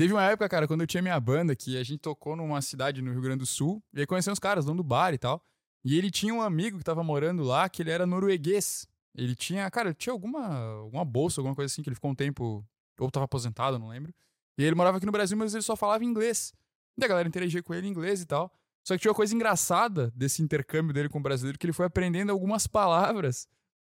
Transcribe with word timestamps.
Teve 0.00 0.14
uma 0.14 0.24
época, 0.24 0.48
cara, 0.48 0.66
quando 0.66 0.80
eu 0.80 0.86
tinha 0.86 1.02
minha 1.02 1.20
banda, 1.20 1.54
que 1.54 1.76
a 1.76 1.82
gente 1.82 1.98
tocou 1.98 2.34
numa 2.34 2.62
cidade 2.62 3.02
no 3.02 3.12
Rio 3.12 3.20
Grande 3.20 3.40
do 3.40 3.46
Sul, 3.46 3.84
e 3.92 4.00
aí 4.00 4.06
conhecemos 4.06 4.38
os 4.38 4.40
caras, 4.40 4.64
dono 4.64 4.78
do 4.78 4.82
bar 4.82 5.12
e 5.12 5.18
tal. 5.18 5.44
E 5.84 5.98
ele 5.98 6.10
tinha 6.10 6.32
um 6.32 6.40
amigo 6.40 6.78
que 6.78 6.84
tava 6.84 7.04
morando 7.04 7.42
lá, 7.42 7.68
que 7.68 7.82
ele 7.82 7.90
era 7.90 8.06
norueguês. 8.06 8.88
Ele 9.14 9.34
tinha, 9.34 9.70
cara, 9.70 9.90
ele 9.90 9.94
tinha 9.94 10.14
alguma, 10.14 10.56
alguma 10.56 11.04
bolsa, 11.04 11.38
alguma 11.42 11.54
coisa 11.54 11.70
assim, 11.70 11.82
que 11.82 11.90
ele 11.90 11.94
ficou 11.96 12.10
um 12.10 12.14
tempo, 12.14 12.66
ou 12.98 13.10
tava 13.10 13.26
aposentado, 13.26 13.78
não 13.78 13.88
lembro. 13.88 14.10
E 14.56 14.64
ele 14.64 14.74
morava 14.74 14.96
aqui 14.96 15.04
no 15.04 15.12
Brasil, 15.12 15.36
mas 15.36 15.52
ele 15.52 15.62
só 15.62 15.76
falava 15.76 16.02
inglês. 16.02 16.54
E 16.96 17.04
a 17.04 17.06
galera 17.06 17.28
interagia 17.28 17.62
com 17.62 17.74
ele 17.74 17.86
em 17.86 17.90
inglês 17.90 18.22
e 18.22 18.26
tal. 18.26 18.50
Só 18.82 18.94
que 18.94 19.02
tinha 19.02 19.10
uma 19.10 19.14
coisa 19.14 19.34
engraçada 19.34 20.10
desse 20.16 20.42
intercâmbio 20.42 20.94
dele 20.94 21.10
com 21.10 21.18
o 21.18 21.22
brasileiro, 21.22 21.58
que 21.58 21.66
ele 21.66 21.74
foi 21.74 21.84
aprendendo 21.84 22.32
algumas 22.32 22.66
palavras. 22.66 23.46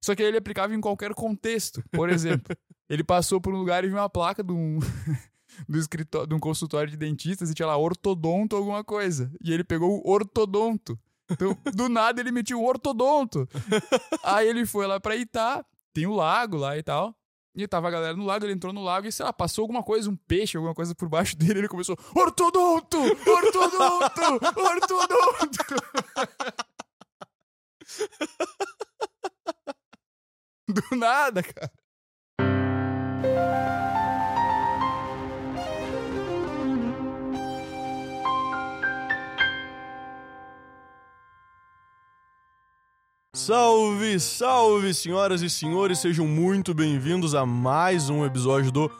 Só 0.05 0.17
que 0.17 0.23
ele 0.25 0.37
aplicava 0.37 0.75
em 0.75 0.81
qualquer 0.81 1.15
contexto. 1.15 1.81
Por 1.93 2.11
exemplo, 2.11 2.57
ele 2.91 3.05
passou 3.05 3.41
por 3.41 3.55
um 3.55 3.59
lugar 3.59 3.85
e 3.85 3.87
viu 3.87 3.99
uma 3.99 4.11
placa 4.11 4.43
de 4.43 4.53
um, 4.53 4.81
do 5.69 5.79
escritório, 5.79 6.27
de 6.27 6.35
um 6.35 6.41
consultório 6.41 6.91
de 6.91 6.97
dentistas 6.97 7.51
e 7.51 7.55
tinha 7.55 7.67
lá 7.67 7.77
ortodonto 7.77 8.57
alguma 8.57 8.83
coisa. 8.85 9.33
E 9.41 9.53
ele 9.53 9.65
pegou 9.65 10.01
o 10.05 10.11
ortodonto. 10.11 10.99
Então, 11.31 11.57
do 11.75 11.89
nada 11.89 12.21
ele 12.21 12.31
metiu 12.31 12.61
o 12.61 12.67
ortodonto. 12.67 13.49
Aí 14.23 14.49
ele 14.49 14.67
foi 14.67 14.87
lá 14.87 15.01
pra 15.01 15.17
Itá, 15.17 15.65
tem 15.93 16.07
o 16.07 16.15
lago 16.15 16.57
lá 16.57 16.77
e 16.77 16.83
tal. 16.83 17.15
E 17.55 17.69
tava 17.69 17.89
a 17.89 17.91
galera 17.91 18.17
no 18.17 18.25
lago, 18.25 18.47
ele 18.47 18.55
entrou 18.55 18.73
no 18.73 18.83
lago 18.83 19.07
e, 19.07 19.13
sei 19.13 19.27
lá, 19.27 19.33
passou 19.33 19.63
alguma 19.63 19.83
coisa, 19.83 20.09
um 20.09 20.17
peixe, 20.17 20.57
alguma 20.57 20.75
coisa 20.75 20.95
por 20.95 21.07
baixo 21.09 21.37
dele, 21.39 21.59
ele 21.61 21.69
começou: 21.69 21.99
Ortodonto! 22.15 22.99
Ortodonto! 22.99 24.23
Ortodonto! 24.57 25.75
Do 30.73 30.97
nada, 30.97 31.43
cara. 31.43 31.71
Salve, 43.35 44.21
salve, 44.21 44.93
senhoras 44.93 45.41
e 45.41 45.49
senhores, 45.49 46.01
sejam 46.01 46.27
muito 46.27 46.75
bem-vindos 46.75 47.35
a 47.35 47.47
mais 47.47 48.11
um 48.11 48.27
episódio 48.27 48.71
do 48.71 48.91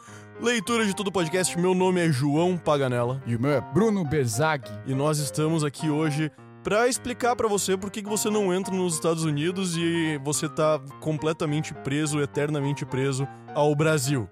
Leitura 0.41 0.87
de 0.87 0.95
Tudo 0.95 1.11
Podcast. 1.11 1.55
Meu 1.59 1.75
nome 1.75 2.03
é 2.03 2.11
João 2.11 2.57
Paganella 2.57 3.21
E 3.27 3.35
o 3.35 3.39
meu 3.39 3.51
é 3.51 3.61
Bruno 3.61 4.03
Berzag. 4.03 4.67
e 4.87 4.95
nós 4.95 5.19
estamos 5.19 5.63
aqui 5.63 5.87
hoje 5.87 6.31
para 6.63 6.87
explicar 6.87 7.35
para 7.35 7.47
você 7.47 7.77
por 7.77 7.91
que 7.91 8.01
que 8.01 8.09
você 8.09 8.27
não 8.31 8.51
entra 8.51 8.73
nos 8.73 8.95
Estados 8.95 9.23
Unidos 9.23 9.77
e 9.77 10.19
você 10.23 10.49
tá 10.49 10.81
completamente 10.99 11.71
preso, 11.71 12.19
eternamente 12.19 12.87
preso 12.87 13.27
ao 13.53 13.75
Brasil. 13.75 14.27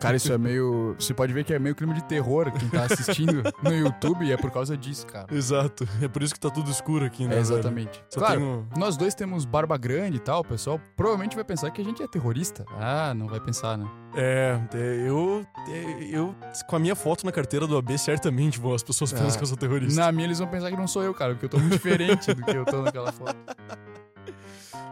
Cara, 0.00 0.16
isso 0.16 0.32
é 0.32 0.38
meio. 0.38 0.94
Você 0.98 1.12
pode 1.12 1.32
ver 1.32 1.44
que 1.44 1.52
é 1.52 1.58
meio 1.58 1.74
clima 1.74 1.92
de 1.94 2.02
terror 2.04 2.50
quem 2.52 2.68
tá 2.68 2.84
assistindo 2.84 3.42
no 3.62 3.74
YouTube 3.74 4.24
e 4.24 4.32
é 4.32 4.36
por 4.36 4.50
causa 4.50 4.76
disso, 4.76 5.06
cara. 5.06 5.26
Exato, 5.34 5.86
é 6.02 6.08
por 6.08 6.22
isso 6.22 6.32
que 6.34 6.40
tá 6.40 6.50
tudo 6.50 6.70
escuro 6.70 7.04
aqui, 7.04 7.26
né? 7.26 7.36
É, 7.36 7.40
exatamente. 7.40 8.02
Só 8.10 8.20
claro, 8.20 8.40
tenho- 8.40 8.68
nós 8.76 8.96
dois 8.96 9.14
temos 9.14 9.44
barba 9.44 9.76
grande 9.76 10.16
e 10.16 10.20
tal, 10.20 10.40
o 10.40 10.44
pessoal 10.44 10.80
provavelmente 10.96 11.34
vai 11.34 11.44
pensar 11.44 11.70
que 11.70 11.80
a 11.80 11.84
gente 11.84 12.02
é 12.02 12.06
terrorista. 12.08 12.64
Ah, 12.78 13.12
não 13.14 13.26
vai 13.28 13.40
pensar, 13.40 13.76
né? 13.76 13.86
É, 14.14 14.58
é, 14.74 15.08
eu, 15.08 15.46
é, 15.68 16.04
eu, 16.10 16.34
com 16.66 16.76
a 16.76 16.78
minha 16.78 16.96
foto 16.96 17.24
na 17.26 17.32
carteira 17.32 17.66
do 17.66 17.76
AB, 17.76 17.98
certamente 17.98 18.58
vão, 18.58 18.74
as 18.74 18.82
pessoas 18.82 19.12
pensam 19.12 19.28
Ah, 19.28 19.36
que 19.36 19.42
eu 19.42 19.46
sou 19.46 19.56
terrorista. 19.56 20.00
Na 20.00 20.10
minha 20.10 20.26
eles 20.26 20.38
vão 20.38 20.48
pensar 20.48 20.70
que 20.70 20.76
não 20.76 20.86
sou 20.86 21.02
eu, 21.02 21.12
cara, 21.14 21.32
porque 21.34 21.46
eu 21.46 21.50
tô 21.50 21.58
muito 21.58 21.72
diferente 21.72 22.32
do 22.32 22.42
que 22.42 22.50
eu 22.56 22.64
tô 22.64 22.82
naquela 22.82 23.12
foto. 23.12 23.36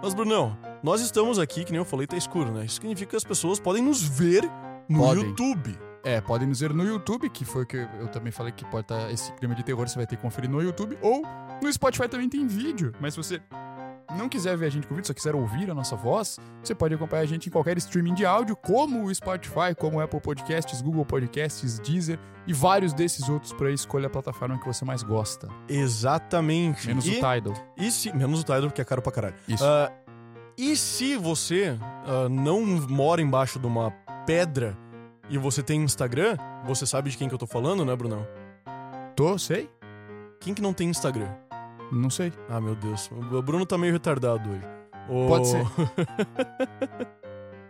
Mas, 0.03 0.13
Brunão, 0.15 0.57
nós 0.83 1.01
estamos 1.01 1.39
aqui, 1.39 1.65
que 1.65 1.73
nem 1.73 1.79
eu 1.79 1.85
falei, 1.85 2.07
tá 2.07 2.17
escuro, 2.17 2.51
né? 2.53 2.65
Isso 2.67 2.75
significa 2.77 3.11
que 3.11 3.17
as 3.17 3.25
pessoas 3.25 3.59
podem 3.59 3.83
nos 3.83 4.03
ver 4.03 4.49
no 4.89 5.01
Podem. 5.01 5.25
YouTube. 5.25 5.79
É, 6.05 6.21
podem 6.21 6.47
nos 6.47 6.61
ver 6.61 6.73
no 6.73 6.85
YouTube, 6.85 7.29
que 7.29 7.45
foi 7.45 7.65
o 7.65 7.67
que 7.67 7.77
eu 7.77 8.07
também 8.09 8.31
falei 8.31 8.53
que 8.53 8.65
pode 8.67 8.85
estar 8.85 9.11
esse 9.11 9.33
clima 9.33 9.57
de 9.57 9.65
terror, 9.65 9.89
você 9.89 9.97
vai 9.97 10.07
ter 10.07 10.15
que 10.15 10.23
conferir 10.23 10.49
no 10.49 10.63
YouTube, 10.63 10.97
ou 11.03 11.23
no 11.61 11.73
Spotify 11.73 12.09
também 12.09 12.29
tem 12.29 12.47
vídeo. 12.47 12.93
Mas 13.01 13.15
se 13.15 13.17
você 13.17 13.43
não 14.17 14.29
quiser 14.29 14.57
ver 14.57 14.67
a 14.67 14.71
gente 14.71 14.87
com 14.87 14.95
vídeo, 14.95 15.09
só 15.09 15.13
quiser 15.13 15.35
ouvir 15.35 15.69
a 15.69 15.75
nossa 15.75 15.97
voz, 15.97 16.39
você 16.63 16.75
pode 16.75 16.95
acompanhar 16.95 17.23
a 17.23 17.27
gente 17.27 17.49
em 17.49 17.53
qualquer 17.53 17.77
streaming 17.79 18.15
de 18.15 18.25
áudio, 18.25 18.55
como 18.55 19.05
o 19.05 19.13
Spotify, 19.13 19.75
como 19.77 19.99
o 19.99 20.01
Apple 20.01 20.21
Podcasts, 20.21 20.81
Google 20.81 21.05
Podcasts, 21.05 21.81
Deezer 21.81 22.19
e 22.47 22.53
vários 22.53 22.93
desses 22.93 23.29
outros 23.29 23.53
por 23.53 23.67
aí. 23.67 23.75
Escolha 23.75 24.07
a 24.07 24.11
plataforma 24.11 24.59
que 24.61 24.67
você 24.67 24.85
mais 24.85 25.03
gosta. 25.03 25.49
Exatamente. 25.69 26.87
Menos 26.87 27.05
e, 27.05 27.11
o 27.11 27.15
Tidal. 27.15 27.55
E 27.77 27.91
se, 27.91 28.17
menos 28.17 28.41
o 28.41 28.45
Tidal, 28.45 28.63
porque 28.63 28.81
é 28.81 28.85
caro 28.85 29.03
pra 29.03 29.11
caralho. 29.11 29.35
Isso. 29.49 29.65
Ah, 29.65 29.91
e 30.57 30.77
se 30.77 31.17
você 31.17 31.77
ah, 32.07 32.29
não 32.31 32.65
mora 32.65 33.21
embaixo 33.21 33.59
de 33.59 33.67
uma 33.67 33.91
pedra 34.25 34.77
e 35.29 35.39
você 35.39 35.63
tem 35.63 35.83
Instagram, 35.83 36.37
você 36.65 36.87
sabe 36.87 37.11
de 37.11 37.17
quem 37.17 37.29
que 37.29 37.35
eu 37.35 37.39
tô 37.39 37.47
falando, 37.47 37.85
né, 37.85 37.95
Brunão? 37.97 38.27
Tô, 39.15 39.39
sei? 39.39 39.71
Quem 40.41 40.55
que 40.55 40.63
não 40.63 40.73
tem 40.73 40.89
Instagram? 40.89 41.29
Não 41.93 42.11
sei. 42.11 42.33
Ah, 42.49 42.61
meu 42.61 42.75
Deus. 42.75 43.11
O 43.11 43.43
Bruno 43.43 43.65
tá 43.65 43.79
meio 43.79 43.93
retardado 43.93 44.51
hoje. 44.51 44.63
O- 45.09 45.29
Pode 45.29 45.49
ser. 45.49 45.65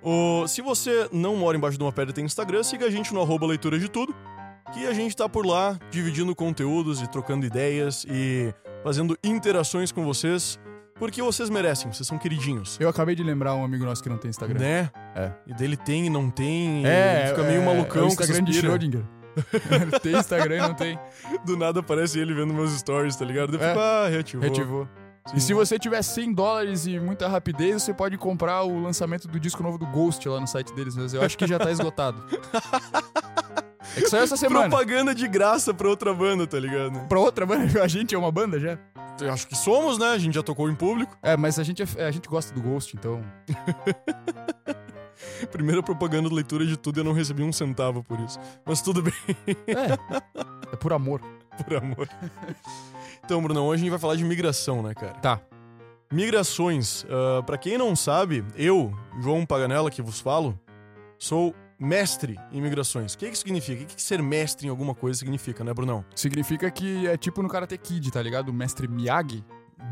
o... 0.03 0.47
Se 0.49 0.62
você 0.62 1.09
não 1.12 1.37
mora 1.37 1.56
embaixo 1.56 1.77
de 1.78 1.84
uma 1.84 1.93
pedra 1.93 2.11
e 2.11 2.15
tem 2.15 2.25
Instagram, 2.25 2.62
siga 2.62 2.87
a 2.87 2.91
gente 2.91 3.12
no 3.12 3.21
arroba 3.21 3.47
leitura 3.47 3.78
de 3.78 3.89
tudo, 3.89 4.15
que 4.72 4.87
a 4.87 4.93
gente 4.93 5.15
tá 5.16 5.28
por 5.28 5.47
lá 5.47 5.78
dividindo 5.91 6.34
conteúdos 6.34 7.00
e 7.03 7.06
trocando 7.09 7.47
ideias 7.47 8.05
e 8.09 8.53
fazendo 8.83 9.16
interações 9.22 9.93
com 9.93 10.05
vocês, 10.05 10.59
porque 10.99 11.23
vocês 11.23 11.51
merecem, 11.51 11.93
vocês 11.93 12.07
são 12.07 12.19
queridinhos. 12.19 12.77
Eu 12.81 12.89
acabei 12.89 13.15
de 13.15 13.23
lembrar 13.23 13.55
um 13.55 13.65
amigo 13.65 13.84
nosso 13.84 14.03
que 14.03 14.09
não 14.09 14.19
tem 14.19 14.31
Instagram. 14.31 14.59
Né? 14.59 14.91
É. 15.15 15.33
E 15.47 15.55
dele 15.55 15.77
tem 15.77 16.07
e 16.07 16.11
não 16.11 16.31
tem, 16.31 16.87
É, 16.87 17.27
fica 17.29 17.43
meio 17.43 17.62
é, 17.62 17.65
malucão 17.65 18.03
é 18.03 18.05
o 18.05 18.09
Instagram 18.09 18.45
de. 18.45 18.53
Schrödinger. 18.53 19.05
tem 20.03 20.17
Instagram 20.17 20.57
e 20.57 20.61
não 20.61 20.75
tem. 20.75 20.99
Do 21.45 21.57
nada 21.57 21.81
aparece 21.81 22.19
ele 22.19 22.34
vendo 22.34 22.55
meus 22.55 22.71
stories, 22.73 23.17
tá 23.17 23.25
ligado? 23.25 23.57
Eu 23.57 23.62
É. 23.62 23.75
ah, 23.77 24.09
reativou. 24.09 24.43
Reativou. 24.43 24.89
E 25.34 25.41
se 25.41 25.53
você 25.53 25.79
tiver 25.79 26.01
100 26.03 26.33
dólares 26.34 26.87
e 26.87 27.01
muita 27.01 27.27
rapidez, 27.27 27.83
você 27.83 27.93
pode 27.93 28.17
comprar 28.17 28.63
o 28.63 28.81
lançamento 28.81 29.27
do 29.27 29.41
disco 29.41 29.63
novo 29.63 29.77
do 29.77 29.87
Ghost 29.87 30.27
lá 30.28 30.41
no 30.41 30.47
site 30.47 30.73
deles, 30.73 30.97
mas 30.97 31.13
eu 31.15 31.21
acho 31.21 31.37
que 31.37 31.47
já 31.47 31.59
tá 31.59 31.71
esgotado. 31.71 32.25
É 33.97 34.01
que 34.01 34.11
saiu 34.11 34.25
essa 34.25 34.37
semana. 34.37 34.69
Propaganda 34.69 35.15
de 35.15 35.27
graça 35.27 35.73
pra 35.73 35.89
outra 35.89 36.13
banda, 36.13 36.47
tá 36.47 36.59
ligado? 36.61 37.07
Pra 37.09 37.19
outra 37.19 37.47
banda, 37.47 37.65
a 37.83 37.89
gente 37.89 38.15
é 38.15 38.19
uma 38.19 38.31
banda 38.31 38.61
já. 38.61 38.78
Eu 39.21 39.32
acho 39.32 39.47
que 39.47 39.54
somos, 39.56 39.99
né? 39.99 40.09
A 40.09 40.19
gente 40.19 40.34
já 40.34 40.43
tocou 40.43 40.69
em 40.71 40.75
público. 40.75 41.16
É, 41.22 41.37
mas 41.37 41.59
a 41.59 41.65
gente, 41.65 41.82
é- 41.82 42.04
a 42.06 42.10
gente 42.10 42.28
gosta 42.28 42.54
do 42.54 42.60
Ghost, 42.60 42.97
então. 42.97 43.21
Primeira 45.50 45.82
propaganda 45.82 46.28
de 46.28 46.34
leitura 46.34 46.66
de 46.66 46.77
tudo, 46.77 47.00
eu 47.00 47.04
não 47.04 47.12
recebi 47.12 47.43
um 47.43 47.53
centavo 47.53 48.03
por 48.04 48.21
isso. 48.21 48.38
Mas 48.65 48.82
tudo 48.82 49.03
bem, 49.03 49.12
É. 49.66 50.72
É 50.72 50.77
por 50.77 50.93
amor. 50.93 51.21
por 51.66 51.77
amor. 51.77 52.09
Então, 53.25 53.43
Brunão, 53.43 53.66
hoje 53.66 53.81
a 53.81 53.84
gente 53.84 53.91
vai 53.91 53.99
falar 53.99 54.16
de 54.16 54.25
migração, 54.25 54.82
né, 54.82 54.94
cara? 54.94 55.15
Tá. 55.15 55.41
Migrações. 56.12 57.04
ah, 57.09 57.43
pra 57.43 57.56
quem 57.59 57.78
não 57.78 57.97
sabe, 57.97 58.44
eu, 58.56 58.93
João 59.21 59.47
Paganella, 59.47 59.91
que 59.91 60.03
vos 60.03 60.21
falo, 60.21 60.59
sou 61.19 61.54
mestre 61.79 62.39
em 62.51 62.61
migrações. 62.61 63.15
O 63.15 63.19
que 63.19 63.31
que 63.31 63.39
significa? 63.39 63.83
O 63.83 63.87
que 63.87 63.97
que 63.97 64.03
ser 64.03 64.23
mestre 64.23 64.67
em 64.67 64.71
alguma 64.71 64.95
coisa 64.95 65.19
significa, 65.19 65.63
né, 65.63 65.73
Brunão? 65.75 66.05
Significa 66.15 66.71
que 66.71 67.07
é 67.07 67.17
tipo 67.17 67.43
no 67.43 67.49
Karate 67.49 67.77
Kid, 67.77 68.11
tá 68.11 68.23
ligado? 68.23 68.49
O 68.49 68.53
mestre 68.53 68.89
Miyagi. 68.89 69.45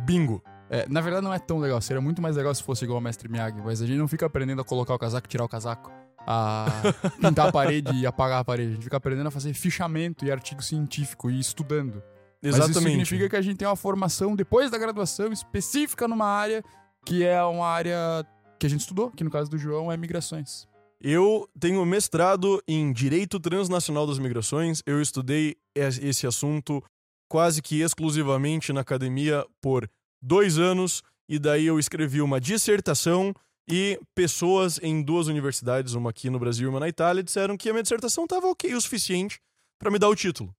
Bingo. 0.04 0.42
É, 0.70 0.86
na 0.88 1.00
verdade, 1.00 1.24
não 1.24 1.32
é 1.32 1.38
tão 1.38 1.58
legal. 1.58 1.80
Seria 1.80 2.00
muito 2.00 2.22
mais 2.22 2.36
legal 2.36 2.54
se 2.54 2.62
fosse 2.62 2.84
igual 2.84 2.98
o 2.98 3.02
mestre 3.02 3.28
Miyagi. 3.28 3.60
Mas 3.62 3.82
a 3.82 3.86
gente 3.86 3.98
não 3.98 4.08
fica 4.08 4.26
aprendendo 4.26 4.62
a 4.62 4.64
colocar 4.64 4.94
o 4.94 4.98
casaco, 4.98 5.28
tirar 5.28 5.44
o 5.44 5.48
casaco, 5.48 5.92
a 6.26 6.66
pintar 7.20 7.48
a 7.48 7.52
parede 7.52 7.92
e 7.94 8.06
apagar 8.06 8.40
a 8.40 8.44
parede. 8.44 8.70
A 8.70 8.74
gente 8.74 8.84
fica 8.84 8.96
aprendendo 8.96 9.26
a 9.26 9.30
fazer 9.30 9.52
fichamento 9.52 10.24
e 10.24 10.32
artigo 10.32 10.62
científico 10.62 11.30
e 11.30 11.38
estudando. 11.38 12.02
Mas 12.42 12.56
Exatamente. 12.56 12.78
isso 12.78 12.80
significa 12.80 13.28
que 13.28 13.36
a 13.36 13.42
gente 13.42 13.56
tem 13.56 13.68
uma 13.68 13.76
formação 13.76 14.36
depois 14.36 14.70
da 14.70 14.76
graduação 14.76 15.32
específica 15.32 16.06
numa 16.06 16.26
área 16.26 16.62
que 17.04 17.24
é 17.24 17.42
uma 17.42 17.66
área 17.66 18.26
que 18.58 18.66
a 18.66 18.70
gente 18.70 18.80
estudou, 18.80 19.10
que 19.10 19.24
no 19.24 19.30
caso 19.30 19.50
do 19.50 19.58
João 19.58 19.90
é 19.90 19.96
migrações. 19.96 20.66
Eu 21.06 21.46
tenho 21.60 21.84
mestrado 21.84 22.62
em 22.66 22.90
Direito 22.90 23.38
Transnacional 23.38 24.06
das 24.06 24.18
Migrações. 24.18 24.82
Eu 24.86 25.02
estudei 25.02 25.54
es- 25.76 25.98
esse 25.98 26.26
assunto 26.26 26.82
quase 27.30 27.60
que 27.60 27.82
exclusivamente 27.82 28.72
na 28.72 28.80
academia 28.80 29.46
por 29.60 29.86
dois 30.22 30.58
anos. 30.58 31.02
E 31.28 31.38
daí 31.38 31.66
eu 31.66 31.78
escrevi 31.78 32.22
uma 32.22 32.40
dissertação 32.40 33.34
e 33.68 34.00
pessoas 34.14 34.78
em 34.82 35.02
duas 35.02 35.26
universidades, 35.26 35.92
uma 35.92 36.08
aqui 36.08 36.30
no 36.30 36.38
Brasil 36.38 36.66
e 36.68 36.70
uma 36.70 36.80
na 36.80 36.88
Itália, 36.88 37.22
disseram 37.22 37.54
que 37.56 37.68
a 37.68 37.72
minha 37.74 37.82
dissertação 37.82 38.24
estava 38.24 38.46
ok 38.46 38.74
o 38.74 38.80
suficiente 38.80 39.38
para 39.78 39.90
me 39.90 39.98
dar 39.98 40.08
o 40.08 40.16
título. 40.16 40.54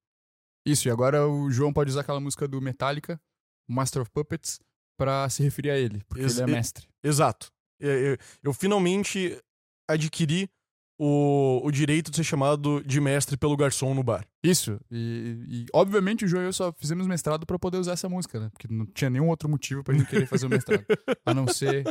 Isso, 0.63 0.87
e 0.87 0.91
agora 0.91 1.27
o 1.27 1.49
João 1.51 1.73
pode 1.73 1.89
usar 1.89 2.01
aquela 2.01 2.19
música 2.19 2.47
do 2.47 2.59
Metallica, 2.61 3.19
Master 3.67 4.01
of 4.03 4.11
Puppets, 4.11 4.59
pra 4.97 5.27
se 5.29 5.41
referir 5.43 5.69
a 5.71 5.77
ele, 5.77 6.03
porque 6.07 6.23
Ex- 6.23 6.37
ele 6.39 6.51
é 6.51 6.53
mestre. 6.55 6.87
Exato. 7.03 7.51
Eu, 7.79 7.91
eu- 7.91 8.17
eu 8.43 8.53
finalmente 8.53 9.39
adquiri 9.87 10.49
o, 10.97 11.61
o 11.63 11.71
direito 11.71 12.09
de 12.09 12.17
ser 12.17 12.23
chamado 12.23 12.81
de 12.85 13.01
mestre 13.01 13.37
pelo 13.37 13.57
garçom 13.57 13.93
no 13.93 14.03
bar. 14.03 14.25
Isso, 14.43 14.79
e, 14.89 15.43
e, 15.47 15.65
obviamente 15.73 16.25
o 16.25 16.27
João 16.27 16.43
e 16.43 16.47
eu 16.47 16.53
só 16.53 16.71
fizemos 16.73 17.05
mestrado 17.07 17.45
pra 17.45 17.59
poder 17.59 17.77
usar 17.77 17.93
essa 17.93 18.07
música, 18.07 18.39
né? 18.39 18.49
Porque 18.51 18.67
não 18.69 18.85
tinha 18.85 19.09
nenhum 19.09 19.27
outro 19.27 19.49
motivo 19.49 19.83
pra 19.83 19.93
gente 19.93 20.09
querer 20.09 20.25
fazer 20.25 20.45
o 20.45 20.49
mestrado. 20.49 20.85
a 21.25 21.33
não 21.33 21.47
ser 21.47 21.83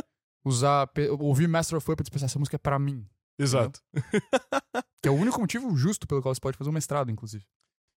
usar, 0.43 0.89
ouvir 1.19 1.47
Master 1.47 1.77
of 1.77 1.85
Puppets 1.85 2.07
e 2.07 2.11
pensar, 2.11 2.25
essa 2.25 2.39
música 2.39 2.55
é 2.55 2.59
pra 2.59 2.79
mim. 2.79 3.05
Exato. 3.39 3.79
Que 5.01 5.09
é 5.09 5.11
o 5.11 5.15
único 5.15 5.39
motivo 5.39 5.75
justo 5.77 6.07
pelo 6.07 6.19
qual 6.19 6.33
você 6.33 6.41
pode 6.41 6.57
fazer 6.57 6.71
um 6.71 6.73
mestrado, 6.73 7.11
inclusive. 7.11 7.45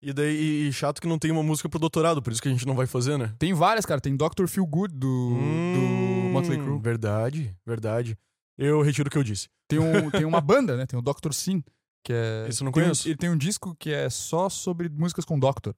E 0.02 0.12
daí, 0.12 0.68
e 0.68 0.74
chato 0.74 1.00
que 1.00 1.08
não 1.08 1.20
tem 1.20 1.30
uma 1.30 1.44
música 1.44 1.70
pro 1.70 1.78
doutorado, 1.78 2.20
por 2.20 2.34
isso 2.34 2.42
que 2.42 2.48
a 2.48 2.52
gente 2.52 2.66
não 2.66 2.74
vai 2.74 2.88
fazer, 2.88 3.16
né? 3.16 3.36
Tem 3.38 3.54
várias, 3.54 3.86
cara. 3.86 4.02
Tem 4.02 4.16
Dr. 4.16 4.48
Feel 4.48 4.66
Good 4.66 4.96
do, 4.96 5.36
do 5.36 6.30
Motley 6.32 6.58
Crue. 6.58 6.72
Hum, 6.72 6.80
Verdade, 6.80 7.56
verdade. 7.64 8.18
Eu 8.58 8.82
retiro 8.82 9.08
o 9.08 9.12
que 9.12 9.18
eu 9.18 9.24
disse. 9.24 9.50
Tem, 9.68 9.80
um, 9.80 10.10
tem 10.12 10.26
uma 10.26 10.42
banda, 10.42 10.76
né? 10.78 10.86
Tem 10.86 10.98
o 10.98 11.02
Dr. 11.02 11.34
Sin, 11.34 11.64
que 12.04 12.14
é... 12.14 12.44
Eu 12.48 12.48
não 12.48 12.54
tem 12.54 12.68
um- 12.68 12.72
conheço. 12.72 13.08
ele 13.08 13.18
tem 13.18 13.30
um 13.30 13.38
disco 13.38 13.76
que 13.76 13.92
é 13.92 14.10
só 14.10 14.50
sobre 14.50 14.88
músicas 14.90 15.26
com 15.26 15.38
Doctor. 15.40 15.76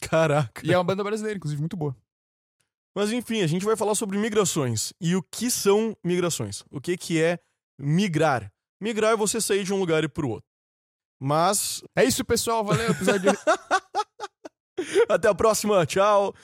Caraca. 0.00 0.64
E 0.66 0.72
é 0.72 0.76
uma 0.78 0.84
banda 0.84 1.02
brasileira, 1.04 1.36
inclusive, 1.36 1.60
muito 1.60 1.76
boa. 1.76 1.96
Mas 2.96 3.10
enfim, 3.12 3.40
a 3.42 3.46
gente 3.46 3.64
vai 3.64 3.76
falar 3.76 3.94
sobre 3.96 4.16
migrações. 4.18 4.92
E 5.00 5.16
o 5.16 5.22
que 5.22 5.50
são 5.50 5.96
migrações? 6.04 6.62
O 6.70 6.80
que, 6.80 6.96
que 6.96 7.20
é 7.20 7.40
migrar? 7.78 8.52
Migrar 8.80 9.12
é 9.12 9.16
você 9.16 9.40
sair 9.40 9.64
de 9.64 9.72
um 9.72 9.78
lugar 9.80 10.04
e 10.04 10.08
pro 10.08 10.28
outro. 10.28 10.48
Mas 11.20 11.82
É 11.96 12.04
isso, 12.04 12.24
pessoal. 12.24 12.64
Valeu. 12.64 12.90
Episódio. 12.90 13.32
Até 15.08 15.28
a 15.28 15.34
próxima, 15.34 15.84
tchau. 15.86 16.34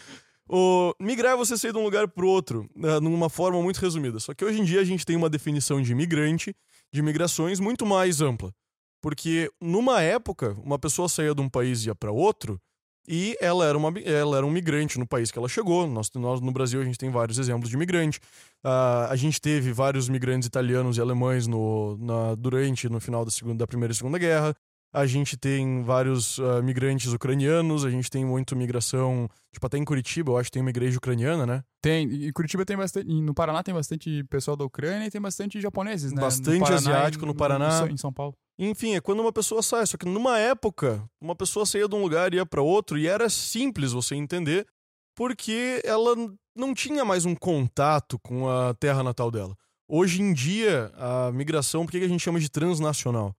O 0.52 0.92
migrar 0.98 1.34
é 1.34 1.36
você 1.36 1.56
sair 1.56 1.72
de 1.72 1.78
um 1.78 1.84
lugar 1.84 2.08
pro 2.08 2.26
outro, 2.26 2.68
né, 2.74 2.98
numa 2.98 3.30
forma 3.30 3.62
muito 3.62 3.78
resumida. 3.78 4.18
Só 4.18 4.34
que 4.34 4.44
hoje 4.44 4.60
em 4.60 4.64
dia 4.64 4.80
a 4.80 4.84
gente 4.84 5.06
tem 5.06 5.14
uma 5.14 5.30
definição 5.30 5.80
de 5.80 5.94
migrante, 5.94 6.52
de 6.92 7.00
migrações 7.02 7.60
muito 7.60 7.86
mais 7.86 8.20
ampla. 8.20 8.52
Porque 9.00 9.48
numa 9.60 10.02
época, 10.02 10.56
uma 10.64 10.76
pessoa 10.76 11.08
saía 11.08 11.32
de 11.32 11.40
um 11.40 11.48
país 11.48 11.84
e 11.84 11.86
ia 11.86 11.94
para 11.94 12.10
outro, 12.10 12.60
e 13.08 13.36
ela 13.40 13.64
era, 13.64 13.78
uma, 13.78 13.96
ela 14.00 14.36
era 14.38 14.46
um 14.46 14.50
migrante 14.50 14.98
no 14.98 15.06
país 15.06 15.30
que 15.30 15.38
ela 15.38 15.48
chegou. 15.48 15.86
Nós, 15.86 16.10
nós 16.14 16.40
no 16.40 16.52
Brasil 16.52 16.80
a 16.80 16.84
gente 16.84 16.98
tem 16.98 17.10
vários 17.10 17.38
exemplos 17.38 17.70
de 17.70 17.76
migrante. 17.76 18.20
Ah, 18.62 19.06
a 19.08 19.16
gente 19.16 19.40
teve 19.40 19.72
vários 19.72 20.08
migrantes 20.08 20.46
italianos 20.46 20.96
e 20.96 21.00
alemães 21.00 21.46
no, 21.46 21.96
na, 21.96 22.34
durante 22.34 22.88
no 22.88 23.00
final 23.00 23.24
da, 23.24 23.30
segunda, 23.30 23.58
da 23.58 23.66
Primeira 23.66 23.92
e 23.92 23.96
Segunda 23.96 24.18
Guerra. 24.18 24.54
A 24.92 25.06
gente 25.06 25.36
tem 25.36 25.82
vários 25.82 26.40
ah, 26.40 26.60
migrantes 26.60 27.12
ucranianos, 27.12 27.84
a 27.84 27.90
gente 27.90 28.10
tem 28.10 28.24
muito 28.24 28.56
migração, 28.56 29.28
tipo, 29.52 29.64
até 29.64 29.78
em 29.78 29.84
Curitiba, 29.84 30.32
eu 30.32 30.36
acho 30.36 30.48
que 30.48 30.54
tem 30.54 30.62
uma 30.62 30.70
igreja 30.70 30.98
ucraniana, 30.98 31.46
né? 31.46 31.62
Tem. 31.80 32.08
E 32.10 32.32
Curitiba 32.32 32.64
tem 32.64 32.76
bastante. 32.76 33.06
No 33.08 33.32
Paraná 33.32 33.62
tem 33.62 33.72
bastante 33.72 34.24
pessoal 34.24 34.56
da 34.56 34.64
Ucrânia 34.64 35.06
e 35.06 35.10
tem 35.10 35.20
bastante 35.20 35.60
japoneses, 35.60 36.12
né? 36.12 36.20
Bastante 36.20 36.58
no 36.58 36.66
Paraná 36.66 36.76
asiático 36.76 37.26
no 37.26 37.34
Paraná. 37.34 37.88
Em 37.88 37.96
São 37.96 38.12
Paulo. 38.12 38.34
Enfim, 38.58 38.94
é 38.94 39.00
quando 39.00 39.20
uma 39.20 39.32
pessoa 39.32 39.62
sai. 39.62 39.86
Só 39.86 39.96
que 39.96 40.06
numa 40.06 40.38
época, 40.38 41.02
uma 41.20 41.34
pessoa 41.34 41.64
saía 41.64 41.88
de 41.88 41.94
um 41.94 42.02
lugar 42.02 42.34
e 42.34 42.36
ia 42.36 42.44
para 42.44 42.60
outro, 42.60 42.98
e 42.98 43.06
era 43.06 43.30
simples 43.30 43.92
você 43.92 44.14
entender, 44.16 44.66
porque 45.16 45.80
ela 45.84 46.14
não 46.54 46.74
tinha 46.74 47.04
mais 47.04 47.24
um 47.24 47.34
contato 47.34 48.18
com 48.18 48.48
a 48.48 48.74
terra 48.74 49.02
natal 49.02 49.30
dela. 49.30 49.56
Hoje 49.88 50.20
em 50.20 50.32
dia, 50.32 50.92
a 50.94 51.32
migração, 51.32 51.84
por 51.84 51.92
que 51.92 51.98
a 51.98 52.08
gente 52.08 52.22
chama 52.22 52.38
de 52.38 52.50
transnacional? 52.50 53.34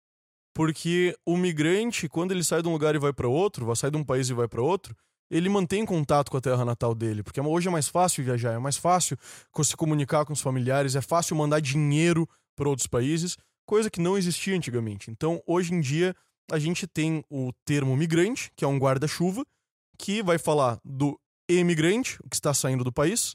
Porque 0.54 1.16
o 1.26 1.38
migrante, 1.38 2.10
quando 2.10 2.32
ele 2.32 2.44
sai 2.44 2.62
de 2.62 2.68
um 2.68 2.74
lugar 2.74 2.94
e 2.96 3.00
vai 3.00 3.14
para 3.14 3.28
outro, 3.28 3.66
vai 3.66 3.76
sair 3.76 3.92
de 3.92 3.98
um 3.98 4.04
país 4.04 4.30
e 4.30 4.34
vai 4.34 4.48
para 4.48 4.62
outro, 4.62 4.96
ele 5.30 5.48
mantém 5.48 5.86
contato 5.86 6.30
com 6.30 6.38
a 6.38 6.42
terra 6.42 6.66
natal 6.66 6.94
dele, 6.94 7.24
porque 7.24 7.40
hoje 7.40 7.70
é 7.70 7.72
mais 7.72 7.88
fácil 7.88 8.24
viajar, 8.24 8.52
é 8.52 8.60
mais 8.60 8.76
fácil 8.76 9.18
se 9.64 9.78
comunicar 9.78 10.26
com 10.26 10.34
os 10.34 10.42
familiares, 10.42 10.94
é 10.94 11.02
fácil 11.02 11.38
mandar 11.38 11.62
dinheiro 11.62 12.28
para 12.54 12.68
outros 12.68 12.86
países, 12.86 13.38
coisa 13.66 13.90
que 13.90 14.02
não 14.02 14.18
existia 14.18 14.54
antigamente. 14.56 15.10
Então, 15.10 15.42
hoje 15.48 15.74
em 15.74 15.80
dia, 15.80 16.14
a 16.52 16.60
gente 16.60 16.86
tem 16.86 17.24
o 17.30 17.54
termo 17.64 17.96
migrante, 17.96 18.52
que 18.58 18.66
é 18.66 18.68
um 18.68 18.78
guarda-chuva, 18.78 19.46
que 19.98 20.22
vai 20.22 20.38
falar 20.38 20.78
do 20.84 21.18
emigrante, 21.48 22.20
que 22.30 22.36
está 22.36 22.54
saindo 22.54 22.84
do 22.84 22.92
país, 22.92 23.34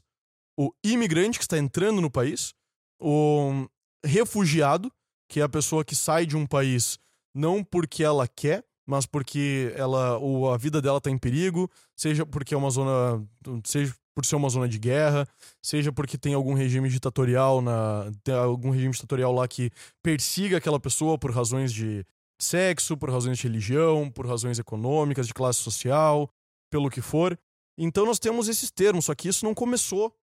o 0.55 0.71
imigrante, 0.83 1.39
que 1.39 1.45
está 1.45 1.57
entrando 1.57 1.99
no 1.99 2.11
país, 2.11 2.53
o 2.99 3.67
refugiado, 4.05 4.91
que 5.27 5.39
é 5.39 5.43
a 5.43 5.49
pessoa 5.49 5.83
que 5.83 5.95
sai 5.95 6.25
de 6.27 6.37
um 6.37 6.45
país 6.45 6.99
não 7.37 7.63
porque 7.63 8.03
ela 8.03 8.27
quer, 8.27 8.65
mas 8.85 9.05
porque 9.05 9.71
ela 9.75 10.17
ou 10.17 10.51
a 10.51 10.57
vida 10.57 10.81
dela 10.81 10.97
está 10.97 11.11
em 11.11 11.17
perigo, 11.17 11.69
seja 11.95 12.25
porque 12.25 12.53
é 12.53 12.57
uma 12.57 12.69
zona, 12.69 13.23
seja 13.63 13.93
por 14.15 14.25
ser 14.25 14.35
uma 14.35 14.49
zona 14.49 14.67
de 14.67 14.79
guerra, 14.79 15.27
seja 15.61 15.91
porque 15.91 16.17
tem 16.17 16.33
algum 16.33 16.55
regime 16.55 16.89
ditatorial 16.89 17.61
na 17.61 18.09
algum 18.41 18.71
regime 18.71 18.91
ditatorial 18.91 19.31
lá 19.31 19.47
que 19.47 19.69
persiga 20.01 20.57
aquela 20.57 20.79
pessoa 20.79 21.17
por 21.19 21.31
razões 21.31 21.71
de 21.71 22.03
sexo, 22.39 22.97
por 22.97 23.11
razões 23.11 23.37
de 23.37 23.43
religião, 23.43 24.09
por 24.09 24.25
razões 24.25 24.57
econômicas, 24.57 25.27
de 25.27 25.33
classe 25.33 25.59
social, 25.59 26.31
pelo 26.71 26.89
que 26.89 27.01
for. 27.01 27.37
Então 27.77 28.05
nós 28.05 28.17
temos 28.17 28.47
esses 28.47 28.71
termos, 28.71 29.05
só 29.05 29.13
que 29.13 29.27
isso 29.27 29.45
não 29.45 29.53
começou 29.53 30.15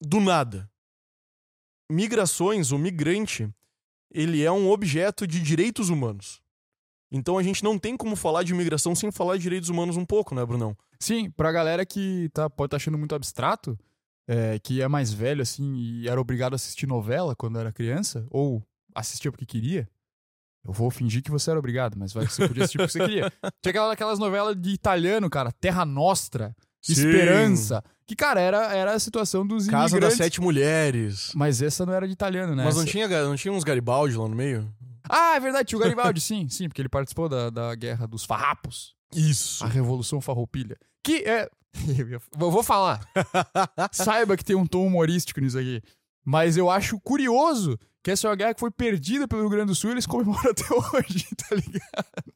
do 0.00 0.20
nada. 0.20 0.70
Migrações, 1.90 2.72
o 2.72 2.78
migrante, 2.78 3.48
ele 4.14 4.42
é 4.42 4.50
um 4.52 4.70
objeto 4.70 5.26
de 5.26 5.40
direitos 5.40 5.88
humanos. 5.90 6.40
Então 7.12 7.36
a 7.38 7.42
gente 7.42 7.62
não 7.62 7.78
tem 7.78 7.96
como 7.96 8.16
falar 8.16 8.42
de 8.42 8.52
imigração 8.52 8.94
sem 8.94 9.10
falar 9.12 9.36
de 9.36 9.42
direitos 9.42 9.68
humanos 9.68 9.96
um 9.96 10.04
pouco, 10.06 10.34
né, 10.34 10.44
Brunão? 10.44 10.76
Sim, 10.98 11.30
pra 11.30 11.52
galera 11.52 11.84
que 11.84 12.30
tá, 12.32 12.48
pode 12.48 12.68
estar 12.68 12.76
achando 12.78 12.96
muito 12.98 13.14
abstrato, 13.14 13.78
é, 14.26 14.58
que 14.58 14.80
é 14.80 14.88
mais 14.88 15.12
velho, 15.12 15.42
assim, 15.42 15.74
e 15.76 16.08
era 16.08 16.20
obrigado 16.20 16.54
a 16.54 16.56
assistir 16.56 16.86
novela 16.86 17.36
quando 17.36 17.58
era 17.58 17.72
criança, 17.72 18.26
ou 18.30 18.62
assistia 18.94 19.30
porque 19.30 19.44
queria, 19.44 19.88
eu 20.64 20.72
vou 20.72 20.90
fingir 20.90 21.22
que 21.22 21.30
você 21.30 21.50
era 21.50 21.58
obrigado, 21.58 21.94
mas 21.98 22.12
vai, 22.12 22.26
você 22.26 22.48
podia 22.48 22.64
assistir 22.64 22.78
porque 22.78 22.92
você 22.92 23.00
queria. 23.00 23.30
Tinha 23.62 23.70
aquela- 23.70 23.92
aquelas 23.92 24.18
novelas 24.18 24.56
de 24.58 24.70
italiano, 24.70 25.28
cara, 25.28 25.52
Terra 25.52 25.84
Nostra, 25.84 26.56
Esperança, 26.92 27.82
que, 28.06 28.14
cara, 28.14 28.40
era, 28.40 28.74
era 28.74 28.92
a 28.92 28.98
situação 28.98 29.46
dos 29.46 29.66
Casa 29.66 29.82
das 29.82 29.92
imigrantes. 29.92 30.16
Sete 30.18 30.40
Mulheres. 30.40 31.32
Mas 31.34 31.62
essa 31.62 31.84
não 31.86 31.92
era 31.94 32.06
de 32.06 32.12
italiano, 32.12 32.54
né? 32.54 32.64
Mas 32.64 32.74
não 32.74 32.82
Essa- 32.82 32.90
tinha, 32.92 33.08
não 33.24 33.36
tinha 33.36 33.52
uns 33.52 33.64
Garibaldi 33.64 34.16
lá 34.16 34.28
no 34.28 34.34
meio? 34.36 34.68
Ah, 35.08 35.36
é 35.36 35.40
verdade, 35.40 35.68
tinha 35.68 35.78
o 35.78 35.82
Garibaldi, 35.82 36.20
sim, 36.22 36.48
sim, 36.48 36.68
porque 36.68 36.80
ele 36.82 36.88
participou 36.88 37.28
da, 37.28 37.50
da 37.50 37.74
guerra 37.74 38.06
dos 38.06 38.24
farrapos. 38.24 38.94
Isso. 39.14 39.64
A 39.64 39.68
Revolução 39.68 40.20
Farroupilha. 40.20 40.76
Que 41.02 41.16
é. 41.26 41.48
Eu 41.98 42.08
ia- 42.08 42.20
vou 42.36 42.50
vou 42.50 42.62
falar. 42.62 43.00
Saiba 43.92 44.36
que 44.36 44.44
tem 44.44 44.56
um 44.56 44.66
tom 44.66 44.86
humorístico 44.86 45.40
nisso 45.40 45.58
aqui. 45.58 45.82
Mas 46.24 46.56
eu 46.56 46.70
acho 46.70 46.98
curioso 47.00 47.78
que 48.02 48.10
essa 48.10 48.26
é 48.26 48.30
uma 48.30 48.36
guerra 48.36 48.54
que 48.54 48.60
foi 48.60 48.70
perdida 48.70 49.26
pelo 49.28 49.42
Rio 49.42 49.50
Grande 49.50 49.66
do 49.66 49.74
Sul 49.74 49.90
e 49.90 49.94
eles 49.94 50.06
comemoram 50.06 50.50
até 50.50 50.64
hoje, 50.74 51.26
tá 51.36 51.54
ligado? 51.54 52.32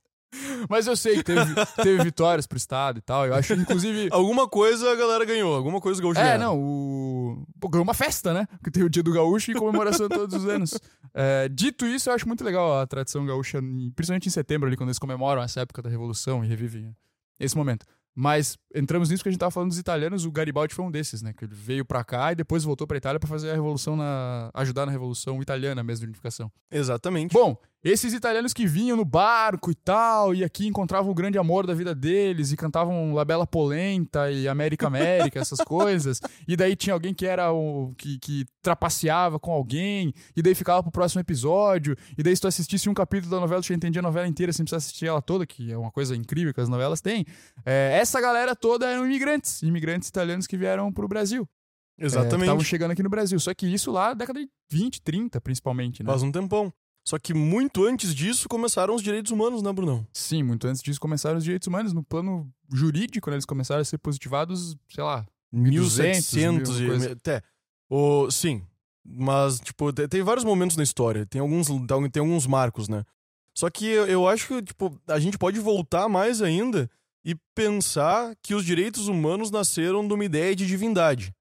Mas 0.69 0.87
eu 0.87 0.97
sei 0.97 1.17
que 1.17 1.25
teve, 1.25 1.55
teve 1.83 2.05
vitórias 2.05 2.47
pro 2.47 2.59
Estado 2.59 2.99
e 2.99 3.01
tal. 3.01 3.27
Eu 3.27 3.35
acho, 3.35 3.55
inclusive. 3.55 4.09
Alguma 4.13 4.47
coisa 4.49 4.91
a 4.93 4.95
galera 4.95 5.25
ganhou, 5.25 5.55
alguma 5.55 5.81
coisa 5.81 6.01
o 6.01 6.03
Gaúcho 6.03 6.21
É, 6.21 6.37
não, 6.37 6.59
o. 6.59 7.47
Pô, 7.61 7.69
ganhou 7.69 7.85
uma 7.85 7.95
festa, 7.95 8.35
né? 8.35 8.47
Porque 8.53 8.71
tem 8.71 8.83
o 8.83 8.91
dia 8.91 9.03
do 9.03 9.13
gaúcho 9.13 9.51
e 9.51 9.55
comemoração 9.55 10.09
todos 10.09 10.35
os 10.35 10.49
anos. 10.49 10.79
É, 11.15 11.49
dito 11.49 11.87
isso, 11.87 12.11
eu 12.11 12.15
acho 12.15 12.27
muito 12.27 12.45
legal 12.45 12.81
a 12.81 12.87
tradição 12.87 13.25
gaúcha, 13.25 13.61
principalmente 13.97 14.29
em 14.29 14.31
setembro, 14.31 14.67
ali, 14.67 14.77
quando 14.77 14.91
eles 14.91 14.99
comemoram 14.99 15.43
essa 15.43 15.61
época 15.61 15.83
da 15.83 15.89
Revolução 15.89 16.45
e 16.45 16.49
revivem 16.49 16.95
esse 17.41 17.57
momento. 17.57 17.87
Mas 18.21 18.59
entramos 18.75 19.11
nisso 19.11 19.23
que 19.23 19.29
a 19.29 19.33
gente 19.33 19.39
tava 19.39 19.53
falando 19.53 19.69
dos 19.69 19.79
italianos, 19.79 20.25
o 20.25 20.33
Garibaldi 20.33 20.75
foi 20.75 20.85
um 20.85 20.91
desses, 20.91 21.23
né? 21.23 21.33
Que 21.33 21.45
ele 21.45 21.55
veio 21.55 21.85
pra 21.85 22.03
cá 22.03 22.33
e 22.33 22.35
depois 22.35 22.65
voltou 22.65 22.85
pra 22.85 22.97
Itália 22.97 23.21
pra 23.21 23.29
fazer 23.29 23.51
a 23.51 23.55
revolução 23.55 23.95
na. 23.95 24.51
ajudar 24.55 24.87
na 24.87 24.91
revolução 24.91 25.41
italiana 25.41 25.85
mesmo 25.85 26.01
de 26.01 26.07
unificação. 26.07 26.51
Exatamente. 26.69 27.33
Bom, 27.33 27.57
esses 27.83 28.13
italianos 28.13 28.53
que 28.53 28.67
vinham 28.67 28.97
no 28.97 29.05
barco 29.05 29.71
e 29.71 29.75
tal, 29.75 30.35
e 30.35 30.43
aqui 30.43 30.67
encontravam 30.67 31.11
o 31.11 31.15
grande 31.15 31.39
amor 31.39 31.67
da 31.67 31.75
vida 31.75 31.95
deles, 31.95 32.51
e 32.51 32.57
cantavam 32.57 33.15
La 33.15 33.25
Bella 33.25 33.47
Polenta 33.47 34.31
e 34.31 34.49
América 34.49 34.87
América, 34.87 35.39
essas 35.39 35.61
coisas, 35.65 36.21
e 36.47 36.57
daí 36.57 36.75
tinha 36.75 36.95
alguém 36.95 37.15
que 37.15 37.27
era 37.27 37.53
o. 37.53 37.95
que, 37.97 38.19
que 38.19 38.47
trapaceava 38.61 39.39
com 39.39 39.53
alguém, 39.53 40.13
e 40.37 40.43
daí 40.43 40.55
ficava 40.55 40.83
pro 40.83 40.91
próximo 40.91 41.21
episódio, 41.21 41.97
e 42.17 42.23
daí 42.23 42.35
se 42.35 42.43
tu 42.43 42.49
assistisse 42.49 42.89
um 42.89 42.95
capítulo 42.95 43.31
da 43.31 43.41
novela, 43.41 43.63
tu 43.63 43.69
já 43.69 43.75
entendia 43.75 44.01
a 44.01 44.03
novela 44.03 44.27
inteira 44.27 44.53
sem 44.53 44.65
precisar 44.65 44.79
assistir 44.79 45.07
ela 45.07 45.23
toda, 45.23 45.47
que 45.47 45.71
é 45.73 45.79
uma 45.79 45.91
coisa 45.91 46.17
incrível 46.17 46.53
que 46.53 46.61
as 46.61 46.69
novelas 46.69 47.01
têm. 47.01 47.25
É, 47.65 47.97
essa 48.01 48.21
galera 48.21 48.57
toda 48.57 48.87
eram 48.87 49.07
imigrantes, 49.07 49.63
imigrantes 49.63 50.09
italianos 50.09 50.47
que 50.47 50.57
vieram 50.57 50.93
pro 50.93 51.07
Brasil. 51.07 51.49
É, 51.99 52.03
que 52.03 52.07
Exatamente. 52.07 52.43
Estavam 52.43 52.65
chegando 52.65 52.93
aqui 52.93 53.03
no 53.03 53.11
Brasil. 53.11 53.39
Só 53.41 53.53
que 53.53 53.67
isso 53.67 53.91
lá 53.91 54.15
década 54.15 54.41
de 54.41 54.49
20, 54.71 55.03
30, 55.03 55.41
principalmente, 55.41 56.03
né? 56.03 56.11
Faz 56.11 56.23
um 56.23 56.31
tempão. 56.31 56.73
Só 57.09 57.19
que 57.19 57.33
muito 57.33 57.87
antes 57.87 58.15
disso 58.15 58.47
começaram 58.51 58.95
os 58.95 59.03
direitos 59.03 59.33
humanos, 59.33 59.63
né, 59.63 59.73
Brunão? 59.73 60.07
Sim, 60.13 60.43
muito 60.43 60.67
antes 60.67 60.83
disso 60.83 61.01
começaram 61.01 61.39
os 61.39 61.45
direitos 61.45 61.67
humanos. 61.67 61.95
No 61.95 62.03
plano 62.03 62.47
jurídico, 62.71 63.31
né, 63.31 63.37
eles 63.37 63.47
começaram 63.47 63.81
a 63.81 63.85
ser 63.87 63.97
positivados, 63.97 64.77
sei 64.91 65.03
lá, 65.03 65.27
1200, 65.51 66.35
1700 66.35 66.69
e... 66.69 66.83
mil, 66.83 66.91
coisa. 66.91 67.13
Até. 67.13 67.43
O... 67.89 68.31
Sim. 68.31 68.63
Mas, 69.03 69.59
tipo, 69.59 69.91
te- 69.91 70.07
tem 70.07 70.23
vários 70.23 70.45
momentos 70.45 70.77
na 70.77 70.83
história. 70.83 71.25
Tem 71.25 71.41
alguns, 71.41 71.69
tem 72.13 72.21
alguns 72.21 72.47
marcos, 72.47 72.91
né? 72.91 73.03
Só 73.55 73.71
que 73.71 73.87
eu- 73.87 74.07
eu 74.07 74.29
acho 74.29 74.47
que, 74.47 74.63
tipo, 74.63 74.95
a 75.09 75.19
gente 75.19 75.39
pode 75.39 75.59
voltar 75.61 76.11
mais 76.11 76.43
ainda 76.43 76.91
e 77.25 77.35
pensar 77.55 78.37
que 78.43 78.55
os 78.55 78.67
direitos 78.67 79.09
humanos 79.09 79.51
nasceram 79.51 80.07
de 80.07 80.13
uma 80.13 80.27
ideia 80.27 80.55
de 80.55 80.67
divindade. 80.67 81.35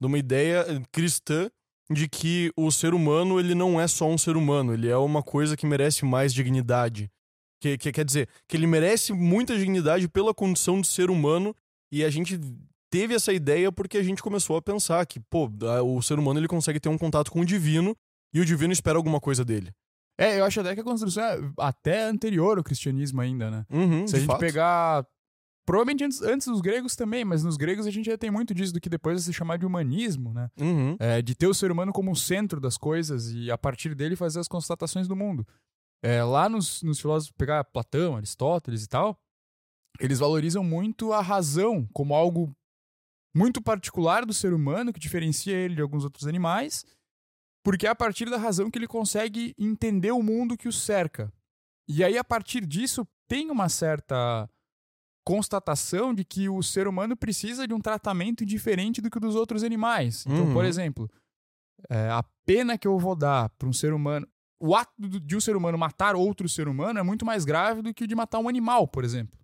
De 0.00 0.06
uma 0.06 0.16
ideia 0.16 0.64
eh, 0.66 0.80
cristã 0.90 1.50
de 1.90 2.08
que 2.08 2.52
o 2.56 2.70
ser 2.70 2.94
humano, 2.94 3.40
ele 3.40 3.54
não 3.54 3.80
é 3.80 3.88
só 3.88 4.08
um 4.08 4.16
ser 4.16 4.36
humano. 4.36 4.72
Ele 4.72 4.88
é 4.88 4.96
uma 4.96 5.22
coisa 5.22 5.56
que 5.56 5.66
merece 5.66 6.04
mais 6.04 6.32
dignidade. 6.32 7.10
Que, 7.60 7.76
que 7.76 7.92
quer 7.92 8.04
dizer, 8.04 8.28
que 8.48 8.56
ele 8.56 8.66
merece 8.66 9.12
muita 9.12 9.56
dignidade 9.58 10.08
pela 10.08 10.32
condição 10.32 10.80
de 10.80 10.86
ser 10.86 11.10
humano 11.10 11.54
e 11.92 12.02
a 12.04 12.08
gente 12.08 12.40
teve 12.90 13.14
essa 13.14 13.32
ideia 13.32 13.70
porque 13.70 13.98
a 13.98 14.02
gente 14.02 14.22
começou 14.22 14.56
a 14.56 14.62
pensar 14.62 15.04
que, 15.04 15.20
pô, 15.20 15.50
o 15.84 16.00
ser 16.00 16.18
humano 16.18 16.40
ele 16.40 16.48
consegue 16.48 16.80
ter 16.80 16.88
um 16.88 16.96
contato 16.96 17.30
com 17.30 17.40
o 17.40 17.44
divino 17.44 17.94
e 18.32 18.40
o 18.40 18.44
divino 18.44 18.72
espera 18.72 18.96
alguma 18.96 19.20
coisa 19.20 19.44
dele. 19.44 19.70
É, 20.18 20.38
eu 20.38 20.44
acho 20.44 20.60
até 20.60 20.74
que 20.74 20.80
a 20.80 20.84
construção 20.84 21.22
é 21.22 21.38
até 21.58 22.04
anterior 22.04 22.56
ao 22.56 22.64
cristianismo 22.64 23.20
ainda, 23.20 23.50
né? 23.50 23.66
Uhum, 23.70 24.06
Se 24.06 24.16
a 24.16 24.18
gente 24.18 24.28
fato. 24.28 24.40
pegar. 24.40 25.06
Provavelmente 25.70 26.02
antes, 26.02 26.20
antes 26.20 26.48
dos 26.48 26.60
gregos 26.60 26.96
também, 26.96 27.24
mas 27.24 27.44
nos 27.44 27.56
gregos 27.56 27.86
a 27.86 27.92
gente 27.92 28.06
já 28.06 28.18
tem 28.18 28.28
muito 28.28 28.52
disso 28.52 28.72
do 28.72 28.80
que 28.80 28.88
depois 28.88 29.14
vai 29.14 29.22
se 29.22 29.32
chamar 29.32 29.56
de 29.56 29.64
humanismo, 29.64 30.34
né? 30.34 30.50
Uhum. 30.60 30.96
É, 30.98 31.22
de 31.22 31.32
ter 31.32 31.46
o 31.46 31.54
ser 31.54 31.70
humano 31.70 31.92
como 31.92 32.10
o 32.10 32.16
centro 32.16 32.60
das 32.60 32.76
coisas 32.76 33.30
e 33.30 33.52
a 33.52 33.56
partir 33.56 33.94
dele 33.94 34.16
fazer 34.16 34.40
as 34.40 34.48
constatações 34.48 35.06
do 35.06 35.14
mundo. 35.14 35.46
É, 36.02 36.24
lá 36.24 36.48
nos, 36.48 36.82
nos 36.82 36.98
filósofos, 36.98 37.32
pegar 37.38 37.62
Platão, 37.62 38.16
Aristóteles 38.16 38.82
e 38.82 38.88
tal, 38.88 39.16
eles 40.00 40.18
valorizam 40.18 40.64
muito 40.64 41.12
a 41.12 41.20
razão 41.20 41.88
como 41.92 42.16
algo 42.16 42.52
muito 43.32 43.62
particular 43.62 44.26
do 44.26 44.34
ser 44.34 44.52
humano 44.52 44.92
que 44.92 44.98
diferencia 44.98 45.54
ele 45.54 45.76
de 45.76 45.82
alguns 45.82 46.02
outros 46.02 46.26
animais, 46.26 46.84
porque 47.64 47.86
é 47.86 47.90
a 47.90 47.94
partir 47.94 48.28
da 48.28 48.38
razão 48.38 48.72
que 48.72 48.76
ele 48.76 48.88
consegue 48.88 49.54
entender 49.56 50.10
o 50.10 50.20
mundo 50.20 50.56
que 50.56 50.66
o 50.66 50.72
cerca. 50.72 51.32
E 51.88 52.02
aí, 52.02 52.18
a 52.18 52.24
partir 52.24 52.66
disso, 52.66 53.06
tem 53.28 53.52
uma 53.52 53.68
certa 53.68 54.50
constatação 55.30 56.12
de 56.12 56.24
que 56.24 56.48
o 56.48 56.60
ser 56.60 56.88
humano 56.88 57.16
precisa 57.16 57.66
de 57.66 57.72
um 57.72 57.80
tratamento 57.80 58.44
diferente 58.44 59.00
do 59.00 59.08
que 59.08 59.16
o 59.16 59.20
dos 59.20 59.36
outros 59.36 59.62
animais. 59.62 60.26
Então, 60.26 60.46
Uhum. 60.46 60.52
por 60.52 60.64
exemplo, 60.64 61.08
é, 61.88 62.08
a 62.10 62.24
pena 62.44 62.76
que 62.76 62.88
eu 62.88 62.98
vou 62.98 63.14
dar 63.14 63.48
para 63.50 63.68
um 63.68 63.72
ser 63.72 63.92
humano. 63.92 64.26
O 64.60 64.74
ato 64.74 64.92
de 64.98 65.36
um 65.36 65.40
ser 65.40 65.54
humano 65.56 65.78
matar 65.78 66.16
outro 66.16 66.48
ser 66.48 66.66
humano 66.68 66.98
é 66.98 67.02
muito 67.02 67.24
mais 67.24 67.44
grave 67.44 67.80
do 67.80 67.94
que 67.94 68.04
o 68.04 68.06
de 68.08 68.14
matar 68.14 68.40
um 68.40 68.48
animal, 68.48 68.88
por 68.88 69.04
exemplo. 69.04 69.38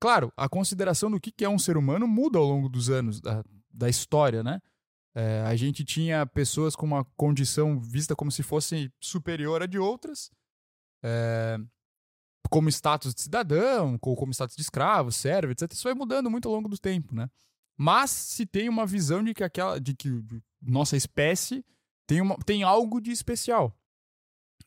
Claro, 0.00 0.32
a 0.36 0.48
consideração 0.48 1.10
do 1.10 1.20
que 1.20 1.32
que 1.32 1.44
é 1.44 1.48
um 1.48 1.58
ser 1.58 1.76
humano 1.76 2.06
muda 2.06 2.38
ao 2.38 2.44
longo 2.44 2.68
dos 2.68 2.88
anos, 2.88 3.20
da, 3.20 3.44
da 3.70 3.88
história, 3.88 4.42
né? 4.42 4.60
É, 5.14 5.42
a 5.44 5.56
gente 5.56 5.84
tinha 5.84 6.24
pessoas 6.24 6.76
com 6.76 6.86
uma 6.86 7.04
condição 7.16 7.80
vista 7.80 8.14
como 8.14 8.30
se 8.30 8.42
fosse 8.44 8.90
superior 9.00 9.60
a 9.60 9.66
de 9.66 9.76
outras, 9.78 10.30
é, 11.02 11.58
como 12.48 12.68
status 12.68 13.14
de 13.14 13.20
cidadão, 13.20 13.98
ou 14.00 14.16
como 14.16 14.32
status 14.32 14.56
de 14.56 14.62
escravo, 14.62 15.12
servo, 15.12 15.52
etc. 15.52 15.72
Isso 15.72 15.84
vai 15.84 15.94
mudando 15.94 16.30
muito 16.30 16.48
ao 16.48 16.54
longo 16.54 16.68
do 16.68 16.78
tempo, 16.78 17.14
né? 17.14 17.28
Mas 17.76 18.10
se 18.10 18.46
tem 18.46 18.68
uma 18.68 18.86
visão 18.86 19.22
de 19.22 19.34
que 19.34 19.44
aquela, 19.44 19.80
de 19.80 19.94
que 19.94 20.22
nossa 20.60 20.96
espécie 20.96 21.64
tem, 22.06 22.20
uma, 22.20 22.36
tem 22.44 22.62
algo 22.62 23.00
de 23.00 23.10
especial. 23.10 23.74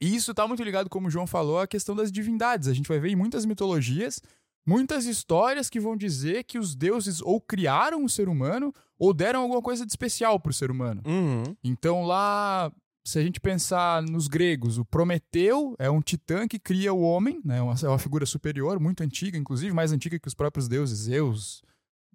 E 0.02 0.16
isso 0.16 0.32
está 0.32 0.48
muito 0.48 0.64
ligado, 0.64 0.90
como 0.90 1.08
o 1.08 1.12
João 1.12 1.28
falou, 1.28 1.60
à 1.60 1.68
questão 1.68 1.96
das 1.96 2.12
divindades. 2.12 2.68
A 2.68 2.74
gente 2.74 2.88
vai 2.88 3.00
ver 3.00 3.10
em 3.10 3.16
muitas 3.16 3.46
mitologias 3.46 4.22
muitas 4.66 5.06
histórias 5.06 5.70
que 5.70 5.80
vão 5.80 5.96
dizer 5.96 6.44
que 6.44 6.58
os 6.58 6.76
deuses 6.76 7.22
ou 7.22 7.40
criaram 7.40 8.04
o 8.04 8.10
ser 8.10 8.30
humano 8.30 8.74
ou 8.98 9.14
deram 9.14 9.42
alguma 9.42 9.62
coisa 9.62 9.86
de 9.86 9.92
especial 9.92 10.40
para 10.40 10.52
o 10.52 10.54
ser 10.54 10.72
humano. 10.72 11.02
Uhum. 11.06 11.56
Então 11.64 12.04
lá, 12.04 12.72
se 13.06 13.20
a 13.20 13.22
gente 13.22 13.40
pensar 13.40 14.02
nos 14.02 14.28
gregos, 14.28 14.78
o 14.78 14.86
Prometeu 14.86 15.76
é 15.78 15.90
um 15.90 16.02
titã 16.02 16.48
que 16.48 16.58
cria 16.58 16.94
o 16.94 17.02
homem, 17.02 17.42
né? 17.44 17.58
É 17.58 17.88
uma 17.88 18.00
figura 18.00 18.26
superior, 18.26 18.80
muito 18.80 19.04
antiga, 19.04 19.38
inclusive 19.38 19.74
mais 19.74 19.92
antiga 19.92 20.18
que 20.18 20.28
os 20.28 20.34
próprios 20.34 20.68
deuses, 20.68 21.00
Zeus, 21.00 21.62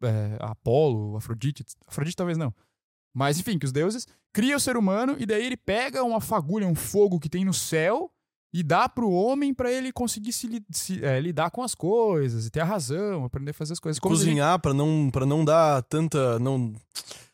é, 0.03 0.37
Apolo, 0.41 1.17
Afrodite, 1.17 1.65
Afrodite 1.87 2.17
talvez 2.17 2.39
não. 2.39 2.55
Mas 3.15 3.39
enfim, 3.39 3.59
que 3.59 3.67
os 3.67 3.73
deuses 3.73 4.07
cria 4.33 4.57
o 4.57 4.61
ser 4.61 4.77
humano 4.77 5.17
e 5.19 5.27
daí 5.27 5.45
ele 5.45 5.57
pega 5.57 6.03
uma 6.03 6.21
fagulha, 6.21 6.67
um 6.67 6.75
fogo 6.75 7.21
que 7.21 7.29
tem 7.29 7.45
no 7.45 7.53
céu 7.53 8.11
e 8.53 8.63
dá 8.63 8.89
pro 8.89 9.11
homem 9.11 9.53
para 9.53 9.71
ele 9.71 9.93
conseguir 9.93 10.33
se, 10.33 10.65
se, 10.71 11.05
é, 11.05 11.21
lidar 11.21 11.51
com 11.51 11.63
as 11.63 11.75
coisas 11.75 12.47
e 12.47 12.51
ter 12.51 12.61
a 12.61 12.65
razão, 12.65 13.25
aprender 13.25 13.51
a 13.51 13.55
fazer 13.55 13.75
as 13.75 13.81
coisas. 13.81 14.01
Como 14.01 14.15
Cozinhar 14.15 14.59
pra 14.59 14.73
não, 14.73 15.11
pra 15.11 15.27
não 15.27 15.45
dar 15.45 15.83
tanta. 15.83 16.39
Não, 16.39 16.73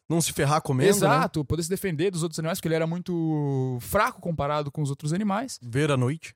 não 0.08 0.20
se 0.20 0.32
ferrar 0.32 0.61
comendo. 0.62 0.90
Né? 0.90 0.96
Exato, 0.96 1.44
poder 1.44 1.62
se 1.62 1.68
defender 1.68 2.11
dos 2.11 2.23
outros 2.23 2.38
animais, 2.38 2.58
porque 2.58 2.68
ele 2.68 2.75
era 2.75 2.87
muito 2.87 3.78
fraco 3.80 4.20
comparado 4.20 4.70
com 4.70 4.82
os 4.82 4.90
outros 4.90 5.12
animais. 5.12 5.58
Ver 5.62 5.90
à 5.90 5.96
noite. 5.96 6.34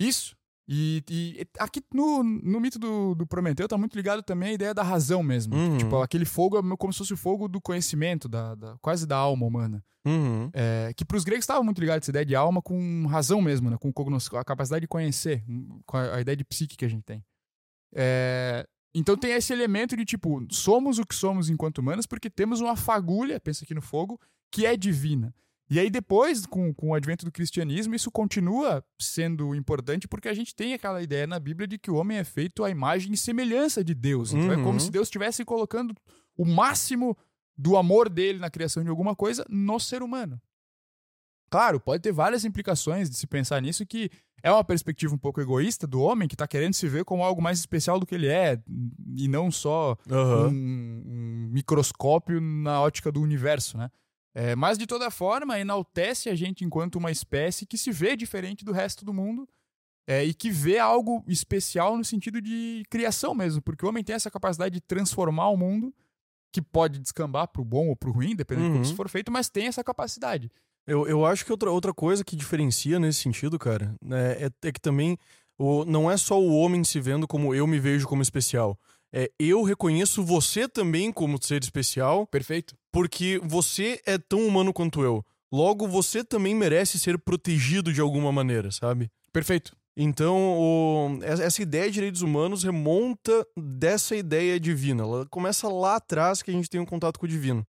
Isso. 0.00 0.36
E, 0.66 1.02
e 1.10 1.46
aqui 1.58 1.82
no, 1.92 2.22
no 2.22 2.58
mito 2.58 2.78
do, 2.78 3.14
do 3.14 3.26
Prometeu 3.26 3.68
tá 3.68 3.76
muito 3.76 3.94
ligado 3.96 4.22
também 4.22 4.50
a 4.50 4.54
ideia 4.54 4.74
da 4.74 4.82
razão 4.82 5.22
mesmo. 5.22 5.54
Uhum. 5.54 5.76
Tipo, 5.78 6.00
aquele 6.00 6.24
fogo 6.24 6.58
é 6.58 6.76
como 6.76 6.92
se 6.92 6.98
fosse 6.98 7.12
o 7.12 7.18
fogo 7.18 7.48
do 7.48 7.60
conhecimento, 7.60 8.28
da, 8.28 8.54
da- 8.54 8.76
quase 8.80 9.06
da 9.06 9.16
alma 9.16 9.44
humana. 9.46 9.84
Uhum. 10.06 10.50
É, 10.52 10.92
que 10.96 11.04
pros 11.04 11.24
gregos 11.24 11.44
estava 11.44 11.62
muito 11.62 11.80
ligado 11.80 12.00
essa 12.00 12.10
ideia 12.10 12.24
de 12.26 12.34
alma 12.34 12.60
com 12.62 13.06
razão 13.06 13.40
mesmo, 13.42 13.70
né? 13.70 13.76
com 13.78 13.90
a 14.38 14.44
capacidade 14.44 14.82
de 14.82 14.88
conhecer, 14.88 15.42
com 15.86 15.96
a, 15.96 16.16
a 16.16 16.20
ideia 16.20 16.36
de 16.36 16.44
psique 16.44 16.76
que 16.76 16.84
a 16.84 16.88
gente 16.88 17.04
tem. 17.04 17.22
É, 17.94 18.66
então 18.94 19.16
tem 19.16 19.32
esse 19.32 19.52
elemento 19.52 19.96
de 19.96 20.04
tipo, 20.04 20.46
somos 20.50 20.98
o 20.98 21.06
que 21.06 21.14
somos 21.14 21.48
enquanto 21.50 21.78
humanos 21.78 22.06
porque 22.06 22.30
temos 22.30 22.60
uma 22.60 22.76
fagulha, 22.76 23.40
pensa 23.40 23.64
aqui 23.64 23.74
no 23.74 23.82
fogo, 23.82 24.20
que 24.50 24.64
é 24.66 24.76
divina. 24.76 25.34
E 25.70 25.80
aí 25.80 25.88
depois, 25.90 26.44
com, 26.44 26.72
com 26.74 26.90
o 26.90 26.94
advento 26.94 27.24
do 27.24 27.32
cristianismo, 27.32 27.94
isso 27.94 28.10
continua 28.10 28.84
sendo 29.00 29.54
importante 29.54 30.06
porque 30.06 30.28
a 30.28 30.34
gente 30.34 30.54
tem 30.54 30.74
aquela 30.74 31.02
ideia 31.02 31.26
na 31.26 31.40
Bíblia 31.40 31.66
de 31.66 31.78
que 31.78 31.90
o 31.90 31.94
homem 31.96 32.18
é 32.18 32.24
feito 32.24 32.62
à 32.62 32.70
imagem 32.70 33.12
e 33.12 33.16
semelhança 33.16 33.82
de 33.82 33.94
Deus. 33.94 34.32
Então 34.32 34.52
é 34.52 34.56
Uhum. 34.56 34.62
como 34.64 34.78
se 34.78 34.90
Deus 34.90 35.08
estivesse 35.08 35.44
colocando 35.44 35.94
o 36.36 36.44
máximo 36.44 37.16
do 37.56 37.76
amor 37.76 38.08
dele 38.10 38.38
na 38.38 38.50
criação 38.50 38.82
de 38.84 38.90
alguma 38.90 39.16
coisa 39.16 39.44
no 39.48 39.80
ser 39.80 40.02
humano. 40.02 40.40
Claro, 41.50 41.80
pode 41.80 42.02
ter 42.02 42.12
várias 42.12 42.44
implicações 42.44 43.08
de 43.08 43.16
se 43.16 43.26
pensar 43.26 43.60
nisso 43.62 43.86
que 43.86 44.10
é 44.44 44.52
uma 44.52 44.62
perspectiva 44.62 45.14
um 45.14 45.18
pouco 45.18 45.40
egoísta 45.40 45.86
do 45.86 46.02
homem 46.02 46.28
que 46.28 46.34
está 46.34 46.46
querendo 46.46 46.74
se 46.74 46.86
ver 46.86 47.02
como 47.04 47.24
algo 47.24 47.40
mais 47.40 47.58
especial 47.58 47.98
do 47.98 48.04
que 48.04 48.14
ele 48.14 48.28
é 48.28 48.62
e 49.16 49.26
não 49.26 49.50
só 49.50 49.96
Aham. 50.08 50.48
um, 50.48 51.02
um 51.06 51.48
microscópio 51.50 52.40
na 52.42 52.80
ótica 52.82 53.10
do 53.10 53.22
universo, 53.22 53.78
né? 53.78 53.90
É, 54.34 54.54
mas 54.54 54.76
de 54.76 54.86
toda 54.86 55.10
forma 55.10 55.58
enaltece 55.58 56.28
a 56.28 56.34
gente 56.34 56.62
enquanto 56.64 56.96
uma 56.96 57.10
espécie 57.10 57.64
que 57.64 57.78
se 57.78 57.90
vê 57.90 58.14
diferente 58.16 58.64
do 58.66 58.72
resto 58.72 59.02
do 59.04 59.14
mundo 59.14 59.48
é, 60.06 60.22
e 60.22 60.34
que 60.34 60.50
vê 60.50 60.78
algo 60.78 61.24
especial 61.26 61.96
no 61.96 62.04
sentido 62.04 62.38
de 62.42 62.82
criação 62.90 63.34
mesmo, 63.34 63.62
porque 63.62 63.86
o 63.86 63.88
homem 63.88 64.04
tem 64.04 64.14
essa 64.14 64.30
capacidade 64.30 64.74
de 64.74 64.80
transformar 64.82 65.48
o 65.48 65.56
mundo 65.56 65.94
que 66.52 66.60
pode 66.60 66.98
descambar 66.98 67.48
pro 67.48 67.64
bom 67.64 67.88
ou 67.88 67.96
pro 67.96 68.12
ruim, 68.12 68.36
dependendo 68.36 68.66
de 68.66 68.70
como 68.72 68.82
Uhum. 68.82 68.88
isso 68.88 68.94
for 68.96 69.08
feito, 69.08 69.32
mas 69.32 69.48
tem 69.48 69.66
essa 69.68 69.82
capacidade. 69.82 70.50
Eu, 70.86 71.06
eu 71.06 71.24
acho 71.24 71.44
que 71.44 71.50
outra, 71.52 71.70
outra 71.70 71.94
coisa 71.94 72.24
que 72.24 72.36
diferencia 72.36 72.98
nesse 72.98 73.20
sentido, 73.20 73.58
cara, 73.58 73.94
né, 74.02 74.32
é, 74.44 74.50
é 74.68 74.72
que 74.72 74.80
também 74.80 75.16
o, 75.58 75.84
não 75.84 76.10
é 76.10 76.16
só 76.16 76.38
o 76.40 76.54
homem 76.54 76.84
se 76.84 77.00
vendo 77.00 77.26
como 77.26 77.54
eu 77.54 77.66
me 77.66 77.78
vejo 77.80 78.06
como 78.06 78.22
especial. 78.22 78.78
É 79.12 79.30
eu 79.38 79.62
reconheço 79.62 80.22
você 80.24 80.68
também 80.68 81.12
como 81.12 81.40
ser 81.42 81.62
especial, 81.62 82.26
Perfeito. 82.26 82.74
porque 82.92 83.40
você 83.44 84.00
é 84.04 84.18
tão 84.18 84.46
humano 84.46 84.72
quanto 84.72 85.02
eu. 85.02 85.24
Logo, 85.52 85.86
você 85.86 86.24
também 86.24 86.52
merece 86.54 86.98
ser 86.98 87.16
protegido 87.18 87.92
de 87.92 88.00
alguma 88.00 88.32
maneira, 88.32 88.72
sabe? 88.72 89.08
Perfeito. 89.32 89.76
Então, 89.96 90.36
o- 90.58 91.18
essa 91.22 91.44
essa 91.44 91.62
ideia 91.62 91.86
de 91.86 91.92
direitos 91.92 92.22
humanos 92.22 92.64
remonta 92.64 93.46
dessa 93.56 94.16
ideia 94.16 94.58
divina. 94.58 95.04
Ela 95.04 95.26
começa 95.30 95.68
lá 95.68 95.94
atrás 95.96 96.42
que 96.42 96.50
a 96.50 96.54
gente 96.54 96.68
tem 96.68 96.80
um 96.80 96.84
contato 96.84 97.18
com 97.20 97.26
o 97.26 97.28
divino. 97.28 97.64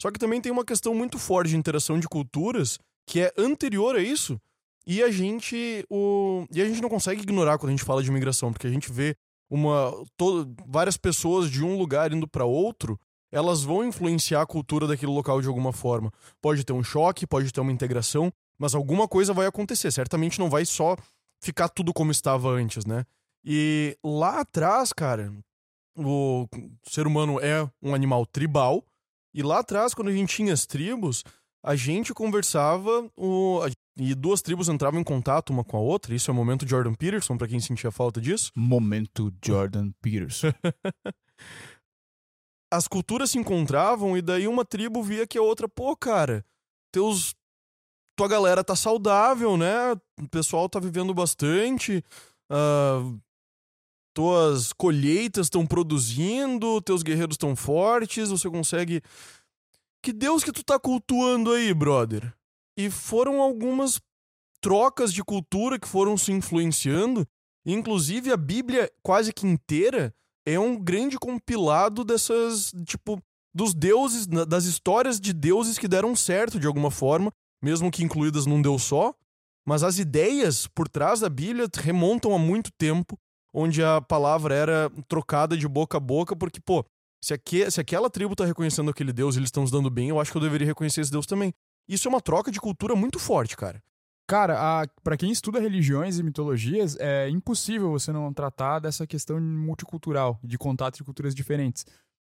Só 0.00 0.10
que 0.10 0.18
também 0.18 0.40
tem 0.40 0.52
uma 0.52 0.64
questão 0.64 0.94
muito 0.94 1.18
forte 1.18 1.50
de 1.50 1.56
interação 1.56 1.98
de 1.98 2.08
culturas 2.08 2.78
que 3.06 3.20
é 3.20 3.32
anterior 3.38 3.96
a 3.96 4.02
isso. 4.02 4.38
E 4.86 5.02
a 5.02 5.10
gente 5.10 5.84
o 5.90 6.46
e 6.52 6.60
a 6.62 6.64
gente 6.64 6.80
não 6.80 6.88
consegue 6.88 7.22
ignorar 7.22 7.58
quando 7.58 7.70
a 7.70 7.72
gente 7.76 7.84
fala 7.84 8.02
de 8.02 8.08
imigração, 8.08 8.52
porque 8.52 8.66
a 8.66 8.70
gente 8.70 8.92
vê 8.92 9.16
uma 9.50 9.92
to- 10.16 10.54
várias 10.66 10.96
pessoas 10.96 11.50
de 11.50 11.64
um 11.64 11.76
lugar 11.78 12.12
indo 12.12 12.26
para 12.28 12.44
outro, 12.44 12.98
elas 13.32 13.62
vão 13.62 13.84
influenciar 13.84 14.42
a 14.42 14.46
cultura 14.46 14.86
daquele 14.86 15.10
local 15.12 15.40
de 15.40 15.48
alguma 15.48 15.72
forma. 15.72 16.12
Pode 16.40 16.64
ter 16.64 16.72
um 16.72 16.82
choque, 16.84 17.26
pode 17.26 17.52
ter 17.52 17.60
uma 17.60 17.72
integração, 17.72 18.32
mas 18.58 18.74
alguma 18.74 19.08
coisa 19.08 19.32
vai 19.32 19.46
acontecer. 19.46 19.90
Certamente 19.92 20.38
não 20.38 20.48
vai 20.48 20.64
só 20.64 20.96
ficar 21.42 21.68
tudo 21.68 21.92
como 21.92 22.10
estava 22.12 22.48
antes, 22.48 22.84
né? 22.84 23.04
E 23.44 23.96
lá 24.04 24.40
atrás, 24.40 24.92
cara, 24.92 25.32
o 25.96 26.46
ser 26.88 27.06
humano 27.06 27.40
é 27.40 27.68
um 27.82 27.94
animal 27.94 28.26
tribal. 28.26 28.84
E 29.36 29.42
lá 29.42 29.58
atrás, 29.58 29.92
quando 29.94 30.08
a 30.08 30.12
gente 30.12 30.34
tinha 30.34 30.52
as 30.52 30.64
tribos, 30.66 31.22
a 31.62 31.76
gente 31.76 32.14
conversava 32.14 33.10
o, 33.16 33.60
a- 33.62 33.70
e 33.98 34.14
duas 34.14 34.40
tribos 34.42 34.68
entravam 34.68 34.98
em 35.00 35.04
contato 35.04 35.50
uma 35.50 35.62
com 35.64 35.76
a 35.76 35.80
outra. 35.80 36.14
Isso 36.14 36.30
é 36.30 36.32
o 36.32 36.36
momento 36.36 36.66
Jordan 36.68 36.94
Peterson, 36.94 37.36
pra 37.36 37.46
quem 37.48 37.60
sentia 37.60 37.90
falta 37.90 38.20
disso. 38.20 38.50
Momento 38.56 39.32
Jordan 39.44 39.90
Peterson. 40.02 40.48
As 42.72 42.88
culturas 42.88 43.30
se 43.30 43.38
encontravam 43.38 44.16
e 44.16 44.22
daí 44.22 44.48
uma 44.48 44.64
tribo 44.64 45.02
via 45.02 45.26
que 45.26 45.38
a 45.38 45.42
outra, 45.42 45.68
pô, 45.68 45.96
cara, 45.96 46.44
teus 46.92 47.34
tua 48.18 48.26
galera 48.28 48.64
tá 48.64 48.74
saudável, 48.74 49.56
né? 49.56 49.92
O 50.20 50.28
pessoal 50.30 50.68
tá 50.68 50.80
vivendo 50.80 51.14
bastante. 51.14 52.02
ah, 52.50 53.02
tuas 54.16 54.72
colheitas 54.72 55.44
estão 55.44 55.66
produzindo, 55.66 56.80
teus 56.80 57.02
guerreiros 57.02 57.34
estão 57.34 57.54
fortes, 57.54 58.30
você 58.30 58.48
consegue. 58.48 59.02
Que 60.02 60.10
Deus 60.10 60.42
que 60.42 60.50
tu 60.50 60.64
tá 60.64 60.78
cultuando 60.78 61.52
aí, 61.52 61.74
brother? 61.74 62.34
E 62.78 62.88
foram 62.88 63.42
algumas 63.42 64.00
trocas 64.62 65.12
de 65.12 65.22
cultura 65.22 65.78
que 65.78 65.86
foram 65.86 66.16
se 66.16 66.32
influenciando. 66.32 67.28
Inclusive, 67.66 68.32
a 68.32 68.38
Bíblia 68.38 68.90
quase 69.02 69.34
que 69.34 69.46
inteira 69.46 70.14
é 70.46 70.58
um 70.58 70.82
grande 70.82 71.18
compilado 71.18 72.02
dessas, 72.02 72.72
tipo, 72.86 73.22
dos 73.54 73.74
deuses, 73.74 74.26
das 74.26 74.64
histórias 74.64 75.20
de 75.20 75.34
deuses 75.34 75.76
que 75.76 75.86
deram 75.86 76.16
certo 76.16 76.58
de 76.58 76.66
alguma 76.66 76.90
forma, 76.90 77.30
mesmo 77.62 77.90
que 77.90 78.02
incluídas 78.02 78.46
num 78.46 78.62
deus 78.62 78.82
só. 78.82 79.14
mas 79.68 79.82
as 79.82 79.98
ideias 79.98 80.68
por 80.68 80.88
trás 80.88 81.20
da 81.20 81.28
Bíblia 81.28 81.68
remontam 81.74 82.32
a 82.32 82.38
muito 82.38 82.70
tempo, 82.78 83.18
onde 83.56 83.82
a 83.82 84.02
palavra 84.02 84.54
era 84.54 84.90
trocada 85.08 85.56
de 85.56 85.66
boca 85.66 85.96
a 85.96 86.00
boca, 86.00 86.36
porque, 86.36 86.60
pô, 86.60 86.84
se, 87.24 87.32
aqui, 87.32 87.68
se 87.70 87.80
aquela 87.80 88.10
tribo 88.10 88.36
tá 88.36 88.44
reconhecendo 88.44 88.90
aquele 88.90 89.14
Deus 89.14 89.34
e 89.34 89.38
eles 89.38 89.48
estão 89.48 89.66
se 89.66 89.72
dando 89.72 89.88
bem, 89.88 90.10
eu 90.10 90.20
acho 90.20 90.30
que 90.30 90.36
eu 90.36 90.42
deveria 90.42 90.66
reconhecer 90.66 91.00
esse 91.00 91.10
Deus 91.10 91.24
também. 91.24 91.54
Isso 91.88 92.06
é 92.06 92.10
uma 92.10 92.20
troca 92.20 92.50
de 92.50 92.60
cultura 92.60 92.94
muito 92.94 93.18
forte, 93.18 93.56
cara. 93.56 93.82
Cara, 94.28 94.86
para 95.02 95.16
quem 95.16 95.30
estuda 95.30 95.58
religiões 95.58 96.18
e 96.18 96.22
mitologias, 96.22 96.96
é 96.98 97.30
impossível 97.30 97.90
você 97.90 98.12
não 98.12 98.30
tratar 98.32 98.80
dessa 98.80 99.06
questão 99.06 99.40
multicultural, 99.40 100.38
de 100.44 100.58
contato 100.58 100.96
de 100.98 101.04
culturas 101.04 101.34
diferentes. 101.34 101.86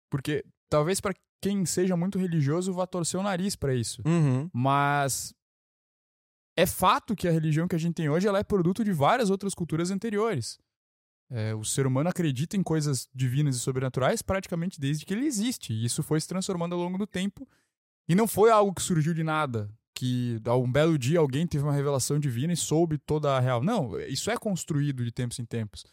Porque 0.10 0.44
talvez 0.68 1.00
para 1.00 1.14
quem 1.42 1.64
seja 1.66 1.96
muito 1.96 2.18
religioso 2.18 2.74
vá 2.74 2.88
torcer 2.88 3.20
o 3.20 3.24
nariz 3.24 3.56
para 3.56 3.76
isso. 3.76 4.02
Uhum. 4.06 4.50
Mas 4.52 5.34
é 6.58 6.66
fato 6.66 7.16
que 7.16 7.28
a 7.28 7.32
religião 7.32 7.68
que 7.68 7.76
a 7.76 7.80
gente 7.80 7.96
tem 7.96 8.10
hoje 8.10 8.28
ela 8.28 8.40
é 8.40 8.44
produto 8.44 8.84
de 8.84 8.92
várias 8.92 9.30
outras 9.30 9.54
culturas 9.54 9.92
anteriores. 9.92 10.58
É, 11.32 11.54
o 11.54 11.64
ser 11.64 11.86
humano 11.86 12.10
acredita 12.10 12.58
em 12.58 12.64
coisas 12.64 13.08
divinas 13.14 13.56
e 13.56 13.60
sobrenaturais 13.60 14.22
praticamente 14.22 14.80
desde 14.80 15.06
que 15.06 15.14
ele 15.14 15.26
existe. 15.26 15.74
E 15.74 15.86
isso 15.86 16.02
foi 16.02 16.20
se 16.20 16.28
transformando 16.28 16.74
ao 16.74 16.82
longo 16.82 16.98
do 16.98 17.06
tempo. 17.06 17.48
E 18.08 18.16
não 18.16 18.28
foi 18.28 18.50
algo 18.50 18.74
que 18.74 18.82
surgiu 18.82 19.14
de 19.14 19.24
nada 19.24 19.70
que 20.00 20.42
um 20.48 20.72
belo 20.72 20.98
dia 20.98 21.20
alguém 21.20 21.46
teve 21.46 21.62
uma 21.62 21.74
revelação 21.74 22.18
divina 22.18 22.54
e 22.54 22.58
soube 22.58 22.98
toda 22.98 23.36
a 23.36 23.40
real. 23.42 23.62
Não, 23.62 24.00
isso 24.00 24.32
é 24.32 24.38
construído 24.38 25.04
de 25.04 25.12
tempos 25.12 25.38
em 25.40 25.46
tempos. 25.46 25.86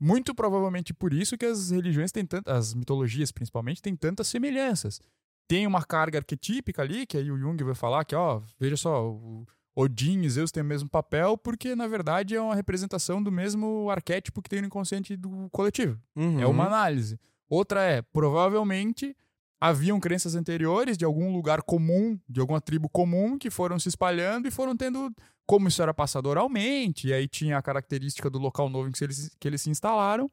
Muito 0.00 0.32
provavelmente 0.32 0.94
por 0.94 1.12
isso 1.12 1.36
que 1.36 1.44
as 1.44 1.72
religiões 1.72 2.12
têm 2.12 2.24
tantas, 2.24 2.54
as 2.54 2.74
mitologias 2.74 3.32
principalmente, 3.32 3.82
têm 3.82 3.96
tantas 3.96 4.28
semelhanças. 4.28 5.00
Tem 5.48 5.66
uma 5.66 5.84
carga 5.84 6.18
arquetípica 6.18 6.82
ali, 6.82 7.06
que 7.06 7.16
aí 7.16 7.28
o 7.28 7.36
Jung 7.36 7.60
vai 7.64 7.74
falar 7.74 8.04
que, 8.04 8.14
ó, 8.14 8.40
veja 8.56 8.76
só, 8.76 9.10
o 9.10 9.44
Odin 9.76 10.22
e 10.22 10.30
Zeus 10.30 10.52
têm 10.52 10.62
o 10.62 10.66
mesmo 10.66 10.88
papel, 10.88 11.36
porque 11.36 11.74
na 11.74 11.86
verdade 11.86 12.34
é 12.34 12.40
uma 12.40 12.54
representação 12.54 13.22
do 13.22 13.32
mesmo 13.32 13.90
arquétipo 13.90 14.40
que 14.40 14.48
tem 14.48 14.60
no 14.60 14.68
inconsciente 14.68 15.16
do 15.16 15.48
coletivo. 15.50 15.98
Uhum. 16.14 16.40
É 16.40 16.46
uma 16.46 16.66
análise. 16.66 17.18
Outra 17.48 17.82
é, 17.82 18.00
provavelmente 18.00 19.16
haviam 19.60 19.98
crenças 19.98 20.34
anteriores 20.34 20.96
de 20.96 21.04
algum 21.04 21.32
lugar 21.32 21.62
comum, 21.62 22.18
de 22.28 22.40
alguma 22.40 22.60
tribo 22.60 22.88
comum, 22.88 23.38
que 23.38 23.50
foram 23.50 23.78
se 23.78 23.88
espalhando 23.88 24.46
e 24.46 24.50
foram 24.50 24.76
tendo. 24.76 25.12
Como 25.46 25.68
isso 25.68 25.82
era 25.82 25.92
passado 25.92 26.26
oralmente, 26.26 27.08
e 27.08 27.12
aí 27.12 27.28
tinha 27.28 27.58
a 27.58 27.62
característica 27.62 28.30
do 28.30 28.38
local 28.38 28.70
novo 28.70 28.88
em 28.88 28.92
que 28.92 29.04
eles, 29.04 29.36
que 29.38 29.46
eles 29.46 29.60
se 29.60 29.68
instalaram, 29.68 30.30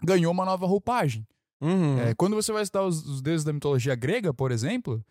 ganhou 0.00 0.30
uma 0.30 0.44
nova 0.44 0.64
roupagem. 0.64 1.26
Uhum. 1.60 1.98
É, 1.98 2.14
quando 2.14 2.36
você 2.36 2.52
vai 2.52 2.62
estudar 2.62 2.84
os, 2.84 3.04
os 3.04 3.20
deuses 3.20 3.44
da 3.44 3.52
mitologia 3.52 3.96
grega, 3.96 4.32
por 4.32 4.52
exemplo, 4.52 5.04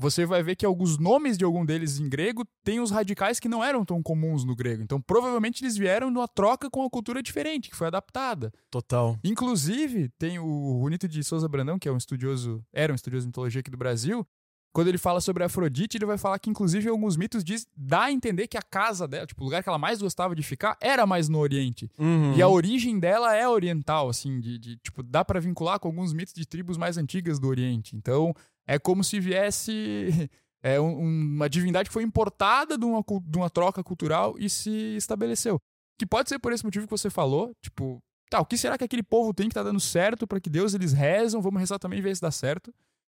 você 0.00 0.24
vai 0.24 0.42
ver 0.42 0.56
que 0.56 0.64
alguns 0.64 0.96
nomes 0.96 1.36
de 1.36 1.44
algum 1.44 1.62
deles 1.62 2.00
em 2.00 2.08
grego 2.08 2.42
têm 2.64 2.80
os 2.80 2.90
radicais 2.90 3.38
que 3.38 3.50
não 3.50 3.62
eram 3.62 3.84
tão 3.84 4.02
comuns 4.02 4.44
no 4.44 4.56
grego. 4.56 4.82
Então, 4.82 4.98
provavelmente 4.98 5.62
eles 5.62 5.76
vieram 5.76 6.10
numa 6.10 6.26
troca 6.26 6.70
com 6.70 6.80
uma 6.80 6.88
cultura 6.88 7.22
diferente, 7.22 7.68
que 7.68 7.76
foi 7.76 7.86
adaptada. 7.86 8.50
Total. 8.70 9.18
Inclusive, 9.22 10.08
tem 10.18 10.38
o 10.38 10.78
Runito 10.80 11.06
de 11.06 11.22
Souza 11.22 11.46
Brandão, 11.46 11.78
que 11.78 11.86
é 11.86 11.92
um 11.92 11.98
estudioso, 11.98 12.64
era 12.72 12.90
um 12.90 12.96
estudioso 12.96 13.24
de 13.24 13.28
mitologia 13.28 13.60
aqui 13.60 13.70
do 13.70 13.76
Brasil. 13.76 14.26
Quando 14.72 14.88
ele 14.88 14.98
fala 14.98 15.20
sobre 15.20 15.42
Afrodite, 15.42 15.98
ele 15.98 16.06
vai 16.06 16.16
falar 16.16 16.38
que, 16.38 16.48
inclusive, 16.48 16.88
alguns 16.88 17.16
mitos 17.16 17.42
diz, 17.42 17.66
dá 17.76 18.04
a 18.04 18.12
entender 18.12 18.46
que 18.46 18.56
a 18.56 18.62
casa 18.62 19.06
dela, 19.06 19.26
tipo, 19.26 19.42
o 19.42 19.44
lugar 19.44 19.62
que 19.62 19.68
ela 19.68 19.78
mais 19.78 20.00
gostava 20.00 20.34
de 20.34 20.42
ficar, 20.42 20.78
era 20.80 21.04
mais 21.04 21.28
no 21.28 21.38
Oriente. 21.38 21.90
Uhum. 21.98 22.34
E 22.34 22.40
a 22.40 22.48
origem 22.48 22.98
dela 22.98 23.34
é 23.34 23.46
oriental, 23.48 24.08
assim, 24.08 24.38
de, 24.40 24.58
de 24.58 24.76
tipo, 24.76 25.02
dá 25.02 25.24
para 25.24 25.40
vincular 25.40 25.80
com 25.80 25.88
alguns 25.88 26.12
mitos 26.12 26.32
de 26.32 26.46
tribos 26.46 26.78
mais 26.78 26.96
antigas 26.96 27.40
do 27.40 27.48
Oriente. 27.48 27.96
Então, 27.96 28.32
é 28.70 28.78
como 28.78 29.02
se 29.02 29.18
viesse 29.18 30.30
é, 30.62 30.80
um, 30.80 31.00
uma 31.00 31.50
divindade 31.50 31.88
que 31.88 31.92
foi 31.92 32.04
importada 32.04 32.78
de 32.78 32.84
uma, 32.84 33.04
de 33.24 33.36
uma 33.36 33.50
troca 33.50 33.82
cultural 33.82 34.36
e 34.38 34.48
se 34.48 34.96
estabeleceu. 34.96 35.58
Que 35.98 36.06
pode 36.06 36.28
ser 36.28 36.38
por 36.38 36.52
esse 36.52 36.64
motivo 36.64 36.86
que 36.86 36.90
você 36.90 37.10
falou, 37.10 37.52
tipo, 37.60 37.98
tá, 38.30 38.40
o 38.40 38.46
que 38.46 38.56
será 38.56 38.78
que 38.78 38.84
aquele 38.84 39.02
povo 39.02 39.34
tem 39.34 39.48
que 39.48 39.54
tá 39.54 39.64
dando 39.64 39.80
certo 39.80 40.24
para 40.24 40.40
que 40.40 40.48
Deus 40.48 40.72
eles 40.72 40.92
rezam, 40.92 41.42
vamos 41.42 41.58
rezar 41.58 41.80
também 41.80 41.98
e 41.98 42.02
ver 42.02 42.14
se 42.14 42.22
dá 42.22 42.30
certo. 42.30 42.72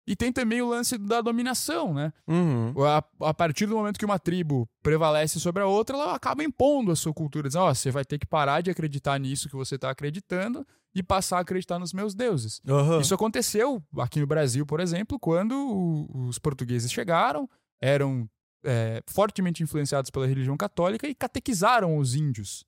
E 0.05 0.15
tem 0.15 0.33
também 0.33 0.61
o 0.61 0.67
lance 0.67 0.97
da 0.97 1.21
dominação, 1.21 1.93
né? 1.93 2.11
Uhum. 2.27 2.73
A, 2.85 3.03
a, 3.29 3.33
partir 3.33 3.65
do 3.65 3.75
momento 3.75 3.97
que 3.97 4.05
uma 4.05 4.19
tribo 4.19 4.67
prevalece 4.81 5.39
sobre 5.39 5.63
a 5.63 5.65
outra, 5.65 5.95
ela 5.95 6.15
acaba 6.15 6.43
impondo 6.43 6.91
a 6.91 6.95
sua 6.95 7.13
cultura. 7.13 7.47
Dizendo, 7.47 7.63
ó, 7.63 7.71
oh, 7.71 7.75
você 7.75 7.89
vai 7.89 8.03
ter 8.03 8.19
que 8.19 8.25
parar 8.25 8.61
de 8.61 8.69
acreditar 8.69 9.17
nisso 9.17 9.47
que 9.47 9.55
você 9.55 9.75
está 9.75 9.89
acreditando 9.89 10.67
e 10.93 11.01
passar 11.01 11.37
a 11.37 11.41
acreditar 11.41 11.79
nos 11.79 11.93
meus 11.93 12.13
deuses. 12.13 12.61
Uhum. 12.67 12.99
Isso 12.99 13.13
aconteceu 13.13 13.81
aqui 13.97 14.19
no 14.19 14.27
Brasil, 14.27 14.65
por 14.65 14.79
exemplo, 14.79 15.17
quando 15.17 15.53
o, 15.53 16.27
os 16.27 16.37
portugueses 16.37 16.91
chegaram, 16.91 17.49
eram 17.81 18.29
é, 18.63 19.01
fortemente 19.07 19.63
influenciados 19.63 20.09
pela 20.09 20.27
religião 20.27 20.57
católica 20.57 21.07
e 21.07 21.15
catequizaram 21.15 21.97
os 21.97 22.13
índios. 22.13 22.65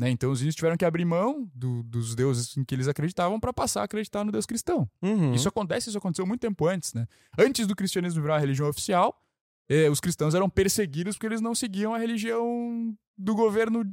Né? 0.00 0.08
Então 0.08 0.30
os 0.30 0.40
índios 0.40 0.54
tiveram 0.54 0.78
que 0.78 0.84
abrir 0.86 1.04
mão 1.04 1.46
do, 1.54 1.82
dos 1.82 2.14
deuses 2.14 2.56
em 2.56 2.64
que 2.64 2.74
eles 2.74 2.88
acreditavam 2.88 3.38
para 3.38 3.52
passar 3.52 3.82
a 3.82 3.84
acreditar 3.84 4.24
no 4.24 4.32
Deus 4.32 4.46
cristão. 4.46 4.88
Uhum. 5.02 5.34
Isso 5.34 5.46
acontece, 5.46 5.90
isso 5.90 5.98
aconteceu 5.98 6.24
muito 6.24 6.40
tempo 6.40 6.66
antes. 6.66 6.94
Né? 6.94 7.06
Antes 7.38 7.66
do 7.66 7.76
cristianismo 7.76 8.22
virar 8.22 8.36
a 8.36 8.38
religião 8.38 8.66
oficial, 8.66 9.14
eh, 9.68 9.90
os 9.90 10.00
cristãos 10.00 10.34
eram 10.34 10.48
perseguidos 10.48 11.16
porque 11.16 11.26
eles 11.26 11.42
não 11.42 11.54
seguiam 11.54 11.92
a 11.94 11.98
religião 11.98 12.96
do 13.14 13.34
governo 13.34 13.84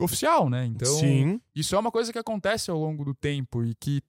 oficial, 0.00 0.50
né? 0.50 0.66
Então, 0.66 0.92
Sim. 0.98 1.40
isso 1.54 1.76
é 1.76 1.78
uma 1.78 1.92
coisa 1.92 2.12
que 2.12 2.18
acontece 2.18 2.68
ao 2.68 2.76
longo 2.76 3.04
do 3.04 3.14
tempo 3.14 3.64
e 3.64 3.72
que 3.76 4.02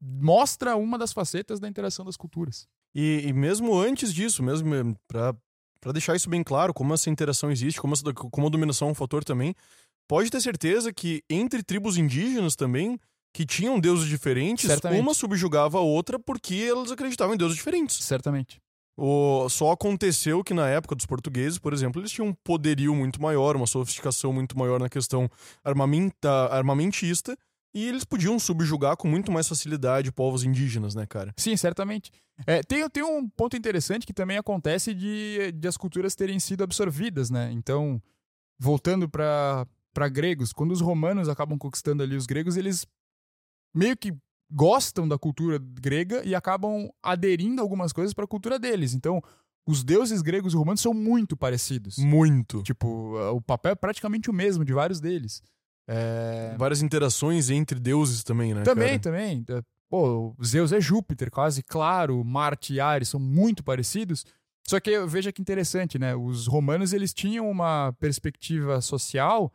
mostra 0.00 0.76
uma 0.76 0.96
das 0.96 1.12
facetas 1.12 1.58
da 1.58 1.66
interação 1.66 2.04
das 2.04 2.16
culturas. 2.16 2.68
E, 2.94 3.24
e 3.26 3.32
mesmo 3.32 3.76
antes 3.76 4.14
disso, 4.14 4.44
mesmo 4.44 4.72
eh, 4.76 4.94
para 5.80 5.92
deixar 5.92 6.14
isso 6.14 6.30
bem 6.30 6.44
claro, 6.44 6.72
como 6.72 6.94
essa 6.94 7.10
interação 7.10 7.50
existe, 7.50 7.80
como, 7.80 7.94
essa, 7.94 8.12
como 8.12 8.46
a 8.46 8.50
dominação 8.50 8.88
é 8.88 8.90
um 8.92 8.94
fator 8.94 9.24
também, 9.24 9.56
pode 10.08 10.30
ter 10.30 10.40
certeza 10.40 10.92
que 10.92 11.22
entre 11.28 11.62
tribos 11.62 11.96
indígenas 11.98 12.56
também, 12.56 12.98
que 13.32 13.44
tinham 13.44 13.78
deuses 13.78 14.08
diferentes, 14.08 14.66
Certamente. 14.66 15.00
uma 15.00 15.14
subjugava 15.14 15.78
a 15.78 15.82
outra 15.82 16.18
porque 16.18 16.66
elas 16.68 16.90
acreditavam 16.90 17.34
em 17.34 17.38
deuses 17.38 17.56
diferentes. 17.56 18.02
Certamente. 18.02 18.60
O, 18.96 19.48
só 19.48 19.70
aconteceu 19.70 20.42
que 20.42 20.52
na 20.52 20.68
época 20.68 20.96
dos 20.96 21.06
portugueses, 21.06 21.56
por 21.56 21.72
exemplo, 21.72 22.00
eles 22.00 22.10
tinham 22.10 22.26
um 22.28 22.34
poderio 22.34 22.92
muito 22.96 23.22
maior, 23.22 23.54
uma 23.54 23.66
sofisticação 23.66 24.32
muito 24.32 24.58
maior 24.58 24.80
na 24.80 24.88
questão 24.88 25.30
armamenta, 25.62 26.28
armamentista, 26.50 27.36
e 27.72 27.86
eles 27.86 28.04
podiam 28.04 28.36
subjugar 28.40 28.96
com 28.96 29.06
muito 29.06 29.30
mais 29.30 29.46
facilidade 29.46 30.10
povos 30.10 30.42
indígenas, 30.42 30.96
né, 30.96 31.06
cara? 31.06 31.32
Sim, 31.36 31.56
certamente. 31.56 32.10
É, 32.44 32.60
tem, 32.62 32.88
tem 32.90 33.04
um 33.04 33.28
ponto 33.28 33.56
interessante 33.56 34.04
que 34.04 34.12
também 34.12 34.36
acontece 34.36 34.92
de, 34.92 35.52
de 35.52 35.68
as 35.68 35.76
culturas 35.76 36.16
terem 36.16 36.40
sido 36.40 36.64
absorvidas, 36.64 37.30
né? 37.30 37.50
Então, 37.52 38.02
voltando 38.58 39.08
para 39.08 39.64
para 39.98 40.08
gregos. 40.08 40.52
Quando 40.52 40.70
os 40.70 40.80
romanos 40.80 41.28
acabam 41.28 41.58
conquistando 41.58 42.04
ali 42.04 42.14
os 42.14 42.24
gregos, 42.24 42.56
eles 42.56 42.86
meio 43.74 43.96
que 43.96 44.16
gostam 44.48 45.08
da 45.08 45.18
cultura 45.18 45.58
grega 45.58 46.22
e 46.24 46.36
acabam 46.36 46.88
aderindo 47.02 47.60
algumas 47.60 47.92
coisas 47.92 48.14
para 48.14 48.24
a 48.24 48.28
cultura 48.28 48.60
deles. 48.60 48.94
Então, 48.94 49.20
os 49.66 49.82
deuses 49.82 50.22
gregos 50.22 50.54
e 50.54 50.56
romanos 50.56 50.80
são 50.80 50.94
muito 50.94 51.36
parecidos. 51.36 51.98
Muito. 51.98 52.62
Tipo, 52.62 53.18
o 53.32 53.40
papel 53.40 53.72
é 53.72 53.74
praticamente 53.74 54.30
o 54.30 54.32
mesmo 54.32 54.64
de 54.64 54.72
vários 54.72 55.00
deles. 55.00 55.42
É... 55.88 56.54
Várias 56.56 56.80
interações 56.80 57.50
entre 57.50 57.80
deuses 57.80 58.22
também, 58.22 58.54
né? 58.54 58.62
Também, 58.62 59.00
cara? 59.00 59.00
também. 59.00 59.44
Pô, 59.90 60.32
Zeus 60.44 60.70
é 60.70 60.80
Júpiter, 60.80 61.28
quase 61.28 61.60
claro. 61.60 62.22
Marte 62.24 62.74
e 62.74 62.78
Ares 62.78 63.08
são 63.08 63.18
muito 63.18 63.64
parecidos. 63.64 64.24
Só 64.64 64.78
que 64.78 64.96
veja 65.06 65.32
que 65.32 65.42
interessante, 65.42 65.98
né? 65.98 66.14
Os 66.14 66.46
romanos 66.46 66.92
eles 66.92 67.12
tinham 67.12 67.50
uma 67.50 67.92
perspectiva 67.98 68.80
social 68.80 69.52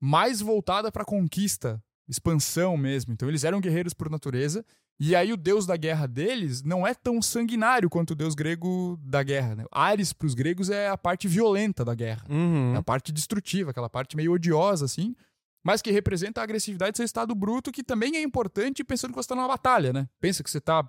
mais 0.00 0.40
voltada 0.40 0.90
para 0.90 1.04
conquista, 1.04 1.82
expansão 2.08 2.76
mesmo. 2.76 3.12
Então 3.12 3.28
eles 3.28 3.44
eram 3.44 3.60
guerreiros 3.60 3.94
por 3.94 4.10
natureza. 4.10 4.64
E 4.98 5.16
aí 5.16 5.32
o 5.32 5.36
deus 5.36 5.64
da 5.64 5.78
guerra 5.78 6.06
deles 6.06 6.62
não 6.62 6.86
é 6.86 6.92
tão 6.92 7.22
sanguinário 7.22 7.88
quanto 7.88 8.10
o 8.10 8.14
deus 8.14 8.34
grego 8.34 8.98
da 9.02 9.22
guerra. 9.22 9.54
Né? 9.56 9.64
Ares 9.72 10.12
para 10.12 10.26
os 10.26 10.34
gregos 10.34 10.68
é 10.68 10.88
a 10.88 10.98
parte 10.98 11.26
violenta 11.26 11.84
da 11.84 11.94
guerra. 11.94 12.26
Uhum. 12.28 12.74
É 12.74 12.78
a 12.78 12.82
parte 12.82 13.10
destrutiva, 13.10 13.70
aquela 13.70 13.88
parte 13.88 14.14
meio 14.14 14.32
odiosa 14.32 14.84
assim, 14.84 15.16
mas 15.64 15.80
que 15.80 15.90
representa 15.90 16.40
a 16.40 16.44
agressividade 16.44 16.92
do 16.92 16.96
seu 16.96 17.04
estado 17.06 17.34
bruto, 17.34 17.72
que 17.72 17.82
também 17.82 18.16
é 18.16 18.22
importante 18.22 18.84
pensando 18.84 19.12
que 19.12 19.16
você 19.16 19.20
está 19.20 19.34
numa 19.34 19.48
batalha, 19.48 19.90
né? 19.90 20.06
Pensa 20.20 20.42
que 20.42 20.50
você 20.50 20.58
está 20.58 20.86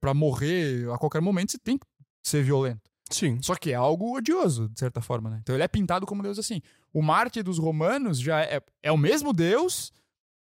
para 0.00 0.14
morrer 0.14 0.88
a 0.92 0.98
qualquer 0.98 1.20
momento, 1.20 1.50
você 1.50 1.58
tem 1.58 1.76
que 1.76 1.86
ser 2.22 2.44
violento. 2.44 2.88
Sim. 3.10 3.38
Só 3.42 3.54
que 3.54 3.72
é 3.72 3.74
algo 3.74 4.16
odioso, 4.16 4.68
de 4.68 4.78
certa 4.78 5.00
forma, 5.00 5.30
né? 5.30 5.38
Então 5.42 5.54
ele 5.54 5.64
é 5.64 5.68
pintado 5.68 6.06
como 6.06 6.22
Deus 6.22 6.38
assim. 6.38 6.60
O 6.92 7.02
Marte 7.02 7.42
dos 7.42 7.58
romanos 7.58 8.20
já 8.20 8.42
é, 8.42 8.62
é 8.82 8.92
o 8.92 8.98
mesmo 8.98 9.32
Deus, 9.32 9.92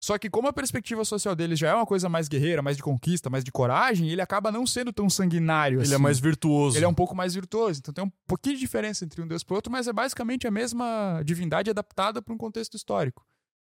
só 0.04 0.18
que 0.18 0.30
como 0.30 0.50
a 0.50 0.54
perspectiva 0.54 1.06
social 1.06 1.34
deles 1.34 1.58
já 1.58 1.70
é 1.70 1.74
uma 1.74 1.86
coisa 1.86 2.10
mais 2.10 2.28
guerreira, 2.28 2.62
mais 2.62 2.76
de 2.76 2.84
conquista, 2.84 3.30
mais 3.30 3.44
de 3.44 3.54
coragem, 3.54 4.10
ele 4.10 4.22
acaba 4.22 4.52
não 4.52 4.68
sendo 4.68 4.92
tão 4.92 5.10
sanguinário 5.10 5.78
ele 5.78 5.84
assim. 5.84 5.94
é 5.94 5.98
mais 5.98 6.20
virtuoso. 6.20 6.78
Ele 6.78 6.84
é 6.84 6.88
um 6.88 6.94
pouco 6.94 7.16
mais 7.16 7.34
virtuoso. 7.34 7.80
Então 7.80 7.94
tem 7.94 8.04
um 8.04 8.12
pouquinho 8.28 8.56
de 8.56 8.60
diferença 8.60 9.06
entre 9.06 9.22
um 9.22 9.28
deus 9.28 9.44
e 9.50 9.54
outro, 9.54 9.72
mas 9.72 9.88
é 9.88 9.94
basicamente 9.94 10.46
a 10.46 10.52
mesma 10.52 11.22
divindade 11.24 11.70
adaptada 11.70 12.22
para 12.22 12.34
um 12.34 12.38
contexto 12.38 12.76
histórico. 12.76 13.26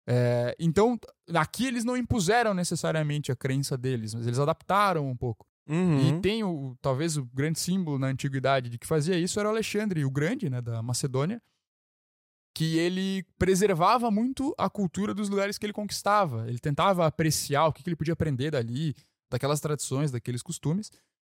É, 0.07 0.55
então, 0.57 0.97
aqui 1.33 1.67
eles 1.67 1.83
não 1.83 1.95
impuseram 1.95 2.53
necessariamente 2.53 3.31
a 3.31 3.35
crença 3.35 3.77
deles, 3.77 4.13
mas 4.13 4.25
eles 4.25 4.39
adaptaram 4.39 5.09
um 5.09 5.15
pouco. 5.15 5.45
Uhum. 5.67 6.17
E 6.17 6.21
tem 6.21 6.43
o, 6.43 6.75
talvez 6.81 7.17
o 7.17 7.25
grande 7.25 7.59
símbolo 7.59 7.99
na 7.99 8.07
antiguidade 8.07 8.69
de 8.69 8.77
que 8.77 8.87
fazia 8.87 9.17
isso 9.17 9.39
era 9.39 9.47
o 9.47 9.51
Alexandre 9.51 10.03
o 10.03 10.11
Grande, 10.11 10.49
né, 10.49 10.61
da 10.61 10.81
Macedônia, 10.81 11.41
que 12.53 12.77
ele 12.77 13.23
preservava 13.37 14.11
muito 14.11 14.53
a 14.57 14.69
cultura 14.69 15.13
dos 15.13 15.29
lugares 15.29 15.57
que 15.57 15.65
ele 15.65 15.73
conquistava. 15.73 16.47
Ele 16.47 16.59
tentava 16.59 17.05
apreciar 17.05 17.67
o 17.67 17.73
que, 17.73 17.83
que 17.83 17.89
ele 17.89 17.95
podia 17.95 18.13
aprender 18.13 18.51
dali, 18.51 18.95
daquelas 19.29 19.61
tradições, 19.61 20.11
daqueles 20.11 20.41
costumes. 20.41 20.91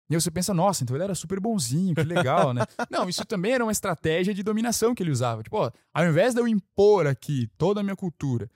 E 0.09 0.15
aí 0.15 0.21
você 0.21 0.31
pensa, 0.31 0.53
nossa, 0.53 0.83
então 0.83 0.95
ele 0.95 1.03
era 1.03 1.15
super 1.15 1.39
bonzinho, 1.39 1.95
que 1.95 2.03
legal, 2.03 2.53
né? 2.53 2.61
Não, 2.89 3.09
isso 3.09 3.25
também 3.25 3.53
era 3.53 3.65
uma 3.65 3.71
estratégia 3.71 4.33
de 4.33 4.41
dominação 4.41 4.95
que 4.95 5.03
ele 5.03 5.11
usava. 5.11 5.43
Tipo, 5.43 5.57
ó, 5.57 5.71
ao 5.93 6.05
invés 6.05 6.33
de 6.33 6.39
eu 6.39 6.47
impor 6.47 7.07
aqui 7.07 7.49
toda 7.57 7.81
a 7.81 7.83
minha 7.83 7.95
cultura 7.95 8.49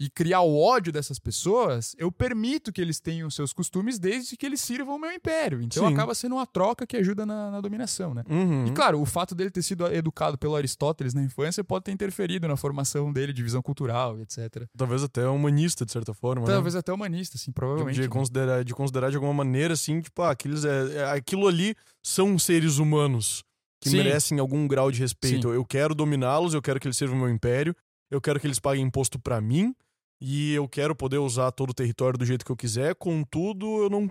e 0.00 0.10
criar 0.10 0.40
o 0.40 0.60
ódio 0.60 0.92
dessas 0.92 1.18
pessoas, 1.20 1.94
eu 1.98 2.10
permito 2.10 2.72
que 2.72 2.80
eles 2.80 2.98
tenham 2.98 3.30
seus 3.30 3.52
costumes 3.52 3.98
desde 3.98 4.36
que 4.36 4.44
eles 4.44 4.60
sirvam 4.60 4.96
o 4.96 4.98
meu 4.98 5.12
império. 5.12 5.62
Então 5.62 5.86
Sim. 5.86 5.92
acaba 5.94 6.14
sendo 6.14 6.34
uma 6.34 6.46
troca 6.46 6.84
que 6.86 6.96
ajuda 6.96 7.24
na, 7.24 7.50
na 7.50 7.60
dominação, 7.60 8.12
né? 8.12 8.24
Uhum. 8.28 8.66
E 8.66 8.72
claro, 8.72 9.00
o 9.00 9.06
fato 9.06 9.34
dele 9.34 9.50
ter 9.50 9.62
sido 9.62 9.86
educado 9.86 10.36
pelo 10.36 10.56
Aristóteles 10.56 11.14
na 11.14 11.22
infância 11.22 11.62
pode 11.62 11.84
ter 11.84 11.92
interferido 11.92 12.48
na 12.48 12.56
formação 12.56 13.12
dele 13.12 13.32
de 13.32 13.42
visão 13.42 13.62
cultural, 13.62 14.18
etc. 14.20 14.66
Talvez 14.76 15.02
até 15.04 15.28
humanista, 15.28 15.84
de 15.86 15.92
certa 15.92 16.12
forma. 16.12 16.46
né? 16.46 16.52
Talvez 16.52 16.74
até 16.74 16.92
humanista, 16.92 17.36
assim, 17.36 17.50
De, 17.50 17.54
provavelmente. 17.54 17.94
de 17.94 18.02
né? 18.02 18.08
considerar, 18.08 18.64
de 18.64 18.74
considerar 18.74 19.10
de 19.10 19.16
alguma 19.16 19.34
maneira, 19.34 19.74
assim, 19.74 20.00
tipo, 20.00 20.22
ah, 20.22 20.30
aqueles, 20.30 20.64
é, 20.64 20.96
é- 20.96 21.04
aquilo 21.12 21.46
ali 21.46 21.74
são 22.02 22.36
seres 22.38 22.78
humanos 22.78 23.44
que 23.80 23.90
Sim. 23.90 23.98
merecem 23.98 24.38
algum 24.38 24.66
grau 24.66 24.90
de 24.90 24.98
respeito. 24.98 25.48
Sim. 25.50 25.54
Eu 25.54 25.64
quero 25.64 25.94
dominá-los, 25.94 26.54
eu 26.54 26.62
quero 26.62 26.80
que 26.80 26.86
eles 26.86 26.96
sirvam 26.96 27.16
o 27.18 27.20
meu 27.20 27.28
império, 27.28 27.76
eu 28.14 28.20
quero 28.20 28.38
que 28.40 28.46
eles 28.46 28.58
paguem 28.58 28.84
imposto 28.84 29.18
pra 29.18 29.40
mim 29.40 29.74
e 30.20 30.52
eu 30.54 30.68
quero 30.68 30.94
poder 30.94 31.18
usar 31.18 31.50
todo 31.52 31.70
o 31.70 31.74
território 31.74 32.18
do 32.18 32.24
jeito 32.24 32.44
que 32.44 32.52
eu 32.52 32.56
quiser. 32.56 32.94
Contudo, 32.94 33.66
eu 33.82 33.90
não 33.90 34.08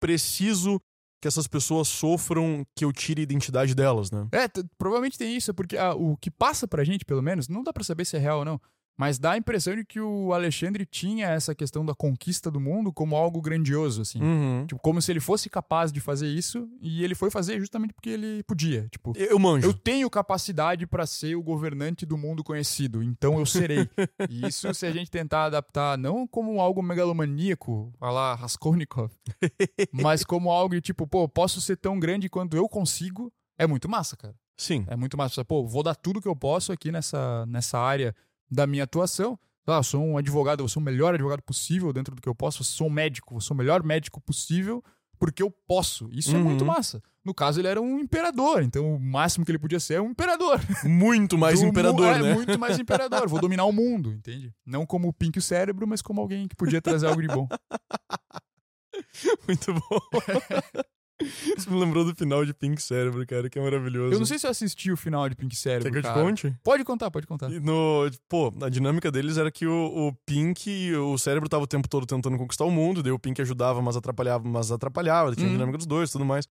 preciso 0.00 0.80
que 1.20 1.26
essas 1.26 1.48
pessoas 1.48 1.88
sofram 1.88 2.64
que 2.76 2.84
eu 2.84 2.92
tire 2.92 3.20
a 3.20 3.24
identidade 3.24 3.74
delas, 3.74 4.10
né? 4.10 4.28
É, 4.32 4.46
provavelmente 4.76 5.18
tem 5.18 5.36
isso, 5.36 5.52
porque 5.52 5.76
ah, 5.76 5.94
o 5.94 6.16
que 6.16 6.30
passa 6.30 6.68
pra 6.68 6.84
gente, 6.84 7.04
pelo 7.04 7.22
menos, 7.22 7.48
não 7.48 7.62
dá 7.62 7.72
pra 7.72 7.82
saber 7.82 8.04
se 8.04 8.16
é 8.16 8.20
real 8.20 8.40
ou 8.40 8.44
não, 8.44 8.60
mas 8.98 9.16
dá 9.16 9.32
a 9.32 9.36
impressão 9.38 9.76
de 9.76 9.84
que 9.84 10.00
o 10.00 10.32
Alexandre 10.32 10.84
tinha 10.84 11.28
essa 11.28 11.54
questão 11.54 11.86
da 11.86 11.94
conquista 11.94 12.50
do 12.50 12.58
mundo 12.58 12.92
como 12.92 13.14
algo 13.14 13.40
grandioso, 13.40 14.02
assim. 14.02 14.20
Uhum. 14.20 14.66
Tipo, 14.66 14.80
como 14.80 15.00
se 15.00 15.12
ele 15.12 15.20
fosse 15.20 15.48
capaz 15.48 15.92
de 15.92 16.00
fazer 16.00 16.26
isso 16.26 16.68
e 16.80 17.04
ele 17.04 17.14
foi 17.14 17.30
fazer 17.30 17.60
justamente 17.60 17.94
porque 17.94 18.10
ele 18.10 18.42
podia. 18.42 18.88
Tipo, 18.90 19.12
Eu, 19.16 19.38
manjo. 19.38 19.64
eu 19.68 19.72
tenho 19.72 20.10
capacidade 20.10 20.84
pra 20.84 21.06
ser 21.06 21.36
o 21.36 21.42
governante 21.42 22.04
do 22.04 22.18
mundo 22.18 22.42
conhecido, 22.42 23.00
então 23.00 23.38
eu 23.38 23.46
serei. 23.46 23.88
e 24.28 24.48
isso, 24.48 24.74
se 24.74 24.84
a 24.84 24.90
gente 24.90 25.12
tentar 25.12 25.44
adaptar, 25.44 25.96
não 25.96 26.26
como 26.26 26.60
algo 26.60 26.82
megalomaníaco, 26.82 27.92
a 28.00 28.10
lá 28.10 28.34
Raskolnikov, 28.34 29.12
mas 29.92 30.24
como 30.24 30.50
algo 30.50 30.74
de 30.74 30.80
tipo, 30.80 31.06
pô, 31.06 31.28
posso 31.28 31.60
ser 31.60 31.76
tão 31.76 32.00
grande 32.00 32.28
quanto 32.28 32.56
eu 32.56 32.68
consigo, 32.68 33.32
é 33.56 33.64
muito 33.64 33.88
massa, 33.88 34.16
cara. 34.16 34.34
Sim. 34.56 34.84
É 34.88 34.96
muito 34.96 35.16
massa. 35.16 35.44
Pô, 35.44 35.64
vou 35.64 35.84
dar 35.84 35.94
tudo 35.94 36.20
que 36.20 36.26
eu 36.26 36.34
posso 36.34 36.72
aqui 36.72 36.90
nessa, 36.90 37.46
nessa 37.46 37.78
área 37.78 38.12
da 38.50 38.66
minha 38.66 38.84
atuação. 38.84 39.38
Ah, 39.66 39.82
sou 39.82 40.02
um 40.02 40.16
advogado, 40.16 40.64
eu 40.64 40.68
sou 40.68 40.80
o 40.80 40.84
melhor 40.84 41.12
advogado 41.14 41.42
possível 41.42 41.92
dentro 41.92 42.14
do 42.14 42.22
que 42.22 42.28
eu 42.28 42.34
posso. 42.34 42.62
Eu 42.62 42.64
sou 42.64 42.86
um 42.86 42.90
médico, 42.90 43.36
eu 43.36 43.40
sou 43.40 43.54
o 43.54 43.58
melhor 43.58 43.82
médico 43.82 44.20
possível 44.20 44.82
porque 45.18 45.42
eu 45.42 45.50
posso. 45.50 46.08
Isso 46.12 46.34
é 46.34 46.38
Uhum. 46.38 46.44
muito 46.44 46.64
massa. 46.64 47.02
No 47.24 47.34
caso, 47.34 47.60
ele 47.60 47.68
era 47.68 47.78
um 47.80 47.98
imperador, 47.98 48.62
então 48.62 48.94
o 48.94 48.98
máximo 48.98 49.44
que 49.44 49.50
ele 49.50 49.58
podia 49.58 49.78
ser 49.80 49.94
é 49.94 50.00
um 50.00 50.10
imperador. 50.12 50.58
Muito 50.84 51.36
mais 51.36 51.58
Do 51.58 51.64
mu- 51.64 51.70
imperador, 51.70 52.06
é, 52.16 52.22
né? 52.22 52.34
muito 52.34 52.58
mais 52.58 52.78
imperador. 52.80 53.28
Vou 53.28 53.40
dominar 53.40 53.64
o 53.66 53.72
mundo, 53.72 54.10
entende? 54.12 54.54
Não 54.64 54.86
como 54.86 55.08
o 55.08 55.12
Pink 55.12 55.38
o 55.38 55.42
cérebro, 55.42 55.86
mas 55.86 56.00
como 56.00 56.20
alguém 56.22 56.48
que 56.48 56.56
podia 56.56 56.80
trazer 56.80 57.06
algo 57.06 57.20
de 57.20 57.28
bom. 57.28 57.46
Muito 59.46 59.74
bom. 59.74 59.98
Isso 61.20 61.70
me 61.70 61.78
lembrou 61.80 62.04
do 62.04 62.14
final 62.14 62.44
de 62.44 62.54
Pink 62.54 62.80
Cérebro, 62.80 63.26
cara, 63.26 63.50
que 63.50 63.58
é 63.58 63.62
maravilhoso. 63.62 64.12
Eu 64.14 64.18
não 64.20 64.26
sei 64.26 64.38
se 64.38 64.46
eu 64.46 64.50
assisti 64.50 64.92
o 64.92 64.96
final 64.96 65.28
de 65.28 65.34
Pink 65.34 65.56
Cérebro. 65.56 65.84
Quer 65.84 65.90
que 65.90 65.98
eu 65.98 66.02
te 66.02 66.14
cara. 66.14 66.22
conte? 66.24 66.56
Pode 66.62 66.84
contar, 66.84 67.10
pode 67.10 67.26
contar. 67.26 67.50
E 67.50 67.58
No, 67.58 68.08
pô, 68.28 68.52
a 68.62 68.68
dinâmica 68.68 69.10
deles 69.10 69.36
era 69.36 69.50
que 69.50 69.66
o, 69.66 70.08
o 70.08 70.12
Pink, 70.24 70.70
e 70.70 70.94
o 70.94 71.18
cérebro 71.18 71.48
tava 71.48 71.64
o 71.64 71.66
tempo 71.66 71.88
todo 71.88 72.06
tentando 72.06 72.38
conquistar 72.38 72.64
o 72.64 72.70
mundo, 72.70 73.02
daí 73.02 73.10
o 73.12 73.18
Pink 73.18 73.42
ajudava, 73.42 73.82
mas 73.82 73.96
atrapalhava, 73.96 74.48
mas 74.48 74.70
atrapalhava, 74.70 75.34
tinha 75.34 75.46
a 75.46 75.48
Uhum. 75.48 75.54
dinâmica 75.54 75.78
dos 75.78 75.86
dois 75.86 76.08
e 76.10 76.12
tudo 76.12 76.24
mais. 76.24 76.46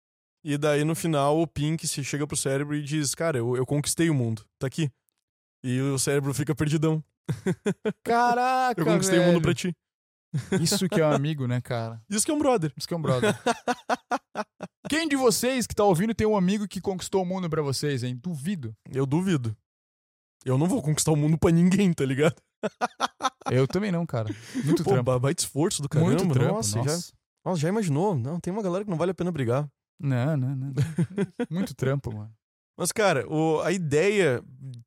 E 0.44 0.56
daí 0.58 0.84
no 0.84 0.94
final 0.94 1.40
o 1.40 1.46
Pink 1.46 1.86
se 1.88 2.02
chega 2.04 2.26
pro 2.26 2.36
cérebro 2.36 2.74
e 2.76 2.82
diz: 2.82 3.14
Cara, 3.14 3.38
eu, 3.38 3.56
eu 3.56 3.64
conquistei 3.66 4.10
o 4.10 4.14
mundo, 4.14 4.44
tá 4.58 4.66
aqui. 4.66 4.90
E 5.64 5.80
o 5.80 5.98
cérebro 5.98 6.32
fica 6.34 6.54
perdidão. 6.54 7.02
Caraca, 8.04 8.80
Eu 8.80 8.84
conquistei 8.84 9.18
o 9.18 9.22
velho. 9.22 9.32
mundo 9.34 9.42
pra 9.42 9.54
ti. 9.54 9.72
Isso 10.60 10.88
que 10.88 11.00
é 11.00 11.06
um 11.06 11.12
amigo, 11.12 11.46
né, 11.46 11.60
cara? 11.60 12.00
Isso 12.08 12.24
que 12.24 12.30
é 12.30 12.34
um 12.34 12.38
brother. 12.38 12.72
Isso 12.76 12.86
que 12.88 12.94
é 12.94 12.96
um 12.96 13.02
brother. 13.02 13.34
Quem 14.88 15.08
de 15.08 15.16
vocês 15.16 15.66
que 15.66 15.74
tá 15.74 15.84
ouvindo 15.84 16.14
tem 16.14 16.26
um 16.26 16.36
amigo 16.36 16.66
que 16.68 16.80
conquistou 16.80 17.22
o 17.22 17.26
mundo 17.26 17.48
pra 17.48 17.62
vocês, 17.62 18.02
hein? 18.02 18.18
Duvido. 18.22 18.74
Eu 18.90 19.06
duvido. 19.06 19.56
Eu 20.44 20.58
não 20.58 20.66
vou 20.66 20.82
conquistar 20.82 21.12
o 21.12 21.16
mundo 21.16 21.38
pra 21.38 21.50
ninguém, 21.50 21.92
tá 21.92 22.04
ligado? 22.04 22.34
Eu 23.50 23.66
também 23.66 23.90
não, 23.92 24.06
cara. 24.06 24.28
Muito 24.64 24.82
Pô, 24.84 24.90
trampo. 24.90 25.04
ba- 25.04 25.18
baita 25.18 25.42
esforço 25.42 25.82
do 25.82 25.88
caramba. 25.88 26.10
Muito 26.12 26.28
trampo. 26.32 26.54
nossa, 26.54 26.78
Nossa, 26.78 26.90
Já, 27.08 27.12
nossa, 27.44 27.60
já 27.60 27.68
imaginou? 27.68 28.14
Não, 28.16 28.38
tem 28.40 28.52
uma 28.52 28.62
galera 28.62 28.84
que 28.84 28.90
não 28.90 28.96
vale 28.96 29.10
a 29.10 29.14
pena 29.14 29.32
brigar. 29.32 29.68
Não, 30.00 30.36
não, 30.36 30.54
não. 30.56 30.72
Muito 31.50 31.74
trampo, 31.74 32.12
mano. 32.14 32.32
Mas, 32.78 32.90
cara, 32.92 33.26
o- 33.28 33.60
a 33.60 33.70
ideia 33.72 34.42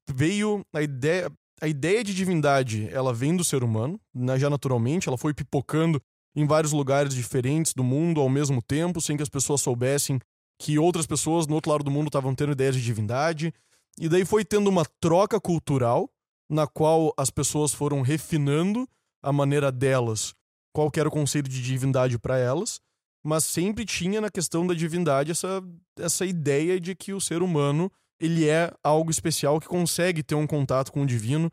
veio. 0.10 0.66
A 0.74 0.82
ideia, 0.82 1.32
a 1.62 1.68
ideia 1.68 2.04
de 2.04 2.14
divindade, 2.14 2.90
ela 2.92 3.14
vem 3.14 3.36
do 3.36 3.44
ser 3.44 3.64
humano, 3.64 4.00
né, 4.14 4.38
já 4.38 4.50
naturalmente. 4.50 5.08
Ela 5.08 5.18
foi 5.18 5.34
pipocando 5.34 6.02
em 6.36 6.46
vários 6.46 6.74
lugares 6.74 7.14
diferentes 7.14 7.74
do 7.74 7.84
mundo 7.84 8.20
ao 8.20 8.30
mesmo 8.30 8.62
tempo, 8.62 9.02
sem 9.02 9.16
que 9.16 9.24
as 9.24 9.30
pessoas 9.30 9.62
soubessem 9.62 10.20
que 10.60 10.80
outras 10.80 11.06
pessoas 11.06 11.48
no 11.48 11.56
outro 11.56 11.72
lado 11.72 11.84
do 11.84 11.92
mundo 11.92 12.08
estavam 12.08 12.34
tendo 12.34 12.52
ideias 12.52 12.76
de 12.76 12.82
divindade. 12.82 13.54
E 14.00 14.10
daí 14.10 14.26
foi 14.26 14.44
tendo 14.44 14.70
uma 14.70 14.86
troca 15.00 15.40
cultural, 15.40 16.10
na 16.50 16.68
qual 16.68 17.14
as 17.18 17.30
pessoas 17.30 17.74
foram 17.74 18.02
refinando 18.02 18.88
a 19.24 19.34
maneira 19.34 19.72
delas, 19.72 20.34
qual 20.74 20.92
era 20.96 21.08
o 21.10 21.12
conceito 21.12 21.50
de 21.50 21.62
divindade 21.62 22.20
para 22.20 22.38
elas 22.38 22.80
mas 23.26 23.44
sempre 23.44 23.86
tinha 23.86 24.22
na 24.22 24.30
questão 24.30 24.68
da 24.68 24.76
divindade 24.76 25.32
essa, 25.32 25.64
essa 25.98 26.24
ideia 26.28 26.80
de 26.80 26.94
que 26.94 27.12
o 27.12 27.20
ser 27.20 27.42
humano 27.42 27.92
ele 28.20 28.48
é 28.48 28.72
algo 28.84 29.12
especial 29.12 29.60
que 29.60 29.68
consegue 29.68 30.24
ter 30.24 30.36
um 30.36 30.48
contato 30.48 30.92
com 30.92 31.04
o 31.04 31.06
divino, 31.06 31.52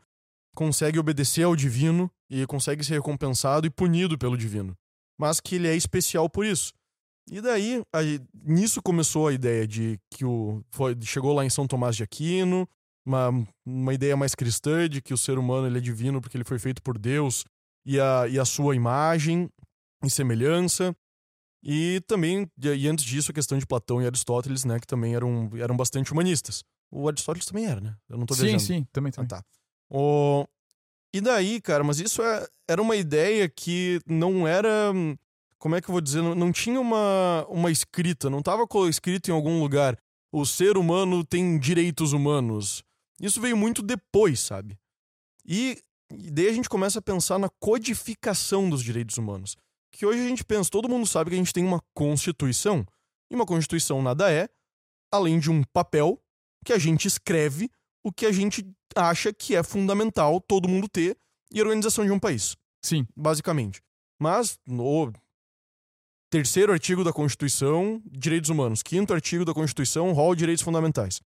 consegue 0.55 0.99
obedecer 0.99 1.43
ao 1.43 1.55
divino 1.55 2.09
e 2.29 2.45
consegue 2.45 2.83
ser 2.83 2.95
recompensado 2.95 3.67
e 3.67 3.69
punido 3.69 4.17
pelo 4.17 4.37
divino, 4.37 4.75
mas 5.19 5.39
que 5.39 5.55
ele 5.55 5.67
é 5.67 5.75
especial 5.75 6.29
por 6.29 6.45
isso. 6.45 6.73
E 7.29 7.39
daí, 7.39 7.81
aí, 7.93 8.19
nisso 8.33 8.81
começou 8.81 9.27
a 9.27 9.33
ideia 9.33 9.65
de 9.65 9.97
que 10.09 10.25
o 10.25 10.61
foi, 10.71 10.97
chegou 11.01 11.33
lá 11.33 11.45
em 11.45 11.49
São 11.49 11.65
Tomás 11.65 11.95
de 11.95 12.03
Aquino, 12.03 12.67
uma, 13.05 13.29
uma 13.65 13.93
ideia 13.93 14.15
mais 14.15 14.35
cristã 14.35 14.89
de 14.89 15.01
que 15.01 15.13
o 15.13 15.17
ser 15.17 15.37
humano 15.37 15.67
ele 15.67 15.77
é 15.77 15.81
divino 15.81 16.21
porque 16.21 16.35
ele 16.35 16.43
foi 16.43 16.59
feito 16.59 16.81
por 16.81 16.97
Deus 16.97 17.45
e 17.85 17.99
a, 17.99 18.27
e 18.27 18.39
a 18.39 18.45
sua 18.45 18.75
imagem 18.75 19.49
e 20.03 20.09
semelhança. 20.09 20.95
E 21.63 22.01
também, 22.07 22.45
e 22.61 22.87
antes 22.89 23.05
disso, 23.05 23.31
a 23.31 23.33
questão 23.33 23.57
de 23.57 23.65
Platão 23.65 24.01
e 24.01 24.05
Aristóteles, 24.05 24.65
né, 24.65 24.79
que 24.79 24.85
também 24.87 25.15
eram, 25.15 25.49
eram 25.55 25.77
bastante 25.77 26.11
humanistas. 26.11 26.63
O 26.91 27.07
Aristóteles 27.07 27.45
também 27.45 27.65
era, 27.65 27.79
né? 27.79 27.95
Eu 28.09 28.17
não 28.17 28.25
tô 28.25 28.33
Sim, 28.33 28.41
viajando. 28.41 28.63
sim, 28.63 28.87
também, 28.91 29.09
Ah, 29.11 29.15
também. 29.15 29.27
tá. 29.29 29.43
O... 29.89 30.45
E 31.13 31.21
daí, 31.21 31.61
cara, 31.61 31.83
mas 31.83 31.99
isso 31.99 32.21
é... 32.21 32.45
era 32.67 32.81
uma 32.81 32.95
ideia 32.95 33.47
que 33.47 33.99
não 34.05 34.47
era. 34.47 34.91
Como 35.57 35.75
é 35.75 35.81
que 35.81 35.87
eu 35.87 35.93
vou 35.93 36.01
dizer? 36.01 36.21
Não, 36.21 36.35
não 36.35 36.51
tinha 36.51 36.79
uma, 36.81 37.45
uma 37.47 37.71
escrita, 37.71 38.29
não 38.29 38.39
estava 38.39 38.67
escrito 38.89 39.29
em 39.29 39.33
algum 39.33 39.61
lugar. 39.61 39.97
O 40.31 40.45
ser 40.45 40.77
humano 40.77 41.23
tem 41.23 41.57
direitos 41.57 42.11
humanos. 42.11 42.83
Isso 43.21 43.39
veio 43.39 43.55
muito 43.55 43.81
depois, 43.81 44.39
sabe? 44.41 44.77
E, 45.45 45.79
e 46.11 46.29
daí 46.31 46.47
a 46.49 46.53
gente 46.53 46.67
começa 46.67 46.99
a 46.99 47.01
pensar 47.01 47.39
na 47.39 47.47
codificação 47.59 48.69
dos 48.69 48.83
direitos 48.83 49.17
humanos. 49.17 49.55
Que 49.93 50.05
hoje 50.05 50.19
a 50.19 50.27
gente 50.27 50.43
pensa, 50.43 50.69
todo 50.69 50.89
mundo 50.89 51.05
sabe 51.05 51.29
que 51.29 51.35
a 51.35 51.39
gente 51.39 51.53
tem 51.53 51.63
uma 51.63 51.79
Constituição. 51.93 52.85
E 53.31 53.35
uma 53.35 53.45
Constituição 53.45 54.01
nada 54.01 54.31
é, 54.31 54.49
além 55.11 55.39
de 55.39 55.49
um 55.51 55.63
papel 55.71 56.19
que 56.65 56.73
a 56.73 56.77
gente 56.79 57.07
escreve 57.07 57.69
o 58.03 58.11
que 58.11 58.25
a 58.25 58.31
gente 58.31 58.65
acha 58.95 59.31
que 59.33 59.55
é 59.55 59.63
fundamental 59.63 60.41
todo 60.41 60.67
mundo 60.67 60.87
ter 60.89 61.17
e 61.51 61.59
a 61.59 61.63
organização 61.63 62.05
de 62.05 62.11
um 62.11 62.19
país, 62.19 62.55
Sim. 62.83 63.05
basicamente. 63.15 63.81
Mas 64.19 64.59
no 64.67 65.11
terceiro 66.31 66.71
artigo 66.73 67.03
da 67.03 67.13
Constituição, 67.13 68.01
direitos 68.05 68.49
humanos. 68.49 68.81
Quinto 68.81 69.13
artigo 69.13 69.45
da 69.45 69.53
Constituição, 69.53 70.11
rol 70.13 70.35
direitos 70.35 70.63
fundamentais. 70.63 71.21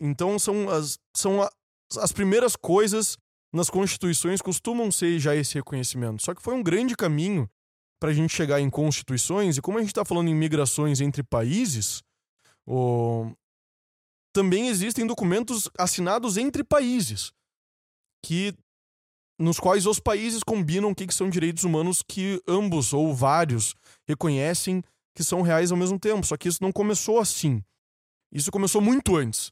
Então 0.00 0.38
são 0.38 0.68
as, 0.70 0.98
são 1.16 1.42
a- 1.42 1.50
as 1.98 2.12
primeiras 2.12 2.56
coisas 2.56 3.16
nas 3.52 3.70
constituições 3.70 4.40
costumam 4.42 4.90
ser 4.90 5.18
já 5.18 5.34
esse 5.36 5.54
reconhecimento. 5.54 6.22
Só 6.22 6.34
que 6.34 6.42
foi 6.42 6.54
um 6.54 6.62
grande 6.62 6.96
caminho 6.96 7.48
para 8.04 8.10
a 8.10 8.14
gente 8.14 8.36
chegar 8.36 8.60
em 8.60 8.68
constituições 8.68 9.56
e 9.56 9.62
como 9.62 9.78
a 9.78 9.80
gente 9.80 9.88
está 9.88 10.04
falando 10.04 10.28
em 10.28 10.34
migrações 10.34 11.00
entre 11.00 11.22
países, 11.22 12.02
também 14.30 14.68
existem 14.68 15.06
documentos 15.06 15.70
assinados 15.78 16.36
entre 16.36 16.62
países 16.62 17.32
que 18.22 18.52
nos 19.40 19.58
quais 19.58 19.86
os 19.86 19.98
países 19.98 20.42
combinam 20.42 20.90
o 20.90 20.94
que, 20.94 21.06
que 21.06 21.14
são 21.14 21.30
direitos 21.30 21.64
humanos 21.64 22.02
que 22.06 22.42
ambos 22.46 22.92
ou 22.92 23.14
vários 23.14 23.74
reconhecem 24.06 24.84
que 25.16 25.24
são 25.24 25.40
reais 25.40 25.72
ao 25.72 25.78
mesmo 25.78 25.98
tempo. 25.98 26.26
Só 26.26 26.36
que 26.36 26.46
isso 26.46 26.58
não 26.60 26.70
começou 26.70 27.18
assim. 27.18 27.64
Isso 28.30 28.52
começou 28.52 28.82
muito 28.82 29.16
antes. 29.16 29.50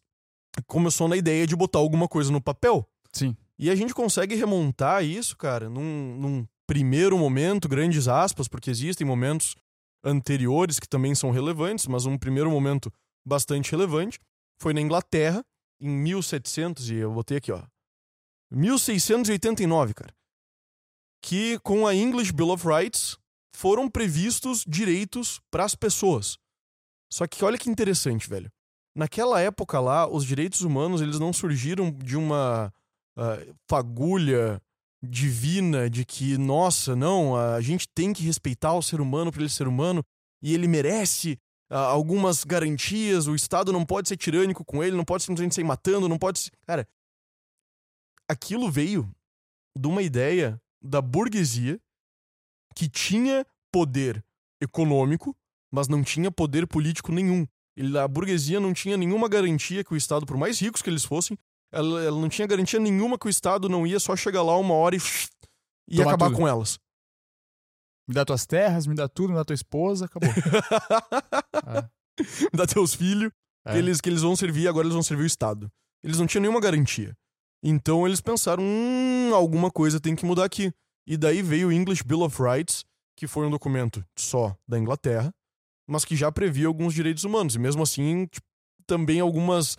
começou 0.67 1.09
na 1.09 1.17
ideia 1.17 1.47
de 1.47 1.57
botar 1.57 1.79
alguma 1.79 2.07
coisa 2.07 2.31
no 2.31 2.43
papel. 2.43 2.87
Sim. 3.15 3.35
E 3.59 3.71
a 3.71 3.75
gente 3.75 3.95
consegue 3.95 4.35
remontar 4.35 5.03
isso, 5.03 5.39
cara, 5.39 5.71
num, 5.71 6.19
num 6.19 6.47
primeiro 6.73 7.19
momento, 7.19 7.69
grandes 7.69 8.09
aspas, 8.09 8.49
porque 8.49 8.71
existem 8.71 9.07
momentos 9.07 9.55
anteriores 10.03 10.81
que 10.81 10.89
também 10.89 11.15
são 11.15 11.31
relevantes, 11.31 11.87
mas 11.87 12.07
um 12.07 12.17
primeiro 12.17 12.51
momento 12.51 12.91
bastante 13.27 13.71
relevante 13.71 14.19
foi 14.59 14.73
na 14.73 14.81
Inglaterra, 14.81 15.45
em 15.79 15.91
1700, 15.91 16.89
e 16.89 16.95
eu 16.95 17.13
botei 17.13 17.37
aqui, 17.37 17.53
ó. 17.53 17.63
1689, 18.51 19.93
cara. 19.93 20.15
Que 21.23 21.59
com 21.59 21.87
a 21.87 21.95
English 21.95 22.33
Bill 22.33 22.49
of 22.49 22.67
Rights 22.67 23.19
foram 23.55 23.87
previstos 23.87 24.65
direitos 24.67 25.43
para 25.51 25.67
as 25.67 25.75
pessoas. 25.75 26.39
Só 27.13 27.27
que 27.27 27.45
olha 27.45 27.59
que 27.59 27.69
interessante, 27.69 28.31
velho. 28.31 28.51
Naquela 28.97 29.43
época 29.43 29.79
lá, 29.79 30.09
os 30.09 30.25
direitos 30.25 30.63
humanos 30.63 31.03
eles 31.03 31.19
não 31.19 31.35
surgiram 31.35 31.91
de 31.91 32.17
uma 32.17 32.73
uh, 33.19 33.55
fagulha 33.69 34.59
divina 35.03 35.91
de 35.91 36.05
que, 36.05 36.39
nossa, 36.39 36.95
não, 36.95 37.37
a 37.37 37.61
gente 37.61 37.89
tem 37.89 38.13
que 38.13 38.23
respeitar 38.23 38.73
o 38.75 38.83
ser 38.83 39.01
humano 39.01 39.33
para 39.33 39.41
ele 39.41 39.51
ser 39.51 39.67
humano 39.67 40.05
e 40.41 40.55
ele 40.55 40.69
merece 40.69 41.39
uh, 41.71 41.77
algumas 41.77 42.45
garantias, 42.45 43.27
o 43.27 43.35
Estado 43.35 43.73
não 43.73 43.85
pode 43.85 44.09
ser 44.09 44.17
tirânico 44.17 44.65
com 44.65 44.83
ele, 44.83 44.97
não 44.97 45.05
pode 45.05 45.25
simplesmente 45.25 45.55
sair 45.55 45.65
matando, 45.65 46.09
não 46.09 46.19
pode. 46.19 46.51
Cara, 46.67 46.87
aquilo 48.29 48.71
veio 48.71 49.11
de 49.77 49.89
uma 49.89 50.03
ideia 50.03 50.61
da 50.83 51.01
burguesia 51.01 51.81
que 52.75 52.89
tinha 52.89 53.45
poder 53.73 54.25
econômico, 54.61 55.37
mas 55.71 55.89
não 55.89 56.03
tinha 56.03 56.31
poder 56.31 56.67
político 56.67 57.11
nenhum. 57.11 57.47
A 58.01 58.07
burguesia 58.07 58.61
não 58.61 58.73
tinha 58.73 58.97
nenhuma 58.97 59.29
garantia 59.29 59.83
que 59.83 59.95
o 59.95 59.97
Estado, 59.97 60.27
por 60.27 60.37
mais 60.37 60.61
ricos 60.61 60.83
que 60.83 60.91
eles 60.91 61.05
fossem, 61.05 61.39
ela, 61.73 62.03
ela 62.05 62.21
não 62.21 62.29
tinha 62.29 62.47
garantia 62.47 62.79
nenhuma 62.79 63.19
que 63.19 63.27
o 63.27 63.31
Estado 63.31 63.69
não 63.69 63.87
ia 63.87 63.99
só 63.99 64.15
chegar 64.15 64.43
lá 64.43 64.57
uma 64.59 64.75
hora 64.75 64.95
e, 64.95 65.01
e 65.89 65.97
Tomar 65.97 66.11
acabar 66.11 66.27
tudo. 66.27 66.37
com 66.39 66.47
elas. 66.49 66.79
Me 68.07 68.15
dá 68.15 68.25
tuas 68.25 68.45
terras, 68.47 68.87
me 68.87 68.95
dá 68.95 69.09
tudo, 69.09 69.31
me 69.31 69.37
dá 69.37 69.45
tua 69.45 69.55
esposa, 69.55 70.05
acabou. 70.07 70.29
É. 71.65 71.89
Dá 72.55 72.67
teus 72.67 72.95
filhos, 72.95 73.33
É. 73.65 73.73
que, 73.73 73.79
eles, 73.79 74.01
que 74.01 74.09
eles 74.11 74.21
vão 74.23 74.37
servir, 74.37 74.69
agora 74.69 74.85
eles 74.87 74.93
vão 74.95 75.03
servir 75.03 75.23
o 75.23 75.27
Estado. 75.27 75.71
Eles 76.05 76.19
não 76.19 76.27
tinham 76.27 76.43
nenhuma 76.43 76.61
garantia. 76.61 77.17
Então 77.65 78.07
eles 78.07 78.21
pensaram, 78.21 78.63
hum, 78.63 79.35
alguma 79.35 79.71
coisa 79.71 79.99
tem 80.01 80.15
que 80.15 80.27
mudar 80.27 80.45
aqui. 80.45 80.73
E 81.07 81.17
daí 81.17 81.41
veio 81.43 81.69
o 81.69 81.73
English 81.73 82.03
Bill 82.05 82.23
of 82.23 82.41
Rights, 82.43 82.85
que 83.17 83.27
foi 83.27 83.47
um 83.47 83.51
documento 83.51 84.05
só 84.17 84.55
da 84.69 84.79
Inglaterra, 84.79 85.33
mas 85.89 86.05
que 86.05 86.15
já 86.17 86.31
previa 86.31 86.67
alguns 86.67 86.93
direitos 86.93 87.25
humanos. 87.25 87.55
E 87.55 87.59
mesmo 87.59 87.83
assim, 87.83 88.27
tipo, 88.27 88.47
também 88.87 89.21
algumas 89.21 89.77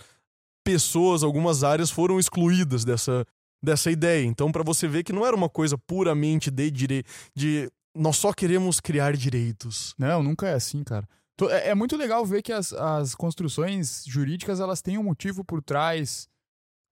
pessoas, 0.63 1.23
algumas 1.23 1.63
áreas 1.63 1.91
foram 1.91 2.19
excluídas 2.19 2.83
dessa, 2.85 3.25
dessa 3.63 3.91
ideia. 3.91 4.25
Então, 4.25 4.51
para 4.51 4.63
você 4.63 4.87
ver 4.87 5.03
que 5.03 5.13
não 5.13 5.25
era 5.25 5.35
uma 5.35 5.49
coisa 5.49 5.77
puramente 5.77 6.49
de 6.49 6.71
direito, 6.71 7.09
de 7.35 7.69
nós 7.95 8.17
só 8.17 8.33
queremos 8.33 8.79
criar 8.79 9.15
direitos. 9.15 9.93
Não, 9.97 10.23
nunca 10.23 10.47
é 10.47 10.53
assim, 10.53 10.83
cara. 10.83 11.07
É, 11.49 11.69
é 11.69 11.75
muito 11.75 11.95
legal 11.95 12.25
ver 12.25 12.41
que 12.41 12.51
as, 12.51 12.73
as 12.73 13.15
construções 13.15 14.03
jurídicas 14.07 14.59
elas 14.59 14.81
têm 14.81 14.97
um 14.97 15.03
motivo 15.03 15.43
por 15.43 15.61
trás 15.61 16.27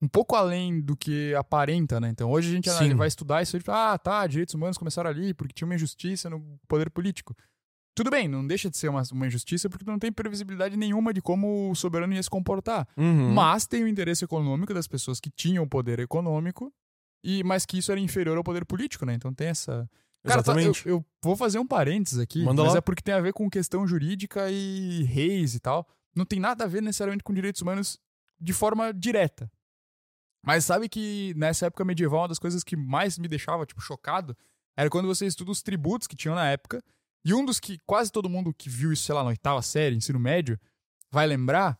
um 0.01 0.07
pouco 0.07 0.35
além 0.35 0.81
do 0.81 0.97
que 0.97 1.33
aparenta, 1.35 1.99
né? 1.99 2.09
Então 2.09 2.31
hoje 2.31 2.49
a 2.49 2.51
gente 2.53 2.71
Sim. 2.71 2.95
vai 2.95 3.07
estudar 3.07 3.43
isso 3.43 3.55
e 3.55 3.59
fala, 3.59 3.93
ah, 3.93 3.97
tá, 3.99 4.25
direitos 4.25 4.55
humanos 4.55 4.77
começaram 4.77 5.09
ali 5.09 5.31
porque 5.33 5.53
tinha 5.53 5.67
uma 5.67 5.75
injustiça 5.75 6.27
no 6.27 6.59
poder 6.67 6.89
político. 6.89 7.35
Tudo 7.93 8.09
bem, 8.09 8.27
não 8.27 8.45
deixa 8.45 8.69
de 8.69 8.77
ser 8.77 8.89
uma, 8.89 9.03
uma 9.11 9.27
injustiça 9.27 9.69
porque 9.69 9.85
não 9.85 9.99
tem 9.99 10.11
previsibilidade 10.11 10.77
nenhuma 10.77 11.13
de 11.13 11.21
como 11.21 11.69
o 11.71 11.75
soberano 11.75 12.13
ia 12.13 12.23
se 12.23 12.29
comportar. 12.29 12.87
Uhum. 12.95 13.33
Mas 13.33 13.67
tem 13.67 13.83
o 13.83 13.87
interesse 13.87 14.23
econômico 14.23 14.73
das 14.73 14.87
pessoas 14.87 15.19
que 15.19 15.29
tinham 15.29 15.67
poder 15.67 15.99
econômico, 15.99 16.73
e 17.23 17.43
mas 17.43 17.65
que 17.65 17.77
isso 17.77 17.91
era 17.91 17.99
inferior 17.99 18.37
ao 18.37 18.43
poder 18.43 18.65
político, 18.65 19.05
né? 19.05 19.13
Então 19.13 19.33
tem 19.33 19.47
essa. 19.47 19.89
Cara, 20.23 20.43
tá, 20.43 20.51
eu, 20.51 20.57
Exatamente. 20.59 20.87
eu 20.87 21.05
vou 21.21 21.35
fazer 21.35 21.59
um 21.59 21.67
parênteses 21.67 22.19
aqui, 22.19 22.43
Manda 22.43 22.63
mas 22.63 22.73
lá. 22.73 22.77
é 22.77 22.81
porque 22.81 23.01
tem 23.01 23.13
a 23.13 23.19
ver 23.19 23.33
com 23.33 23.49
questão 23.49 23.85
jurídica 23.87 24.49
e 24.49 25.03
reis 25.03 25.55
e 25.55 25.59
tal. 25.59 25.87
Não 26.15 26.25
tem 26.25 26.39
nada 26.39 26.63
a 26.63 26.67
ver 26.67 26.81
necessariamente 26.81 27.23
com 27.23 27.33
direitos 27.33 27.61
humanos 27.61 27.99
de 28.39 28.53
forma 28.53 28.93
direta. 28.93 29.51
Mas 30.43 30.65
sabe 30.65 30.89
que 30.89 31.33
nessa 31.35 31.67
época 31.67 31.85
medieval, 31.85 32.21
uma 32.21 32.27
das 32.27 32.39
coisas 32.39 32.63
que 32.63 32.75
mais 32.75 33.17
me 33.17 33.27
deixava, 33.27 33.65
tipo, 33.65 33.81
chocado, 33.81 34.35
era 34.75 34.89
quando 34.89 35.07
você 35.07 35.25
estuda 35.25 35.51
os 35.51 35.61
tributos 35.61 36.07
que 36.07 36.15
tinham 36.15 36.35
na 36.35 36.47
época. 36.49 36.83
E 37.23 37.33
um 37.33 37.45
dos 37.45 37.59
que 37.59 37.77
quase 37.85 38.11
todo 38.11 38.29
mundo 38.29 38.53
que 38.53 38.69
viu 38.69 38.91
isso, 38.91 39.03
sei 39.03 39.13
lá, 39.15 39.23
na 39.23 39.29
oitava 39.29 39.61
série, 39.61 39.95
ensino 39.95 40.19
médio, 40.19 40.59
vai 41.11 41.27
lembrar, 41.27 41.79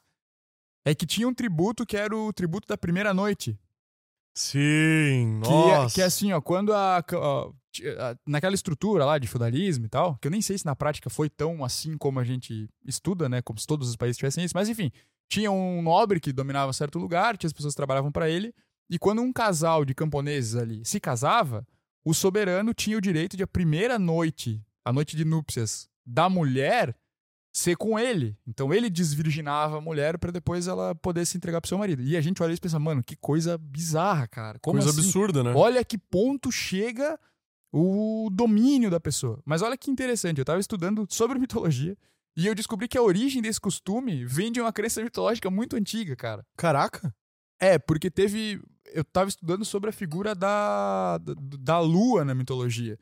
é 0.86 0.94
que 0.94 1.06
tinha 1.06 1.28
um 1.28 1.34
tributo 1.34 1.86
que 1.86 1.98
era 1.98 2.16
o 2.16 2.32
tributo 2.34 2.68
da 2.68 2.78
primeira 2.78 3.14
noite. 3.14 3.58
Sim, 4.34 5.42
Que 5.44 5.52
é, 5.52 5.78
nossa. 5.78 5.96
que 5.96 6.02
é 6.02 6.06
assim, 6.06 6.32
ó, 6.32 6.40
quando 6.40 6.74
a, 6.74 6.98
a- 7.00 7.02
a- 7.04 8.16
Naquela 8.26 8.56
estrutura 8.56 9.04
lá 9.06 9.18
de 9.18 9.28
feudalismo 9.28 9.86
e 9.86 9.90
tal, 9.90 10.16
que 10.18 10.28
eu 10.28 10.32
nem 10.32 10.42
sei 10.42 10.58
se 10.58 10.66
na 10.66 10.76
prática 10.76 11.10
foi 11.10 11.30
tão 11.30 11.64
assim 11.66 11.98
como 11.98 12.20
a 12.20 12.24
gente 12.24 12.70
estuda, 12.86 13.28
né? 13.28 13.42
Como 13.42 13.60
se 13.60 13.68
todos 13.68 13.90
os 13.90 13.96
países 13.96 14.18
tivessem 14.18 14.44
isso, 14.44 14.56
mas 14.56 14.70
enfim, 14.70 14.92
tinha 15.30 15.52
um 15.52 15.82
nobre 15.82 16.20
que 16.20 16.32
dominava 16.32 16.72
certo 16.74 16.98
lugar, 17.00 17.38
tinha 17.38 17.48
as 17.48 17.54
pessoas 17.54 17.74
que 17.74 17.78
trabalhavam 17.78 18.12
para 18.12 18.30
ele, 18.30 18.54
e 18.90 18.98
quando 19.00 19.22
um 19.22 19.32
casal 19.34 19.84
de 19.86 19.94
camponeses 19.94 20.56
ali 20.56 20.84
se 20.86 21.00
casava, 21.00 21.66
o 22.06 22.14
soberano 22.14 22.74
tinha 22.74 22.98
o 22.98 23.02
direito 23.02 23.36
de 23.38 23.44
a 23.44 23.48
primeira 23.48 23.98
noite, 24.00 24.62
a 24.84 24.92
noite 24.94 25.16
de 25.16 25.26
núpcias 25.26 25.90
da 26.06 26.30
mulher, 26.30 26.96
ser 27.54 27.76
com 27.76 28.00
ele. 28.00 28.38
Então 28.48 28.74
ele 28.74 28.90
desvirginava 28.90 29.78
a 29.78 29.82
mulher 29.82 30.18
para 30.18 30.32
depois 30.32 30.68
ela 30.68 30.96
poder 30.96 31.26
se 31.26 31.38
entregar 31.38 31.60
pro 31.62 31.68
seu 31.68 31.78
marido. 31.78 32.02
E 32.02 32.16
a 32.16 32.22
gente 32.22 32.42
olha 32.42 32.52
isso 32.52 32.60
e 32.60 32.64
pensa, 32.64 32.80
mano, 32.80 33.04
que 33.04 33.16
coisa 33.16 33.58
bizarra, 33.58 34.28
cara. 34.28 34.60
Como 34.60 34.80
Coisa 34.80 34.90
assim? 34.92 35.08
absurda, 35.08 35.44
né? 35.44 35.54
Olha 35.56 35.84
que 35.84 35.98
ponto 35.98 36.52
chega 36.52 37.20
o 37.72 38.30
domínio 38.32 38.90
da 38.90 39.00
pessoa. 39.00 39.42
Mas 39.46 39.62
olha 39.62 39.78
que 39.78 39.92
interessante, 39.92 40.40
eu 40.40 40.46
tava 40.46 40.60
estudando 40.60 41.06
sobre 41.10 41.40
mitologia 41.40 41.98
e 42.36 42.48
eu 42.48 42.56
descobri 42.56 42.88
que 42.88 42.98
a 42.98 43.02
origem 43.02 43.42
desse 43.42 43.60
costume 43.60 44.26
vem 44.26 44.52
de 44.52 44.62
uma 44.62 44.72
crença 44.72 45.04
mitológica 45.04 45.50
muito 45.50 45.76
antiga, 45.76 46.16
cara. 46.16 46.46
Caraca. 46.56 47.14
É, 47.60 47.78
porque 47.78 48.10
teve. 48.10 48.62
Eu 48.94 49.04
tava 49.04 49.30
estudando 49.30 49.64
sobre 49.64 49.90
a 49.90 49.94
figura 49.94 50.34
da, 50.34 51.18
da, 51.20 51.34
da 51.60 51.80
lua 51.80 52.26
na 52.26 52.34
mitologia. 52.34 52.98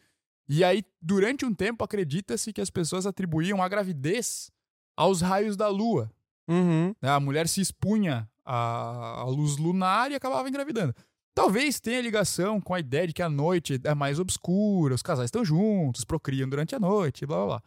E 0.50 0.64
aí, 0.64 0.84
durante 1.00 1.46
um 1.46 1.54
tempo, 1.54 1.84
acredita-se 1.84 2.52
que 2.52 2.60
as 2.60 2.72
pessoas 2.72 3.06
atribuíam 3.06 3.62
a 3.62 3.70
gravidez 3.70 4.52
aos 4.98 5.22
raios 5.22 5.56
da 5.56 5.68
lua. 5.68 6.12
Uhum. 6.48 6.96
né? 7.00 7.10
A 7.12 7.20
mulher 7.20 7.48
se 7.48 7.62
expunha 7.62 8.28
à, 8.44 9.24
luz 9.28 9.58
lunar 9.58 10.12
e 10.12 10.16
acabava 10.16 10.50
engravidando. 10.50 10.96
Talvez 11.36 11.80
tenha 11.80 12.02
ligação 12.02 12.60
com 12.60 12.74
a 12.74 12.80
ideia 12.80 13.06
de 13.06 13.14
que 13.14 13.22
a 13.22 13.30
noite 13.30 13.80
é 13.84 13.94
mais 13.94 14.20
obscura, 14.20 14.96
os 14.96 15.04
casais 15.04 15.28
estão 15.28 15.46
juntos, 15.46 16.04
procriam 16.04 16.50
durante 16.50 16.74
a 16.74 16.80
noite, 16.80 17.28
blá 17.28 17.38
blá 17.38 17.46
blá. 17.46 17.64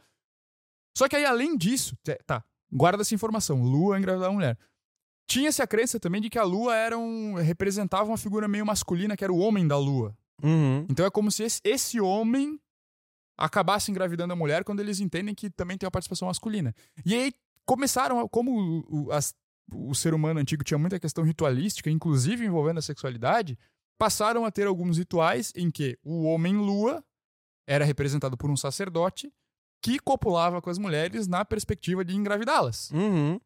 Só 0.99 1.09
que 1.09 1.15
aí, 1.15 1.25
além 1.25 1.57
disso, 1.57 1.97
tá, 2.27 2.45
guarda 2.71 3.03
essa 3.03 3.15
informação: 3.15 3.63
lua 3.63 3.97
engravidar 3.97 4.29
a 4.29 4.33
mulher. 4.33 4.59
Tinha-se 5.29 5.63
a 5.63 5.67
crença 5.67 6.01
também 6.01 6.21
de 6.21 6.29
que 6.29 6.39
a 6.39 6.43
lua 6.43 6.75
era 6.75 6.99
um, 6.99 7.35
representava 7.35 8.11
uma 8.11 8.19
figura 8.19 8.49
meio 8.49 8.67
masculina, 8.67 9.17
que 9.17 9.23
era 9.23 9.33
o 9.33 9.39
homem 9.39 9.67
da 9.67 9.79
lua. 9.79 10.15
Uhum. 10.43 10.85
Então 10.91 11.07
é 11.07 11.11
como 11.11 11.31
se 11.31 11.45
esse, 11.45 11.61
esse 11.65 12.01
homem 12.01 12.61
acabasse 13.39 13.91
engravidando 13.91 14.33
a 14.33 14.37
mulher 14.37 14.65
quando 14.65 14.81
eles 14.81 15.01
entendem 15.01 15.35
que 15.35 15.51
também 15.51 15.77
tem 15.79 15.87
uma 15.87 15.91
participação 15.91 16.29
masculina. 16.29 16.75
E 17.05 17.15
aí 17.15 17.33
começaram, 17.65 18.27
como 18.29 18.51
o, 18.89 19.07
o- 19.07 19.13
as- 19.13 19.35
o 19.75 19.95
ser 19.95 20.13
humano 20.15 20.41
antigo 20.41 20.63
tinha 20.65 20.79
muita 20.79 20.99
questão 21.01 21.25
ritualística, 21.25 21.91
inclusive 21.91 22.45
envolvendo 22.45 22.79
a 22.79 22.83
sexualidade, 22.83 23.59
passaram 23.99 24.45
a 24.45 24.51
ter 24.51 24.67
alguns 24.67 24.99
rituais 24.99 25.53
em 25.57 25.71
que 25.71 25.97
o 26.03 26.25
homem-lua 26.25 27.03
era 27.69 27.85
representado 27.85 28.37
por 28.37 28.51
um 28.51 28.57
sacerdote 28.57 29.33
que 29.85 29.99
copulava 29.99 30.61
com 30.61 30.69
as 30.71 30.79
mulheres 30.79 31.27
na 31.27 31.45
perspectiva 31.45 32.05
de 32.05 32.15
engravidá-las. 32.17 32.91
Uhum. 32.91 33.41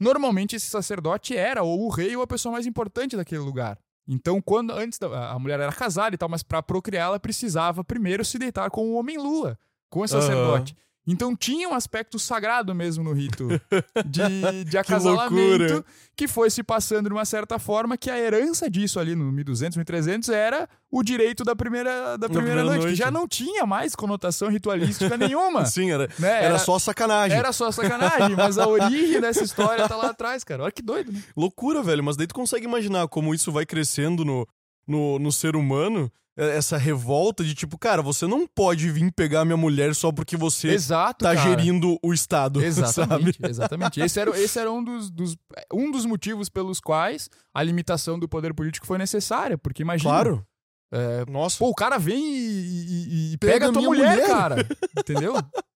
Normalmente 0.00 0.56
esse 0.56 0.66
sacerdote 0.66 1.36
era 1.36 1.62
ou 1.62 1.86
o 1.86 1.88
rei 1.88 2.14
ou 2.16 2.22
a 2.22 2.26
pessoa 2.26 2.52
mais 2.52 2.66
importante 2.66 3.16
daquele 3.16 3.40
lugar. 3.40 3.78
Então, 4.06 4.40
quando 4.40 4.72
antes 4.72 4.98
da, 4.98 5.30
a 5.30 5.38
mulher 5.38 5.60
era 5.60 5.72
casada 5.72 6.14
e 6.14 6.18
tal, 6.18 6.28
mas 6.28 6.42
para 6.42 6.62
procriar 6.62 7.06
ela 7.08 7.20
precisava 7.20 7.84
primeiro 7.84 8.24
se 8.24 8.38
deitar 8.38 8.70
com 8.70 8.90
o 8.90 8.94
homem 8.94 9.16
lua, 9.16 9.58
com 9.90 10.00
o 10.00 10.08
sacerdote. 10.08 10.76
Então 11.06 11.34
tinha 11.34 11.68
um 11.68 11.74
aspecto 11.74 12.18
sagrado 12.18 12.74
mesmo 12.74 13.02
no 13.02 13.12
rito 13.12 13.48
de, 14.06 14.64
de 14.64 14.78
acasalamento 14.78 15.34
loucura. 15.34 15.84
que 16.16 16.28
foi 16.28 16.48
se 16.48 16.62
passando 16.62 17.08
de 17.08 17.12
uma 17.12 17.24
certa 17.24 17.58
forma 17.58 17.96
que 17.96 18.08
a 18.08 18.18
herança 18.18 18.70
disso 18.70 19.00
ali 19.00 19.16
no 19.16 19.32
1200, 19.32 19.76
1300 19.76 20.28
era 20.28 20.68
o 20.90 21.02
direito 21.02 21.42
da 21.42 21.56
primeira, 21.56 22.16
da 22.16 22.28
primeira, 22.28 22.60
primeira 22.60 22.64
noite, 22.64 22.82
noite. 22.82 22.90
que 22.90 22.96
já 22.96 23.10
não 23.10 23.26
tinha 23.26 23.66
mais 23.66 23.96
conotação 23.96 24.48
ritualística 24.48 25.16
nenhuma. 25.16 25.64
Sim, 25.66 25.90
era, 25.90 26.08
né? 26.18 26.44
era 26.44 26.58
só 26.58 26.78
sacanagem. 26.78 27.36
Era 27.36 27.52
só 27.52 27.72
sacanagem, 27.72 28.36
mas 28.36 28.56
a 28.56 28.68
origem 28.68 29.20
dessa 29.20 29.42
história 29.42 29.88
tá 29.88 29.96
lá 29.96 30.10
atrás, 30.10 30.44
cara. 30.44 30.62
Olha 30.62 30.72
que 30.72 30.82
doido, 30.82 31.10
né? 31.10 31.20
Loucura, 31.36 31.82
velho. 31.82 32.04
Mas 32.04 32.16
daí 32.16 32.26
tu 32.28 32.34
consegue 32.34 32.64
imaginar 32.64 33.08
como 33.08 33.34
isso 33.34 33.50
vai 33.50 33.66
crescendo 33.66 34.24
no, 34.24 34.46
no, 34.86 35.18
no 35.18 35.32
ser 35.32 35.56
humano 35.56 36.12
essa 36.36 36.78
revolta 36.78 37.44
de 37.44 37.54
tipo, 37.54 37.76
cara, 37.76 38.00
você 38.00 38.26
não 38.26 38.46
pode 38.46 38.90
vir 38.90 39.12
pegar 39.12 39.44
minha 39.44 39.56
mulher 39.56 39.94
só 39.94 40.10
porque 40.10 40.36
você 40.36 40.68
Exato, 40.68 41.24
tá 41.24 41.34
cara. 41.34 41.48
gerindo 41.50 41.98
o 42.02 42.12
Estado, 42.12 42.58
sabe? 42.64 42.68
Exatamente, 42.68 43.38
exatamente. 43.46 44.00
Esse 44.00 44.18
era, 44.20 44.30
esse 44.40 44.58
era 44.58 44.72
um, 44.72 44.82
dos, 44.82 45.10
dos- 45.10 45.36
um 45.72 45.90
dos 45.90 46.06
motivos 46.06 46.48
pelos 46.48 46.80
quais 46.80 47.28
a 47.54 47.62
limitação 47.62 48.18
do 48.18 48.28
poder 48.28 48.54
político 48.54 48.86
foi 48.86 48.96
necessária. 48.98 49.58
Porque 49.58 49.82
imagina. 49.82 50.10
Claro. 50.10 50.46
é, 50.92 51.24
Nossa. 51.30 51.58
pô, 51.58 51.68
o 51.68 51.74
cara 51.74 51.98
vem 51.98 52.24
e, 52.34 53.28
e- 53.30 53.32
e 53.34 53.38
Pega 53.38 53.52
pega, 53.52 53.68
a 53.68 53.72
tua 53.72 53.80
minha 53.82 53.88
mulher, 53.90 54.12
mulher. 54.12 54.26
cara. 54.28 54.66
Entendeu? 54.98 55.34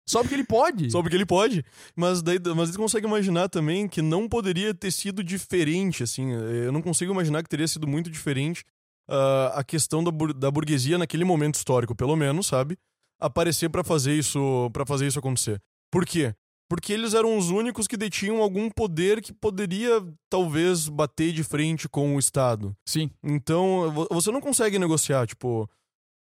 Só 0.08 0.22
porque 0.22 0.36
ele 0.36 0.44
pode. 0.46 0.92
Só 0.92 1.02
porque 1.02 1.16
ele 1.18 1.26
pode. 1.26 1.66
Mas 1.96 2.22
daí 2.22 2.40
mas 2.56 2.70
você 2.70 2.78
consegue 2.78 3.08
imaginar 3.08 3.50
também 3.50 3.88
que 3.88 4.02
não 4.04 4.30
poderia 4.30 4.72
ter 4.74 4.92
sido 4.92 5.24
diferente, 5.24 6.04
assim. 6.04 6.32
Eu 6.32 6.72
não 6.72 6.82
consigo 6.82 7.12
imaginar 7.12 7.42
que 7.42 7.50
teria 7.50 7.68
sido 7.68 7.88
muito 7.88 8.10
diferente 8.10 8.64
ah, 9.10 9.54
a 9.56 9.64
questão 9.64 10.04
da, 10.04 10.12
bur- 10.12 10.34
da 10.34 10.50
burguesia 10.52 10.98
naquele 10.98 11.24
momento 11.24 11.56
histórico, 11.56 11.96
pelo 11.96 12.16
menos, 12.16 12.48
sabe? 12.48 12.78
Aparecer 13.20 13.70
pra 13.70 13.84
fazer 13.84 14.14
isso 14.14 14.70
para 14.74 14.86
fazer 14.86 15.08
isso 15.08 15.20
acontecer. 15.20 15.62
Por 15.92 16.06
quê? 16.06 16.34
Porque 16.70 16.92
eles 16.92 17.14
eram 17.14 17.38
os 17.38 17.50
únicos 17.52 17.88
que 17.88 17.96
detinham 17.96 18.42
algum 18.42 18.70
poder 18.72 19.22
que 19.22 19.32
poderia, 19.32 20.04
talvez, 20.30 20.90
bater 20.90 21.32
de 21.32 21.44
frente 21.44 21.88
com 21.88 22.16
o 22.16 22.20
Estado. 22.20 22.76
Sim. 22.88 23.10
Então, 23.24 23.92
vo- 23.94 24.08
você 24.12 24.32
não 24.32 24.42
consegue 24.42 24.80
negociar, 24.80 25.28
tipo. 25.28 25.70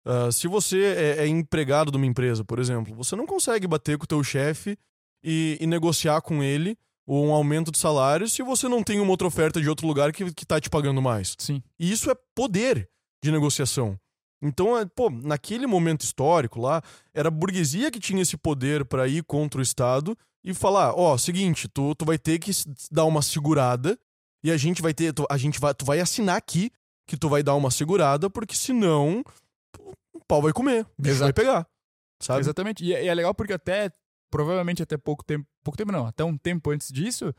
ah, 0.05 0.31
se 0.31 0.47
você 0.47 0.83
é, 0.83 1.23
é 1.23 1.27
empregado 1.27 1.89
de 1.91 1.97
uma 1.97 2.05
empresa, 2.05 2.45
por 2.45 2.59
exemplo, 2.59 2.93
você 2.95 3.15
não 3.15 3.25
consegue 3.25 3.65
bater 3.67 3.97
com 3.97 4.03
o 4.03 4.07
teu 4.07 4.23
chefe 4.23 4.77
e, 5.23 5.57
e 5.59 5.65
negociar 5.65 6.21
com 6.21 6.43
ele 6.43 6.77
um 7.07 7.31
aumento 7.31 7.71
de 7.71 7.77
salário 7.77 8.27
se 8.27 8.41
você 8.41 8.67
não 8.67 8.83
tem 8.83 8.99
uma 8.99 9.11
outra 9.11 9.27
oferta 9.27 9.61
de 9.61 9.69
outro 9.69 9.85
lugar 9.87 10.11
que, 10.11 10.33
que 10.33 10.45
tá 10.45 10.59
te 10.59 10.69
pagando 10.69 11.01
mais. 11.01 11.35
Sim. 11.37 11.61
E 11.79 11.91
isso 11.91 12.09
é 12.09 12.15
poder 12.33 12.89
de 13.23 13.31
negociação. 13.31 13.99
Então, 14.41 14.77
é, 14.77 14.85
pô, 14.85 15.09
naquele 15.09 15.65
momento 15.65 16.01
histórico 16.01 16.59
lá, 16.59 16.81
era 17.13 17.29
a 17.29 17.31
burguesia 17.31 17.89
que 17.89 17.99
tinha 17.99 18.21
esse 18.21 18.37
poder 18.37 18.85
pra 18.85 19.07
ir 19.07 19.23
contra 19.23 19.59
o 19.59 19.63
Estado 19.63 20.15
e 20.43 20.53
falar: 20.53 20.93
ó, 20.93 21.17
seguinte, 21.17 21.67
tu, 21.67 21.95
tu 21.95 22.05
vai 22.05 22.17
ter 22.17 22.37
que 22.39 22.51
dar 22.91 23.05
uma 23.05 23.21
segurada 23.21 23.97
e 24.43 24.51
a 24.51 24.57
gente 24.57 24.81
vai 24.81 24.93
ter. 24.93 25.13
Tu, 25.13 25.25
a 25.29 25.37
gente 25.37 25.59
vai, 25.59 25.73
tu 25.73 25.85
vai 25.85 25.99
assinar 25.99 26.35
aqui 26.37 26.69
que 27.07 27.17
tu 27.17 27.29
vai 27.29 27.41
dar 27.41 27.55
uma 27.55 27.71
segurada, 27.71 28.29
porque 28.29 28.55
senão 28.55 29.23
o 30.13 30.19
pau 30.27 30.41
vai 30.41 30.51
comer, 30.53 30.85
o 30.97 31.01
bicho 31.01 31.15
Exato. 31.15 31.23
vai 31.25 31.33
pegar. 31.33 31.67
Sabe? 32.21 32.39
Exatamente. 32.41 32.83
E, 32.83 32.93
é- 32.93 33.05
e 33.05 33.07
é 33.07 33.13
legal 33.13 33.33
porque 33.33 33.53
até, 33.53 33.91
provavelmente 34.31 34.81
até 34.83 34.97
pouco 34.97 35.23
tempo, 35.23 35.45
pouco 35.63 35.77
tempo 35.77 35.91
não, 35.91 36.05
até 36.07 36.23
um 36.23 36.37
tempo 36.37 36.71
antes 36.71 36.91
disso, 36.91 37.33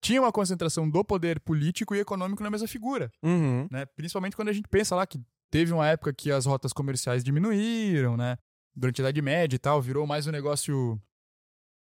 tinha 0.00 0.20
uma 0.20 0.32
concentração 0.32 0.88
do 0.90 1.04
poder 1.04 1.38
político 1.40 1.94
e 1.94 2.00
econômico 2.00 2.42
na 2.42 2.50
mesma 2.50 2.66
figura, 2.68 3.10
Uhum. 3.22 3.68
né? 3.70 3.86
Principalmente 3.86 4.34
quando 4.36 4.48
a 4.48 4.52
gente 4.52 4.68
pensa 4.68 4.94
lá 4.96 5.06
que 5.06 5.20
teve 5.50 5.72
uma 5.72 5.86
época 5.86 6.12
que 6.12 6.30
as 6.30 6.44
rotas 6.46 6.72
comerciais 6.72 7.22
diminuíram, 7.22 8.16
né? 8.16 8.36
Durante 8.74 9.00
a 9.00 9.04
Idade 9.04 9.22
Média 9.22 9.54
e 9.54 9.58
tal, 9.58 9.80
virou 9.82 10.06
mais 10.06 10.26
um 10.26 10.30
negócio 10.32 11.00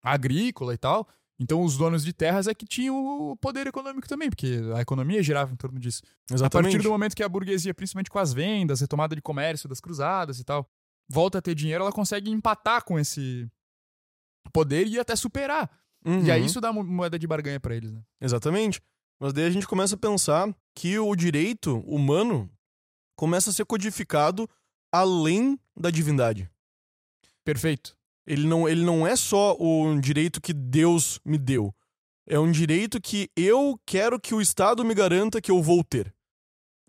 agrícola 0.03 0.73
e 0.73 0.77
tal. 0.77 1.07
Então 1.39 1.63
os 1.63 1.75
donos 1.75 2.03
de 2.03 2.13
terras 2.13 2.47
é 2.47 2.53
que 2.53 2.65
tinham 2.65 2.95
o 3.31 3.35
poder 3.35 3.65
econômico 3.65 4.07
também, 4.07 4.29
porque 4.29 4.59
a 4.75 4.81
economia 4.81 5.23
girava 5.23 5.51
em 5.51 5.55
torno 5.55 5.79
disso. 5.79 6.01
A 6.29 6.35
Exatamente. 6.35 6.73
partir 6.73 6.83
do 6.83 6.91
momento 6.91 7.15
que 7.15 7.23
a 7.23 7.29
burguesia, 7.29 7.73
principalmente 7.73 8.11
com 8.11 8.19
as 8.19 8.31
vendas, 8.31 8.79
retomada 8.81 9.15
de 9.15 9.21
comércio 9.21 9.67
das 9.67 9.79
cruzadas 9.79 10.39
e 10.39 10.43
tal, 10.43 10.69
volta 11.09 11.39
a 11.39 11.41
ter 11.41 11.55
dinheiro, 11.55 11.83
ela 11.83 11.91
consegue 11.91 12.29
empatar 12.29 12.83
com 12.83 12.99
esse 12.99 13.49
poder 14.53 14.87
e 14.87 14.99
até 14.99 15.15
superar. 15.15 15.69
Uhum. 16.05 16.23
E 16.25 16.31
aí 16.31 16.45
isso 16.45 16.59
dá 16.59 16.73
mo- 16.73 16.83
moeda 16.83 17.17
de 17.19 17.27
barganha 17.27 17.59
pra 17.59 17.75
eles, 17.75 17.91
né? 17.91 18.01
Exatamente. 18.19 18.81
Mas 19.19 19.33
daí 19.33 19.45
a 19.45 19.49
gente 19.51 19.67
começa 19.67 19.95
a 19.95 19.97
pensar 19.97 20.53
que 20.75 20.97
o 20.97 21.15
direito 21.15 21.77
humano 21.85 22.49
começa 23.15 23.51
a 23.51 23.53
ser 23.53 23.65
codificado 23.65 24.49
além 24.91 25.59
da 25.77 25.91
divindade. 25.91 26.49
Perfeito. 27.43 27.95
Ele 28.25 28.47
não, 28.47 28.67
ele 28.67 28.83
não 28.83 29.05
é 29.05 29.15
só 29.15 29.55
um 29.59 29.99
direito 29.99 30.41
que 30.41 30.53
Deus 30.53 31.19
me 31.25 31.37
deu. 31.37 31.73
É 32.27 32.39
um 32.39 32.51
direito 32.51 33.01
que 33.01 33.29
eu 33.35 33.79
quero 33.85 34.19
que 34.19 34.33
o 34.33 34.41
Estado 34.41 34.85
me 34.85 34.93
garanta 34.93 35.41
que 35.41 35.51
eu 35.51 35.61
vou 35.61 35.83
ter. 35.83 36.13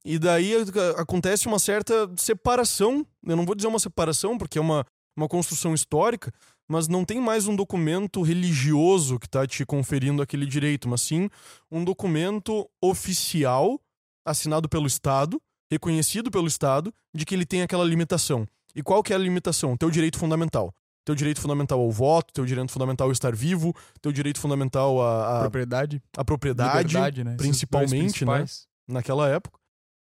E 0.05 0.19
daí 0.19 0.53
acontece 0.97 1.47
uma 1.47 1.59
certa 1.59 2.11
separação. 2.17 3.07
Eu 3.25 3.37
não 3.37 3.47
vou 3.47 3.55
dizer 3.55 3.69
uma 3.69 3.79
separação, 3.79 4.37
porque 4.37 4.59
é 4.59 4.61
uma, 4.61 4.85
uma 5.17 5.29
construção 5.29 5.75
histórica, 5.75 6.33
mas 6.69 6.89
não 6.89 7.05
tem 7.05 7.21
mais 7.21 7.47
um 7.47 7.57
documento 7.57 8.23
religioso 8.23 9.19
que 9.19 9.27
está 9.27 9.47
te 9.47 9.65
conferindo 9.65 10.23
aquele 10.23 10.47
direito, 10.47 10.89
mas 10.89 11.03
sim 11.03 11.29
um 11.71 11.85
documento 11.85 12.69
oficial 12.81 13.81
assinado 14.25 14.69
pelo 14.69 14.87
Estado, 14.87 15.41
reconhecido 15.71 16.31
pelo 16.31 16.47
Estado, 16.47 16.93
de 17.15 17.25
que 17.25 17.35
ele 17.35 17.45
tem 17.45 17.63
aquela 17.63 17.85
limitação. 17.85 18.47
E 18.75 18.83
qual 18.83 19.03
que 19.03 19.13
é 19.13 19.17
a 19.17 19.19
limitação? 19.19 19.77
Teu 19.77 19.91
direito 19.91 20.19
fundamental. 20.19 20.73
Teu 21.05 21.15
direito 21.15 21.41
fundamental 21.41 21.81
ao 21.81 21.91
voto, 21.91 22.33
teu 22.33 22.47
direito 22.47 22.71
fundamental 22.71 23.09
ao 23.09 23.13
estar 23.13 23.35
vivo, 23.35 23.75
teu 24.01 24.13
direito 24.13 24.39
fundamental 24.39 25.03
à, 25.03 25.39
à, 25.39 25.41
Propriedade, 25.41 26.03
à 26.17 26.25
propriedade, 26.25 27.25
né? 27.25 27.35
Principalmente, 27.37 28.25
né? 28.25 28.45
naquela 28.87 29.29
época. 29.29 29.59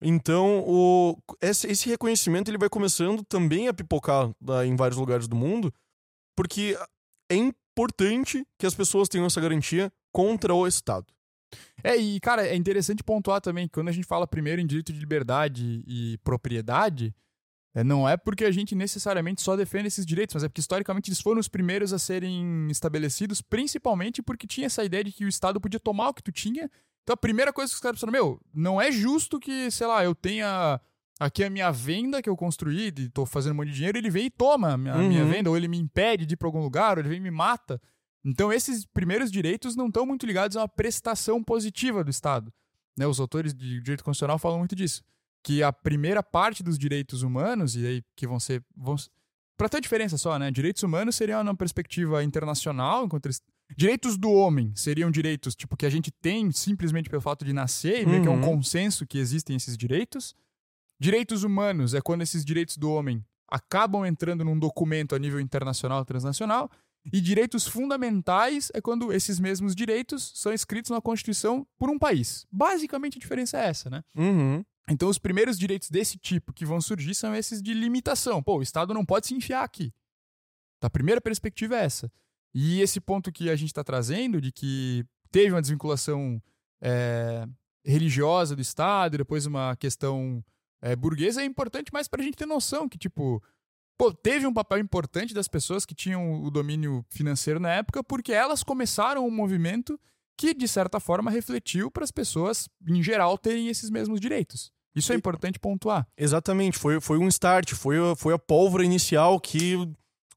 Então, 0.00 0.64
o, 0.66 1.18
esse, 1.42 1.66
esse 1.66 1.88
reconhecimento 1.88 2.50
ele 2.50 2.56
vai 2.56 2.68
começando 2.68 3.22
também 3.24 3.68
a 3.68 3.74
pipocar 3.74 4.30
ah, 4.48 4.64
em 4.64 4.76
vários 4.76 4.98
lugares 4.98 5.28
do 5.28 5.36
mundo, 5.36 5.72
porque 6.38 6.78
é 7.28 7.34
importante 7.34 8.46
que 8.56 8.64
as 8.64 8.72
pessoas 8.72 9.08
tenham 9.08 9.26
essa 9.26 9.40
garantia 9.40 9.92
contra 10.12 10.54
o 10.54 10.68
Estado. 10.68 11.04
É, 11.82 11.96
e 11.96 12.20
cara, 12.20 12.46
é 12.46 12.54
interessante 12.54 13.02
pontuar 13.02 13.40
também 13.40 13.66
que 13.66 13.74
quando 13.74 13.88
a 13.88 13.92
gente 13.92 14.06
fala 14.06 14.24
primeiro 14.24 14.60
em 14.60 14.66
direito 14.66 14.92
de 14.92 15.00
liberdade 15.00 15.82
e 15.84 16.16
propriedade, 16.18 17.12
é, 17.74 17.82
não 17.82 18.08
é 18.08 18.16
porque 18.16 18.44
a 18.44 18.52
gente 18.52 18.76
necessariamente 18.76 19.42
só 19.42 19.56
defende 19.56 19.88
esses 19.88 20.06
direitos, 20.06 20.34
mas 20.34 20.44
é 20.44 20.48
porque 20.48 20.60
historicamente 20.60 21.10
eles 21.10 21.20
foram 21.20 21.40
os 21.40 21.48
primeiros 21.48 21.92
a 21.92 21.98
serem 21.98 22.68
estabelecidos, 22.70 23.42
principalmente 23.42 24.22
porque 24.22 24.46
tinha 24.46 24.66
essa 24.66 24.84
ideia 24.84 25.02
de 25.02 25.10
que 25.10 25.24
o 25.24 25.28
Estado 25.28 25.60
podia 25.60 25.80
tomar 25.80 26.10
o 26.10 26.14
que 26.14 26.22
tu 26.22 26.30
tinha. 26.30 26.70
Então 27.02 27.14
a 27.14 27.16
primeira 27.16 27.52
coisa 27.52 27.72
que 27.72 27.74
os 27.74 27.80
caras 27.80 27.98
pensaram, 27.98 28.12
meu, 28.12 28.40
não 28.54 28.80
é 28.80 28.92
justo 28.92 29.40
que, 29.40 29.72
sei 29.72 29.88
lá, 29.88 30.04
eu 30.04 30.14
tenha 30.14 30.80
aqui 31.18 31.42
a 31.44 31.50
minha 31.50 31.70
venda 31.70 32.22
que 32.22 32.28
eu 32.28 32.36
construí, 32.36 32.92
e 32.96 33.08
tô 33.08 33.26
fazendo 33.26 33.52
um 33.52 33.56
monte 33.56 33.68
de 33.70 33.74
dinheiro, 33.74 33.98
ele 33.98 34.10
vem 34.10 34.26
e 34.26 34.30
toma 34.30 34.72
a 34.72 34.76
minha, 34.78 34.94
a 34.94 34.98
minha 34.98 35.24
Uhum. 35.24 35.30
venda, 35.30 35.50
ou 35.50 35.56
ele 35.56 35.68
me 35.68 35.78
impede 35.78 36.24
de 36.26 36.34
ir 36.34 36.36
pra 36.36 36.48
algum 36.48 36.60
lugar, 36.62 36.96
ou 36.96 37.02
ele 37.02 37.08
vem 37.08 37.18
e 37.18 37.22
me 37.22 37.30
mata. 37.30 37.80
Então, 38.24 38.52
esses 38.52 38.84
primeiros 38.86 39.30
direitos 39.30 39.74
não 39.76 39.86
estão 39.86 40.04
muito 40.04 40.26
ligados 40.26 40.56
a 40.56 40.60
uma 40.60 40.68
prestação 40.68 41.42
positiva 41.42 42.02
do 42.04 42.10
Estado. 42.10 42.52
Né? 42.96 43.06
Os 43.06 43.20
autores 43.20 43.54
de 43.54 43.80
direito 43.80 44.02
constitucional 44.04 44.38
falam 44.38 44.58
muito 44.58 44.74
disso. 44.76 45.02
Que 45.42 45.62
a 45.62 45.72
primeira 45.72 46.22
parte 46.22 46.62
dos 46.62 46.76
direitos 46.78 47.22
humanos, 47.22 47.76
e 47.76 47.86
aí 47.86 48.02
que 48.16 48.26
vão 48.26 48.40
ser. 48.40 48.62
Vão... 48.76 48.96
Para 49.56 49.68
ter 49.68 49.80
diferença 49.80 50.18
só, 50.18 50.38
né? 50.38 50.50
Direitos 50.50 50.82
humanos 50.82 51.16
seriam 51.16 51.42
numa 51.42 51.54
perspectiva 51.56 52.22
internacional, 52.24 53.04
enquanto 53.06 53.26
eles... 53.26 53.40
Direitos 53.76 54.16
do 54.16 54.30
homem 54.32 54.72
seriam 54.74 55.10
direitos 55.10 55.54
tipo 55.54 55.76
que 55.76 55.84
a 55.86 55.90
gente 55.90 56.10
tem 56.10 56.50
simplesmente 56.52 57.08
pelo 57.10 57.20
fato 57.22 57.44
de 57.44 57.52
nascer, 57.52 58.02
e 58.02 58.06
meio 58.06 58.22
que 58.22 58.28
é 58.28 58.30
um 58.30 58.36
Uhum. 58.36 58.56
consenso 58.56 59.06
que 59.06 59.18
existem 59.18 59.56
esses 59.56 59.76
direitos. 59.76 60.34
Direitos 61.00 61.44
humanos 61.44 61.94
é 61.94 62.00
quando 62.00 62.22
esses 62.22 62.44
direitos 62.44 62.76
do 62.76 62.90
homem 62.90 63.24
acabam 63.48 64.04
entrando 64.04 64.44
num 64.44 64.58
documento 64.58 65.14
a 65.14 65.18
nível 65.18 65.40
internacional, 65.40 66.04
transnacional. 66.04 66.70
E 67.12 67.20
direitos 67.20 67.66
fundamentais 67.66 68.70
é 68.74 68.80
quando 68.80 69.12
esses 69.12 69.40
mesmos 69.40 69.74
direitos 69.74 70.32
são 70.34 70.52
escritos 70.52 70.90
na 70.90 71.00
Constituição 71.00 71.66
por 71.78 71.88
um 71.88 71.98
país. 71.98 72.46
Basicamente 72.52 73.16
a 73.16 73.20
diferença 73.20 73.56
é 73.58 73.66
essa, 73.66 73.88
né? 73.88 74.04
Uhum. 74.14 74.62
Então 74.90 75.08
os 75.08 75.18
primeiros 75.18 75.58
direitos 75.58 75.90
desse 75.90 76.18
tipo 76.18 76.52
que 76.52 76.66
vão 76.66 76.80
surgir 76.80 77.14
são 77.14 77.34
esses 77.34 77.62
de 77.62 77.72
limitação. 77.72 78.42
Pô, 78.42 78.58
o 78.58 78.62
Estado 78.62 78.92
não 78.92 79.06
pode 79.06 79.26
se 79.26 79.34
enfiar 79.34 79.62
aqui. 79.62 79.92
A 80.82 80.90
primeira 80.90 81.20
perspectiva 81.20 81.76
é 81.76 81.84
essa. 81.84 82.12
E 82.54 82.80
esse 82.80 83.00
ponto 83.00 83.32
que 83.32 83.48
a 83.48 83.56
gente 83.56 83.68
está 83.68 83.84
trazendo 83.84 84.40
de 84.40 84.52
que 84.52 85.04
teve 85.30 85.52
uma 85.52 85.60
desvinculação 85.60 86.42
é, 86.80 87.46
religiosa 87.84 88.54
do 88.54 88.62
Estado 88.62 89.14
e 89.14 89.18
depois 89.18 89.46
uma 89.46 89.76
questão 89.76 90.44
é, 90.82 90.94
burguesa 90.96 91.42
é 91.42 91.44
importante 91.44 91.92
mais 91.92 92.08
para 92.08 92.20
a 92.22 92.24
gente 92.24 92.36
ter 92.36 92.46
noção 92.46 92.88
que, 92.88 92.98
tipo, 92.98 93.42
pô, 93.98 94.12
teve 94.12 94.46
um 94.46 94.52
papel 94.52 94.78
importante 94.78 95.34
das 95.34 95.48
pessoas 95.48 95.84
que 95.84 95.94
tinham 95.94 96.42
o 96.42 96.50
domínio 96.50 97.04
financeiro 97.10 97.58
na 97.60 97.70
época 97.70 98.02
porque 98.04 98.32
elas 98.32 98.62
começaram 98.62 99.26
um 99.26 99.30
movimento 99.30 99.98
que, 100.38 100.54
de 100.54 100.68
certa 100.68 101.00
forma, 101.00 101.30
refletiu 101.30 101.90
para 101.90 102.04
as 102.04 102.12
pessoas, 102.12 102.68
em 102.86 103.02
geral, 103.02 103.36
terem 103.36 103.68
esses 103.68 103.90
mesmos 103.90 104.20
direitos. 104.20 104.70
Isso 104.94 105.12
é 105.12 105.16
importante 105.16 105.58
pontuar. 105.58 106.06
Exatamente, 106.16 106.78
foi, 106.78 107.00
foi 107.00 107.18
um 107.18 107.28
start, 107.28 107.72
foi, 107.74 107.98
a- 107.98 108.14
foi 108.16 108.32
a 108.34 108.38
pólvora 108.38 108.84
inicial 108.84 109.40
que 109.40 109.74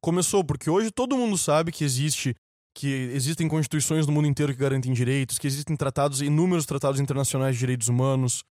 começou, 0.02 0.44
porque 0.44 0.70
hoje 0.70 0.90
todo 0.92 1.16
mundo 1.18 1.38
sabe 1.38 1.72
que 1.72 1.84
existe 1.84 2.36
que 2.74 2.88
existem 3.14 3.48
constituições 3.50 4.08
no 4.08 4.14
mundo 4.14 4.28
inteiro 4.30 4.54
que 4.54 4.60
garantem 4.60 4.94
direitos, 4.94 5.38
que 5.38 5.46
existem 5.46 5.76
tratados, 5.76 6.22
inúmeros 6.22 6.66
tratados 6.66 7.02
internacionais 7.02 7.56
de 7.56 7.60
direitos 7.60 7.90
humanos. 7.90 8.44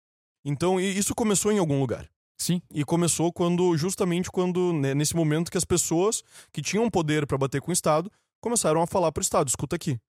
Então, 0.43 0.79
e 0.79 0.97
isso 0.97 1.13
começou 1.15 1.51
em 1.51 1.59
algum 1.59 1.79
lugar. 1.79 2.07
Sim, 2.37 2.59
E 2.73 2.83
começou 2.83 3.31
quando, 3.31 3.77
justamente 3.77 4.31
quando, 4.31 4.73
né, 4.73 4.95
nesse 4.95 5.15
momento 5.15 5.51
que 5.51 5.57
as 5.59 5.65
pessoas 5.65 6.23
que 6.51 6.59
tinham 6.61 6.89
poder 6.89 7.27
para 7.27 7.37
bater 7.37 7.61
com 7.61 7.69
o 7.69 7.73
Estado 7.73 8.11
começaram 8.41 8.81
a 8.81 8.87
falar 8.87 9.11
pro 9.11 9.21
Estado: 9.21 9.47
escuta 9.47 9.75
aqui, 9.75 9.99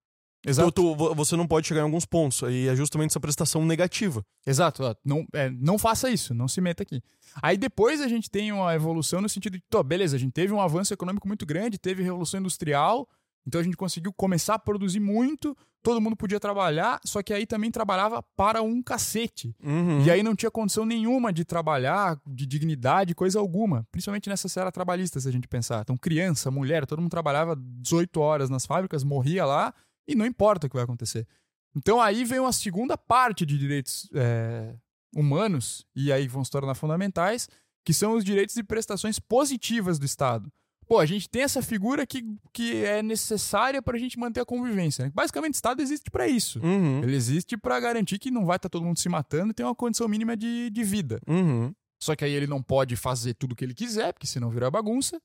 Então, 0.47 0.71
tu- 0.73 0.95
vo- 0.97 1.15
você 1.15 1.37
não 1.37 1.47
pode 1.47 1.69
chegar 1.69 1.83
em 1.83 1.85
alguns 1.85 2.07
pontos. 2.07 2.41
E 2.51 2.69
é 2.69 2.75
justamente 2.75 3.11
essa 3.11 3.21
prestação 3.21 3.67
negativa. 3.67 4.25
Exato, 4.47 4.83
não, 5.05 5.27
é, 5.35 5.51
não 5.51 5.79
faça 5.79 6.09
isso, 6.09 6.33
não 6.33 6.49
se 6.49 6.59
meta 6.63 6.83
aqui. 6.83 7.03
Aí 7.43 7.59
depois 7.59 8.01
a 8.01 8.09
gente 8.09 8.31
tem 8.31 8.51
uma 8.51 8.75
evolução 8.75 9.21
no 9.21 9.29
sentido 9.29 9.59
de, 9.59 9.63
tô, 9.69 9.83
beleza, 9.83 10.17
a 10.17 10.19
gente 10.19 10.33
teve 10.33 10.55
um 10.55 10.61
avanço 10.61 10.95
econômico 10.95 11.29
muito 11.29 11.45
grande, 11.45 11.79
teve 11.79 12.03
revolução 12.03 12.41
industrial, 12.41 13.07
então 13.47 13.61
a 13.61 13.65
gente 13.65 13.77
conseguiu 13.77 14.13
começar 14.13 14.55
a 14.55 14.59
produzir 14.59 15.01
muito, 15.01 15.57
todo 15.83 16.01
mundo 16.01 16.17
podia 16.17 16.39
trabalhar, 16.39 17.01
só 17.05 17.23
que 17.23 17.33
aí 17.33 17.47
também 17.47 17.71
trabalhava 17.71 18.23
para 18.37 18.63
um 18.63 18.83
cacete. 18.83 19.55
Uhum. 19.63 20.05
E 20.05 20.11
aí 20.11 20.23
não 20.23 20.37
tinha 20.37 20.51
condição 20.51 20.85
nenhuma 20.85 21.33
de 21.33 21.45
trabalhar, 21.45 22.21
de 22.27 22.47
dignidade, 22.47 23.15
coisa 23.15 23.39
alguma. 23.41 23.87
Principalmente 23.91 24.29
nessa 24.29 24.49
seara 24.49 24.71
trabalhista, 24.71 25.19
se 25.19 25.29
a 25.29 25.33
gente 25.33 25.49
pensar. 25.49 25.81
Então, 25.83 25.97
criança, 25.97 26.51
mulher, 26.51 26.87
todo 26.87 27.01
mundo 27.01 27.11
trabalhava 27.11 27.57
18 27.57 28.21
horas 28.21 28.49
nas 28.49 28.65
fábricas, 28.65 29.03
morria 29.03 29.45
lá, 29.45 29.75
e 30.07 30.15
não 30.15 30.25
importa 30.25 30.67
o 30.67 30.71
que 30.71 30.77
vai 30.77 30.85
acontecer. 30.85 31.27
Então 31.75 32.01
aí 32.01 32.25
vem 32.25 32.39
uma 32.39 32.53
segunda 32.53 32.99
parte 32.99 33.47
de 33.47 33.57
direitos 33.57 34.09
é, 34.15 34.75
humanos, 35.15 35.87
e 35.97 36.13
aí 36.13 36.29
vão 36.29 36.45
se 36.45 36.51
tornar 36.51 36.75
fundamentais, 36.75 37.49
que 37.85 37.95
são 37.95 38.13
os 38.13 38.25
direitos 38.25 38.57
e 38.57 38.63
prestações 38.63 39.19
positivas 39.19 39.99
do 39.99 40.05
Estado. 40.05 40.53
Pô, 40.93 40.99
a 40.99 41.07
gente 41.07 41.27
tem 41.27 41.41
essa 41.41 41.63
figura 41.63 42.07
que, 42.07 42.23
que 42.53 42.85
é 42.85 43.03
necessária 43.03 43.81
para 43.81 43.97
a 43.97 43.99
gente 43.99 44.19
manter 44.19 44.41
a 44.41 44.45
convivência. 44.45 45.07
né? 45.07 45.13
Basicamente, 45.15 45.55
o 45.55 45.57
Estado 45.57 45.81
existe 45.81 46.11
para 46.11 46.29
isso. 46.29 46.61
Uhum. 46.61 47.03
Ele 47.03 47.17
existe 47.17 47.57
para 47.57 47.81
garantir 47.81 48.19
que 48.19 48.31
não 48.31 48.45
vai 48.45 48.57
estar 48.57 48.69
todo 48.69 48.85
mundo 48.85 48.99
se 48.99 49.09
matando 49.09 49.53
e 49.53 49.55
tem 49.55 49.65
uma 49.65 49.75
condição 49.75 50.07
mínima 50.07 50.37
de, 50.37 50.69
de 50.69 50.85
vida. 50.85 51.19
Uhum. 51.27 51.75
Só 51.99 52.15
que 52.15 52.27
aí 52.27 52.33
ele 52.33 52.47
não 52.47 52.63
pode 52.63 52.95
fazer 52.95 53.33
tudo 53.33 53.53
o 53.53 53.57
que 53.57 53.65
ele 53.65 53.73
quiser, 53.73 54.13
porque 54.13 54.27
senão 54.27 54.51
vira 54.51 54.71
bagunça. 54.71 55.19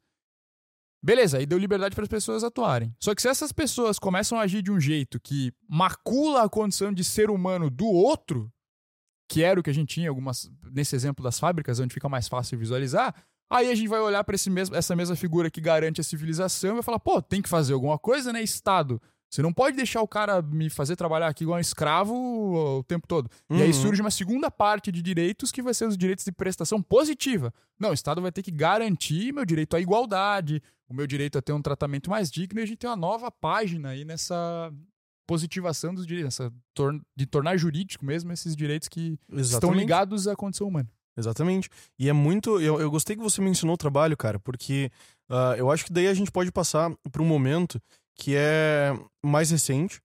Beleza, 1.04 1.38
aí 1.38 1.46
deu 1.46 1.58
liberdade 1.58 1.96
para 1.96 2.06
as 2.06 2.10
pessoas 2.10 2.46
atuarem. 2.46 2.96
Só 2.98 3.14
que 3.14 3.22
se 3.22 3.28
essas 3.28 3.52
pessoas 3.52 4.00
começam 4.00 4.40
a 4.40 4.44
agir 4.44 4.62
de 4.62 4.72
um 4.72 4.80
jeito 4.80 5.20
que 5.20 5.52
macula 5.68 6.44
a 6.44 6.50
condição 6.50 6.94
de 6.94 7.04
ser 7.04 7.30
humano 7.30 7.70
do 7.70 7.88
outro, 7.88 8.50
que 9.30 9.44
era 9.44 9.60
o 9.60 9.64
que 9.64 9.70
a 9.70 9.74
gente 9.74 9.94
tinha 9.94 10.08
algumas 10.08 10.50
nesse 10.72 10.96
exemplo 10.96 11.22
das 11.22 11.38
fábricas, 11.38 11.78
onde 11.82 11.94
fica 11.94 12.08
mais 12.08 12.30
fácil 12.30 12.58
visualizar, 12.58 13.14
aí 13.50 13.70
a 13.72 13.76
gente 13.76 13.88
vai 13.88 14.00
olhar 14.00 14.24
para 14.24 14.36
essa 14.74 14.96
mesma 14.96 15.16
figura 15.16 15.50
que 15.50 15.62
garante 15.62 16.02
a 16.02 16.04
civilização 16.04 16.72
e 16.72 16.74
vai 16.76 16.84
falar, 16.84 17.00
pô, 17.00 17.22
tem 17.22 17.42
que 17.42 17.50
fazer 17.50 17.74
alguma 17.74 17.98
coisa, 17.98 18.32
né, 18.34 18.42
Estado? 18.42 19.02
Você 19.30 19.42
não 19.42 19.52
pode 19.52 19.76
deixar 19.76 20.02
o 20.02 20.08
cara 20.08 20.42
me 20.42 20.70
fazer 20.70 20.96
trabalhar 20.96 21.28
aqui 21.28 21.44
igual 21.44 21.58
um 21.58 21.62
escravo 21.62 22.14
o 22.80 22.84
tempo 22.86 23.06
todo. 23.06 23.30
E 23.50 23.62
aí 23.62 23.68
Uhum. 23.68 23.74
surge 23.74 24.00
uma 24.02 24.10
segunda 24.10 24.50
parte 24.50 24.90
de 24.90 25.02
direitos 25.02 25.52
que 25.52 25.62
vai 25.62 25.74
ser 25.74 25.86
os 25.86 25.98
direitos 25.98 26.24
de 26.24 26.32
prestação 26.32 26.82
positiva. 26.82 27.54
Não, 27.78 27.90
o 27.90 27.94
Estado 27.94 28.22
vai 28.22 28.32
ter 28.32 28.42
que 28.42 28.52
garantir 28.52 29.34
meu 29.34 29.44
direito 29.44 29.76
à 29.76 29.82
igualdade, 29.82 30.62
o 30.88 30.94
meu 30.94 31.06
direito 31.06 31.38
a 31.38 31.42
ter 31.42 31.52
um 31.52 31.62
tratamento 31.62 32.10
mais 32.10 32.32
digno, 32.32 32.62
e 32.62 32.64
a 32.64 32.66
gente 32.66 32.78
tem 32.78 32.90
uma 32.90 32.96
nova 32.96 33.30
página 33.30 33.90
aí 33.90 34.06
nessa 34.06 34.72
positivação 35.28 35.94
dos 35.94 36.08
direitos, 36.08 36.40
nessa 36.40 36.54
tor- 36.74 37.02
de 37.16 37.26
tornar 37.26 37.58
jurídico 37.58 38.06
mesmo 38.06 38.32
esses 38.32 38.56
direitos 38.56 38.88
que 38.88 39.20
estão 39.28 39.40
Exatamente. 39.40 39.80
ligados 39.80 40.26
à 40.28 40.36
condição 40.38 40.68
humana. 40.70 40.90
Exatamente. 41.18 41.70
E 41.98 42.08
é 42.08 42.14
muito. 42.14 42.62
Eu, 42.62 42.80
eu 42.80 42.92
gostei 42.92 43.16
que 43.16 43.22
você 43.22 43.42
mencionou 43.42 43.74
o 43.74 43.78
trabalho, 43.78 44.16
cara, 44.16 44.40
porque 44.40 44.92
ah, 45.30 45.56
eu 45.58 45.72
acho 45.72 45.86
que 45.86 45.92
daí 45.92 46.08
a 46.08 46.14
gente 46.14 46.32
pode 46.32 46.52
passar 46.52 46.96
para 47.12 47.22
um 47.22 47.26
momento 47.26 47.82
que 48.16 48.36
é 48.36 48.94
mais 49.26 49.50
recente, 49.52 50.02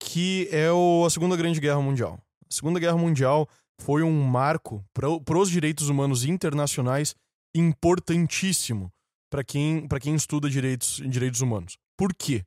que 0.00 0.48
é 0.50 0.70
o, 0.70 1.04
a 1.04 1.10
Segunda 1.10 1.36
Grande 1.36 1.60
Guerra 1.60 1.80
Mundial. 1.80 2.18
A 2.48 2.54
Segunda 2.54 2.78
Guerra 2.78 2.96
Mundial 2.96 3.48
foi 3.80 4.02
um 4.02 4.22
marco 4.22 4.84
para 4.94 5.38
os 5.38 5.50
direitos 5.50 5.88
humanos 5.88 6.24
internacionais 6.24 7.14
importantíssimo 7.54 8.90
para 9.30 9.42
quem, 9.42 9.86
quem 10.00 10.14
estuda 10.14 10.48
direitos, 10.48 11.02
direitos 11.08 11.40
humanos. 11.40 11.76
Por 11.96 12.14
quê? 12.14 12.44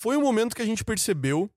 Foi 0.00 0.16
um 0.16 0.22
momento 0.22 0.56
que 0.56 0.62
a 0.62 0.66
gente 0.66 0.84
percebeu 0.84 1.50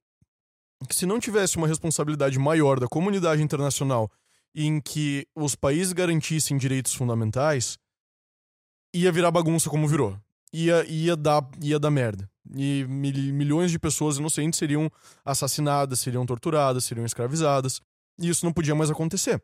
que 0.88 0.96
se 0.96 1.06
não 1.06 1.20
tivesse 1.20 1.58
uma 1.58 1.68
responsabilidade 1.68 2.38
maior 2.38 2.80
da 2.80 2.88
comunidade 2.88 3.42
internacional 3.42 4.12
em 4.60 4.82
que 4.82 5.28
os 5.36 5.54
países 5.56 5.94
garantissem 5.94 6.58
direitos 6.58 6.94
fundamentais, 6.94 7.78
ia 8.94 9.12
virar 9.12 9.30
bagunça 9.30 9.70
como 9.70 9.88
virou. 9.88 10.20
Ia, 10.52 10.84
ia, 10.90 11.16
dar, 11.16 11.48
ia 11.62 11.78
dar 11.80 11.92
merda. 11.92 12.28
E 12.56 12.86
mil- 12.88 13.34
milhões 13.34 13.70
de 13.70 13.78
pessoas 13.78 14.18
inocentes 14.18 14.58
seriam 14.58 14.90
assassinadas, 15.24 16.00
seriam 16.00 16.26
torturadas, 16.26 16.86
seriam 16.86 17.06
escravizadas. 17.06 17.82
E 18.20 18.30
isso 18.30 18.46
não 18.46 18.52
podia 18.54 18.74
mais 18.74 18.90
acontecer. 18.90 19.44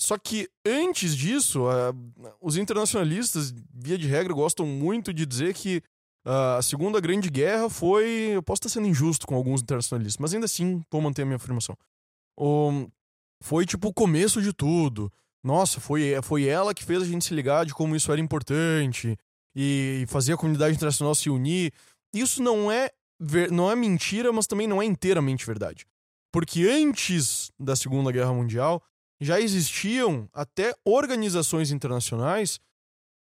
Só 0.00 0.16
que 0.16 0.48
antes 0.66 1.14
disso, 1.14 1.66
ah, 1.68 1.92
os 2.40 2.56
internacionalistas, 2.56 3.52
via 3.74 3.98
de 3.98 4.06
regra, 4.08 4.32
gostam 4.32 4.64
muito 4.66 5.12
de 5.12 5.26
dizer 5.26 5.52
que 5.54 5.82
ah, 6.24 6.56
a 6.56 6.62
Segunda 6.62 6.98
Grande 7.00 7.28
Guerra 7.28 7.68
foi. 7.68 8.30
Eu 8.32 8.42
posso 8.42 8.60
estar 8.60 8.68
sendo 8.70 8.86
injusto 8.88 9.26
com 9.26 9.34
alguns 9.34 9.60
internacionalistas, 9.60 10.18
mas 10.18 10.32
ainda 10.32 10.46
assim 10.46 10.82
vou 10.90 11.02
manter 11.02 11.22
a 11.22 11.26
minha 11.26 11.36
afirmação. 11.36 11.76
O- 12.38 12.88
foi 13.44 13.66
tipo 13.66 13.88
o 13.88 13.92
começo 13.92 14.40
de 14.40 14.52
tudo. 14.54 15.12
Nossa, 15.44 15.78
foi, 15.78 16.14
foi 16.22 16.46
ela 16.46 16.72
que 16.72 16.82
fez 16.82 17.02
a 17.02 17.06
gente 17.06 17.26
se 17.26 17.34
ligar 17.34 17.66
de 17.66 17.74
como 17.74 17.94
isso 17.94 18.10
era 18.10 18.18
importante 18.20 19.14
e 19.54 20.06
fazer 20.08 20.32
a 20.32 20.36
comunidade 20.38 20.74
internacional 20.74 21.14
se 21.14 21.28
unir. 21.28 21.70
Isso 22.14 22.42
não 22.42 22.72
é, 22.72 22.90
ver- 23.20 23.50
não 23.50 23.70
é 23.70 23.76
mentira, 23.76 24.32
mas 24.32 24.46
também 24.46 24.66
não 24.66 24.80
é 24.80 24.86
inteiramente 24.86 25.44
verdade. 25.44 25.84
Porque 26.32 26.66
antes 26.66 27.50
da 27.60 27.76
Segunda 27.76 28.10
Guerra 28.10 28.32
Mundial 28.32 28.82
já 29.20 29.38
existiam 29.38 30.26
até 30.32 30.74
organizações 30.84 31.70
internacionais 31.70 32.58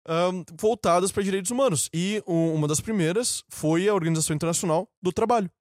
ahn, 0.08 0.44
voltadas 0.58 1.12
para 1.12 1.22
direitos 1.24 1.52
humanos. 1.52 1.90
E 1.94 2.24
u- 2.26 2.54
uma 2.54 2.68
das 2.68 2.80
primeiras 2.80 3.44
foi 3.50 3.90
a 3.90 3.94
Organização 3.94 4.34
Internacional 4.36 4.88
do 5.02 5.12
Trabalho. 5.12 5.52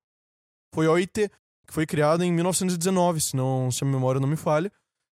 Foi 0.72 0.86
a 0.86 0.92
OIT, 0.92 1.28
que 1.66 1.72
foi 1.72 1.86
criada 1.86 2.24
em 2.24 2.32
1919, 2.32 3.20
se, 3.20 3.36
não, 3.36 3.70
se 3.70 3.82
a 3.84 3.86
memória 3.86 4.20
não 4.20 4.28
me 4.28 4.36
falha, 4.36 4.70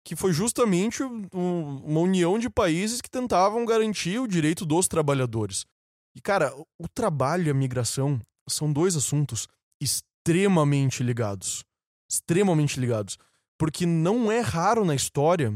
que 0.06 0.14
foi 0.14 0.32
justamente 0.32 1.02
um- 1.02 1.80
uma 1.84 2.00
união 2.00 2.38
de 2.38 2.50
países 2.50 3.00
que 3.00 3.10
tentavam 3.10 3.64
garantir 3.64 4.18
o 4.18 4.28
direito 4.28 4.66
dos 4.66 4.86
trabalhadores. 4.86 5.64
E, 6.14 6.20
cara, 6.20 6.54
o- 6.78 6.88
trabalho 6.88 7.46
e 7.46 7.50
a 7.50 7.54
migração 7.54 8.20
são 8.48 8.70
dois 8.72 8.94
assuntos 8.96 9.48
extremamente 9.80 11.02
ligados. 11.02 11.64
Extremamente 12.10 12.78
ligados. 12.78 13.18
Porque 13.58 13.86
não 13.86 14.30
é 14.30 14.40
raro 14.40 14.84
na 14.84 14.94
história 14.94 15.52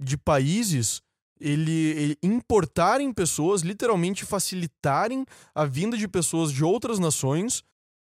de 0.00 0.16
países 0.16 1.00
ele, 1.40 1.72
ele 1.72 2.18
importarem 2.22 3.12
pessoas, 3.12 3.62
literalmente 3.62 4.24
facilitarem 4.24 5.26
a 5.54 5.64
vinda 5.64 5.96
de 5.96 6.06
pessoas 6.06 6.52
de 6.52 6.62
outras 6.64 7.00
nações. 7.00 7.64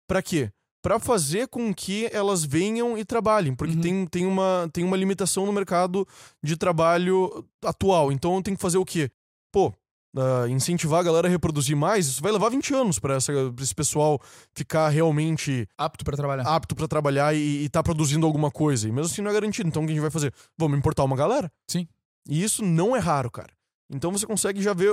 Pra 0.09 0.23
quê? 0.23 0.51
Pra 0.87 1.01
fazer 1.01 1.49
com 1.49 1.75
que 1.75 2.09
elas 2.13 2.45
venham 2.45 2.97
e 2.97 3.05
trabalhem. 3.05 3.57
Porque 3.57 3.75
Uhum. 3.75 3.81
tem, 3.81 4.07
tem, 4.07 4.25
uma, 4.25 4.71
tem 4.73 4.85
uma 4.85 4.97
limitação 4.97 5.45
no 5.45 5.53
mercado 5.53 6.07
de 6.41 6.57
trabalho 6.57 7.45
atual. 7.65 8.13
Então 8.13 8.41
tem 8.41 8.55
que 8.55 8.63
fazer 8.63 8.79
o 8.79 8.85
quê? 8.85 9.11
Pô, 9.53 9.73
ah, 10.17 10.47
incentivar 10.49 11.01
a 11.01 11.03
galera 11.03 11.27
a 11.27 11.31
reproduzir 11.31 11.77
mais, 11.77 12.07
isso 12.07 12.23
vai 12.23 12.31
levar 12.31 12.51
20 12.51 12.73
anos 12.73 13.01
pra 13.01 13.17
esse 13.17 13.75
pessoal 13.75 14.21
ficar 14.55 14.89
realmente 14.89 15.67
Apto 15.77 16.05
para 16.05 16.17
trabalhar. 16.17 16.45
apto 16.45 16.77
pra 16.77 16.87
trabalhar 16.87 17.35
e, 17.35 17.65
e 17.65 17.69
tá 17.69 17.83
produzindo 17.83 18.25
alguma 18.25 18.53
coisa. 18.53 18.89
E 18.89 18.93
mesmo 18.93 19.11
assim 19.13 19.23
não 19.23 19.33
é 19.33 19.35
garantido. 19.35 19.69
Então 19.69 19.83
o 19.83 19.87
que 19.87 19.91
a 19.91 19.95
gente 19.95 20.03
vai 20.03 20.11
fazer? 20.13 20.33
Vamos 20.57 20.79
importar 20.79 21.03
uma 21.03 21.17
galera? 21.17 21.51
Sim. 21.69 21.89
E 22.29 22.45
isso 22.45 22.65
não 22.65 22.95
é 22.95 23.01
raro, 23.01 23.29
cara. 23.29 23.53
Então 23.93 24.13
você 24.13 24.25
consegue 24.25 24.63
já 24.63 24.73
ver 24.73 24.93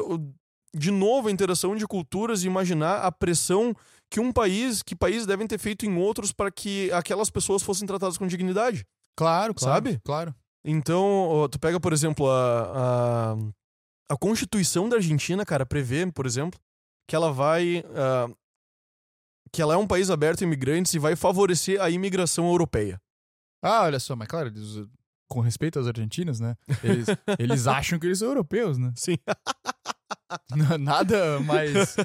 de 0.76 0.89
novo 0.89 1.28
a 1.28 1.32
interação 1.32 1.76
de 1.76 1.86
culturas 1.86 2.44
e 2.44 2.48
imaginar 2.48 3.02
a 3.02 3.12
pressão 3.12 3.76
que 4.14 4.20
um 4.20 4.32
país, 4.32 4.84
que 4.84 4.95
países 4.95 5.26
devem 5.26 5.47
ter 5.47 5.57
feito 5.57 5.88
em 5.88 5.97
outros 5.97 6.32
para 6.32 6.51
que 6.51 6.91
aquelas 6.91 7.32
pessoas 7.32 7.64
fossem 7.64 7.88
tratadas 7.88 8.16
com 8.16 8.28
dignidade. 8.28 8.86
Claro, 9.18 9.55
claro. 9.55 9.74
Sabe? 9.74 9.99
Claro. 10.03 10.36
Então, 10.64 11.49
tu 11.51 11.59
pega, 11.59 11.80
por 11.80 11.91
exemplo, 11.91 12.30
a, 12.30 13.34
a, 13.34 14.14
a 14.14 14.16
Constituição 14.16 14.88
da 14.88 14.97
Argentina, 14.97 15.43
cara, 15.43 15.66
prevê, 15.66 16.05
por 16.11 16.28
exemplo, 16.28 16.59
que 17.07 17.16
ela 17.16 17.34
vai. 17.34 17.84
ah, 17.95 18.30
que 19.51 19.64
ela 19.64 19.74
é 19.74 19.78
um 19.78 19.88
país 19.88 20.11
aberto 20.11 20.41
a 20.41 20.45
imigrantes 20.45 20.93
e 20.93 20.99
vai 20.99 21.16
favorecer 21.16 21.82
a 21.82 21.89
imigração 21.89 22.47
europeia. 22.47 23.01
Ah, 23.64 23.84
olha 23.84 23.99
só, 23.99 24.16
mas 24.16 24.28
claro, 24.28 24.49
eles, 24.49 24.88
com 25.28 25.39
respeito 25.41 25.80
aos 25.80 25.88
argentinos, 25.88 26.39
né? 26.39 26.55
Eles, 26.84 27.07
eles 27.39 27.66
acham 27.66 27.97
que 27.97 28.05
eles 28.05 28.20
são 28.20 28.28
europeus, 28.28 28.78
né? 28.78 28.93
Sim. 28.95 29.18
Nada 30.80 31.40
mais. 31.42 31.96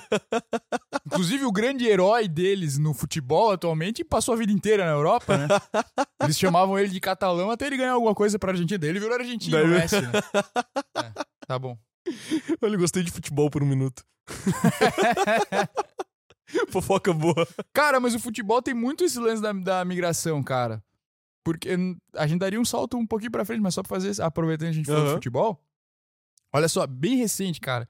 Inclusive, 1.06 1.44
o 1.44 1.52
grande 1.52 1.86
herói 1.86 2.28
deles 2.28 2.78
no 2.78 2.92
futebol 2.94 3.50
atualmente 3.52 4.04
passou 4.04 4.34
a 4.34 4.36
vida 4.36 4.52
inteira 4.52 4.84
na 4.84 4.92
Europa, 4.92 5.36
né? 5.36 5.48
Eles 6.22 6.38
chamavam 6.38 6.78
ele 6.78 6.88
de 6.88 7.00
catalão 7.00 7.50
até 7.50 7.66
ele 7.66 7.76
ganhar 7.76 7.92
alguma 7.92 8.14
coisa 8.14 8.38
pra 8.38 8.52
Argentina. 8.52 8.84
Ele 8.86 9.00
virou 9.00 9.14
argentino, 9.14 9.56
Daí- 9.56 9.64
o 9.64 9.68
Messi, 9.68 10.00
né? 10.00 10.10
É, 10.96 11.12
tá 11.46 11.58
bom. 11.58 11.76
Olha, 12.62 12.74
eu 12.74 12.78
gostei 12.78 13.02
de 13.02 13.10
futebol 13.10 13.50
por 13.50 13.62
um 13.62 13.66
minuto. 13.66 14.02
Fofoca 16.70 17.12
boa. 17.12 17.46
Cara, 17.72 18.00
mas 18.00 18.14
o 18.14 18.18
futebol 18.20 18.62
tem 18.62 18.74
muito 18.74 19.04
esse 19.04 19.18
lance 19.18 19.42
da, 19.42 19.52
da 19.52 19.84
migração, 19.84 20.42
cara. 20.42 20.82
Porque 21.44 21.70
a 22.14 22.26
gente 22.26 22.38
daria 22.40 22.60
um 22.60 22.64
salto 22.64 22.96
um 22.96 23.06
pouquinho 23.06 23.30
pra 23.30 23.44
frente, 23.44 23.60
mas 23.60 23.74
só 23.74 23.82
pra 23.82 24.00
fazer, 24.00 24.20
aproveitando 24.22 24.68
a 24.68 24.72
gente 24.72 24.86
falou 24.86 25.00
Aham. 25.02 25.08
de 25.10 25.14
futebol. 25.16 25.62
Olha 26.52 26.68
só, 26.68 26.86
bem 26.86 27.16
recente, 27.16 27.60
cara. 27.60 27.88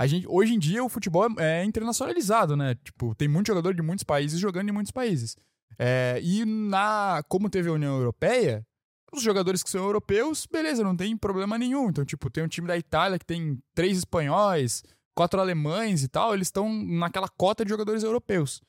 A 0.00 0.06
gente, 0.06 0.26
hoje 0.26 0.54
em 0.54 0.58
dia 0.58 0.82
o 0.82 0.88
futebol 0.88 1.28
é, 1.38 1.60
é 1.60 1.64
internacionalizado, 1.64 2.56
né? 2.56 2.74
Tipo, 2.82 3.14
tem 3.14 3.28
muito 3.28 3.48
jogador 3.48 3.74
de 3.74 3.82
muitos 3.82 4.02
países 4.02 4.40
jogando 4.40 4.70
em 4.70 4.72
muitos 4.72 4.90
países. 4.90 5.36
É, 5.78 6.18
e 6.22 6.42
na, 6.46 7.22
como 7.28 7.50
teve 7.50 7.68
a 7.68 7.72
União 7.72 7.98
Europeia, 7.98 8.66
os 9.12 9.22
jogadores 9.22 9.62
que 9.62 9.68
são 9.68 9.84
europeus, 9.84 10.46
beleza, 10.50 10.82
não 10.82 10.96
tem 10.96 11.14
problema 11.18 11.58
nenhum. 11.58 11.90
Então, 11.90 12.02
tipo, 12.02 12.30
tem 12.30 12.42
um 12.42 12.48
time 12.48 12.66
da 12.66 12.78
Itália 12.78 13.18
que 13.18 13.26
tem 13.26 13.58
três 13.74 13.98
espanhóis, 13.98 14.82
quatro 15.14 15.38
alemães 15.38 16.02
e 16.02 16.08
tal, 16.08 16.32
eles 16.32 16.48
estão 16.48 16.72
naquela 16.72 17.28
cota 17.28 17.62
de 17.62 17.68
jogadores 17.68 18.02
europeus. 18.02 18.62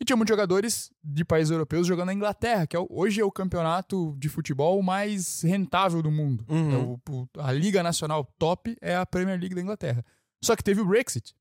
E 0.00 0.04
tinha 0.04 0.16
muitos 0.16 0.32
jogadores 0.32 0.92
de 1.02 1.24
países 1.24 1.50
europeus 1.50 1.88
jogando 1.88 2.06
na 2.06 2.14
Inglaterra, 2.14 2.68
que 2.68 2.76
é, 2.76 2.86
hoje 2.88 3.20
é 3.20 3.24
o 3.24 3.32
campeonato 3.32 4.14
de 4.16 4.28
futebol 4.28 4.80
mais 4.80 5.42
rentável 5.42 6.00
do 6.00 6.10
mundo. 6.12 6.44
Uhum. 6.48 6.72
É 6.72 7.10
o, 7.10 7.28
a 7.42 7.50
Liga 7.50 7.82
Nacional 7.82 8.24
top 8.38 8.76
é 8.80 8.94
a 8.94 9.04
Premier 9.04 9.40
League 9.40 9.56
da 9.56 9.60
Inglaterra. 9.60 10.04
Só 10.42 10.54
que 10.56 10.62
teve 10.62 10.80
o 10.80 10.84
Brexit. 10.86 11.34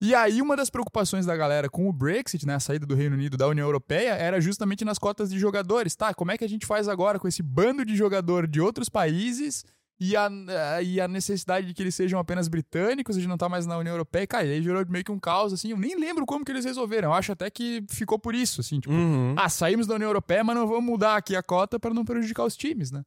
E 0.00 0.16
aí, 0.16 0.42
uma 0.42 0.56
das 0.56 0.68
preocupações 0.68 1.24
da 1.24 1.36
galera 1.36 1.68
com 1.70 1.88
o 1.88 1.92
Brexit, 1.92 2.44
né, 2.44 2.56
a 2.56 2.60
saída 2.60 2.84
do 2.84 2.94
Reino 2.94 3.14
Unido 3.14 3.36
da 3.36 3.46
União 3.46 3.64
Europeia, 3.66 4.14
era 4.14 4.40
justamente 4.40 4.84
nas 4.84 4.98
cotas 4.98 5.30
de 5.30 5.38
jogadores. 5.38 5.94
Tá, 5.94 6.12
como 6.12 6.32
é 6.32 6.38
que 6.38 6.44
a 6.44 6.48
gente 6.48 6.66
faz 6.66 6.88
agora 6.88 7.20
com 7.20 7.28
esse 7.28 7.40
bando 7.42 7.84
de 7.84 7.94
jogador 7.94 8.48
de 8.48 8.60
outros 8.60 8.88
países 8.88 9.64
e 10.00 10.16
a, 10.16 10.28
e 10.82 11.00
a 11.00 11.06
necessidade 11.06 11.68
de 11.68 11.74
que 11.74 11.80
eles 11.80 11.94
sejam 11.94 12.18
apenas 12.18 12.48
britânicos, 12.48 13.14
a 13.16 13.20
gente 13.20 13.28
não 13.28 13.38
tá 13.38 13.48
mais 13.48 13.64
na 13.64 13.78
União 13.78 13.92
Europeia? 13.92 14.26
Cara, 14.26 14.44
e 14.44 14.54
aí 14.54 14.62
gerou 14.62 14.84
meio 14.88 15.04
que 15.04 15.12
um 15.12 15.20
caos, 15.20 15.52
assim. 15.52 15.70
Eu 15.70 15.78
nem 15.78 15.94
lembro 15.96 16.26
como 16.26 16.44
que 16.44 16.50
eles 16.50 16.64
resolveram. 16.64 17.10
Eu 17.10 17.14
acho 17.14 17.30
até 17.30 17.48
que 17.48 17.84
ficou 17.88 18.18
por 18.18 18.34
isso, 18.34 18.60
assim, 18.60 18.80
tipo, 18.80 18.92
Uhum. 18.92 19.36
ah, 19.38 19.48
saímos 19.48 19.86
da 19.86 19.94
União 19.94 20.08
Europeia, 20.08 20.42
mas 20.42 20.56
não 20.56 20.66
vamos 20.66 20.82
mudar 20.84 21.16
aqui 21.16 21.36
a 21.36 21.42
cota 21.44 21.78
para 21.78 21.94
não 21.94 22.04
prejudicar 22.04 22.44
os 22.44 22.56
times, 22.56 22.90
né? 22.90 23.04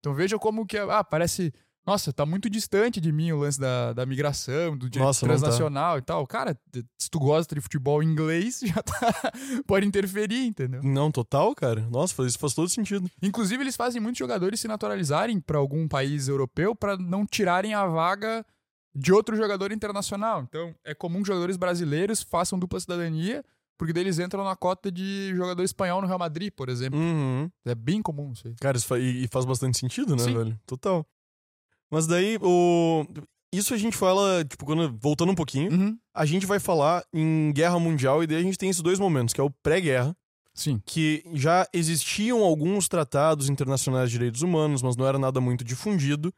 Então 0.00 0.14
veja 0.14 0.38
como 0.38 0.64
que, 0.64 0.78
ah, 0.78 1.04
parece 1.04 1.52
nossa, 1.86 2.12
tá 2.12 2.26
muito 2.26 2.50
distante 2.50 3.00
de 3.00 3.10
mim 3.10 3.32
o 3.32 3.38
lance 3.38 3.58
da, 3.58 3.92
da 3.94 4.04
migração, 4.04 4.76
do 4.76 4.90
direito 4.90 5.06
Nossa, 5.06 5.20
tá. 5.20 5.26
transnacional 5.26 5.96
e 5.98 6.02
tal. 6.02 6.26
Cara, 6.26 6.54
se 7.00 7.08
tu 7.10 7.18
gosta 7.18 7.54
de 7.54 7.60
futebol 7.62 8.02
inglês, 8.02 8.60
já 8.64 8.82
tá. 8.82 9.32
pode 9.66 9.86
interferir, 9.86 10.44
entendeu? 10.46 10.82
Não, 10.82 11.10
total, 11.10 11.54
cara. 11.54 11.80
Nossa, 11.90 12.22
isso 12.26 12.38
faz 12.38 12.52
todo 12.52 12.68
sentido. 12.68 13.10
Inclusive, 13.22 13.62
eles 13.62 13.74
fazem 13.74 14.02
muitos 14.02 14.18
jogadores 14.18 14.60
se 14.60 14.68
naturalizarem 14.68 15.40
pra 15.40 15.56
algum 15.58 15.88
país 15.88 16.28
europeu 16.28 16.74
pra 16.76 16.96
não 16.98 17.24
tirarem 17.24 17.72
a 17.72 17.86
vaga 17.86 18.44
de 18.94 19.12
outro 19.12 19.34
jogador 19.36 19.72
internacional. 19.72 20.42
Então, 20.42 20.74
é 20.84 20.94
comum 20.94 21.22
que 21.22 21.28
jogadores 21.28 21.56
brasileiros 21.56 22.20
façam 22.22 22.58
dupla 22.58 22.80
cidadania, 22.80 23.42
porque 23.78 23.92
daí 23.94 24.02
eles 24.02 24.18
entram 24.18 24.44
na 24.44 24.56
cota 24.56 24.90
de 24.92 25.32
jogador 25.36 25.62
espanhol 25.62 26.02
no 26.02 26.06
Real 26.06 26.18
Madrid, 26.18 26.52
por 26.54 26.68
exemplo. 26.68 26.98
Uhum. 26.98 27.48
É 27.64 27.74
bem 27.74 28.02
comum 28.02 28.32
isso 28.32 28.46
aí. 28.48 28.54
Cara, 28.60 28.76
isso 28.76 28.86
fa- 28.86 28.98
e, 28.98 29.24
e 29.24 29.28
faz 29.28 29.44
bastante 29.46 29.78
sentido, 29.78 30.16
né, 30.16 30.22
Sim. 30.24 30.34
velho? 30.36 30.60
Total. 30.66 31.06
Mas 31.90 32.06
daí, 32.06 32.38
o... 32.42 33.06
isso 33.52 33.72
a 33.74 33.76
gente 33.76 33.96
fala, 33.96 34.44
tipo, 34.44 34.64
quando... 34.64 34.96
voltando 34.98 35.32
um 35.32 35.34
pouquinho, 35.34 35.72
Uhum. 35.72 35.98
a 36.14 36.24
gente 36.26 36.46
vai 36.46 36.58
falar 36.60 37.04
em 37.12 37.52
guerra 37.52 37.78
mundial 37.78 38.22
e 38.22 38.26
daí 38.26 38.38
a 38.38 38.42
gente 38.42 38.58
tem 38.58 38.68
esses 38.70 38.82
dois 38.82 38.98
momentos, 38.98 39.32
que 39.32 39.40
é 39.40 39.44
o 39.44 39.50
pré-guerra, 39.62 40.14
Sim. 40.54 40.80
que 40.84 41.22
já 41.34 41.66
existiam 41.72 42.42
alguns 42.42 42.88
tratados 42.88 43.48
internacionais 43.48 44.10
de 44.10 44.18
direitos 44.18 44.42
humanos, 44.42 44.82
mas 44.82 44.96
não 44.96 45.06
era 45.06 45.18
nada 45.18 45.40
muito 45.40 45.64
difundido, 45.64 46.32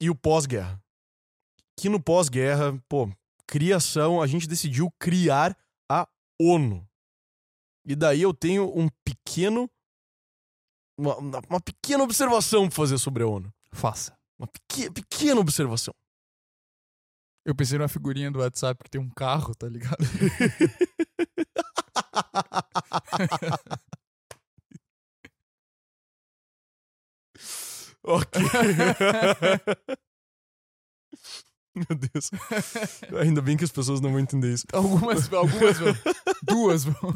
e 0.00 0.08
o 0.08 0.14
pós-guerra. 0.14 0.80
Que 1.76 1.88
no 1.88 2.00
pós-guerra, 2.00 2.78
pô, 2.88 3.10
criação, 3.46 4.20
a 4.22 4.26
gente 4.26 4.46
decidiu 4.46 4.90
criar 4.98 5.56
a 5.90 6.06
ONU. 6.40 6.86
E 7.86 7.96
daí 7.96 8.22
eu 8.22 8.32
tenho 8.32 8.70
um 8.78 8.88
pequeno. 9.04 9.68
Uma, 10.98 11.16
uma 11.48 11.60
pequena 11.60 12.04
observação 12.04 12.68
pra 12.68 12.76
fazer 12.76 12.98
sobre 12.98 13.22
a 13.22 13.26
ONU. 13.26 13.50
Faça. 13.72 14.14
Uma 14.40 14.46
pequena, 14.46 14.90
pequena 14.90 15.38
observação. 15.38 15.94
Eu 17.44 17.54
pensei 17.54 17.76
numa 17.76 17.88
figurinha 17.88 18.30
do 18.30 18.38
WhatsApp 18.38 18.82
que 18.82 18.88
tem 18.88 18.98
um 18.98 19.10
carro, 19.10 19.54
tá 19.54 19.68
ligado? 19.68 19.98
Ok. 28.02 28.40
Meu 31.76 31.98
Deus. 31.98 32.30
Ainda 33.20 33.42
bem 33.42 33.58
que 33.58 33.64
as 33.64 33.70
pessoas 33.70 34.00
não 34.00 34.10
vão 34.10 34.20
entender 34.20 34.54
isso. 34.54 34.64
Algumas, 34.72 35.30
algumas 35.30 35.78
vão. 35.78 35.92
Duas 36.42 36.84
vão. 36.84 36.96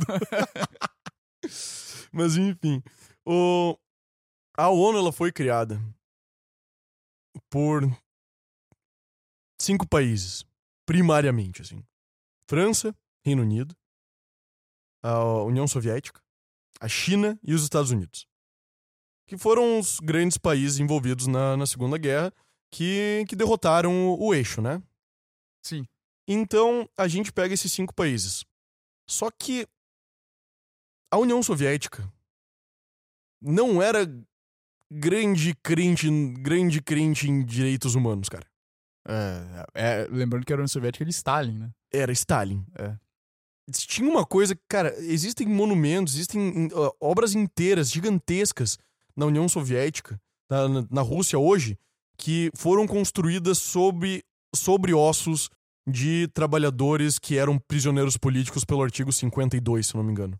Mas 2.12 2.36
enfim, 2.36 2.82
o... 3.26 3.78
a 4.56 4.68
ONU 4.68 4.98
ela 4.98 5.10
foi 5.10 5.32
criada 5.32 5.80
por 7.50 7.82
cinco 9.60 9.86
países, 9.86 10.44
primariamente 10.86 11.62
assim: 11.62 11.84
França, 12.48 12.94
Reino 13.24 13.42
Unido, 13.42 13.76
a 15.02 15.42
União 15.42 15.66
Soviética, 15.66 16.20
a 16.80 16.88
China 16.88 17.38
e 17.42 17.54
os 17.54 17.62
Estados 17.62 17.90
Unidos, 17.90 18.26
que 19.26 19.36
foram 19.36 19.78
os 19.78 20.00
grandes 20.00 20.38
países 20.38 20.78
envolvidos 20.78 21.26
na, 21.26 21.56
na 21.56 21.66
Segunda 21.66 21.98
Guerra 21.98 22.32
que, 22.70 23.24
que 23.28 23.36
derrotaram 23.36 24.08
o, 24.08 24.28
o 24.28 24.34
eixo, 24.34 24.60
né? 24.60 24.82
Sim. 25.62 25.86
Então, 26.26 26.88
a 26.96 27.06
gente 27.06 27.32
pega 27.32 27.54
esses 27.54 27.72
cinco 27.72 27.94
países. 27.94 28.44
Só 29.08 29.30
que 29.30 29.66
a 31.10 31.18
União 31.18 31.42
Soviética 31.42 32.10
não 33.40 33.80
era 33.80 34.06
grande 34.94 35.54
crente, 35.62 36.08
grande 36.40 36.80
crente 36.80 37.28
em 37.28 37.44
direitos 37.44 37.94
humanos, 37.94 38.28
cara. 38.28 38.46
É, 39.06 39.66
é, 39.74 40.08
lembrando 40.10 40.46
que 40.46 40.52
a 40.52 40.56
União 40.56 40.68
Soviética 40.68 41.04
é 41.04 41.06
de 41.06 41.10
Stalin, 41.12 41.58
né? 41.58 41.70
Era 41.92 42.12
Stalin. 42.12 42.64
É. 42.78 42.96
Tinha 43.72 44.08
uma 44.10 44.24
coisa, 44.24 44.58
cara, 44.68 44.94
existem 44.98 45.46
monumentos, 45.46 46.14
existem 46.14 46.68
ó, 46.72 46.92
obras 47.00 47.34
inteiras, 47.34 47.90
gigantescas 47.90 48.78
na 49.16 49.26
União 49.26 49.48
Soviética, 49.48 50.20
na, 50.50 50.68
na- 50.90 51.02
Rússia 51.02 51.38
hoje, 51.38 51.78
que 52.18 52.50
foram 52.54 52.86
construídas 52.86 53.58
sobre, 53.58 54.22
sobre 54.54 54.92
ossos 54.92 55.48
de 55.86 56.28
trabalhadores 56.28 57.18
que 57.18 57.36
eram 57.38 57.58
prisioneiros 57.58 58.16
políticos 58.16 58.64
pelo 58.64 58.82
artigo 58.82 59.12
52, 59.12 59.86
se 59.86 59.94
não 59.96 60.02
me 60.04 60.12
engano. 60.12 60.38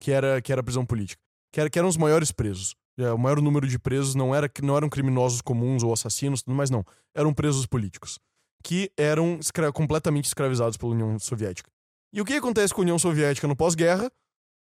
Que 0.00 0.10
era, 0.12 0.40
que 0.42 0.52
era 0.52 0.62
prisão 0.62 0.84
política. 0.84 1.20
Que, 1.52 1.60
era, 1.60 1.70
que 1.70 1.78
eram 1.78 1.88
os 1.88 1.96
maiores 1.96 2.30
presos. 2.32 2.74
É, 2.98 3.12
o 3.12 3.18
maior 3.18 3.40
número 3.42 3.66
de 3.68 3.78
presos 3.78 4.14
não, 4.14 4.34
era, 4.34 4.50
não 4.62 4.76
eram 4.76 4.88
criminosos 4.88 5.40
comuns 5.42 5.82
ou 5.82 5.92
assassinos, 5.92 6.42
mais 6.46 6.70
não. 6.70 6.84
Eram 7.14 7.32
presos 7.34 7.66
políticos. 7.66 8.18
Que 8.64 8.90
eram 8.96 9.38
escra- 9.38 9.72
completamente 9.72 10.24
escravizados 10.24 10.76
pela 10.76 10.92
União 10.92 11.18
Soviética. 11.18 11.70
E 12.12 12.20
o 12.20 12.24
que 12.24 12.32
acontece 12.34 12.72
com 12.72 12.80
a 12.80 12.82
União 12.82 12.98
Soviética 12.98 13.46
no 13.46 13.54
pós-guerra? 13.54 14.10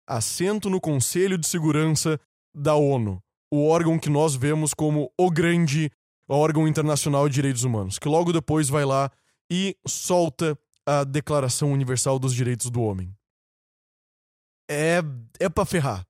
Assento 0.09 0.71
no 0.71 0.81
Conselho 0.81 1.37
de 1.37 1.47
Segurança 1.47 2.19
da 2.55 2.75
ONU, 2.75 3.23
o 3.53 3.67
órgão 3.69 3.99
que 3.99 4.11
nós 4.11 4.35
vemos 4.35 4.75
como 4.75 5.13
o 5.19 5.31
grande 5.31 5.91
órgão 6.29 6.67
internacional 6.67 7.29
de 7.29 7.35
direitos 7.35 7.65
humanos, 7.65 7.99
que 7.99 8.09
logo 8.09 8.33
depois 8.33 8.69
vai 8.69 8.85
lá 8.85 9.11
e 9.51 9.77
solta 9.87 10.59
a 10.87 11.05
Declaração 11.05 11.71
Universal 11.73 12.19
dos 12.19 12.35
Direitos 12.35 12.71
do 12.71 12.83
Homem. 12.83 13.15
É, 14.71 15.01
é 15.39 15.49
pra 15.49 15.65
ferrar. 15.65 16.07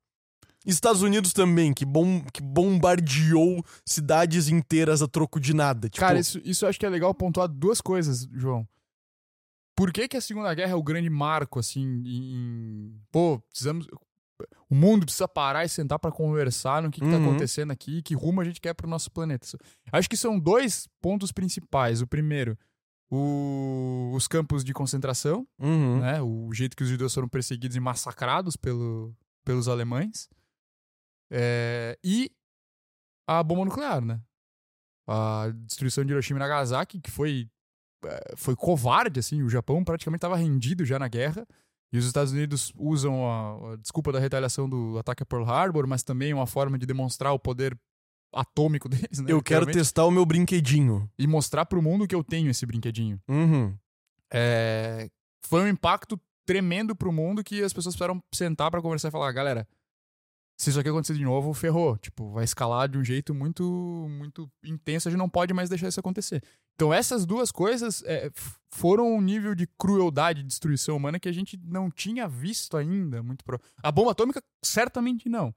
Estados 0.66 1.02
Unidos 1.02 1.32
também, 1.32 1.72
que, 1.74 1.84
bom, 1.84 2.22
que 2.32 2.40
bombardeou 2.42 3.64
cidades 3.84 4.48
inteiras 4.48 5.02
a 5.02 5.08
troco 5.08 5.40
de 5.40 5.54
nada. 5.54 5.88
Tipo, 5.88 6.00
Cara, 6.06 6.18
isso, 6.18 6.40
isso 6.44 6.64
eu 6.64 6.68
acho 6.68 6.78
que 6.78 6.86
é 6.86 6.88
legal 6.88 7.12
pontuar 7.14 7.48
duas 7.48 7.80
coisas, 7.80 8.28
João. 8.32 8.66
Por 9.76 9.92
que, 9.92 10.06
que 10.06 10.16
a 10.16 10.20
Segunda 10.20 10.52
Guerra 10.54 10.72
é 10.72 10.76
o 10.76 10.82
grande 10.82 11.08
marco, 11.10 11.58
assim, 11.58 11.82
em... 12.06 12.94
Pô, 13.10 13.40
precisamos... 13.48 13.86
O 14.68 14.74
mundo 14.74 15.04
precisa 15.06 15.28
parar 15.28 15.64
e 15.64 15.68
sentar 15.68 15.98
pra 15.98 16.10
conversar 16.10 16.82
no 16.82 16.90
que, 16.90 17.00
que 17.00 17.06
tá 17.08 17.16
Uhum. 17.16 17.28
acontecendo 17.30 17.70
aqui 17.70 17.98
e 17.98 18.02
que 18.02 18.14
rumo 18.14 18.40
a 18.40 18.44
gente 18.44 18.60
quer 18.60 18.74
pro 18.74 18.88
nosso 18.88 19.10
planeta. 19.10 19.46
Acho 19.92 20.08
que 20.10 20.16
são 20.16 20.38
dois 20.38 20.88
pontos 21.00 21.30
principais. 21.30 22.00
O 22.02 22.06
primeiro, 22.06 22.58
o- 23.10 24.10
os 24.14 24.26
campos 24.26 24.64
de 24.64 24.72
concentração, 24.72 25.46
uhum. 25.58 26.00
né? 26.00 26.20
O 26.22 26.52
jeito 26.52 26.76
que 26.76 26.82
os 26.82 26.88
judeus 26.88 27.14
foram 27.14 27.28
perseguidos 27.28 27.76
e 27.76 27.80
massacrados 27.80 28.56
pelo, 28.56 29.14
pelos 29.44 29.68
alemães. 29.68 30.28
É, 31.34 31.98
e 32.04 32.30
a 33.26 33.42
bomba 33.42 33.64
nuclear, 33.64 34.04
né? 34.04 34.20
A 35.08 35.50
destruição 35.66 36.04
de 36.04 36.12
Hiroshima 36.12 36.38
e 36.38 36.40
Nagasaki, 36.40 37.00
que 37.00 37.10
foi, 37.10 37.48
é, 38.04 38.34
foi 38.36 38.54
covarde, 38.54 39.18
assim. 39.18 39.42
O 39.42 39.48
Japão 39.48 39.82
praticamente 39.82 40.18
estava 40.18 40.36
rendido 40.36 40.84
já 40.84 40.98
na 40.98 41.08
guerra. 41.08 41.46
E 41.90 41.98
os 41.98 42.06
Estados 42.06 42.32
Unidos 42.32 42.72
usam 42.76 43.26
a, 43.26 43.72
a 43.72 43.76
desculpa 43.76 44.12
da 44.12 44.18
retaliação 44.18 44.68
do 44.68 44.98
ataque 44.98 45.22
a 45.22 45.26
Pearl 45.26 45.44
Harbor, 45.44 45.86
mas 45.86 46.02
também 46.02 46.32
uma 46.32 46.46
forma 46.46 46.78
de 46.78 46.86
demonstrar 46.86 47.32
o 47.32 47.38
poder 47.38 47.78
atômico 48.34 48.88
deles, 48.90 49.18
né? 49.18 49.32
Eu 49.32 49.42
quero 49.42 49.66
testar 49.66 50.04
o 50.04 50.10
meu 50.10 50.26
brinquedinho. 50.26 51.10
E 51.18 51.26
mostrar 51.26 51.64
pro 51.64 51.82
mundo 51.82 52.06
que 52.06 52.14
eu 52.14 52.22
tenho 52.22 52.50
esse 52.50 52.66
brinquedinho. 52.66 53.20
Uhum. 53.28 53.74
É, 54.32 55.10
foi 55.46 55.62
um 55.62 55.68
impacto 55.68 56.20
tremendo 56.46 56.96
pro 56.96 57.12
mundo 57.12 57.44
que 57.44 57.62
as 57.62 57.72
pessoas 57.72 57.94
precisaram 57.94 58.22
sentar 58.34 58.70
pra 58.70 58.82
conversar 58.82 59.08
e 59.08 59.12
falar, 59.12 59.30
galera, 59.32 59.66
se 60.62 60.70
isso 60.70 60.78
aqui 60.78 60.88
acontecer 60.88 61.14
de 61.14 61.24
novo, 61.24 61.52
ferrou. 61.52 61.98
Tipo, 61.98 62.30
vai 62.30 62.44
escalar 62.44 62.88
de 62.88 62.96
um 62.96 63.04
jeito 63.04 63.34
muito 63.34 64.06
muito 64.08 64.48
intenso, 64.64 65.08
a 65.08 65.10
gente 65.10 65.18
não 65.18 65.28
pode 65.28 65.52
mais 65.52 65.68
deixar 65.68 65.88
isso 65.88 65.98
acontecer. 65.98 66.40
Então 66.76 66.94
essas 66.94 67.26
duas 67.26 67.50
coisas 67.50 68.00
é, 68.04 68.30
foram 68.72 69.12
um 69.12 69.20
nível 69.20 69.56
de 69.56 69.66
crueldade 69.76 70.40
e 70.40 70.44
destruição 70.44 70.96
humana 70.96 71.18
que 71.18 71.28
a 71.28 71.32
gente 71.32 71.58
não 71.64 71.90
tinha 71.90 72.28
visto 72.28 72.76
ainda. 72.76 73.24
muito 73.24 73.44
pro... 73.44 73.60
A 73.82 73.90
bomba 73.90 74.12
atômica, 74.12 74.40
certamente 74.64 75.28
não. 75.28 75.52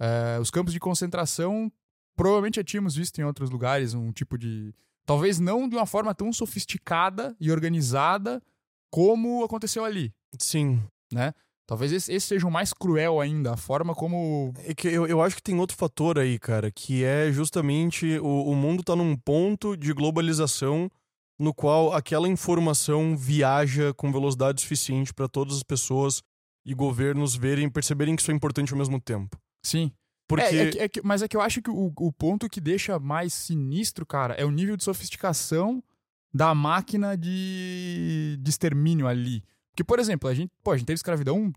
É, 0.00 0.40
os 0.40 0.50
campos 0.50 0.72
de 0.72 0.80
concentração, 0.80 1.70
provavelmente 2.16 2.56
já 2.56 2.64
tínhamos 2.64 2.96
visto 2.96 3.16
em 3.20 3.24
outros 3.24 3.50
lugares 3.50 3.94
um 3.94 4.10
tipo 4.10 4.36
de. 4.36 4.74
Talvez 5.06 5.38
não 5.38 5.68
de 5.68 5.76
uma 5.76 5.86
forma 5.86 6.12
tão 6.12 6.32
sofisticada 6.32 7.36
e 7.40 7.52
organizada 7.52 8.42
como 8.90 9.44
aconteceu 9.44 9.84
ali. 9.84 10.12
Sim. 10.36 10.82
Né? 11.12 11.32
Talvez 11.68 11.92
esse, 11.92 12.10
esse, 12.10 12.26
seja 12.26 12.46
o 12.46 12.50
mais 12.50 12.72
cruel 12.72 13.20
ainda, 13.20 13.52
a 13.52 13.56
forma 13.58 13.94
como. 13.94 14.54
É 14.64 14.74
que 14.74 14.88
eu, 14.88 15.06
eu 15.06 15.20
acho 15.20 15.36
que 15.36 15.42
tem 15.42 15.60
outro 15.60 15.76
fator 15.76 16.18
aí, 16.18 16.38
cara, 16.38 16.70
que 16.70 17.04
é 17.04 17.30
justamente 17.30 18.18
o, 18.20 18.50
o 18.50 18.56
mundo 18.56 18.82
tá 18.82 18.96
num 18.96 19.14
ponto 19.14 19.76
de 19.76 19.92
globalização 19.92 20.90
no 21.38 21.52
qual 21.52 21.92
aquela 21.92 22.26
informação 22.26 23.14
viaja 23.14 23.92
com 23.92 24.10
velocidade 24.10 24.62
suficiente 24.62 25.12
para 25.12 25.28
todas 25.28 25.56
as 25.56 25.62
pessoas 25.62 26.22
e 26.64 26.72
governos 26.72 27.36
verem 27.36 27.68
perceberem 27.68 28.16
que 28.16 28.22
isso 28.22 28.30
é 28.30 28.34
importante 28.34 28.72
ao 28.72 28.78
mesmo 28.78 28.98
tempo. 28.98 29.38
Sim. 29.62 29.92
Porque... 30.26 30.44
É, 30.44 30.70
é, 30.70 30.84
é 30.84 30.88
que, 30.88 31.02
mas 31.02 31.20
é 31.20 31.28
que 31.28 31.36
eu 31.36 31.42
acho 31.42 31.60
que 31.60 31.70
o, 31.70 31.92
o 31.98 32.10
ponto 32.10 32.48
que 32.48 32.62
deixa 32.62 32.98
mais 32.98 33.34
sinistro, 33.34 34.06
cara, 34.06 34.32
é 34.34 34.44
o 34.44 34.50
nível 34.50 34.74
de 34.74 34.84
sofisticação 34.84 35.84
da 36.32 36.54
máquina 36.54 37.14
de, 37.14 38.38
de 38.40 38.50
extermínio 38.50 39.06
ali. 39.06 39.44
Porque, 39.78 39.84
por 39.84 40.00
exemplo, 40.00 40.28
a 40.28 40.34
gente, 40.34 40.50
pô, 40.60 40.72
a 40.72 40.76
gente 40.76 40.86
teve 40.88 40.96
escravidão, 40.96 41.52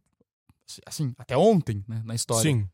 assim, 0.86 1.12
até 1.18 1.36
ontem, 1.36 1.84
né, 1.88 2.04
na 2.06 2.14
história. 2.14 2.52
Sim. 2.52 2.70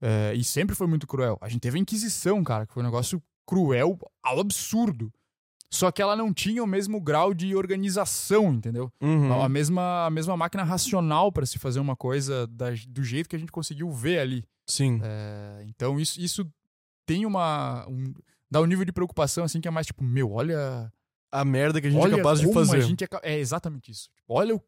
É, 0.00 0.34
e 0.34 0.42
sempre 0.42 0.74
foi 0.74 0.88
muito 0.88 1.06
cruel. 1.06 1.38
A 1.40 1.48
gente 1.48 1.60
teve 1.60 1.78
a 1.78 1.80
Inquisição, 1.80 2.42
cara, 2.42 2.66
que 2.66 2.72
foi 2.72 2.82
um 2.82 2.86
negócio 2.86 3.22
cruel 3.46 3.96
ao 4.20 4.40
absurdo. 4.40 5.12
Só 5.70 5.92
que 5.92 6.02
ela 6.02 6.16
não 6.16 6.34
tinha 6.34 6.64
o 6.64 6.66
mesmo 6.66 7.00
grau 7.00 7.32
de 7.32 7.54
organização, 7.54 8.52
entendeu? 8.52 8.92
Uhum. 9.00 9.40
A, 9.40 9.48
mesma, 9.48 10.06
a 10.06 10.10
mesma 10.10 10.36
máquina 10.36 10.64
racional 10.64 11.30
para 11.30 11.46
se 11.46 11.60
fazer 11.60 11.78
uma 11.78 11.94
coisa 11.94 12.48
da, 12.48 12.70
do 12.88 13.04
jeito 13.04 13.28
que 13.28 13.36
a 13.36 13.38
gente 13.38 13.52
conseguiu 13.52 13.92
ver 13.92 14.18
ali. 14.18 14.44
Sim. 14.66 14.98
É, 15.00 15.64
então 15.68 16.00
isso, 16.00 16.20
isso 16.20 16.44
tem 17.06 17.24
uma. 17.24 17.86
Um, 17.88 18.12
dá 18.50 18.60
um 18.60 18.66
nível 18.66 18.84
de 18.84 18.92
preocupação 18.92 19.44
assim 19.44 19.60
que 19.60 19.68
é 19.68 19.70
mais 19.70 19.86
tipo, 19.86 20.02
meu, 20.02 20.32
olha 20.32 20.92
a 21.30 21.44
merda 21.44 21.80
que 21.80 21.86
a 21.86 21.90
gente 21.90 22.00
é 22.00 22.02
Olha 22.02 22.14
é 22.14 22.16
capaz 22.16 22.40
de 22.40 22.52
fazer. 22.52 22.82
É, 23.22 23.34
é 23.34 23.38
exatamente 23.38 23.90
isso. 23.90 24.08
Tipo, 24.14 24.34
olha 24.34 24.56
o, 24.56 24.62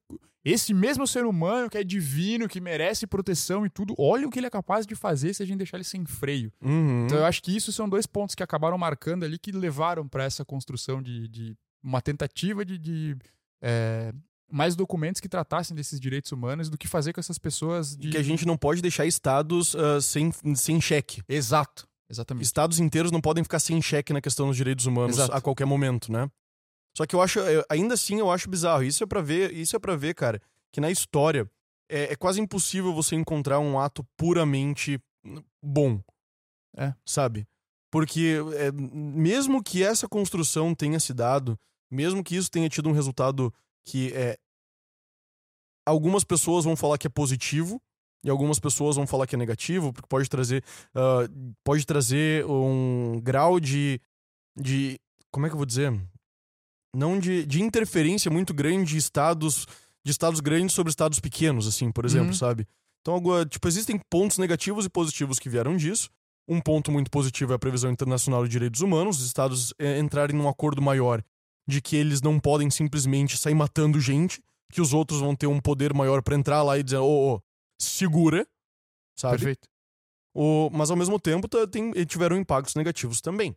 esse 0.45 0.73
mesmo 0.73 1.07
ser 1.07 1.27
humano 1.27 1.69
que 1.69 1.77
é 1.77 1.85
divino, 1.85 2.49
que 2.49 2.61
merece 2.61 3.07
proteção 3.07 3.67
e 3.67 3.71
tudo, 3.71 3.95
olha 3.99 4.27
o 4.27 4.31
que 4.31 4.39
ele 4.39 4.47
é 4.47 4.51
capaz 4.51 4.87
de 4.87 4.95
fazer 4.95 5.35
se 5.35 5.43
a 5.43 5.47
gente 5.47 5.59
deixar 5.59 5.77
ele 5.77 5.85
sem 5.85 6.05
freio. 6.07 6.53
Uhum. 6.63 7.05
Então 7.05 7.19
eu 7.19 7.25
acho 7.25 7.43
que 7.43 7.55
isso 7.55 7.73
são 7.73 7.89
dois 7.89 8.07
pontos 8.07 8.35
que 8.35 8.43
acabaram 8.43 8.79
marcando 8.79 9.25
ali 9.25 9.39
que 9.39 9.53
levaram 9.53 10.09
para 10.09 10.25
essa 10.25 10.45
construção 10.45 11.03
de, 11.03 11.29
de, 11.29 11.57
uma 11.83 12.01
tentativa 12.01 12.65
de, 12.65 12.79
de 12.79 13.17
é, 13.63 14.15
mais 14.51 14.75
documentos 14.75 15.21
que 15.21 15.29
tratassem 15.29 15.77
desses 15.77 16.01
direitos 16.01 16.33
humanos 16.33 16.71
do 16.71 16.79
que 16.79 16.89
fazer 16.89 17.13
com 17.13 17.21
essas 17.21 17.39
pessoas. 17.39 17.95
De... 17.95 18.09
Que 18.09 18.17
a 18.17 18.23
gente 18.23 18.47
não 18.47 18.57
pode 18.57 18.81
deixar 18.81 19.05
estados 19.05 19.75
uh, 19.75 20.01
sem, 20.01 20.33
sem 20.55 20.81
cheque. 20.81 21.23
Exato. 21.29 21.87
Exatamente. 22.09 22.45
Estados 22.45 22.81
inteiros 22.81 23.13
não 23.13 23.21
podem 23.21 23.45
ficar 23.45 23.61
sem 23.61 23.81
cheque 23.81 24.13
na 24.13 24.21
questão 24.21 24.49
dos 24.49 24.57
direitos 24.57 24.85
humanos 24.85 25.17
Exato. 25.17 25.33
a 25.33 25.41
qualquer 25.41 25.65
momento, 25.65 26.11
né? 26.11 26.29
Só 26.97 27.07
que 27.07 27.15
eu 27.15 27.23
acho, 27.23 27.39
ainda 27.69 27.95
assim, 27.95 28.19
eu 28.19 28.31
acho 28.31 28.51
bizarro. 28.51 28.83
Isso 28.83 29.03
é 29.03 29.07
para 29.07 29.21
ver, 29.21 29.53
isso 29.53 29.77
é 29.77 29.79
para 29.79 29.97
ver, 29.97 30.15
cara, 30.15 30.41
que 30.73 30.81
na 30.81 30.91
história 30.91 31.49
é, 31.89 32.13
é, 32.13 32.17
quase 32.17 32.41
impossível 32.41 32.95
você 32.95 33.17
encontrar 33.17 33.59
um 33.59 33.79
ato 33.79 34.05
puramente 34.17 35.01
bom. 35.63 36.01
É. 36.77 36.95
Sabe? 37.05 37.47
Porque 37.91 38.39
é, 38.55 38.71
mesmo 38.73 39.63
que 39.63 39.83
essa 39.83 40.09
construção 40.09 40.75
tenha 40.75 41.01
se 41.01 41.13
dado, 41.13 41.59
mesmo 41.91 42.23
que 42.23 42.37
isso 42.37 42.51
tenha 42.51 42.69
tido 42.69 42.89
um 42.89 42.93
resultado 42.93 43.53
que 43.85 44.13
é. 44.15 44.39
Algumas 45.85 46.23
pessoas 46.23 46.65
vão 46.65 46.77
falar 46.77 46.99
que 46.99 47.09
é 47.09 47.11
positivo, 47.11 47.83
e 48.23 48.31
algumas 48.31 48.59
pessoas 48.59 48.97
vão 48.97 49.07
falar 49.07 49.27
que 49.27 49.35
é 49.35 49.39
negativo, 49.39 49.93
porque 49.93 50.07
pode 50.07 50.29
trazer, 50.29 50.63
uh, 50.95 51.55
pode 51.65 51.85
trazer 51.85 52.45
um 52.47 53.21
grau 53.21 53.59
de, 53.59 54.01
de. 54.57 55.01
Como 55.33 55.47
é 55.47 55.49
que 55.49 55.55
eu 55.55 55.59
vou 55.59 55.67
dizer? 55.67 55.93
Não 56.95 57.19
de, 57.19 57.45
de 57.47 57.63
interferência 57.63 58.31
muito 58.31 58.53
grande 58.53 58.93
de 58.93 58.99
estados 58.99 59.67
de 60.05 60.11
estados 60.11 60.41
grandes 60.41 60.75
sobre 60.75 60.91
estados 60.91 61.21
pequenos, 61.21 61.67
assim, 61.67 61.93
por 61.93 62.05
exemplo, 62.07 62.29
uhum. 62.29 62.35
sabe? 62.35 62.67
Então, 63.03 63.23
tipo, 63.47 63.69
existem 63.69 64.01
pontos 64.11 64.39
negativos 64.39 64.87
e 64.87 64.89
positivos 64.89 65.39
que 65.39 65.49
vieram 65.49 65.77
disso. 65.77 66.11
Um 66.49 66.61
ponto 66.61 66.91
muito 66.91 67.11
positivo 67.11 67.53
é 67.53 67.57
a 67.57 67.59
previsão 67.59 67.91
internacional 67.91 68.43
de 68.45 68.51
direitos 68.51 68.81
humanos, 68.81 69.21
os 69.21 69.27
estados 69.27 69.75
é, 69.79 69.99
entrarem 69.99 70.37
num 70.37 70.49
acordo 70.49 70.81
maior 70.83 71.23
de 71.69 71.81
que 71.81 71.97
eles 71.97 72.21
não 72.21 72.41
podem 72.41 72.71
simplesmente 72.71 73.37
sair 73.37 73.55
matando 73.55 74.01
gente, 74.01 74.43
que 74.73 74.81
os 74.81 74.93
outros 74.93 75.21
vão 75.21 75.37
ter 75.37 75.47
um 75.47 75.61
poder 75.61 75.95
maior 75.95 76.23
para 76.23 76.35
entrar 76.35 76.63
lá 76.63 76.79
e 76.79 76.83
dizer, 76.83 76.97
ô, 76.97 77.07
oh, 77.07 77.35
oh, 77.37 77.41
segura, 77.79 78.47
sabe? 79.17 79.37
Perfeito. 79.37 79.69
O, 80.35 80.71
mas 80.73 80.91
ao 80.91 80.97
mesmo 80.97 81.19
tempo 81.21 81.49
tem, 81.69 81.93
tiveram 82.05 82.37
impactos 82.37 82.75
negativos 82.75 83.21
também. 83.21 83.57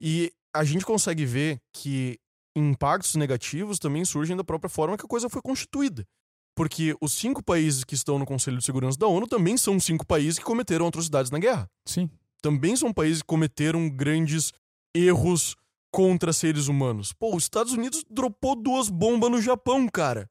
E 0.00 0.32
a 0.54 0.64
gente 0.64 0.84
consegue 0.84 1.24
ver 1.24 1.60
que 1.72 2.18
impactos 2.54 3.14
negativos 3.14 3.78
também 3.78 4.04
surgem 4.04 4.36
da 4.36 4.44
própria 4.44 4.68
forma 4.68 4.96
que 4.96 5.04
a 5.04 5.08
coisa 5.08 5.28
foi 5.28 5.40
constituída. 5.42 6.06
Porque 6.54 6.94
os 7.00 7.12
cinco 7.14 7.42
países 7.42 7.82
que 7.82 7.94
estão 7.94 8.18
no 8.18 8.26
Conselho 8.26 8.58
de 8.58 8.64
Segurança 8.64 8.98
da 8.98 9.06
ONU 9.06 9.26
também 9.26 9.56
são 9.56 9.80
cinco 9.80 10.06
países 10.06 10.38
que 10.38 10.44
cometeram 10.44 10.86
atrocidades 10.86 11.30
na 11.30 11.38
guerra. 11.38 11.68
Sim. 11.86 12.10
Também 12.42 12.76
são 12.76 12.92
países 12.92 13.22
que 13.22 13.26
cometeram 13.26 13.88
grandes 13.88 14.52
erros 14.94 15.56
contra 15.90 16.32
seres 16.32 16.68
humanos. 16.68 17.12
Pô, 17.12 17.34
os 17.36 17.44
Estados 17.44 17.72
Unidos 17.72 18.04
dropou 18.10 18.54
duas 18.54 18.88
bombas 18.88 19.30
no 19.30 19.40
Japão, 19.40 19.88
cara. 19.88 20.28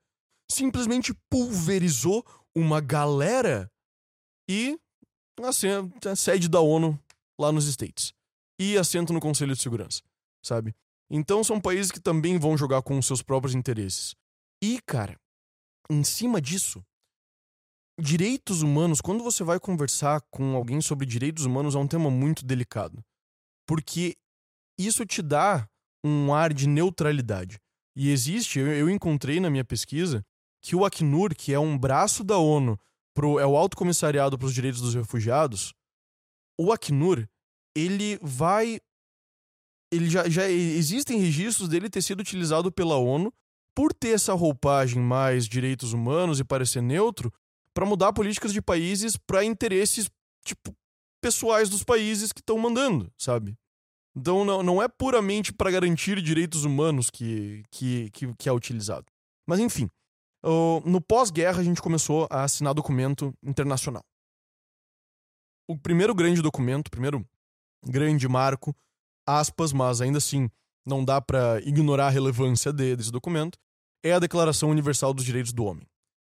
Simplesmente 0.52 1.14
pulverizou 1.30 2.26
uma 2.56 2.82
galera 2.82 3.72
e 4.50 4.78
assim, 5.44 5.68
a 6.06 6.16
sede 6.16 6.50
da 6.50 6.60
ONU 6.60 7.00
lá 7.40 7.52
nos 7.52 7.66
States. 7.68 8.14
E 8.60 8.78
assento 8.78 9.14
no 9.14 9.20
Conselho 9.20 9.56
de 9.56 9.62
Segurança, 9.62 10.02
sabe? 10.44 10.76
Então 11.14 11.44
são 11.44 11.60
países 11.60 11.92
que 11.92 12.00
também 12.00 12.40
vão 12.40 12.58
jogar 12.58 12.82
com 12.82 12.98
os 12.98 13.06
seus 13.06 13.22
próprios 13.22 13.54
interesses. 13.54 14.16
E, 14.64 14.80
cara, 14.86 15.20
em 15.90 16.06
cima 16.06 16.40
disso, 16.40 16.82
direitos 18.00 18.62
humanos, 18.62 19.02
quando 19.02 19.22
você 19.22 19.44
vai 19.44 19.60
conversar 19.60 20.22
com 20.32 20.56
alguém 20.56 20.80
sobre 20.80 21.06
direitos 21.06 21.44
humanos, 21.44 21.76
é 21.76 21.78
um 21.78 21.88
tema 21.88 22.10
muito 22.10 22.46
delicado. 22.46 23.04
Porque 23.68 24.16
isso 24.80 25.06
te 25.06 25.22
dá 25.22 25.68
um 26.04 26.34
ar 26.34 26.54
de 26.54 26.66
neutralidade. 26.66 27.60
E 27.96 28.10
existe, 28.10 28.60
eu, 28.60 28.90
encontrei 28.90 29.42
na 29.42 29.50
minha 29.50 29.66
pesquisa, 29.66 30.24
que 30.64 30.78
o 30.78 30.86
Acnur, 30.86 31.36
que 31.36 31.54
é 31.54 31.60
um 31.60 31.78
braço 31.78 32.24
da 32.24 32.38
ONU, 32.38 32.80
pro, 33.14 33.38
é 33.38 33.46
o 33.46 33.58
Alto 33.58 33.76
Comissariado 33.76 34.38
para 34.38 34.48
os 34.48 34.54
Direitos 34.54 34.80
dos 34.80 34.96
Refugiados, 34.96 35.74
o 36.58 36.72
Acnur, 36.72 37.28
ele 37.76 38.18
vai 38.22 38.80
ele 39.92 40.10
já, 40.10 40.28
já 40.30 40.50
existem 40.50 41.20
registros 41.20 41.68
dele 41.68 41.90
ter 41.90 42.02
sido 42.02 42.22
utilizado 42.22 42.72
pela 42.72 42.96
ONU 42.96 43.34
por 43.76 43.94
ter 43.94 44.10
essa 44.10 44.34
roupagem 44.34 45.02
mais 45.02 45.48
direitos 45.48 45.94
humanos 45.94 46.40
e 46.40 46.44
parecer 46.44 46.82
neutro 46.82 47.32
para 47.74 47.86
mudar 47.86 48.14
políticas 48.14 48.54
de 48.54 48.62
países 48.62 49.18
para 49.18 49.44
interesses 49.44 50.10
tipo 50.46 50.76
pessoais 51.22 51.70
dos 51.70 51.84
países 51.84 52.32
que 52.32 52.42
estão 52.42 52.58
mandando, 52.58 53.12
sabe? 53.18 53.56
Então 54.16 54.44
não, 54.44 54.64
não 54.64 54.82
é 54.82 54.88
puramente 54.88 55.54
para 55.54 55.72
garantir 55.72 56.22
direitos 56.22 56.66
humanos 56.66 57.10
que, 57.10 57.64
que, 57.70 58.10
que, 58.12 58.34
que 58.36 58.50
é 58.50 58.52
utilizado. 58.52 59.06
Mas 59.48 59.60
enfim, 59.60 59.90
no 60.86 61.00
pós-guerra 61.00 61.60
a 61.60 61.64
gente 61.64 61.82
começou 61.82 62.28
a 62.30 62.44
assinar 62.44 62.74
documento 62.74 63.34
internacional. 63.44 64.04
O 65.68 65.78
primeiro 65.78 66.14
grande 66.14 66.42
documento, 66.42 66.88
o 66.88 66.92
primeiro 66.92 67.26
grande 67.86 68.28
marco 68.28 68.76
aspas, 69.40 69.74
mas 69.74 70.02
ainda 70.02 70.18
assim 70.18 70.50
não 70.86 71.04
dá 71.04 71.22
para 71.22 71.60
ignorar 71.62 72.08
a 72.08 72.10
relevância 72.10 72.74
de, 72.74 72.96
desse 72.96 73.12
documento, 73.12 73.58
é 74.04 74.14
a 74.14 74.20
Declaração 74.20 74.70
Universal 74.70 75.14
dos 75.14 75.24
Direitos 75.24 75.54
do 75.54 75.66
Homem. 75.66 75.86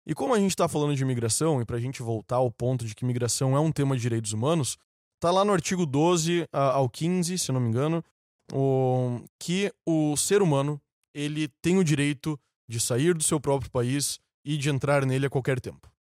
E 0.07 0.13
como 0.13 0.35
a 0.35 0.39
gente 0.39 0.51
está 0.51 0.67
falando 0.67 0.95
de 0.95 1.01
imigração, 1.01 1.61
e 1.61 1.65
para 1.65 1.77
a 1.77 1.79
gente 1.79 2.03
voltar 2.03 2.35
ao 2.35 2.51
ponto 2.51 2.85
de 2.85 2.93
que 2.93 3.03
imigração 3.03 3.55
é 3.55 3.59
um 3.59 3.71
tema 3.71 3.95
de 3.95 4.01
direitos 4.03 4.33
humanos, 4.33 4.77
tá 5.19 5.31
lá 5.31 5.43
no 5.43 5.51
artigo 5.51 5.85
12 5.85 6.47
ao 6.51 6.87
15, 6.87 7.39
se 7.39 7.51
não 7.51 7.59
me 7.59 7.69
engano, 7.69 8.03
o, 8.53 9.19
que 9.39 9.73
o 9.85 10.15
ser 10.15 10.43
humano 10.43 10.79
ele 11.13 11.47
tem 11.61 11.79
o 11.79 11.83
direito 11.83 12.39
de 12.69 12.79
sair 12.79 13.15
do 13.15 13.23
seu 13.23 13.39
próprio 13.39 13.71
país 13.71 14.19
e 14.45 14.57
de 14.57 14.69
entrar 14.69 15.05
nele 15.05 15.25
a 15.25 15.29
qualquer 15.29 15.59
tempo. 15.59 15.91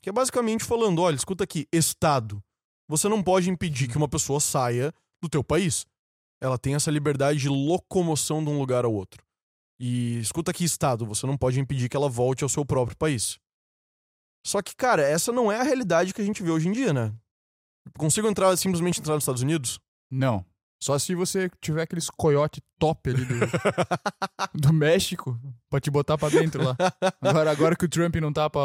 Que 0.00 0.10
é 0.10 0.12
basicamente 0.12 0.62
falando, 0.62 1.00
olha, 1.02 1.16
escuta 1.16 1.42
aqui, 1.42 1.66
Estado, 1.72 2.40
você 2.88 3.08
não 3.08 3.22
pode 3.22 3.50
impedir 3.50 3.88
que 3.88 3.96
uma 3.96 4.08
pessoa 4.08 4.38
saia 4.38 4.92
do 5.20 5.28
teu 5.28 5.42
país 5.42 5.84
ela 6.44 6.58
tem 6.58 6.74
essa 6.74 6.90
liberdade 6.90 7.38
de 7.38 7.48
locomoção 7.48 8.44
de 8.44 8.50
um 8.50 8.58
lugar 8.58 8.84
ao 8.84 8.92
outro. 8.92 9.24
E 9.80 10.18
escuta 10.18 10.50
aqui, 10.50 10.62
Estado, 10.62 11.06
você 11.06 11.26
não 11.26 11.38
pode 11.38 11.58
impedir 11.58 11.88
que 11.88 11.96
ela 11.96 12.08
volte 12.08 12.44
ao 12.44 12.50
seu 12.50 12.66
próprio 12.66 12.94
país. 12.98 13.38
Só 14.46 14.60
que, 14.60 14.76
cara, 14.76 15.00
essa 15.00 15.32
não 15.32 15.50
é 15.50 15.58
a 15.58 15.62
realidade 15.62 16.12
que 16.12 16.20
a 16.20 16.24
gente 16.24 16.42
vê 16.42 16.50
hoje 16.50 16.68
em 16.68 16.72
dia, 16.72 16.92
né? 16.92 17.14
Consigo 17.96 18.28
entrar, 18.28 18.54
simplesmente 18.58 19.00
entrar 19.00 19.14
nos 19.14 19.22
Estados 19.22 19.40
Unidos? 19.40 19.80
Não. 20.10 20.44
Só 20.82 20.98
se 20.98 21.14
você 21.14 21.50
tiver 21.62 21.80
aqueles 21.80 22.10
coiote 22.10 22.62
top 22.78 23.08
ali 23.08 23.24
do, 23.24 23.34
do 24.68 24.70
México 24.70 25.40
pra 25.70 25.80
te 25.80 25.90
botar 25.90 26.18
pra 26.18 26.28
dentro 26.28 26.62
lá. 26.62 26.76
Agora, 27.22 27.50
agora 27.52 27.74
que 27.74 27.86
o 27.86 27.88
Trump 27.88 28.16
não 28.16 28.30
tá 28.30 28.50
pra, 28.50 28.64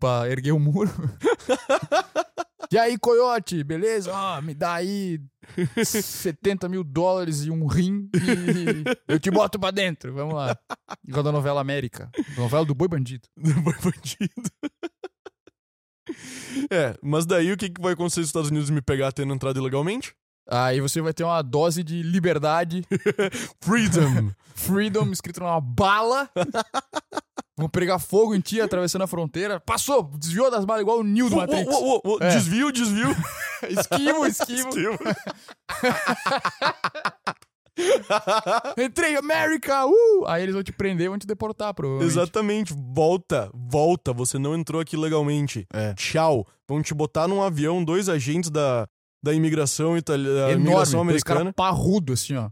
pra 0.00 0.28
erguer 0.28 0.50
o 0.50 0.58
muro. 0.58 0.90
E 2.72 2.78
aí, 2.78 2.98
coiote, 2.98 3.62
beleza? 3.62 4.12
Ó, 4.12 4.42
me 4.42 4.54
dá 4.54 4.74
aí 4.74 5.20
70 5.84 6.68
mil 6.68 6.82
dólares 6.82 7.44
e 7.44 7.50
um 7.50 7.66
rim 7.66 8.10
e 8.14 8.84
eu 9.06 9.20
te 9.20 9.30
boto 9.30 9.58
pra 9.58 9.70
dentro. 9.70 10.12
Vamos 10.12 10.34
lá. 10.34 10.56
Igual 11.06 11.22
da 11.22 11.32
novela 11.32 11.60
América. 11.60 12.10
Novela 12.36 12.64
do 12.64 12.74
Boi 12.74 12.88
Bandido. 12.88 13.28
Boi 13.36 13.74
bandido. 13.74 14.50
É, 16.70 16.96
mas 17.02 17.26
daí 17.26 17.52
o 17.52 17.56
que, 17.56 17.68
que 17.68 17.80
vai 17.80 17.92
acontecer 17.92 18.16
se 18.16 18.20
os 18.22 18.28
Estados 18.28 18.50
Unidos 18.50 18.70
me 18.70 18.80
pegar 18.80 19.12
tendo 19.12 19.34
entrado 19.34 19.58
ilegalmente? 19.58 20.14
Aí 20.48 20.80
você 20.80 21.00
vai 21.00 21.12
ter 21.12 21.24
uma 21.24 21.42
dose 21.42 21.82
de 21.82 22.02
liberdade, 22.02 22.86
Freedom! 23.60 24.30
freedom 24.54 25.10
escrito 25.10 25.40
numa 25.40 25.60
bala. 25.60 26.30
Vão 27.58 27.70
pregar 27.70 27.98
fogo 27.98 28.34
em 28.34 28.40
ti 28.40 28.60
atravessando 28.60 29.02
a 29.02 29.06
fronteira. 29.06 29.58
Passou, 29.58 30.02
desviou 30.18 30.50
das 30.50 30.66
balas 30.66 30.82
igual 30.82 30.98
o 30.98 31.02
Neo 31.02 31.30
do 31.30 31.36
Matrix. 31.36 31.66
É. 32.20 32.28
Desvio, 32.28 32.70
desvio. 32.70 33.08
Esquivo, 33.70 34.26
esquivo. 34.26 34.68
Esquivo. 34.68 34.98
Entrei, 38.78 39.16
América! 39.16 39.86
Uh! 39.86 40.24
Aí 40.26 40.42
eles 40.42 40.54
vão 40.54 40.62
te 40.62 40.72
prender, 40.72 41.08
vão 41.08 41.18
te 41.18 41.26
deportar, 41.26 41.74
provavelmente. 41.74 42.12
Exatamente. 42.12 42.74
Volta, 42.74 43.50
volta. 43.54 44.12
Você 44.12 44.38
não 44.38 44.54
entrou 44.54 44.80
aqui 44.80 44.96
legalmente. 44.96 45.66
É. 45.72 45.94
Tchau. 45.94 46.46
Vão 46.68 46.82
te 46.82 46.94
botar 46.94 47.28
num 47.28 47.42
avião, 47.42 47.84
dois 47.84 48.08
agentes 48.08 48.50
da, 48.50 48.88
da 49.22 49.32
imigração 49.32 49.96
italiana, 49.96 50.52
imigração 50.52 51.06
dois 51.06 51.22
caras 51.22 51.42
americana. 51.42 51.52
parrudo 51.52 52.12
assim, 52.12 52.36
ó. 52.36 52.48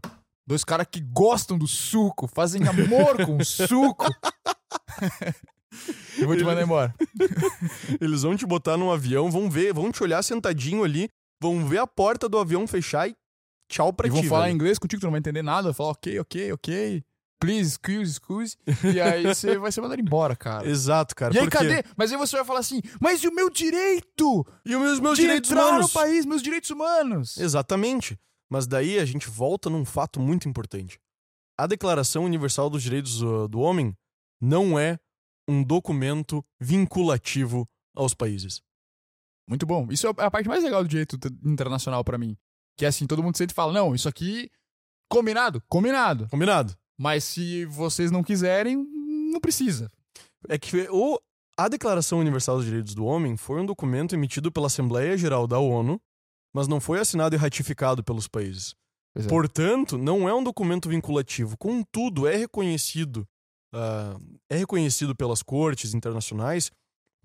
Dois 0.47 0.63
caras 0.63 0.87
que 0.89 1.01
gostam 1.01 1.57
do 1.57 1.67
suco, 1.67 2.27
fazem 2.27 2.61
amor 2.67 3.25
com 3.25 3.37
o 3.37 3.45
suco. 3.45 4.05
e 6.17 6.25
vou 6.25 6.35
te 6.37 6.43
mandar 6.43 6.61
embora. 6.61 6.93
Eles 7.99 8.21
vão 8.21 8.35
te 8.35 8.45
botar 8.45 8.77
num 8.77 8.91
avião, 8.91 9.31
vão 9.31 9.49
ver, 9.49 9.73
vão 9.73 9.91
te 9.91 10.03
olhar 10.03 10.21
sentadinho 10.23 10.83
ali, 10.83 11.09
vão 11.41 11.65
ver 11.65 11.79
a 11.79 11.87
porta 11.87 12.29
do 12.29 12.37
avião 12.37 12.67
fechar 12.67 13.09
e 13.09 13.15
tchau 13.71 13.91
pra 13.91 14.07
E 14.07 14.11
ti. 14.11 14.15
vão 14.15 14.23
falar 14.25 14.43
velho. 14.45 14.55
inglês 14.55 14.77
contigo, 14.77 15.01
tu 15.01 15.05
não 15.05 15.11
vai 15.11 15.19
entender 15.19 15.41
nada. 15.41 15.69
Vai 15.69 15.73
falar 15.73 15.89
ok, 15.91 16.19
ok, 16.19 16.51
ok. 16.53 17.03
Please, 17.39 17.71
excuse, 17.71 18.11
excuse. 18.11 18.57
E 18.93 19.01
aí 19.01 19.23
você 19.23 19.57
vai 19.57 19.71
ser 19.71 19.81
mandado 19.81 19.99
embora, 19.99 20.35
cara. 20.35 20.67
Exato, 20.67 21.15
cara. 21.15 21.35
E 21.35 21.39
aí, 21.39 21.49
cadê? 21.49 21.83
Mas 21.97 22.11
aí 22.11 22.17
você 22.17 22.35
vai 22.37 22.45
falar 22.45 22.59
assim, 22.59 22.81
mas 22.99 23.23
e 23.23 23.27
o 23.27 23.33
meu 23.33 23.49
direito? 23.49 24.45
E 24.65 24.75
os 24.75 24.81
meus, 24.81 24.99
meus 24.99 25.17
direitos 25.17 25.51
entrar 25.51 25.65
humanos? 25.67 25.87
no 25.87 25.93
país, 25.93 26.25
meus 26.25 26.41
direitos 26.41 26.69
humanos. 26.69 27.37
Exatamente. 27.37 28.17
Mas 28.49 28.67
daí 28.67 28.99
a 28.99 29.05
gente 29.05 29.29
volta 29.29 29.69
num 29.69 29.85
fato 29.85 30.19
muito 30.19 30.47
importante. 30.47 30.99
A 31.57 31.67
Declaração 31.67 32.25
Universal 32.25 32.69
dos 32.69 32.83
Direitos 32.83 33.21
uh, 33.21 33.47
do 33.47 33.59
Homem 33.59 33.95
não 34.41 34.77
é 34.77 34.99
um 35.47 35.63
documento 35.63 36.43
vinculativo 36.59 37.67
aos 37.95 38.13
países. 38.13 38.61
Muito 39.47 39.65
bom. 39.65 39.87
Isso 39.91 40.07
é 40.07 40.09
a 40.17 40.31
parte 40.31 40.47
mais 40.49 40.63
legal 40.63 40.83
do 40.83 40.89
direito 40.89 41.17
internacional 41.43 42.03
pra 42.03 42.17
mim. 42.17 42.35
Que 42.77 42.85
é 42.85 42.87
assim, 42.87 43.07
todo 43.07 43.23
mundo 43.23 43.37
sempre 43.37 43.55
fala, 43.55 43.71
não, 43.71 43.95
isso 43.95 44.09
aqui, 44.09 44.49
combinado, 45.09 45.61
combinado. 45.69 46.27
Combinado? 46.29 46.75
Mas 46.97 47.23
se 47.23 47.65
vocês 47.65 48.11
não 48.11 48.23
quiserem, 48.23 48.77
não 49.31 49.39
precisa. 49.39 49.91
É 50.49 50.57
que 50.57 50.87
o, 50.89 51.19
a 51.57 51.67
Declaração 51.67 52.19
Universal 52.19 52.57
dos 52.57 52.65
Direitos 52.65 52.93
do 52.93 53.05
Homem 53.05 53.37
foi 53.37 53.61
um 53.61 53.65
documento 53.65 54.13
emitido 54.13 54.51
pela 54.51 54.67
Assembleia 54.67 55.17
Geral 55.17 55.47
da 55.47 55.59
ONU, 55.59 56.01
mas 56.55 56.69
não 56.69 56.79
foi 56.79 57.01
assinado 57.01 57.35
e 57.35 57.37
ratificado 57.37 58.01
pelos 58.01 58.29
países. 58.29 58.73
É. 59.13 59.23
Portanto, 59.23 59.97
não 59.97 60.27
é 60.27 60.33
um 60.33 60.41
documento 60.41 60.87
vinculativo. 60.87 61.57
Contudo, 61.57 62.25
é 62.25 62.37
reconhecido, 62.37 63.27
ah, 63.73 64.17
é 64.49 64.55
reconhecido 64.55 65.13
pelas 65.13 65.43
cortes 65.43 65.93
internacionais 65.93 66.71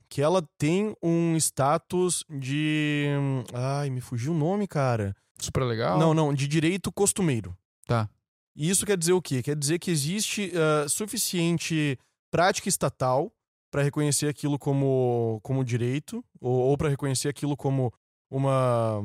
que 0.09 0.20
ela 0.20 0.43
tem 0.59 0.97
um 1.01 1.37
status 1.37 2.24
de. 2.28 3.07
Ai, 3.55 3.89
me 3.89 4.01
fugiu 4.01 4.33
o 4.33 4.37
nome, 4.37 4.66
cara. 4.66 5.14
Super 5.39 5.62
legal. 5.62 5.97
Não, 5.97 6.12
não, 6.12 6.35
de 6.35 6.49
direito 6.49 6.91
costumeiro. 6.91 7.57
Tá. 7.87 8.11
E 8.57 8.68
isso 8.68 8.85
quer 8.85 8.99
dizer 8.99 9.12
o 9.12 9.22
quê? 9.22 9.45
Quer 9.45 9.55
dizer 9.55 9.78
que 9.78 9.93
existe 9.93 10.53
ah, 10.57 10.89
suficiente 10.89 11.97
prática 12.33 12.68
estatal 12.68 13.33
para 13.70 13.85
reconhecer 13.85 14.26
aquilo 14.26 14.59
como, 14.59 15.39
como 15.45 15.64
direito, 15.64 16.24
ou, 16.41 16.53
ou 16.53 16.76
para 16.76 16.89
reconhecer 16.89 17.28
aquilo 17.28 17.57
como 17.57 17.93
uma, 18.31 19.03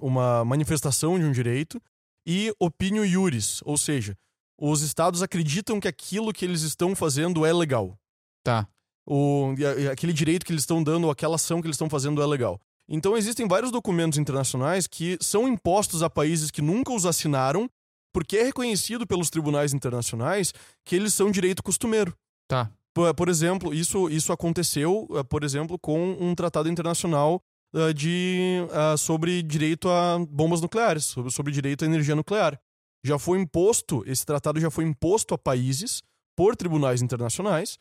uma 0.00 0.44
manifestação 0.44 1.18
de 1.18 1.24
um 1.24 1.32
direito, 1.32 1.80
e 2.26 2.52
opinio 2.60 3.04
iuris, 3.04 3.60
ou 3.64 3.78
seja, 3.78 4.16
os 4.60 4.82
estados 4.82 5.22
acreditam 5.22 5.80
que 5.80 5.88
aquilo 5.88 6.32
que 6.32 6.44
eles 6.44 6.62
estão 6.62 6.94
fazendo 6.94 7.46
é 7.46 7.52
legal. 7.52 7.98
Tá. 8.44 8.68
O, 9.06 9.54
aquele 9.90 10.12
direito 10.12 10.44
que 10.44 10.52
eles 10.52 10.62
estão 10.62 10.82
dando, 10.82 11.04
ou 11.04 11.10
aquela 11.10 11.36
ação 11.36 11.60
que 11.60 11.66
eles 11.66 11.74
estão 11.74 11.88
fazendo 11.88 12.22
é 12.22 12.26
legal. 12.26 12.60
Então 12.88 13.16
existem 13.16 13.48
vários 13.48 13.70
documentos 13.70 14.18
internacionais 14.18 14.86
que 14.86 15.16
são 15.20 15.48
impostos 15.48 16.02
a 16.02 16.10
países 16.10 16.50
que 16.50 16.60
nunca 16.60 16.92
os 16.92 17.06
assinaram, 17.06 17.70
porque 18.12 18.36
é 18.36 18.42
reconhecido 18.42 19.06
pelos 19.06 19.30
tribunais 19.30 19.72
internacionais 19.72 20.52
que 20.84 20.96
eles 20.96 21.14
são 21.14 21.30
direito 21.30 21.62
costumeiro. 21.62 22.14
Tá. 22.48 22.70
Por, 22.92 23.14
por 23.14 23.28
exemplo, 23.28 23.72
isso, 23.72 24.10
isso 24.10 24.32
aconteceu, 24.32 25.08
eh, 25.12 25.22
por 25.22 25.44
exemplo, 25.44 25.78
com 25.78 26.16
um 26.20 26.34
tratado 26.34 26.68
internacional 26.68 27.40
eh, 27.74 27.92
de, 27.92 28.66
ah, 28.72 28.96
sobre 28.96 29.42
direito 29.42 29.88
a 29.88 30.18
bombas 30.18 30.60
nucleares, 30.60 31.04
sobre, 31.04 31.30
sobre 31.30 31.52
direito 31.52 31.84
à 31.84 31.86
energia 31.86 32.16
nuclear. 32.16 32.58
Já 33.04 33.18
foi 33.18 33.38
imposto, 33.40 34.02
esse 34.06 34.26
tratado 34.26 34.60
já 34.60 34.70
foi 34.70 34.84
imposto 34.84 35.34
a 35.34 35.38
países 35.38 36.02
por 36.36 36.54
tribunais 36.56 37.00
internacionais 37.02 37.78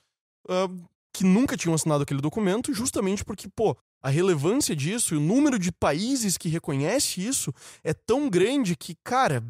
ah, 0.48 0.68
que 1.14 1.24
nunca 1.24 1.58
tinham 1.58 1.74
assinado 1.74 2.04
aquele 2.04 2.22
documento, 2.22 2.74
justamente 2.74 3.26
porque, 3.26 3.48
pô, 3.50 3.76
a 4.02 4.10
relevância 4.10 4.76
disso 4.76 5.14
e 5.14 5.18
o 5.18 5.22
número 5.22 5.60
de 5.60 5.72
países 5.72 6.38
que 6.38 6.48
reconhece 6.48 7.26
isso 7.26 7.54
é 7.84 7.94
tão 7.94 8.30
grande 8.30 8.76
que, 8.76 8.96
cara, 9.04 9.44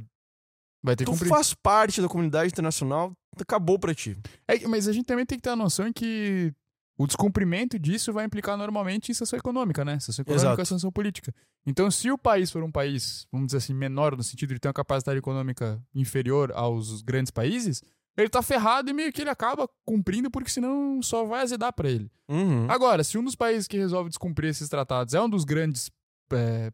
Vai 0.82 0.96
ter 0.96 1.06
tu 1.06 1.12
cumprir. 1.12 1.30
faz 1.30 1.54
parte 1.54 2.02
da 2.02 2.08
comunidade 2.08 2.52
internacional, 2.52 3.12
acabou 3.40 3.78
pra 3.78 3.94
ti. 3.94 4.18
É, 4.48 4.66
mas 4.68 4.88
a 4.88 4.94
gente 4.94 5.06
também 5.06 5.26
tem 5.26 5.38
que 5.38 5.42
ter 5.44 5.50
a 5.50 5.56
noção 5.56 5.92
que 5.94 6.54
o 7.00 7.08
descumprimento 7.08 7.80
disso 7.80 8.12
vai 8.12 8.26
implicar 8.26 8.58
normalmente 8.58 9.10
em 9.10 9.14
sanção 9.14 9.40
econômica, 9.40 9.86
né? 9.86 9.98
Sanção 10.02 10.22
econômica 10.22 10.48
Exato. 10.48 10.62
e 10.62 10.66
sanção 10.66 10.92
política. 10.92 11.34
Então, 11.66 11.90
se 11.90 12.12
o 12.12 12.18
país 12.18 12.52
for 12.52 12.62
um 12.62 12.70
país, 12.70 13.26
vamos 13.32 13.48
dizer 13.48 13.60
assim, 13.60 13.74
menor 13.74 14.18
no 14.18 14.24
sentido 14.24 14.54
de 14.54 14.60
ter 14.60 14.68
uma 14.68 14.74
capacidade 14.74 15.18
econômica 15.18 15.82
inferior 15.96 16.52
aos 16.54 17.02
grandes 17.02 17.32
países, 17.32 17.82
ele 18.18 18.28
tá 18.28 18.42
ferrado 18.42 18.90
e 18.90 18.94
meio 18.94 19.14
que 19.14 19.22
ele 19.22 19.30
acaba 19.30 19.66
cumprindo 19.86 20.30
porque 20.30 20.50
senão 20.50 21.02
só 21.02 21.24
vai 21.24 21.42
azedar 21.42 21.72
pra 21.72 21.90
ele. 21.90 22.12
Uhum. 22.28 22.70
Agora, 22.70 23.02
se 23.02 23.18
um 23.18 23.24
dos 23.24 23.36
países 23.36 23.66
que 23.66 23.78
resolve 23.78 24.10
descumprir 24.10 24.50
esses 24.50 24.68
tratados 24.68 25.14
é 25.14 25.22
um 25.22 25.30
dos 25.30 25.46
grandes, 25.46 25.90
é, 26.34 26.70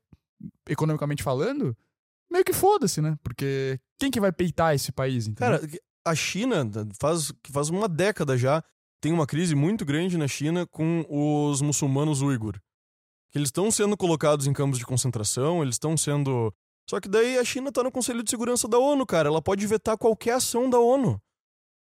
economicamente 0.68 1.22
falando, 1.22 1.78
meio 2.32 2.44
que 2.44 2.54
foda-se, 2.54 3.00
né? 3.00 3.16
Porque 3.24 3.80
quem 4.00 4.10
que 4.10 4.20
vai 4.20 4.32
peitar 4.32 4.74
esse 4.74 4.92
país, 4.92 5.28
entendeu? 5.28 5.60
Cara, 5.60 5.72
a 6.04 6.16
China 6.16 6.68
faz, 7.00 7.32
faz 7.52 7.70
uma 7.70 7.88
década 7.88 8.36
já 8.36 8.64
tem 9.06 9.14
uma 9.14 9.28
crise 9.28 9.54
muito 9.54 9.86
grande 9.86 10.18
na 10.18 10.28
China 10.28 10.66
com 10.66 11.06
os 11.08 11.62
muçulmanos 11.62 12.24
uigur. 12.24 12.60
Que 13.32 13.38
eles 13.38 13.50
estão 13.50 13.70
sendo 13.70 13.96
colocados 13.96 14.48
em 14.48 14.54
campos 14.54 14.80
de 14.80 14.86
concentração, 14.86 15.62
eles 15.62 15.76
estão 15.76 15.96
sendo. 15.96 16.52
Só 16.90 17.00
que 17.00 17.08
daí 17.08 17.38
a 17.38 17.46
China 17.46 17.72
tá 17.72 17.84
no 17.84 17.92
Conselho 17.92 18.24
de 18.24 18.32
Segurança 18.32 18.68
da 18.68 18.80
ONU, 18.80 19.06
cara. 19.06 19.30
Ela 19.30 19.44
pode 19.44 19.68
vetar 19.68 19.96
qualquer 19.96 20.32
ação 20.32 20.68
da 20.68 20.80
ONU. 20.80 21.22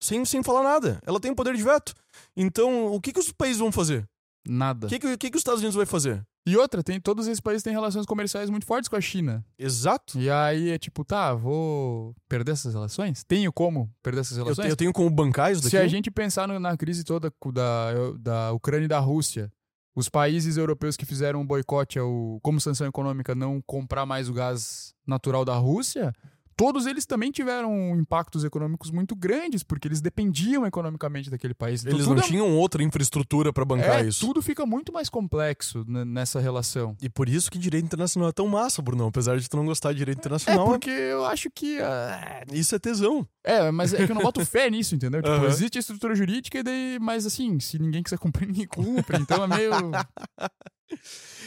Sem, 0.02 0.24
sem 0.24 0.42
falar 0.42 0.64
nada. 0.64 1.02
Ela 1.06 1.20
tem 1.20 1.30
o 1.30 1.36
poder 1.36 1.58
de 1.58 1.62
veto. 1.62 1.94
Então, 2.38 2.86
o 2.86 3.02
que, 3.02 3.12
que 3.12 3.20
os 3.20 3.34
países 3.34 3.60
vão 3.60 3.70
fazer? 3.70 4.08
Nada. 4.48 4.88
O 4.88 4.90
que, 4.90 4.98
que, 4.98 5.18
que, 5.18 5.30
que 5.32 5.36
os 5.36 5.42
Estados 5.42 5.60
Unidos 5.60 5.76
vai 5.76 5.86
fazer? 5.86 6.26
E 6.50 6.58
outra, 6.58 6.82
tem, 6.84 7.00
todos 7.00 7.28
esses 7.28 7.40
países 7.40 7.64
têm 7.64 7.74
relações 7.74 8.06
comerciais 8.06 8.50
muito 8.50 8.66
fortes 8.66 8.88
com 8.90 8.96
a 8.96 9.02
China. 9.02 9.46
Exato. 9.58 10.18
E 10.20 10.30
aí 10.30 10.70
é 10.70 10.78
tipo, 10.78 11.04
tá, 11.06 11.34
vou 11.34 12.16
perder 12.28 12.52
essas 12.54 12.74
relações? 12.74 13.24
Tenho 13.24 13.52
como 13.54 13.90
perder 14.02 14.22
essas 14.22 14.38
Eu, 14.38 14.44
relações? 14.46 14.66
te- 14.68 14.70
eu 14.72 14.76
tenho 14.76 14.94
como 14.94 15.10
bancar 15.10 15.52
isso 15.52 15.62
daqui? 15.62 15.72
Se 15.72 15.78
a 15.78 15.88
gente 15.88 16.10
pensar 16.10 16.48
no- 16.48 16.60
na 16.60 16.76
crise 16.78 17.04
toda 17.04 17.32
da, 17.54 17.92
da 18.20 18.52
Ucrânia 18.54 18.86
e 18.86 18.88
da 18.90 19.00
Rússia, 19.00 19.52
os 19.96 20.08
países 20.10 20.56
europeus 20.58 20.96
que 20.96 21.06
fizeram 21.06 21.42
um 21.42 21.46
boicote 21.46 22.00
ao, 22.00 22.40
como 22.42 22.60
sanção 22.62 22.88
econômica 22.88 23.36
não 23.36 23.62
comprar 23.66 24.06
mais 24.06 24.30
o 24.30 24.34
gás 24.34 24.94
natural 25.06 25.44
da 25.44 25.56
Rússia, 25.56 26.14
todos 26.60 26.86
eles 26.86 27.06
também 27.06 27.32
tiveram 27.32 27.96
impactos 27.98 28.44
econômicos 28.44 28.92
muito 28.92 29.16
grandes, 29.16 29.64
porque 29.64 29.88
eles 29.88 30.02
dependiam 30.02 30.66
economicamente 30.66 31.30
daquele 31.30 31.54
país. 31.54 31.80
Então, 31.82 31.94
Eles 31.94 32.04
tudo 32.06 32.18
não 32.18 32.22
é- 32.24 32.28
tinham 32.28 32.52
outra 32.58 32.84
infraestrutura 32.84 33.54
pra 33.54 33.64
bancar 33.64 34.04
é, 34.04 34.08
isso. 34.10 34.26
tudo 34.26 34.42
fica 34.42 34.66
muito 34.66 34.92
mais 34.92 35.08
complexo 35.10 35.86
nessa 35.88 36.38
relação. 36.42 36.98
E 37.02 37.08
por 37.08 37.30
isso 37.30 37.50
que 37.50 37.58
direito 37.58 37.86
internacional 37.86 38.28
é 38.30 38.34
tão 38.34 38.46
massa, 38.46 38.82
Brunão. 38.82 39.08
Apesar 39.08 39.40
de 39.40 39.50
tu 39.50 39.56
não 39.56 39.66
gostar 39.66 39.94
de 39.94 40.00
direito 40.00 40.18
É, 40.18 40.20
internacional, 40.20 40.66
porque 40.68 40.90
eu 40.90 41.24
acho 41.26 41.50
que. 41.50 41.80
ah, 41.80 42.44
isso 42.52 42.76
é 42.76 42.80
tesão. 42.80 43.26
É, 43.42 43.72
mas 43.72 43.94
é 43.94 44.06
que 44.06 44.12
eu 44.12 44.16
não 44.16 44.22
boto 44.22 44.46
fé 44.46 44.70
nisso, 44.70 44.94
entendeu? 44.96 45.22
Tipo, 45.22 45.34
Aham. 45.36 45.48
existe 45.48 45.78
a 45.78 45.80
estrutura 45.80 46.14
jurídica, 46.14 46.60
e 46.60 46.64
daí, 46.64 46.98
mas 47.00 47.26
assim, 47.26 47.58
se 47.62 47.80
ninguém 47.80 48.04
quiser 48.04 48.20
cumprir, 48.20 48.48
ninguém 48.48 48.68
cumpre. 48.68 49.18
Então 49.18 49.42
é 49.46 49.48
meio. 49.48 49.72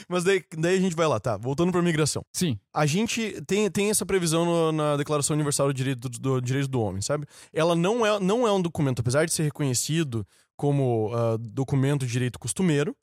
Mas 0.08 0.24
daí, 0.24 0.42
daí 0.56 0.76
a 0.76 0.80
gente 0.80 0.96
vai 0.96 1.06
lá, 1.06 1.18
tá? 1.20 1.36
Voltando 1.36 1.70
pra 1.72 1.82
migração. 1.82 2.22
Sim. 2.32 2.58
A 2.72 2.86
gente 2.86 3.40
tem, 3.46 3.70
tem 3.70 3.90
essa 3.90 4.04
previsão 4.06 4.44
no- 4.44 4.72
na 4.72 4.96
Declaração 4.96 5.34
Universal 5.34 5.68
do 5.68 5.74
Direito 5.74 6.08
do, 6.08 6.18
do 6.18 6.40
Direitos 6.40 6.68
do 6.68 6.80
Homem, 6.80 7.00
sabe? 7.02 7.26
Ela 7.52 7.74
não 7.74 8.04
é, 8.04 8.18
não 8.20 8.46
é 8.46 8.52
um 8.52 8.60
documento, 8.62 9.00
apesar 9.00 9.24
de 9.26 9.32
ser 9.32 9.42
reconhecido 9.44 10.26
como 10.56 11.10
ah, 11.14 11.36
documento 11.40 12.06
de 12.06 12.12
direito 12.12 12.38
costumeiro, 12.38 12.94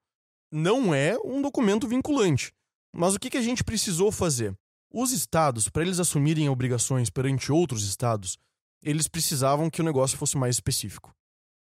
não 0.52 0.94
é 0.94 1.18
um 1.24 1.42
documento 1.42 1.88
vinculante. 1.88 2.52
Mas 2.96 3.14
o 3.16 3.20
que, 3.20 3.30
que 3.30 3.38
a 3.38 3.42
gente 3.42 3.64
precisou 3.64 4.12
fazer? 4.12 4.54
Os 4.92 5.12
estados, 5.12 5.70
para 5.70 5.84
eles 5.84 6.00
assumirem 6.00 6.50
obrigações 6.50 7.10
perante 7.12 7.52
outros 7.52 7.84
estados, 7.88 8.38
eles 8.84 9.08
precisavam 9.08 9.70
que 9.70 9.82
o 9.82 9.84
negócio 9.84 10.18
fosse 10.18 10.38
mais 10.38 10.56
específico. 10.56 11.12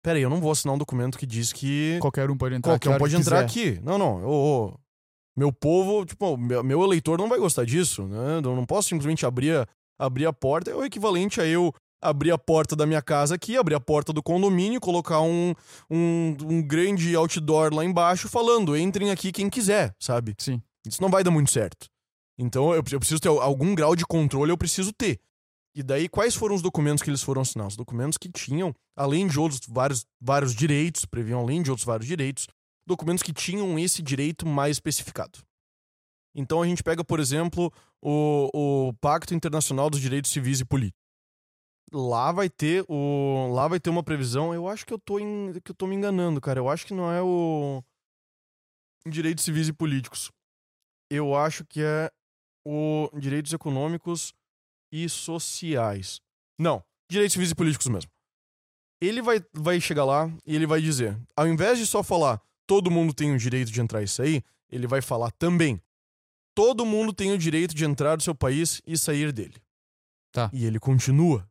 Peraí, 0.02 0.22
eu 0.22 0.30
não 0.30 0.40
vou 0.40 0.50
assinar 0.50 0.74
um 0.74 0.78
documento 0.78 1.18
que 1.18 1.26
diz 1.26 1.52
que 1.52 1.98
Qualquer 2.00 2.30
um 2.30 2.36
pode 2.38 2.54
entrar 2.54 2.72
Qualquer 2.72 2.88
um 2.88 2.96
pode 2.98 3.14
hora 3.14 3.20
entrar 3.22 3.46
quiser. 3.46 3.72
aqui. 3.74 3.80
Não, 3.84 3.98
não. 3.98 4.24
ô, 4.24 4.68
ô, 4.68 4.79
meu 5.40 5.50
povo, 5.50 6.04
tipo, 6.04 6.36
meu, 6.36 6.82
eleitor 6.82 7.18
não 7.18 7.26
vai 7.26 7.38
gostar 7.38 7.64
disso, 7.64 8.06
né? 8.06 8.36
Eu 8.44 8.54
não 8.54 8.66
posso 8.66 8.90
simplesmente 8.90 9.24
abrir 9.24 9.56
a, 9.56 9.66
abrir 9.98 10.26
a 10.26 10.34
porta. 10.34 10.70
É 10.70 10.74
o 10.74 10.84
equivalente 10.84 11.40
a 11.40 11.46
eu 11.46 11.72
abrir 12.02 12.30
a 12.30 12.36
porta 12.36 12.76
da 12.76 12.84
minha 12.84 13.00
casa 13.00 13.36
aqui, 13.36 13.56
abrir 13.56 13.74
a 13.74 13.80
porta 13.80 14.12
do 14.12 14.22
condomínio, 14.22 14.78
colocar 14.78 15.22
um, 15.22 15.54
um, 15.90 16.36
um 16.44 16.62
grande 16.62 17.16
outdoor 17.16 17.72
lá 17.72 17.82
embaixo 17.82 18.28
falando: 18.28 18.76
entrem 18.76 19.10
aqui 19.10 19.32
quem 19.32 19.48
quiser, 19.48 19.94
sabe? 19.98 20.34
Sim. 20.36 20.60
Isso 20.86 21.00
não 21.00 21.08
vai 21.08 21.24
dar 21.24 21.30
muito 21.30 21.50
certo. 21.50 21.86
Então 22.38 22.74
eu, 22.74 22.84
eu 22.92 23.00
preciso 23.00 23.20
ter 23.20 23.28
algum 23.28 23.74
grau 23.74 23.96
de 23.96 24.04
controle, 24.04 24.52
eu 24.52 24.58
preciso 24.58 24.92
ter. 24.92 25.18
E 25.74 25.82
daí, 25.82 26.06
quais 26.06 26.34
foram 26.34 26.54
os 26.54 26.60
documentos 26.60 27.02
que 27.02 27.08
eles 27.08 27.22
foram 27.22 27.40
assinar? 27.40 27.66
Os 27.66 27.76
documentos 27.76 28.18
que 28.18 28.28
tinham, 28.28 28.74
além 28.94 29.26
de 29.26 29.40
outros 29.40 29.60
vários, 29.66 30.04
vários 30.20 30.54
direitos, 30.54 31.06
previam 31.06 31.40
além 31.40 31.62
de 31.62 31.70
outros 31.70 31.86
vários 31.86 32.06
direitos, 32.06 32.46
documentos 32.90 33.22
que 33.22 33.32
tinham 33.32 33.78
esse 33.78 34.02
direito 34.02 34.46
mais 34.46 34.76
especificado. 34.76 35.38
Então 36.34 36.60
a 36.60 36.66
gente 36.66 36.82
pega, 36.82 37.04
por 37.04 37.20
exemplo, 37.20 37.72
o, 38.02 38.88
o 38.88 38.92
Pacto 38.94 39.34
Internacional 39.34 39.88
dos 39.88 40.00
Direitos 40.00 40.30
Civis 40.30 40.60
e 40.60 40.64
Políticos. 40.64 41.00
Lá 41.92 42.30
vai 42.30 42.48
ter 42.48 42.84
o 42.88 43.50
lá 43.52 43.66
vai 43.66 43.80
ter 43.80 43.90
uma 43.90 44.02
previsão, 44.02 44.54
eu 44.54 44.68
acho 44.68 44.86
que 44.86 44.92
eu 44.92 44.98
tô 44.98 45.18
em, 45.18 45.52
que 45.64 45.72
eu 45.72 45.74
tô 45.74 45.86
me 45.86 45.96
enganando, 45.96 46.40
cara. 46.40 46.60
Eu 46.60 46.68
acho 46.68 46.86
que 46.86 46.94
não 46.94 47.10
é 47.10 47.20
o 47.20 47.82
Direitos 49.06 49.44
Civis 49.44 49.68
e 49.68 49.72
Políticos. 49.72 50.30
Eu 51.10 51.34
acho 51.34 51.64
que 51.64 51.82
é 51.82 52.10
o 52.64 53.10
Direitos 53.18 53.52
Econômicos 53.52 54.32
e 54.92 55.08
Sociais. 55.08 56.20
Não, 56.58 56.84
Direitos 57.10 57.32
Civis 57.32 57.50
e 57.50 57.54
Políticos 57.56 57.88
mesmo. 57.88 58.10
Ele 59.02 59.22
vai, 59.22 59.44
vai 59.52 59.80
chegar 59.80 60.04
lá 60.04 60.30
e 60.46 60.54
ele 60.54 60.66
vai 60.66 60.80
dizer, 60.80 61.18
ao 61.34 61.48
invés 61.48 61.78
de 61.78 61.86
só 61.86 62.02
falar 62.02 62.40
todo 62.70 62.90
mundo 62.90 63.12
tem 63.12 63.34
o 63.34 63.38
direito 63.38 63.72
de 63.72 63.80
entrar 63.80 64.02
e 64.02 64.08
sair, 64.08 64.44
ele 64.70 64.86
vai 64.86 65.02
falar 65.02 65.30
também 65.32 65.82
todo 66.54 66.84
mundo 66.84 67.12
tem 67.12 67.32
o 67.32 67.38
direito 67.38 67.74
de 67.74 67.86
entrar 67.86 68.16
no 68.16 68.22
seu 68.22 68.34
país 68.34 68.82
e 68.86 68.98
sair 68.98 69.32
dele. 69.32 69.56
Tá. 70.30 70.50
E 70.52 70.66
ele 70.66 70.78
continua. 70.78 71.48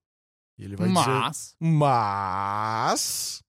E 0.58 0.64
ele 0.64 0.76
vai 0.76 0.88
dizer 0.88 1.10
Mas. 1.10 1.56
mas 1.60 3.44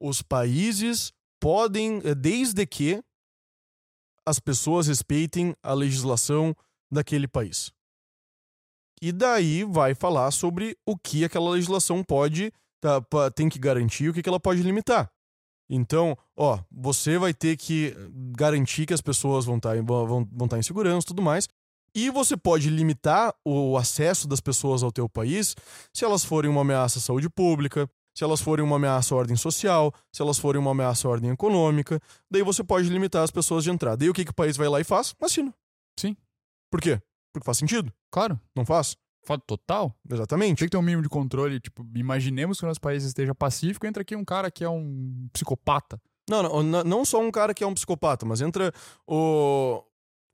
os 0.00 0.22
países 0.22 1.12
podem, 1.40 2.00
eh, 2.04 2.14
desde 2.14 2.64
que 2.64 3.02
as 4.24 4.38
pessoas 4.38 4.86
respeitem 4.86 5.52
a 5.62 5.72
legislação 5.72 6.54
daquele 6.90 7.26
país. 7.26 7.72
E 9.02 9.10
daí 9.10 9.64
vai 9.64 9.96
falar 9.96 10.30
sobre 10.30 10.76
o 10.86 10.96
que 10.96 11.24
aquela 11.24 11.50
legislação 11.50 12.04
pode, 12.04 12.52
tá, 12.80 13.00
tem 13.34 13.48
que 13.48 13.58
garantir 13.58 14.04
e 14.04 14.08
o 14.10 14.14
que 14.14 14.28
ela 14.28 14.38
pode 14.38 14.62
limitar. 14.62 15.10
Então, 15.68 16.16
ó, 16.36 16.58
você 16.70 17.18
vai 17.18 17.34
ter 17.34 17.56
que 17.56 17.94
garantir 18.36 18.86
que 18.86 18.94
as 18.94 19.00
pessoas 19.00 19.44
vão 19.44 19.56
estar 19.58 19.80
vão, 19.82 20.24
vão 20.24 20.44
estar 20.46 20.58
em 20.58 20.62
segurança 20.62 21.04
e 21.04 21.08
tudo 21.08 21.22
mais. 21.22 21.48
E 21.94 22.10
você 22.10 22.36
pode 22.36 22.70
limitar 22.70 23.34
o 23.44 23.76
acesso 23.76 24.28
das 24.28 24.40
pessoas 24.40 24.82
ao 24.82 24.92
teu 24.92 25.08
país 25.08 25.56
se 25.92 26.04
elas 26.04 26.24
forem 26.24 26.50
uma 26.50 26.60
ameaça 26.60 26.98
à 26.98 27.02
saúde 27.02 27.28
pública, 27.28 27.88
se 28.14 28.24
elas 28.24 28.40
forem 28.40 28.64
uma 28.64 28.76
ameaça 28.76 29.14
à 29.14 29.18
ordem 29.18 29.36
social, 29.36 29.92
se 30.12 30.22
elas 30.22 30.38
forem 30.38 30.60
uma 30.60 30.70
ameaça 30.70 31.06
à 31.06 31.10
ordem 31.10 31.30
econômica. 31.30 32.00
Daí 32.30 32.42
você 32.42 32.62
pode 32.64 32.88
limitar 32.88 33.22
as 33.22 33.30
pessoas 33.30 33.64
de 33.64 33.70
entrar. 33.70 33.96
Daí 33.96 34.08
o 34.08 34.14
que, 34.14 34.24
que 34.24 34.30
o 34.30 34.34
país 34.34 34.56
vai 34.56 34.68
lá 34.68 34.80
e 34.80 34.84
faz? 34.84 35.14
Assina. 35.20 35.54
Sim. 35.98 36.16
Por 36.70 36.80
quê? 36.80 37.00
Porque 37.32 37.44
faz 37.44 37.58
sentido. 37.58 37.92
Claro. 38.10 38.38
Não 38.54 38.64
faz? 38.64 38.96
Foto 39.28 39.44
total. 39.46 39.94
Exatamente. 40.10 40.60
Tem 40.60 40.68
que 40.68 40.70
ter 40.70 40.78
um 40.78 40.82
mínimo 40.82 41.02
de 41.02 41.08
controle. 41.10 41.60
Tipo, 41.60 41.86
imaginemos 41.94 42.58
que 42.58 42.64
o 42.64 42.66
nosso 42.68 42.80
país 42.80 43.04
esteja 43.04 43.34
pacífico 43.34 43.86
entra 43.86 44.00
aqui 44.00 44.16
um 44.16 44.24
cara 44.24 44.50
que 44.50 44.64
é 44.64 44.70
um 44.70 45.28
psicopata. 45.34 46.00
Não, 46.30 46.62
não, 46.62 46.82
não 46.82 47.04
só 47.04 47.20
um 47.20 47.30
cara 47.30 47.52
que 47.52 47.62
é 47.62 47.66
um 47.66 47.74
psicopata, 47.74 48.24
mas 48.24 48.40
entra 48.40 48.72
o. 49.06 49.84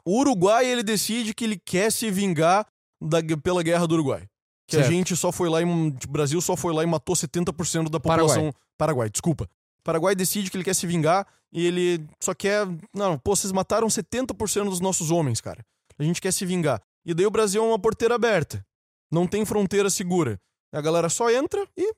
O 0.06 0.20
Uruguai, 0.20 0.66
ele 0.66 0.82
decide 0.82 1.34
que 1.34 1.44
ele 1.44 1.56
quer 1.56 1.90
se 1.90 2.08
vingar 2.10 2.66
da, 3.02 3.18
pela 3.42 3.62
guerra 3.64 3.86
do 3.86 3.94
Uruguai. 3.94 4.28
Que 4.68 4.76
Certo. 4.76 4.86
a 4.86 4.90
gente 4.92 5.16
só 5.16 5.32
foi 5.32 5.48
lá 5.48 5.60
e. 5.60 5.64
O 5.64 5.90
Brasil 6.08 6.40
só 6.40 6.54
foi 6.54 6.72
lá 6.72 6.84
e 6.84 6.86
matou 6.86 7.16
70% 7.16 7.90
da 7.90 7.98
população. 7.98 8.52
Paraguai. 8.78 9.10
desculpa. 9.10 9.48
Paraguai 9.82 10.14
decide 10.14 10.52
que 10.52 10.56
ele 10.56 10.62
quer 10.64 10.74
se 10.74 10.86
vingar 10.86 11.26
e 11.52 11.66
ele 11.66 12.06
só 12.22 12.32
quer. 12.32 12.64
Não, 12.94 13.18
pô, 13.18 13.34
vocês 13.34 13.50
mataram 13.50 13.88
70% 13.88 14.68
dos 14.68 14.80
nossos 14.80 15.10
homens, 15.10 15.40
cara. 15.40 15.66
A 15.98 16.04
gente 16.04 16.20
quer 16.20 16.32
se 16.32 16.46
vingar. 16.46 16.80
E 17.04 17.12
daí 17.12 17.26
o 17.26 17.30
Brasil 17.30 17.60
é 17.60 17.66
uma 17.66 17.78
porteira 17.78 18.14
aberta. 18.14 18.64
Não 19.14 19.28
tem 19.28 19.44
fronteira 19.44 19.88
segura. 19.88 20.40
A 20.72 20.80
galera 20.80 21.08
só 21.08 21.30
entra 21.30 21.64
e. 21.76 21.94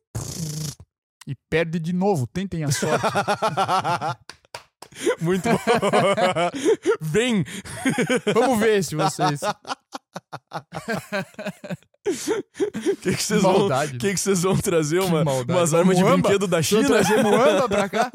E 1.27 1.35
perde 1.49 1.81
de 1.81 1.95
novo. 1.95 2.27
Tentem 2.27 2.63
a 2.63 2.71
sorte. 2.71 3.07
Muito 5.19 5.49
bom. 5.49 5.59
Vem! 7.01 7.43
Vamos 8.35 8.59
ver 8.59 8.85
se 8.85 8.95
vocês. 8.95 9.41
O 12.07 12.97
que 13.01 13.17
vocês 13.17 13.41
vão, 13.41 13.61
Maldade. 13.61 13.97
que 13.97 14.13
que 14.13 14.21
vocês 14.21 14.43
vão 14.43 14.59
trazer? 14.59 15.01
Uma, 15.01 15.23
umas 15.23 15.73
armas 15.73 15.97
de 15.97 16.05
brinquedo 16.05 16.47
da 16.47 16.63
China? 16.63 16.87
trazer 16.87 17.23
Muamba 17.23 17.67
pra 17.67 17.89
cá. 17.89 18.13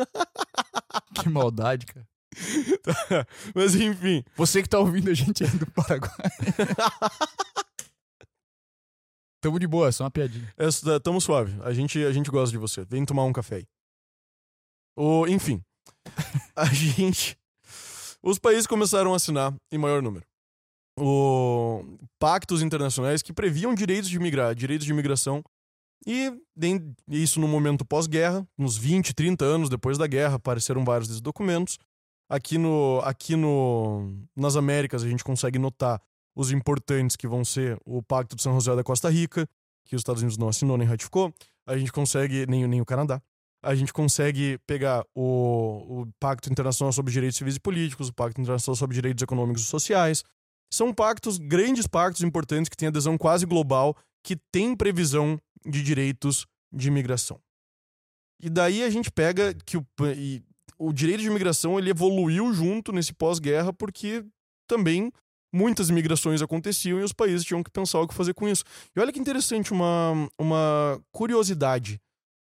Que 1.15 1.27
maldade, 1.27 1.87
cara. 1.87 2.05
Mas 3.55 3.73
enfim. 3.73 4.23
Você 4.35 4.61
que 4.61 4.69
tá 4.69 4.77
ouvindo 4.77 5.09
a 5.09 5.13
gente 5.15 5.43
aí 5.43 5.49
do 5.49 5.65
Paraguai. 5.71 6.11
Tamo 9.41 9.59
de 9.59 9.67
boa, 9.67 9.87
é 9.87 9.91
só 9.91 10.03
uma 10.03 10.11
piadinha. 10.11 10.53
Essa, 10.55 10.99
tamo 10.99 11.19
suave. 11.19 11.59
A 11.63 11.73
gente, 11.73 11.97
a 12.05 12.11
gente 12.11 12.29
gosta 12.29 12.51
de 12.51 12.59
você. 12.59 12.85
Vem 12.85 13.03
tomar 13.03 13.23
um 13.23 13.33
café 13.33 13.55
aí. 13.55 13.65
O, 14.95 15.25
enfim. 15.27 15.61
A 16.55 16.65
gente. 16.65 17.37
Os 18.21 18.37
países 18.37 18.67
começaram 18.67 19.13
a 19.13 19.15
assinar 19.15 19.53
em 19.71 19.77
maior 19.77 20.01
número. 20.01 20.25
O, 20.99 21.83
pactos 22.19 22.61
internacionais 22.61 23.21
que 23.23 23.33
previam 23.33 23.73
direitos 23.73 24.09
de 24.09 24.19
migrar, 24.19 24.53
direitos 24.53 24.85
de 24.85 24.91
imigração. 24.91 25.43
E 26.05 26.31
isso 27.07 27.39
no 27.39 27.47
momento 27.47 27.85
pós-guerra, 27.85 28.47
nos 28.57 28.77
20, 28.77 29.13
30 29.13 29.45
anos 29.45 29.69
depois 29.69 29.97
da 29.97 30.05
guerra, 30.05 30.35
apareceram 30.35 30.83
vários 30.83 31.07
desses 31.07 31.21
documentos. 31.21 31.79
Aqui, 32.29 32.57
no, 32.57 33.01
aqui 33.03 33.35
no, 33.35 34.13
nas 34.35 34.55
Américas 34.55 35.03
a 35.03 35.07
gente 35.07 35.23
consegue 35.23 35.57
notar 35.59 36.01
os 36.35 36.51
importantes 36.51 37.15
que 37.15 37.27
vão 37.27 37.43
ser 37.43 37.77
o 37.85 38.01
Pacto 38.01 38.35
de 38.35 38.41
São 38.41 38.53
José 38.53 38.75
da 38.75 38.83
Costa 38.83 39.09
Rica, 39.09 39.47
que 39.85 39.95
os 39.95 40.01
Estados 40.01 40.21
Unidos 40.21 40.37
não 40.37 40.49
assinou 40.49 40.77
nem 40.77 40.87
ratificou. 40.87 41.33
A 41.65 41.77
gente 41.77 41.91
consegue, 41.91 42.45
nem, 42.47 42.67
nem 42.67 42.81
o 42.81 42.85
Canadá. 42.85 43.21
A 43.63 43.75
gente 43.75 43.93
consegue 43.93 44.57
pegar 44.65 45.05
o, 45.13 46.01
o 46.01 46.07
Pacto 46.19 46.51
Internacional 46.51 46.91
sobre 46.91 47.11
Direitos 47.11 47.37
Civis 47.37 47.57
e 47.57 47.59
Políticos, 47.59 48.09
o 48.09 48.13
Pacto 48.13 48.41
Internacional 48.41 48.75
sobre 48.75 48.95
Direitos 48.95 49.21
Econômicos 49.21 49.63
e 49.63 49.65
Sociais. 49.65 50.23
São 50.73 50.93
pactos, 50.93 51.37
grandes 51.37 51.85
pactos 51.85 52.23
importantes 52.23 52.69
que 52.69 52.77
têm 52.77 52.87
adesão 52.87 53.17
quase 53.17 53.45
global, 53.45 53.95
que 54.23 54.35
têm 54.51 54.75
previsão 54.75 55.39
de 55.65 55.83
direitos 55.83 56.47
de 56.71 56.87
imigração. 56.87 57.39
E 58.41 58.49
daí 58.49 58.81
a 58.83 58.89
gente 58.89 59.11
pega 59.11 59.53
que 59.53 59.77
o, 59.77 59.85
e 60.15 60.41
o 60.79 60.91
direito 60.91 61.21
de 61.21 61.27
imigração 61.27 61.77
ele 61.77 61.91
evoluiu 61.91 62.51
junto 62.53 62.91
nesse 62.91 63.13
pós-guerra 63.13 63.71
porque 63.71 64.25
também 64.67 65.11
muitas 65.53 65.89
imigrações 65.89 66.41
aconteciam 66.41 66.99
e 66.99 67.03
os 67.03 67.13
países 67.13 67.45
tinham 67.45 67.63
que 67.63 67.69
pensar 67.69 67.99
o 67.99 68.07
que 68.07 68.13
fazer 68.13 68.33
com 68.33 68.47
isso. 68.47 68.63
E 68.95 68.99
olha 68.99 69.11
que 69.11 69.19
interessante 69.19 69.71
uma, 69.71 70.29
uma 70.37 71.01
curiosidade 71.11 71.99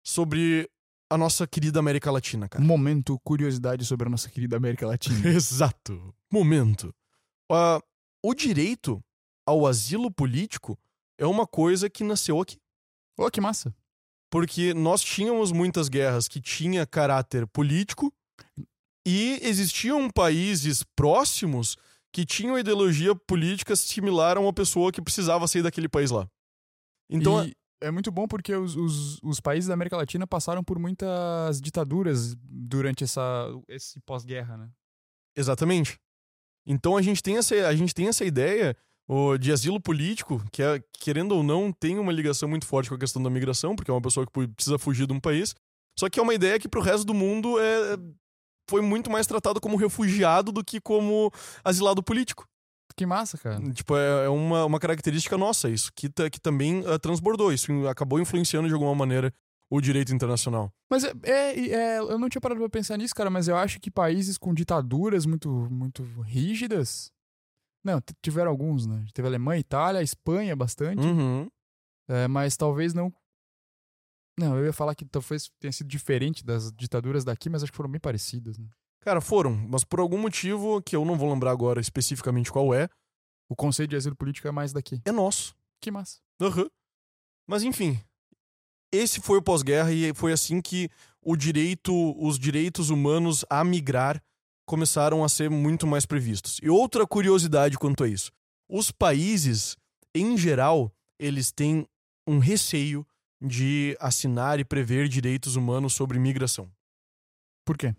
sobre 0.03 0.69
a 1.09 1.17
nossa 1.17 1.45
querida 1.45 1.79
América 1.79 2.11
Latina, 2.11 2.47
cara. 2.47 2.63
Um 2.63 2.67
momento, 2.67 3.19
curiosidade 3.19 3.85
sobre 3.85 4.07
a 4.07 4.09
nossa 4.09 4.29
querida 4.29 4.57
América 4.57 4.87
Latina. 4.87 5.27
Exato. 5.29 6.13
Momento. 6.31 6.93
Ah, 7.51 7.81
o 8.23 8.33
direito 8.33 9.03
ao 9.45 9.67
asilo 9.67 10.09
político 10.09 10.79
é 11.17 11.25
uma 11.25 11.45
coisa 11.45 11.89
que 11.89 12.03
nasceu 12.03 12.39
aqui. 12.39 12.57
Ô, 13.17 13.29
que 13.29 13.41
massa. 13.41 13.75
Porque 14.29 14.73
nós 14.73 15.01
tínhamos 15.01 15.51
muitas 15.51 15.89
guerras 15.89 16.27
que 16.27 16.39
tinha 16.39 16.87
caráter 16.87 17.45
político 17.45 18.13
e 19.05 19.39
existiam 19.41 20.09
países 20.09 20.83
próximos 20.95 21.75
que 22.13 22.25
tinham 22.25 22.59
ideologia 22.59 23.15
política 23.15 23.75
similar 23.75 24.37
a 24.37 24.39
uma 24.39 24.53
pessoa 24.53 24.91
que 24.91 25.01
precisava 25.01 25.47
sair 25.47 25.61
daquele 25.61 25.87
país 25.87 26.11
lá. 26.11 26.27
Então, 27.09 27.45
E 27.45 27.53
é 27.81 27.89
muito 27.89 28.11
bom 28.11 28.27
porque 28.27 28.53
os, 28.53 28.75
os, 28.75 29.19
os 29.23 29.39
países 29.39 29.67
da 29.67 29.73
América 29.73 29.97
Latina 29.97 30.27
passaram 30.27 30.63
por 30.63 30.77
muitas 30.77 31.59
ditaduras 31.59 32.35
durante 32.37 33.03
essa, 33.03 33.47
esse 33.67 33.99
pós-guerra, 34.01 34.55
né? 34.55 34.69
Exatamente. 35.35 35.97
Então 36.65 36.95
a 36.95 37.01
gente 37.01 37.23
tem 37.23 37.37
essa, 37.37 37.55
a 37.67 37.75
gente 37.75 37.93
tem 37.93 38.07
essa 38.07 38.23
ideia 38.23 38.77
o, 39.07 39.37
de 39.37 39.51
asilo 39.51 39.81
político, 39.81 40.43
que 40.51 40.61
é, 40.61 40.81
querendo 40.99 41.33
ou 41.33 41.43
não, 41.43 41.71
tem 41.71 41.97
uma 41.97 42.11
ligação 42.11 42.47
muito 42.47 42.67
forte 42.67 42.87
com 42.87 42.95
a 42.95 42.99
questão 42.99 43.21
da 43.21 43.29
migração, 43.29 43.75
porque 43.75 43.89
é 43.89 43.93
uma 43.93 44.01
pessoa 44.01 44.25
que 44.25 44.47
precisa 44.47 44.77
fugir 44.77 45.07
de 45.07 45.13
um 45.13 45.19
país. 45.19 45.55
Só 45.97 46.09
que 46.09 46.19
é 46.19 46.23
uma 46.23 46.33
ideia 46.33 46.59
que 46.59 46.69
pro 46.69 46.81
resto 46.81 47.05
do 47.05 47.13
mundo 47.13 47.59
é, 47.59 47.97
foi 48.69 48.81
muito 48.81 49.09
mais 49.09 49.27
tratado 49.27 49.59
como 49.59 49.77
refugiado 49.77 50.51
do 50.51 50.63
que 50.63 50.79
como 50.79 51.31
asilado 51.63 52.01
político. 52.03 52.47
Que 52.95 53.05
massa, 53.05 53.37
cara. 53.37 53.59
Tipo, 53.71 53.95
é, 53.95 54.25
é 54.25 54.29
uma, 54.29 54.65
uma 54.65 54.79
característica 54.79 55.37
nossa 55.37 55.69
isso, 55.69 55.91
que, 55.95 56.09
que 56.29 56.39
também 56.39 56.81
uh, 56.81 56.99
transbordou, 56.99 57.53
isso 57.53 57.87
acabou 57.87 58.19
influenciando 58.19 58.67
de 58.67 58.73
alguma 58.73 58.93
maneira 58.93 59.33
o 59.69 59.79
direito 59.79 60.13
internacional. 60.13 60.71
Mas 60.89 61.05
é, 61.05 61.13
é, 61.23 61.69
é, 61.69 61.99
eu 61.99 62.19
não 62.19 62.27
tinha 62.27 62.41
parado 62.41 62.59
pra 62.59 62.69
pensar 62.69 62.97
nisso, 62.97 63.15
cara, 63.15 63.29
mas 63.29 63.47
eu 63.47 63.55
acho 63.55 63.79
que 63.79 63.89
países 63.89 64.37
com 64.37 64.53
ditaduras 64.53 65.25
muito, 65.25 65.49
muito 65.71 66.03
rígidas. 66.23 67.09
Não, 67.83 68.01
tiveram 68.21 68.51
alguns, 68.51 68.85
né? 68.85 69.05
Teve 69.13 69.29
Alemanha, 69.29 69.61
Itália, 69.61 70.03
Espanha 70.03 70.55
bastante. 70.55 71.01
Uhum. 71.01 71.49
É, 72.09 72.27
mas 72.27 72.57
talvez 72.57 72.93
não. 72.93 73.11
Não, 74.37 74.57
eu 74.57 74.65
ia 74.65 74.73
falar 74.73 74.95
que 74.95 75.05
talvez 75.05 75.49
tenha 75.59 75.71
sido 75.71 75.87
diferente 75.87 76.43
das 76.43 76.71
ditaduras 76.71 77.23
daqui, 77.23 77.49
mas 77.49 77.63
acho 77.63 77.71
que 77.71 77.77
foram 77.77 77.91
bem 77.91 77.99
parecidas, 77.99 78.57
né? 78.57 78.67
Cara, 79.01 79.19
foram, 79.19 79.55
mas 79.67 79.83
por 79.83 79.99
algum 79.99 80.17
motivo 80.17 80.81
que 80.81 80.95
eu 80.95 81.03
não 81.03 81.17
vou 81.17 81.31
lembrar 81.31 81.51
agora 81.51 81.81
especificamente 81.81 82.51
qual 82.51 82.73
é. 82.73 82.87
O 83.49 83.55
conceito 83.55 83.89
de 83.89 83.95
asilo 83.95 84.15
político 84.15 84.47
é 84.47 84.51
mais 84.51 84.71
daqui. 84.71 85.01
É 85.03 85.11
nosso. 85.11 85.55
Que 85.81 85.91
massa. 85.91 86.19
Uhum. 86.39 86.69
Mas 87.47 87.63
enfim, 87.63 87.99
esse 88.91 89.19
foi 89.19 89.39
o 89.39 89.41
pós-guerra 89.41 89.91
e 89.91 90.13
foi 90.13 90.31
assim 90.31 90.61
que 90.61 90.89
o 91.21 91.35
direito, 91.35 91.93
os 92.23 92.37
direitos 92.37 92.89
humanos 92.89 93.43
a 93.49 93.63
migrar 93.63 94.21
começaram 94.65 95.23
a 95.23 95.29
ser 95.29 95.49
muito 95.49 95.87
mais 95.87 96.05
previstos. 96.05 96.59
E 96.61 96.69
outra 96.69 97.05
curiosidade 97.05 97.77
quanto 97.77 98.03
a 98.03 98.07
isso: 98.07 98.31
os 98.69 98.91
países, 98.91 99.75
em 100.13 100.37
geral, 100.37 100.93
eles 101.19 101.51
têm 101.51 101.87
um 102.27 102.39
receio 102.39 103.05
de 103.41 103.97
assinar 103.99 104.59
e 104.59 104.65
prever 104.65 105.07
direitos 105.07 105.55
humanos 105.55 105.93
sobre 105.93 106.19
migração. 106.19 106.71
Por 107.65 107.77
quê? 107.77 107.95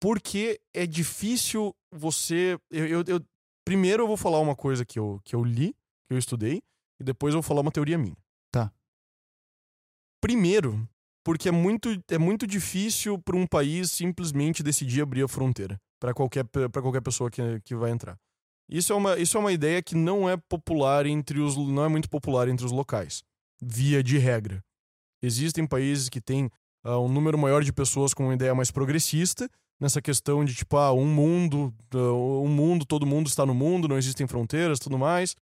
Porque 0.00 0.60
é 0.74 0.86
difícil 0.86 1.74
você. 1.90 2.58
Eu, 2.70 2.86
eu, 2.86 3.04
eu, 3.06 3.26
primeiro 3.64 4.04
eu 4.04 4.06
vou 4.06 4.16
falar 4.16 4.40
uma 4.40 4.56
coisa 4.56 4.84
que 4.84 4.98
eu, 4.98 5.20
que 5.24 5.34
eu 5.34 5.42
li, 5.44 5.74
que 6.08 6.14
eu 6.14 6.18
estudei, 6.18 6.62
e 7.00 7.04
depois 7.04 7.34
eu 7.34 7.40
vou 7.40 7.48
falar 7.48 7.60
uma 7.60 7.72
teoria 7.72 7.98
minha. 7.98 8.16
Tá. 8.52 8.72
Primeiro, 10.20 10.88
porque 11.24 11.48
é 11.48 11.52
muito, 11.52 11.88
é 12.08 12.18
muito 12.18 12.46
difícil 12.46 13.18
para 13.18 13.36
um 13.36 13.46
país 13.46 13.90
simplesmente 13.90 14.62
decidir 14.62 15.02
abrir 15.02 15.22
a 15.22 15.28
fronteira 15.28 15.80
para 16.00 16.12
qualquer, 16.12 16.44
qualquer 16.72 17.00
pessoa 17.00 17.30
que, 17.30 17.60
que 17.60 17.74
vai 17.74 17.90
entrar. 17.90 18.18
Isso 18.68 18.92
é, 18.92 18.96
uma, 18.96 19.18
isso 19.18 19.36
é 19.36 19.40
uma 19.40 19.52
ideia 19.52 19.82
que 19.82 19.94
não 19.94 20.28
é 20.28 20.36
popular 20.36 21.06
entre 21.06 21.40
os 21.40 21.56
não 21.56 21.84
é 21.84 21.88
muito 21.88 22.08
popular 22.08 22.48
entre 22.48 22.64
os 22.64 22.72
locais, 22.72 23.22
via 23.62 24.02
de 24.02 24.18
regra. 24.18 24.62
Existem 25.22 25.66
países 25.66 26.08
que 26.08 26.20
têm 26.20 26.46
uh, 26.84 26.98
um 26.98 27.08
número 27.08 27.38
maior 27.38 27.62
de 27.62 27.72
pessoas 27.72 28.12
com 28.12 28.24
uma 28.24 28.34
ideia 28.34 28.54
mais 28.54 28.70
progressista 28.70 29.48
nessa 29.80 30.00
questão 30.00 30.44
de 30.44 30.54
tipo 30.54 30.76
ah, 30.76 30.92
um 30.92 31.06
mundo, 31.06 31.74
uh, 31.94 32.42
um 32.42 32.48
mundo, 32.48 32.84
todo 32.84 33.06
mundo 33.06 33.26
está 33.26 33.44
no 33.44 33.54
mundo, 33.54 33.88
não 33.88 33.98
existem 33.98 34.26
fronteiras, 34.26 34.78
tudo 34.78 34.98
mais. 34.98 35.34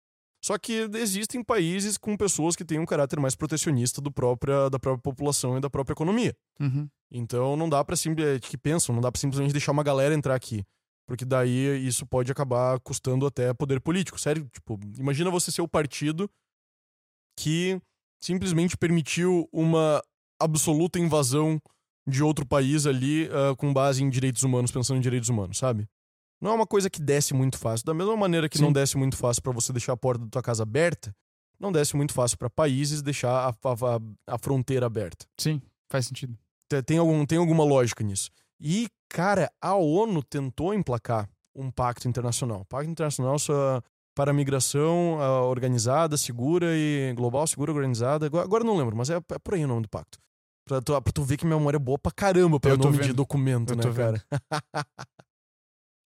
Só 0.42 0.58
que 0.58 0.90
existem 0.96 1.44
países 1.44 1.98
com 1.98 2.16
pessoas 2.16 2.56
que 2.56 2.64
têm 2.64 2.80
um 2.80 2.86
caráter 2.86 3.20
mais 3.20 3.36
protecionista 3.36 4.00
do 4.00 4.10
própria, 4.10 4.70
da 4.70 4.80
própria 4.80 5.02
população 5.02 5.58
e 5.58 5.62
da 5.62 5.70
própria 5.70 5.94
economia. 5.94 6.34
Uhum. 6.60 6.88
Então 7.12 7.58
não 7.58 7.68
dá 7.68 7.84
para 7.84 7.98
simplesmente 7.98 8.50
que 8.50 8.58
pensam, 8.58 8.96
não 8.96 9.02
dá 9.02 9.12
para 9.12 9.20
simplesmente 9.20 9.52
deixar 9.52 9.74
uma 9.74 9.84
galera 9.84 10.16
entrar 10.16 10.36
aqui, 10.36 10.64
porque 11.06 11.26
daí 11.26 11.86
isso 11.86 12.06
pode 12.06 12.32
acabar 12.32 12.80
custando 12.80 13.26
até 13.26 13.54
poder 13.54 13.82
político. 13.82 14.20
Sério, 14.20 14.48
tipo, 14.54 14.80
imagina 14.98 15.30
você 15.30 15.52
ser 15.52 15.62
o 15.62 15.68
partido 15.68 16.30
que 17.38 17.82
simplesmente 18.20 18.78
permitiu 18.78 19.48
uma 19.52 20.02
absoluta 20.40 21.00
invasão 21.00 21.62
de 22.08 22.24
outro 22.24 22.46
país 22.46 22.86
ali 22.86 23.28
uh, 23.28 23.56
com 23.56 23.74
base 23.74 24.04
em 24.04 24.10
direitos 24.10 24.44
humanos, 24.44 24.72
pensando 24.72 24.98
em 24.98 25.02
direitos 25.02 25.30
humanos, 25.30 25.58
sabe? 25.58 25.88
Não 26.42 26.52
é 26.52 26.54
uma 26.54 26.68
coisa 26.68 26.90
que 26.90 27.02
desce 27.02 27.34
muito 27.34 27.58
fácil. 27.58 27.86
Da 27.86 27.94
mesma 27.94 28.16
maneira 28.16 28.48
que 28.48 28.58
Sim. 28.58 28.64
não 28.64 28.74
desce 28.74 28.98
muito 28.98 29.18
fácil 29.18 29.44
para 29.44 29.52
você 29.52 29.74
deixar 29.74 29.94
a 29.94 29.98
porta 29.98 30.24
da 30.24 30.30
tua 30.30 30.42
casa 30.42 30.64
aberta, 30.64 31.14
não 31.60 31.72
desce 31.72 31.96
muito 31.96 32.14
fácil 32.14 32.38
para 32.38 32.50
países 32.50 33.02
deixar 33.02 33.32
a, 33.32 33.50
a, 33.50 34.36
a, 34.36 34.38
fronteira 34.38 34.86
aberta. 34.86 35.26
Sim, 35.38 35.62
faz 35.92 36.08
sentido. 36.08 36.38
Tem, 36.86 36.98
algum, 36.98 37.26
tem 37.26 37.38
alguma 37.38 37.66
lógica 37.66 38.04
nisso. 38.04 38.32
E, 38.60 38.88
cara, 39.10 39.52
a 39.62 39.76
ONU 39.76 40.24
tentou 40.24 40.74
emplacar 40.74 41.30
um 41.54 41.70
pacto 41.70 42.08
internacional. 42.08 42.64
Pacto 42.66 42.90
internacional 42.90 43.38
para 44.20 44.34
migração 44.34 45.18
uh, 45.18 45.46
organizada, 45.46 46.18
segura 46.18 46.76
e 46.76 47.14
global, 47.16 47.48
segura, 47.48 47.72
organizada. 47.72 48.26
Agora, 48.26 48.44
agora 48.44 48.64
não 48.66 48.76
lembro, 48.76 48.94
mas 48.94 49.10
é, 49.10 49.16
é, 49.16 49.40
por 49.42 49.54
aí 49.54 49.64
o 49.64 49.68
nome 49.68 49.84
do 49.84 49.88
pacto. 49.88 50.20
Pra 50.68 50.82
tu, 50.82 51.02
pra 51.02 51.14
tu 51.14 51.24
ver 51.24 51.38
que 51.38 51.46
minha 51.46 51.58
memória 51.58 51.78
é 51.78 51.80
boa 51.80 51.98
pra 51.98 52.12
caramba 52.12 52.60
pelo 52.60 52.76
nome 52.76 52.98
vendo. 52.98 53.08
de 53.08 53.14
documento, 53.14 53.72
Eu 53.72 53.78
né, 53.78 53.94
cara? 53.94 54.22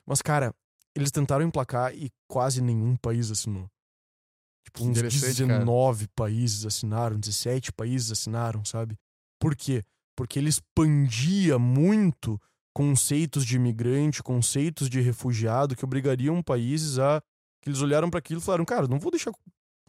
Mas, 0.05 0.22
cara, 0.22 0.53
eles 0.95 1.09
tentaram 1.09 1.43
emplacar 1.43 1.91
e 1.95 2.11
quase 2.30 2.61
nenhum 2.61 2.95
país 2.97 3.32
assinou. 3.32 3.68
Tipo, 4.64 4.84
uns 4.84 5.01
19 5.01 6.05
cara. 6.05 6.11
países 6.16 6.68
assinaram, 6.68 7.20
17 7.20 7.74
países 7.74 8.11
assinaram, 8.11 8.64
sabe? 8.64 8.95
Por 9.39 9.55
quê? 9.55 9.84
Porque 10.16 10.38
ele 10.38 10.49
expandia 10.49 11.57
muito 11.57 12.39
conceitos 12.76 13.43
de 13.43 13.55
imigrante, 13.55 14.22
conceitos 14.22 14.88
de 14.88 15.01
refugiado 15.01 15.76
que 15.76 15.84
obrigariam 15.84 16.43
países 16.43 16.99
a. 16.99 17.20
que 17.64 17.70
eles 17.70 17.82
olharam 17.82 18.09
para 18.09 18.20
aquilo 18.20 18.41
e 18.41 18.43
falaram, 18.43 18.66
cara, 18.66 18.88
não 18.88 18.99
vou 18.99 19.09
deixar. 19.09 19.32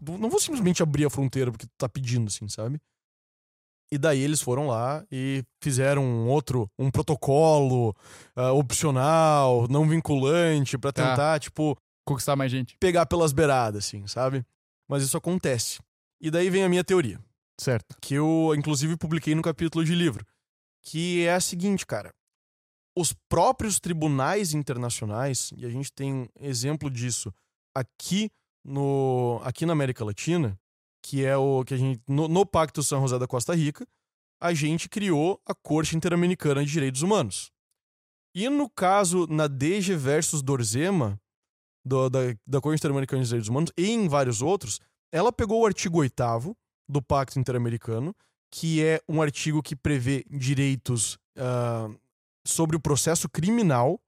Não 0.01 0.31
vou 0.31 0.39
simplesmente 0.39 0.83
abrir 0.83 1.05
a 1.05 1.11
fronteira 1.11 1.51
porque 1.51 1.67
tu 1.67 1.73
tá 1.77 1.89
pedindo, 1.89 2.29
assim, 2.29 2.49
sabe? 2.49 2.81
E 3.91 3.99
daí 3.99 4.21
eles 4.21 4.41
foram 4.41 4.69
lá 4.69 5.05
e 5.11 5.45
fizeram 5.61 6.05
um 6.05 6.29
outro, 6.29 6.71
um 6.79 6.91
protocolo 6.91 7.95
uh, 8.37 8.53
opcional, 8.55 9.67
não 9.69 9.89
vinculante, 9.89 10.79
para 10.79 10.93
tá. 10.93 11.11
tentar, 11.11 11.41
tipo. 11.41 11.77
Conquistar 12.07 12.37
mais 12.37 12.51
gente. 12.51 12.77
Pegar 12.79 13.07
pelas 13.07 13.33
beiradas, 13.33 13.87
assim, 13.87 14.07
sabe? 14.07 14.45
Mas 14.89 15.03
isso 15.03 15.17
acontece. 15.17 15.81
E 16.21 16.31
daí 16.31 16.51
vem 16.51 16.63
a 16.63 16.69
minha 16.69 16.85
teoria. 16.85 17.19
Certo. 17.59 17.97
Que 18.01 18.15
eu, 18.15 18.53
inclusive, 18.57 18.97
publiquei 18.97 19.35
no 19.35 19.43
capítulo 19.43 19.85
de 19.85 19.95
livro. 19.95 20.25
Que 20.83 21.25
é 21.25 21.35
a 21.35 21.41
seguinte, 21.41 21.87
cara. 21.87 22.13
Os 22.97 23.15
próprios 23.29 23.81
tribunais 23.81 24.55
internacionais, 24.55 25.51
e 25.57 25.65
a 25.65 25.71
gente 25.71 25.93
tem 25.93 26.29
exemplo 26.39 26.91
disso 26.91 27.33
aqui, 27.75 28.31
no, 28.65 29.41
aqui 29.43 29.67
na 29.67 29.73
América 29.73 30.05
Latina, 30.05 30.59
que 31.03 31.25
é 31.25 31.37
o 31.37 31.65
que 31.65 31.75
a 31.75 31.77
gente. 31.77 32.01
No, 32.09 32.29
no 32.29 32.47
Pacto 32.47 32.83
São 32.83 33.01
José 33.01 33.19
da 33.19 33.27
Costa 33.27 33.55
Rica, 33.55 33.87
a 34.41 34.55
gente 34.55 34.89
criou 34.89 35.41
a 35.47 35.55
Corte 35.55 35.97
Interamericana 35.97 36.65
de 36.65 36.71
Direitos 36.71 37.03
Humanos. 37.03 37.51
E 38.35 38.49
no 38.49 38.69
caso, 38.69 39.27
na 39.29 39.47
DG 39.47 39.95
versus 39.97 40.43
Dorzema, 40.43 41.21
do, 41.85 42.09
da, 42.09 42.21
da 42.47 42.61
Corte 42.61 42.79
Interamericana 42.79 43.23
de 43.23 43.29
Direitos 43.29 43.49
Humanos, 43.49 43.73
e 43.77 43.91
em 43.91 44.09
vários 44.09 44.43
outros, 44.43 44.81
ela 45.13 45.33
pegou 45.33 45.63
o 45.63 45.67
artigo 45.67 45.99
8 45.99 46.57
do 46.89 47.01
Pacto 47.01 47.39
Interamericano, 47.39 48.15
que 48.51 48.83
é 48.83 49.01
um 49.09 49.21
artigo 49.23 49.63
que 49.63 49.77
prevê 49.77 50.25
direitos 50.31 51.15
uh, 51.37 51.95
sobre 52.47 52.77
o 52.77 52.81
processo 52.81 53.29
criminal, 53.29 54.01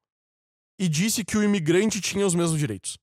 e 0.78 0.88
disse 0.88 1.24
que 1.24 1.38
o 1.38 1.42
imigrante 1.42 2.00
tinha 2.00 2.26
os 2.26 2.34
mesmos 2.34 2.58
direitos. 2.58 2.98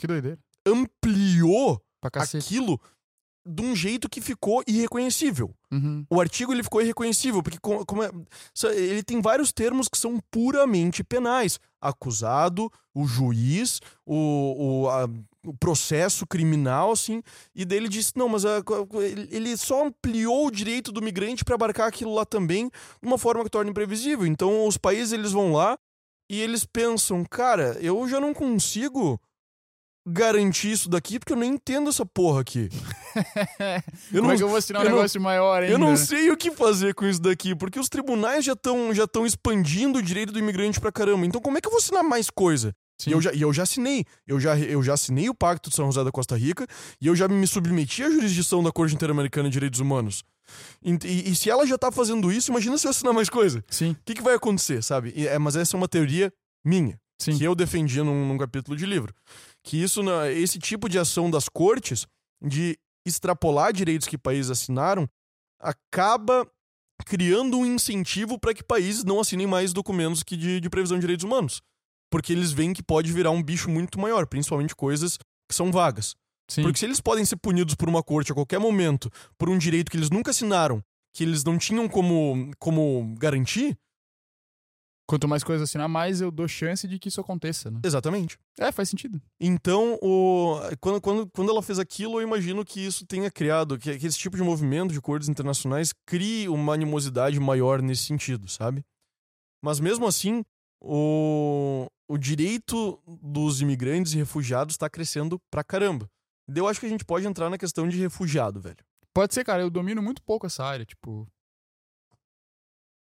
Que 0.00 0.06
doideira. 0.06 0.38
Ampliou 0.66 1.78
aquilo 2.02 2.80
de 3.46 3.62
um 3.62 3.76
jeito 3.76 4.08
que 4.08 4.20
ficou 4.20 4.62
irreconhecível. 4.66 5.54
Uhum. 5.70 6.06
O 6.08 6.18
artigo 6.18 6.52
ele 6.52 6.62
ficou 6.62 6.80
irreconhecível, 6.80 7.42
porque 7.42 7.58
como 7.60 8.02
é, 8.02 8.10
ele 8.74 9.02
tem 9.02 9.20
vários 9.20 9.52
termos 9.52 9.88
que 9.88 9.98
são 9.98 10.18
puramente 10.30 11.04
penais. 11.04 11.60
Acusado, 11.78 12.72
o 12.94 13.06
juiz, 13.06 13.80
o, 14.06 14.84
o, 14.84 14.88
a, 14.88 15.04
o 15.46 15.54
processo 15.58 16.26
criminal, 16.26 16.92
assim. 16.92 17.22
E 17.54 17.66
daí 17.66 17.76
ele 17.76 17.88
disse, 17.88 18.12
não, 18.16 18.28
mas 18.28 18.46
a, 18.46 18.62
ele 19.30 19.54
só 19.58 19.86
ampliou 19.86 20.46
o 20.46 20.50
direito 20.50 20.90
do 20.90 21.02
migrante 21.02 21.44
para 21.44 21.56
abarcar 21.56 21.88
aquilo 21.88 22.14
lá 22.14 22.24
também, 22.24 22.70
de 23.02 23.06
uma 23.06 23.18
forma 23.18 23.44
que 23.44 23.50
torna 23.50 23.70
imprevisível. 23.70 24.26
Então 24.26 24.66
os 24.66 24.78
países 24.78 25.12
eles 25.12 25.32
vão 25.32 25.52
lá 25.52 25.78
e 26.30 26.40
eles 26.40 26.64
pensam, 26.64 27.22
cara, 27.24 27.76
eu 27.80 28.08
já 28.08 28.18
não 28.18 28.32
consigo 28.32 29.20
garantir 30.06 30.70
isso 30.72 30.88
daqui 30.88 31.18
porque 31.18 31.32
eu 31.32 31.36
nem 31.36 31.52
entendo 31.54 31.90
essa 31.90 32.04
porra 32.06 32.40
aqui. 32.40 32.68
eu 34.12 34.20
Como 34.20 34.22
não, 34.28 34.30
é 34.32 34.36
que 34.36 34.42
eu 34.42 34.48
vou 34.48 34.56
assinar 34.56 34.82
um 34.82 34.84
negócio 34.88 35.18
não, 35.18 35.24
maior 35.24 35.62
ainda? 35.62 35.72
Eu 35.74 35.78
não 35.78 35.96
sei 35.96 36.30
o 36.30 36.36
que 36.36 36.50
fazer 36.50 36.94
com 36.94 37.06
isso 37.06 37.20
daqui, 37.20 37.54
porque 37.54 37.78
os 37.78 37.88
tribunais 37.88 38.44
já 38.44 38.52
estão 38.54 38.92
já 38.94 39.06
expandindo 39.26 39.98
o 39.98 40.02
direito 40.02 40.32
do 40.32 40.38
imigrante 40.38 40.80
pra 40.80 40.92
caramba. 40.92 41.26
Então 41.26 41.40
como 41.40 41.58
é 41.58 41.60
que 41.60 41.66
eu 41.66 41.72
vou 41.72 41.78
assinar 41.78 42.02
mais 42.02 42.30
coisa? 42.30 42.74
E 43.06 43.12
eu, 43.12 43.20
já, 43.22 43.32
e 43.32 43.40
eu 43.40 43.50
já 43.50 43.62
assinei. 43.62 44.04
Eu 44.26 44.38
já, 44.38 44.58
eu 44.58 44.82
já 44.82 44.92
assinei 44.92 45.26
o 45.30 45.34
Pacto 45.34 45.70
de 45.70 45.76
São 45.76 45.86
José 45.86 46.04
da 46.04 46.12
Costa 46.12 46.36
Rica 46.36 46.66
e 47.00 47.06
eu 47.06 47.16
já 47.16 47.26
me 47.28 47.46
submeti 47.46 48.02
à 48.02 48.10
jurisdição 48.10 48.62
da 48.62 48.70
Corte 48.70 48.94
Interamericana 48.94 49.48
de 49.48 49.54
Direitos 49.54 49.80
Humanos. 49.80 50.22
E, 50.84 50.92
e- 51.04 51.30
e 51.30 51.34
se 51.34 51.48
ela 51.48 51.66
já 51.66 51.78
tá 51.78 51.90
fazendo 51.90 52.30
isso, 52.30 52.50
imagina 52.50 52.76
se 52.76 52.86
eu 52.86 52.90
assinar 52.90 53.14
mais 53.14 53.30
coisa. 53.30 53.64
Sim, 53.70 53.92
O 53.92 53.96
que, 54.04 54.14
que 54.14 54.22
vai 54.22 54.34
acontecer, 54.34 54.82
sabe? 54.82 55.14
E- 55.16 55.26
é, 55.26 55.38
mas 55.38 55.56
essa 55.56 55.74
é 55.74 55.78
uma 55.78 55.88
teoria 55.88 56.30
minha, 56.62 57.00
sim. 57.18 57.38
que 57.38 57.44
eu 57.44 57.54
defendia 57.54 58.04
num, 58.04 58.28
num 58.28 58.36
capítulo 58.36 58.76
de 58.76 58.84
livro. 58.84 59.14
Que 59.64 59.82
isso, 59.82 60.02
esse 60.30 60.58
tipo 60.58 60.88
de 60.88 60.98
ação 60.98 61.30
das 61.30 61.48
cortes, 61.48 62.06
de 62.42 62.78
extrapolar 63.06 63.72
direitos 63.72 64.08
que 64.08 64.16
países 64.16 64.50
assinaram, 64.50 65.08
acaba 65.60 66.50
criando 67.04 67.58
um 67.58 67.66
incentivo 67.66 68.38
para 68.38 68.54
que 68.54 68.62
países 68.62 69.04
não 69.04 69.20
assinem 69.20 69.46
mais 69.46 69.72
documentos 69.72 70.22
que 70.22 70.36
de, 70.36 70.60
de 70.60 70.70
previsão 70.70 70.98
de 70.98 71.02
direitos 71.02 71.24
humanos. 71.24 71.60
Porque 72.10 72.32
eles 72.32 72.52
veem 72.52 72.72
que 72.72 72.82
pode 72.82 73.12
virar 73.12 73.30
um 73.30 73.42
bicho 73.42 73.70
muito 73.70 73.98
maior, 73.98 74.26
principalmente 74.26 74.74
coisas 74.74 75.18
que 75.48 75.54
são 75.54 75.70
vagas. 75.70 76.14
sim. 76.48 76.62
Porque 76.62 76.78
se 76.78 76.84
eles 76.84 77.00
podem 77.00 77.24
ser 77.24 77.36
punidos 77.36 77.74
por 77.74 77.88
uma 77.88 78.02
corte 78.02 78.32
a 78.32 78.34
qualquer 78.34 78.58
momento 78.58 79.10
por 79.38 79.48
um 79.48 79.58
direito 79.58 79.90
que 79.90 79.96
eles 79.96 80.10
nunca 80.10 80.30
assinaram, 80.30 80.82
que 81.14 81.22
eles 81.24 81.44
não 81.44 81.58
tinham 81.58 81.88
como, 81.88 82.50
como 82.58 83.14
garantir, 83.18 83.76
Quanto 85.10 85.26
mais 85.26 85.42
coisas 85.42 85.68
assinar, 85.68 85.88
mais 85.88 86.20
eu 86.20 86.30
dou 86.30 86.46
chance 86.46 86.86
de 86.86 86.96
que 86.96 87.08
isso 87.08 87.20
aconteça, 87.20 87.68
né? 87.68 87.80
exatamente. 87.84 88.38
É, 88.56 88.70
faz 88.70 88.88
sentido. 88.88 89.20
Então, 89.40 89.98
o, 90.00 90.60
quando, 90.78 91.00
quando, 91.00 91.28
quando 91.30 91.50
ela 91.50 91.60
fez 91.60 91.80
aquilo, 91.80 92.20
eu 92.20 92.22
imagino 92.22 92.64
que 92.64 92.78
isso 92.78 93.04
tenha 93.04 93.28
criado, 93.28 93.76
que, 93.76 93.98
que 93.98 94.06
esse 94.06 94.16
tipo 94.16 94.36
de 94.36 94.42
movimento 94.44 94.92
de 94.92 95.00
cortes 95.00 95.28
internacionais 95.28 95.92
crie 96.06 96.48
uma 96.48 96.74
animosidade 96.74 97.40
maior 97.40 97.82
nesse 97.82 98.04
sentido, 98.04 98.48
sabe? 98.48 98.84
Mas 99.60 99.80
mesmo 99.80 100.06
assim, 100.06 100.44
o, 100.80 101.88
o 102.08 102.16
direito 102.16 102.96
dos 103.20 103.60
imigrantes 103.60 104.12
e 104.12 104.16
refugiados 104.18 104.74
está 104.74 104.88
crescendo 104.88 105.40
pra 105.50 105.64
caramba. 105.64 106.08
Eu 106.54 106.68
acho 106.68 106.78
que 106.78 106.86
a 106.86 106.88
gente 106.88 107.04
pode 107.04 107.26
entrar 107.26 107.50
na 107.50 107.58
questão 107.58 107.88
de 107.88 107.98
refugiado, 107.98 108.60
velho. 108.60 108.78
Pode 109.12 109.34
ser, 109.34 109.42
cara, 109.42 109.60
eu 109.60 109.70
domino 109.70 110.00
muito 110.00 110.22
pouco 110.22 110.46
essa 110.46 110.62
área, 110.62 110.84
tipo. 110.84 111.26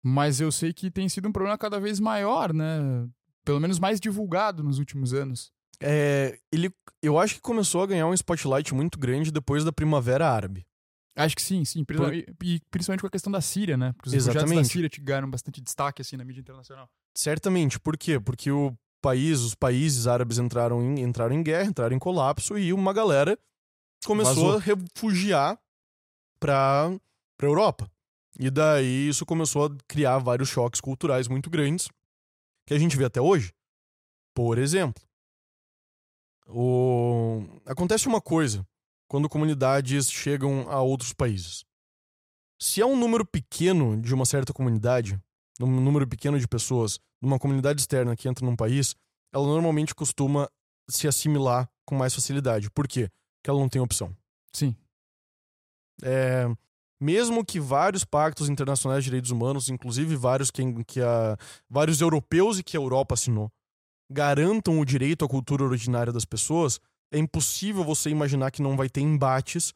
Mas 0.02 0.40
eu 0.40 0.50
sei 0.52 0.72
que 0.72 0.90
tem 0.90 1.08
sido 1.08 1.28
um 1.28 1.32
problema 1.32 1.58
cada 1.58 1.80
vez 1.80 1.98
maior, 1.98 2.52
né? 2.52 3.08
Pelo 3.44 3.60
menos 3.60 3.78
mais 3.78 4.00
divulgado 4.00 4.62
nos 4.62 4.78
últimos 4.78 5.12
anos. 5.12 5.52
É, 5.80 6.38
ele, 6.52 6.72
eu 7.02 7.18
acho 7.18 7.36
que 7.36 7.40
começou 7.40 7.82
a 7.82 7.86
ganhar 7.86 8.06
um 8.06 8.14
spotlight 8.14 8.74
muito 8.74 8.98
grande 8.98 9.30
depois 9.30 9.64
da 9.64 9.72
Primavera 9.72 10.28
Árabe. 10.28 10.66
Acho 11.16 11.34
que 11.34 11.42
sim, 11.42 11.64
sim. 11.64 11.84
E, 12.12 12.26
e 12.44 12.60
principalmente 12.70 13.00
com 13.00 13.06
a 13.08 13.10
questão 13.10 13.32
da 13.32 13.40
Síria, 13.40 13.76
né? 13.76 13.92
Porque 13.92 14.08
os 14.08 14.12
refugiados 14.14 14.42
da 14.42 14.46
Exatamente. 14.46 14.72
Síria 14.72 14.88
te 14.88 15.00
ganharam 15.00 15.28
bastante 15.28 15.60
destaque, 15.60 16.00
assim, 16.00 16.16
na 16.16 16.24
mídia 16.24 16.40
internacional. 16.40 16.88
Certamente. 17.12 17.80
Por 17.80 17.96
quê? 17.96 18.20
Porque 18.20 18.50
o 18.52 18.72
país, 19.02 19.40
os 19.40 19.54
países 19.54 20.06
árabes 20.06 20.38
entraram 20.38 20.80
em, 20.80 21.00
entraram 21.00 21.34
em 21.34 21.42
guerra, 21.42 21.68
entraram 21.68 21.96
em 21.96 21.98
colapso 21.98 22.56
e 22.56 22.72
uma 22.72 22.92
galera 22.92 23.36
começou 24.04 24.52
Vazou. 24.52 24.56
a 24.56 24.60
refugiar 24.60 25.58
pra, 26.38 26.90
pra 27.36 27.48
Europa. 27.48 27.90
E 28.38 28.50
daí 28.50 29.08
isso 29.08 29.26
começou 29.26 29.66
a 29.66 29.76
criar 29.88 30.18
vários 30.18 30.48
choques 30.48 30.80
culturais 30.80 31.26
muito 31.26 31.50
grandes 31.50 31.88
que 32.66 32.74
a 32.74 32.78
gente 32.78 32.96
vê 32.96 33.04
até 33.04 33.20
hoje. 33.20 33.52
Por 34.34 34.58
exemplo, 34.58 35.02
o... 36.46 37.42
acontece 37.66 38.06
uma 38.06 38.20
coisa 38.20 38.66
quando 39.08 39.28
comunidades 39.28 40.10
chegam 40.10 40.70
a 40.70 40.80
outros 40.80 41.12
países. 41.12 41.64
Se 42.60 42.80
é 42.80 42.86
um 42.86 42.96
número 42.96 43.26
pequeno 43.26 44.00
de 44.00 44.14
uma 44.14 44.24
certa 44.24 44.52
comunidade, 44.52 45.18
um 45.60 45.80
número 45.80 46.06
pequeno 46.06 46.38
de 46.38 46.46
pessoas, 46.46 47.00
numa 47.20 47.38
comunidade 47.38 47.80
externa 47.80 48.16
que 48.16 48.28
entra 48.28 48.44
num 48.44 48.56
país, 48.56 48.94
ela 49.32 49.46
normalmente 49.46 49.94
costuma 49.94 50.48
se 50.88 51.08
assimilar 51.08 51.68
com 51.84 51.94
mais 51.94 52.14
facilidade. 52.14 52.70
Por 52.70 52.86
quê? 52.86 53.10
Porque 53.36 53.50
ela 53.50 53.58
não 53.58 53.68
tem 53.68 53.80
opção. 53.80 54.16
Sim. 54.52 54.76
É, 56.02 56.46
mesmo 57.00 57.44
que 57.44 57.60
vários 57.60 58.04
pactos 58.04 58.48
internacionais 58.48 59.04
de 59.04 59.10
direitos 59.10 59.30
humanos, 59.30 59.68
inclusive 59.68 60.16
vários 60.16 60.50
que, 60.50 60.62
que 60.84 61.00
a, 61.00 61.36
vários 61.68 62.00
europeus 62.00 62.58
e 62.58 62.62
que 62.62 62.76
a 62.76 62.80
Europa 62.80 63.14
assinou, 63.14 63.50
garantam 64.10 64.80
o 64.80 64.84
direito 64.84 65.24
à 65.24 65.28
cultura 65.28 65.64
originária 65.64 66.12
das 66.12 66.24
pessoas, 66.24 66.80
é 67.12 67.18
impossível 67.18 67.84
você 67.84 68.10
imaginar 68.10 68.50
que 68.50 68.62
não 68.62 68.76
vai 68.76 68.88
ter 68.88 69.00
embates 69.00 69.72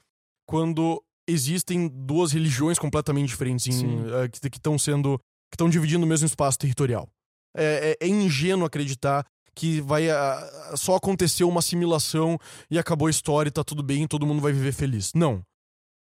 quando 0.46 1.02
existem 1.28 1.88
duas 1.88 2.32
religiões 2.32 2.78
completamente 2.78 3.28
diferentes 3.28 3.80
em, 3.80 4.00
eh, 4.10 4.28
que 4.28 4.56
estão 4.56 4.78
sendo 4.78 5.18
que 5.50 5.54
estão 5.54 5.68
dividindo 5.68 6.04
o 6.04 6.08
mesmo 6.08 6.26
espaço 6.26 6.58
territorial. 6.58 7.06
É, 7.54 7.96
é- 8.00 8.06
é 8.06 8.08
ingênuo 8.08 8.64
acreditar 8.64 9.24
que 9.54 9.82
vai 9.82 10.08
ah, 10.08 10.72
só 10.76 10.96
acontecer 10.96 11.44
uma 11.44 11.58
assimilação 11.58 12.38
e 12.70 12.78
acabou 12.78 13.06
a 13.06 13.10
história 13.10 13.48
e 13.48 13.52
tá 13.52 13.62
tudo 13.62 13.82
bem 13.82 14.04
e 14.04 14.08
todo 14.08 14.26
mundo 14.26 14.40
vai 14.40 14.50
viver 14.52 14.72
feliz. 14.72 15.12
Não. 15.14 15.42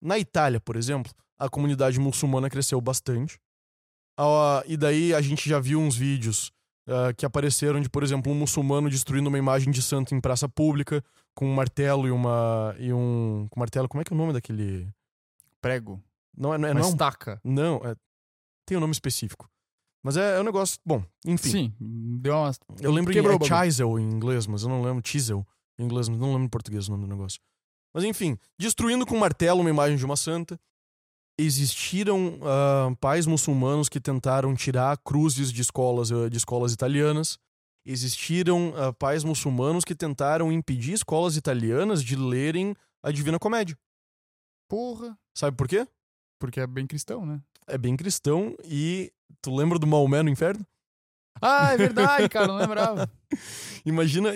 Na 0.02 0.18
Itália, 0.18 0.60
por 0.60 0.76
exemplo, 0.76 1.14
a 1.38 1.50
comunidade 1.50 2.00
muçulmana 2.00 2.50
cresceu 2.50 2.80
bastante. 2.82 3.40
E 4.68 4.78
daí 4.78 5.14
a 5.14 5.22
gente 5.22 5.48
já 5.50 5.60
viu 5.60 5.80
uns 5.80 5.96
vídeos 5.96 6.52
ah, 6.88 7.14
que 7.14 7.26
apareceram 7.26 7.80
de, 7.80 7.90
por 7.90 8.04
exemplo, 8.04 8.32
um 8.32 8.36
muçulmano 8.36 8.90
destruindo 8.90 9.30
uma 9.30 9.38
imagem 9.38 9.72
de 9.72 9.82
santo 9.82 10.14
em 10.14 10.22
praça 10.22 10.50
pública 10.50 11.04
com 11.34 11.48
um 11.48 11.54
martelo 11.54 12.08
e 12.08 12.12
uma 12.12 12.76
e 12.78 12.92
um 12.92 13.48
com 13.50 13.60
martelo. 13.60 13.88
Como 13.88 14.02
é 14.02 14.04
que 14.04 14.14
é 14.14 14.16
o 14.16 14.18
nome 14.18 14.34
daquele? 14.34 14.88
Prego. 15.62 16.02
Não 16.36 16.54
é, 16.54 16.58
não 16.58 16.68
é, 16.68 16.72
Uma 16.72 16.82
não, 16.82 16.90
estaca. 16.90 17.40
não 17.44 17.82
é- 17.84 17.96
tem 18.66 18.78
um 18.78 18.82
nome 18.82 18.94
específico. 18.94 19.50
Mas 20.04 20.18
é, 20.18 20.38
é 20.38 20.40
um 20.40 20.44
negócio. 20.44 20.80
Bom, 20.86 21.04
enfim. 21.26 21.50
Sim. 21.50 21.74
Deu 22.20 22.36
uma. 22.36 22.52
Eu 22.80 22.92
lembro 22.92 23.12
em 23.12 23.16
Quebrou 23.16 23.38
é 23.40 23.66
chisel 23.66 24.00
em 24.00 24.04
inglês, 24.04 24.48
mas 24.48 24.64
eu 24.64 24.70
não 24.70 24.82
lembro 24.82 25.08
chisel 25.08 25.46
em 25.78 25.84
inglês, 25.86 26.10
mas 26.10 26.20
não 26.20 26.30
lembro 26.30 26.46
em 26.46 26.50
português 26.50 26.88
o 26.88 26.92
nome 26.92 27.04
do 27.06 27.10
negócio. 27.10 27.40
Mas 27.94 28.04
enfim, 28.04 28.38
destruindo 28.58 29.06
com 29.06 29.18
martelo 29.18 29.62
uma 29.62 29.70
imagem 29.70 29.98
de 29.98 30.06
uma 30.06 30.16
santa. 30.16 30.60
Existiram 31.38 32.40
ah, 32.44 32.96
pais 33.00 33.26
muçulmanos 33.26 33.90
que 33.90 34.00
tentaram 34.00 34.56
tirar 34.56 34.98
cruzes 34.98 35.52
de 35.52 35.62
escolas, 35.62 36.12
eh, 36.12 36.30
de 36.30 36.38
escolas 36.38 36.72
italianas. 36.72 37.40
Existiram 37.86 38.74
ah, 38.76 38.94
pais 38.94 39.24
muçulmanos 39.24 39.84
que 39.84 39.96
tentaram 39.96 40.52
impedir 40.52 40.94
escolas 40.94 41.36
italianas 41.36 42.04
de 42.04 42.16
lerem 42.16 42.76
a 43.04 43.12
Divina 43.12 43.40
Comédia. 43.40 43.78
Porra. 44.70 45.18
Sabe 45.34 45.58
por 45.58 45.68
quê? 45.68 45.88
Porque 46.40 46.60
é 46.60 46.68
bem 46.68 46.86
cristão, 46.86 47.26
né? 47.26 47.42
É 47.68 47.78
bem 47.78 47.96
cristão 47.96 48.56
e 48.64 49.12
tu 49.42 49.56
lembra 49.56 49.80
do 49.80 49.88
Maomé 49.88 50.22
no 50.22 50.30
inferno? 50.30 50.66
Ah, 51.40 51.74
é 51.74 51.78
verdade, 51.78 52.30
cara, 52.30 52.48
não 52.48 52.58
lembrava. 52.58 53.10
Imagina, 53.86 54.34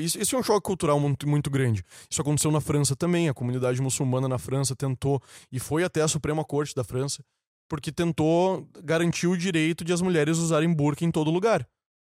isso, 0.00 0.36
é 0.36 0.38
um 0.38 0.42
choque 0.42 0.62
cultural 0.62 0.98
muito, 0.98 1.28
muito 1.28 1.50
grande. 1.50 1.82
Isso 2.10 2.20
aconteceu 2.20 2.50
na 2.50 2.60
França 2.60 2.96
também. 2.96 3.28
A 3.28 3.34
comunidade 3.34 3.80
muçulmana 3.80 4.28
na 4.28 4.38
França 4.38 4.74
tentou, 4.74 5.22
e 5.50 5.58
foi 5.58 5.84
até 5.84 6.02
a 6.02 6.08
Suprema 6.08 6.44
Corte 6.44 6.74
da 6.74 6.84
França, 6.84 7.24
porque 7.68 7.92
tentou 7.92 8.68
garantir 8.82 9.26
o 9.26 9.36
direito 9.36 9.84
de 9.84 9.92
as 9.92 10.02
mulheres 10.02 10.38
usarem 10.38 10.72
burca 10.72 11.04
em 11.04 11.10
todo 11.10 11.30
lugar. 11.30 11.66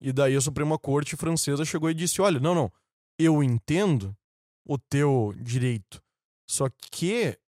E 0.00 0.12
daí 0.12 0.36
a 0.36 0.40
Suprema 0.40 0.78
Corte 0.78 1.16
francesa 1.16 1.64
chegou 1.64 1.90
e 1.90 1.94
disse: 1.94 2.20
olha, 2.20 2.40
não, 2.40 2.54
não, 2.54 2.72
eu 3.18 3.42
entendo 3.42 4.14
o 4.66 4.76
teu 4.76 5.34
direito, 5.38 6.02
só 6.48 6.68
que 6.90 7.38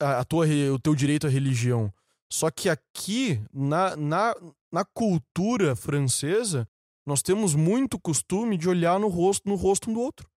a, 0.00 0.20
a 0.20 0.24
tua, 0.24 0.46
o 0.72 0.78
teu 0.78 0.94
direito 0.94 1.26
à 1.26 1.30
religião. 1.30 1.92
Só 2.30 2.50
que 2.50 2.68
aqui, 2.68 3.40
na, 3.52 3.94
na, 3.94 4.34
na 4.72 4.84
cultura 4.84 5.74
francesa, 5.76 6.68
nós 7.06 7.22
temos 7.22 7.54
muito 7.54 7.98
costume 8.00 8.56
de 8.56 8.68
olhar 8.68 8.98
no 8.98 9.08
rosto, 9.08 9.48
no 9.48 9.54
rosto 9.54 9.90
um 9.90 9.94
do 9.94 10.00
outro. 10.00 10.28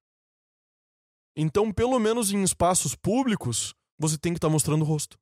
Então, 1.36 1.71
pelo 1.71 1.97
menos 1.99 2.32
em 2.32 2.43
espaços 2.43 2.95
públicos, 2.95 3.73
você 3.97 4.17
tem 4.17 4.34
que 4.34 4.38
estar 4.38 4.49
mostrando 4.49 4.82
o 4.82 4.86
rosto. 4.86 5.17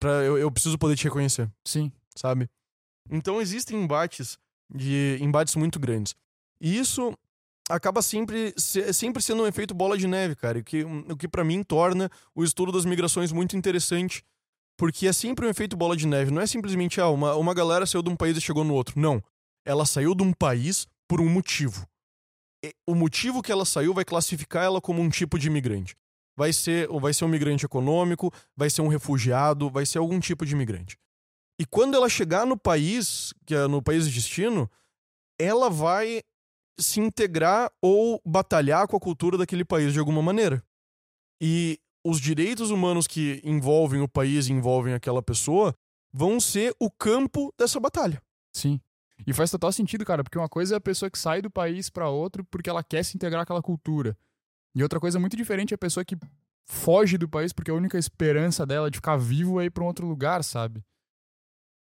Pra, 0.00 0.22
eu, 0.24 0.36
eu 0.38 0.50
preciso 0.50 0.78
poder 0.78 0.96
te 0.96 1.04
reconhecer, 1.04 1.50
Sim. 1.66 1.90
sabe? 2.16 2.48
Então 3.10 3.40
existem 3.40 3.80
embates 3.82 4.38
de 4.72 5.16
embates 5.20 5.54
muito 5.56 5.78
grandes. 5.80 6.14
E 6.60 6.76
isso 6.78 7.16
acaba 7.68 8.02
sempre, 8.02 8.52
se- 8.56 8.92
sempre 8.92 9.22
sendo 9.22 9.42
um 9.42 9.46
efeito 9.46 9.74
bola 9.74 9.96
de 9.96 10.06
neve, 10.06 10.36
cara. 10.36 10.58
O 10.58 10.64
que, 10.64 10.84
o 10.84 11.16
que 11.16 11.28
para 11.28 11.44
mim 11.44 11.62
torna 11.62 12.10
o 12.34 12.44
estudo 12.44 12.70
das 12.72 12.84
migrações 12.84 13.32
muito 13.32 13.56
interessante. 13.56 14.22
Porque 14.76 15.06
é 15.06 15.12
sempre 15.12 15.46
um 15.46 15.50
efeito 15.50 15.76
bola 15.76 15.96
de 15.96 16.06
neve. 16.06 16.30
Não 16.30 16.42
é 16.42 16.46
simplesmente, 16.46 17.00
ah, 17.00 17.08
uma, 17.08 17.34
uma 17.34 17.54
galera 17.54 17.86
saiu 17.86 18.02
de 18.02 18.10
um 18.10 18.16
país 18.16 18.36
e 18.36 18.40
chegou 18.40 18.64
no 18.64 18.74
outro. 18.74 18.98
Não. 19.00 19.22
Ela 19.64 19.86
saiu 19.86 20.14
de 20.14 20.22
um 20.22 20.32
país 20.32 20.86
por 21.08 21.20
um 21.20 21.28
motivo. 21.28 21.86
E 22.64 22.74
o 22.86 22.94
motivo 22.94 23.42
que 23.42 23.52
ela 23.52 23.64
saiu 23.64 23.94
vai 23.94 24.04
classificar 24.04 24.64
ela 24.64 24.80
como 24.80 25.00
um 25.00 25.08
tipo 25.08 25.38
de 25.38 25.46
imigrante. 25.46 25.96
Vai 26.36 26.52
ser, 26.52 26.88
vai 26.88 27.14
ser 27.14 27.24
um 27.24 27.28
migrante 27.28 27.64
econômico, 27.64 28.32
vai 28.54 28.68
ser 28.68 28.82
um 28.82 28.88
refugiado, 28.88 29.70
vai 29.70 29.86
ser 29.86 29.98
algum 29.98 30.20
tipo 30.20 30.44
de 30.44 30.52
imigrante. 30.52 30.98
E 31.58 31.64
quando 31.64 31.96
ela 31.96 32.08
chegar 32.08 32.46
no 32.46 32.58
país, 32.58 33.32
que 33.46 33.54
é 33.54 33.66
no 33.66 33.80
país 33.82 34.06
de 34.06 34.14
destino, 34.14 34.70
ela 35.38 35.70
vai 35.70 36.22
se 36.78 37.00
integrar 37.00 37.72
ou 37.80 38.20
batalhar 38.24 38.86
com 38.86 38.96
a 38.96 39.00
cultura 39.00 39.38
daquele 39.38 39.64
país 39.64 39.92
de 39.94 39.98
alguma 39.98 40.20
maneira. 40.20 40.62
E 41.40 41.80
os 42.08 42.20
direitos 42.20 42.70
humanos 42.70 43.06
que 43.06 43.40
envolvem 43.44 44.00
o 44.00 44.08
país 44.08 44.46
e 44.46 44.52
envolvem 44.52 44.94
aquela 44.94 45.22
pessoa 45.22 45.74
vão 46.12 46.38
ser 46.38 46.74
o 46.78 46.90
campo 46.90 47.52
dessa 47.58 47.80
batalha. 47.80 48.22
Sim. 48.52 48.80
E 49.26 49.32
faz 49.32 49.50
total 49.50 49.72
sentido, 49.72 50.04
cara, 50.04 50.22
porque 50.22 50.38
uma 50.38 50.48
coisa 50.48 50.76
é 50.76 50.78
a 50.78 50.80
pessoa 50.80 51.10
que 51.10 51.18
sai 51.18 51.42
do 51.42 51.50
país 51.50 51.90
pra 51.90 52.08
outro 52.08 52.44
porque 52.44 52.70
ela 52.70 52.82
quer 52.82 53.02
se 53.02 53.16
integrar 53.16 53.42
àquela 53.42 53.62
cultura. 53.62 54.16
E 54.74 54.82
outra 54.82 55.00
coisa 55.00 55.18
muito 55.18 55.36
diferente 55.36 55.72
é 55.72 55.76
a 55.76 55.78
pessoa 55.78 56.04
que 56.04 56.16
foge 56.64 57.16
do 57.18 57.28
país 57.28 57.52
porque 57.52 57.70
a 57.70 57.74
única 57.74 57.98
esperança 57.98 58.64
dela 58.64 58.90
de 58.90 58.98
ficar 58.98 59.16
vivo 59.16 59.60
é 59.60 59.64
ir 59.64 59.70
pra 59.70 59.82
um 59.82 59.86
outro 59.86 60.06
lugar, 60.06 60.44
sabe? 60.44 60.84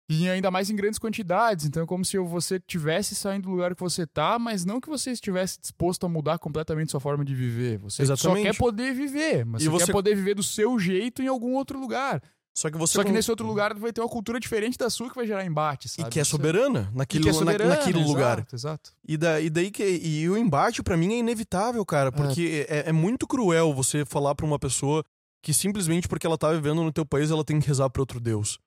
E 0.09 0.29
ainda 0.29 0.51
mais 0.53 0.71
em 0.71 0.77
grandes 0.77 0.99
quantidades. 1.01 1.67
Então 1.67 1.83
é 1.83 1.87
como 1.87 2.05
se 2.05 2.17
você 2.19 2.61
tivesse 2.61 3.15
saindo 3.15 3.45
do 3.45 3.51
lugar 3.51 3.75
que 3.75 3.81
você 3.83 4.07
tá, 4.07 4.39
mas 4.39 4.65
não 4.65 4.81
que 4.81 4.89
você 4.89 5.11
estivesse 5.11 5.59
disposto 5.61 6.07
a 6.07 6.09
mudar 6.09 6.39
completamente 6.39 6.93
sua 6.93 7.01
forma 7.01 7.25
de 7.25 7.35
viver. 7.35 7.79
Você 7.79 8.03
Exatamente. 8.03 8.47
só 8.47 8.53
quer 8.53 8.57
poder 8.57 8.95
viver, 8.95 9.45
mas 9.45 9.63
E 9.63 9.65
você, 9.69 9.71
você- 9.81 9.87
quer 9.87 9.93
poder 9.93 10.15
viver 10.15 10.35
do 10.35 10.43
seu 10.45 10.79
jeito 10.79 11.23
em 11.23 11.27
algum 11.27 11.55
outro 11.55 11.79
lugar. 11.81 12.23
Só 12.57 12.71
que 12.71 12.79
você 12.79 12.95
Só 12.95 13.03
que 13.03 13.11
con- 13.11 13.15
nesse 13.15 13.31
outro 13.31 13.45
lugar 13.47 13.75
vai 13.75 13.93
ter 13.93 14.01
uma 14.01 14.09
cultura 14.09 14.41
diferente 14.41 14.79
da 14.79 14.89
sua 14.89 15.11
que 15.11 15.15
vai 15.17 15.27
gerar 15.27 15.45
embate, 15.45 15.89
e 15.89 15.91
sabe? 15.91 16.09
que 16.11 16.19
é 16.19 16.23
Isso 16.23 16.31
soberana 16.31 16.89
e 16.91 16.97
naquele, 16.97 17.25
que 17.25 17.29
é 17.29 17.33
na- 17.33 17.39
soberana, 17.39 17.77
naquele 17.77 18.03
lugar. 18.03 18.39
Exato, 18.39 18.55
exato. 18.57 18.93
E, 19.07 19.17
da, 19.19 19.41
e 19.41 19.51
daí 19.51 19.71
que 19.71 19.83
e 19.85 20.27
o 20.31 20.39
embate 20.39 20.83
pra 20.83 20.97
mim 20.97 21.13
é 21.15 21.19
inevitável, 21.19 21.85
cara, 21.85 22.11
porque 22.11 22.65
é, 22.69 22.89
é 22.89 22.93
muito 22.93 23.27
cruel 23.27 23.75
você 23.75 24.07
falar 24.07 24.35
pra 24.35 24.47
uma 24.47 24.59
pessoa 24.59 25.05
que 25.43 25.53
simplesmente 25.53 26.09
porque 26.09 26.27
ela 26.27 26.39
tá 26.39 26.51
vivendo 26.53 26.83
no 26.83 26.91
teu 26.93 27.05
país 27.05 27.31
ela 27.31 27.45
tem 27.45 27.61
que 27.61 27.67
rezar 27.67 27.91
pra 27.91 28.01
outro 28.01 28.19
deus. 28.19 28.59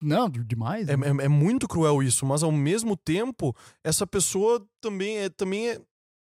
Não, 0.00 0.28
de- 0.28 0.44
demais. 0.44 0.88
É, 0.88 0.96
né? 0.96 1.06
é, 1.22 1.24
é 1.24 1.28
muito 1.28 1.66
cruel 1.66 2.02
isso, 2.02 2.24
mas 2.26 2.42
ao 2.42 2.52
mesmo 2.52 2.96
tempo 2.96 3.54
essa 3.84 4.06
pessoa 4.06 4.64
também 4.80 5.18
é 5.18 5.28
também 5.28 5.68
é, 5.70 5.80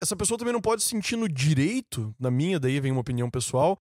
essa 0.03 0.17
pessoa 0.17 0.39
também 0.39 0.53
não 0.53 0.61
pode 0.63 0.83
se 0.83 0.89
sentir 0.89 1.17
no 1.17 1.29
direito, 1.29 2.15
na 2.19 2.31
minha 2.31 2.59
daí 2.59 2.81
vem 2.81 2.91
uma 2.93 3.03
opinião 3.03 3.31
pessoal, 3.31 3.79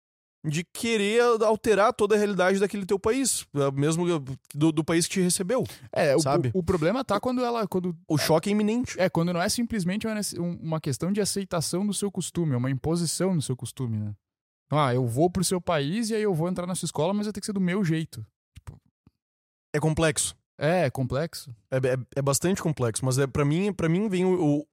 de 0.45 0.63
querer 0.63 1.21
alterar 1.43 1.91
toda 1.93 2.15
a 2.15 2.17
realidade 2.17 2.59
daquele 2.59 2.85
teu 2.85 2.97
país, 2.97 3.45
é, 3.55 3.71
mesmo 3.71 4.05
do, 4.53 4.71
do 4.71 4.83
país 4.83 5.05
que 5.05 5.13
te 5.13 5.21
recebeu. 5.21 5.63
É, 5.91 6.15
o, 6.15 6.19
sabe? 6.19 6.51
o, 6.53 6.59
o 6.59 6.63
problema 6.63 7.03
tá 7.03 7.19
quando 7.19 7.43
ela. 7.43 7.67
Quando, 7.67 7.95
O 8.07 8.17
choque 8.17 8.49
é 8.49 8.51
iminente. 8.53 8.99
é, 8.99 9.09
quando 9.09 9.33
não 9.33 9.41
é 9.41 9.49
simplesmente 9.49 10.07
uma, 10.07 10.15
um- 10.39 10.57
uma 10.61 10.79
questão 10.81 11.11
de 11.11 11.19
aceitação 11.21 11.85
do 11.85 11.93
seu 11.93 12.09
costume, 12.11 12.53
é 12.53 12.57
uma 12.57 12.71
imposição 12.71 13.35
do 13.35 13.41
seu 13.41 13.55
costume, 13.57 13.97
né? 13.97 14.13
Ah, 14.71 14.93
eu 14.93 15.05
vou 15.05 15.29
pro 15.29 15.43
seu 15.43 15.59
país 15.61 16.09
e 16.09 16.15
aí 16.15 16.21
eu 16.23 16.33
vou 16.33 16.47
entrar 16.49 16.65
na 16.67 16.75
sua 16.75 16.85
escola, 16.85 17.13
mas 17.13 17.25
vai 17.25 17.33
ter 17.33 17.39
que 17.41 17.45
ser 17.45 17.53
do 17.53 17.61
meu 17.61 17.83
jeito. 17.83 18.25
É 19.73 19.79
complexo. 19.79 20.35
É, 20.57 20.85
é 20.85 20.89
complexo. 20.89 21.55
É, 21.69 21.77
é, 21.77 21.97
é 22.15 22.21
bastante 22.21 22.61
complexo, 22.61 23.05
mas 23.05 23.17
é 23.17 23.27
para 23.27 23.45
mim, 23.45 23.71
para 23.71 23.87
mim 23.87 24.09
vem 24.09 24.25
o, 24.25 24.59
o 24.59 24.67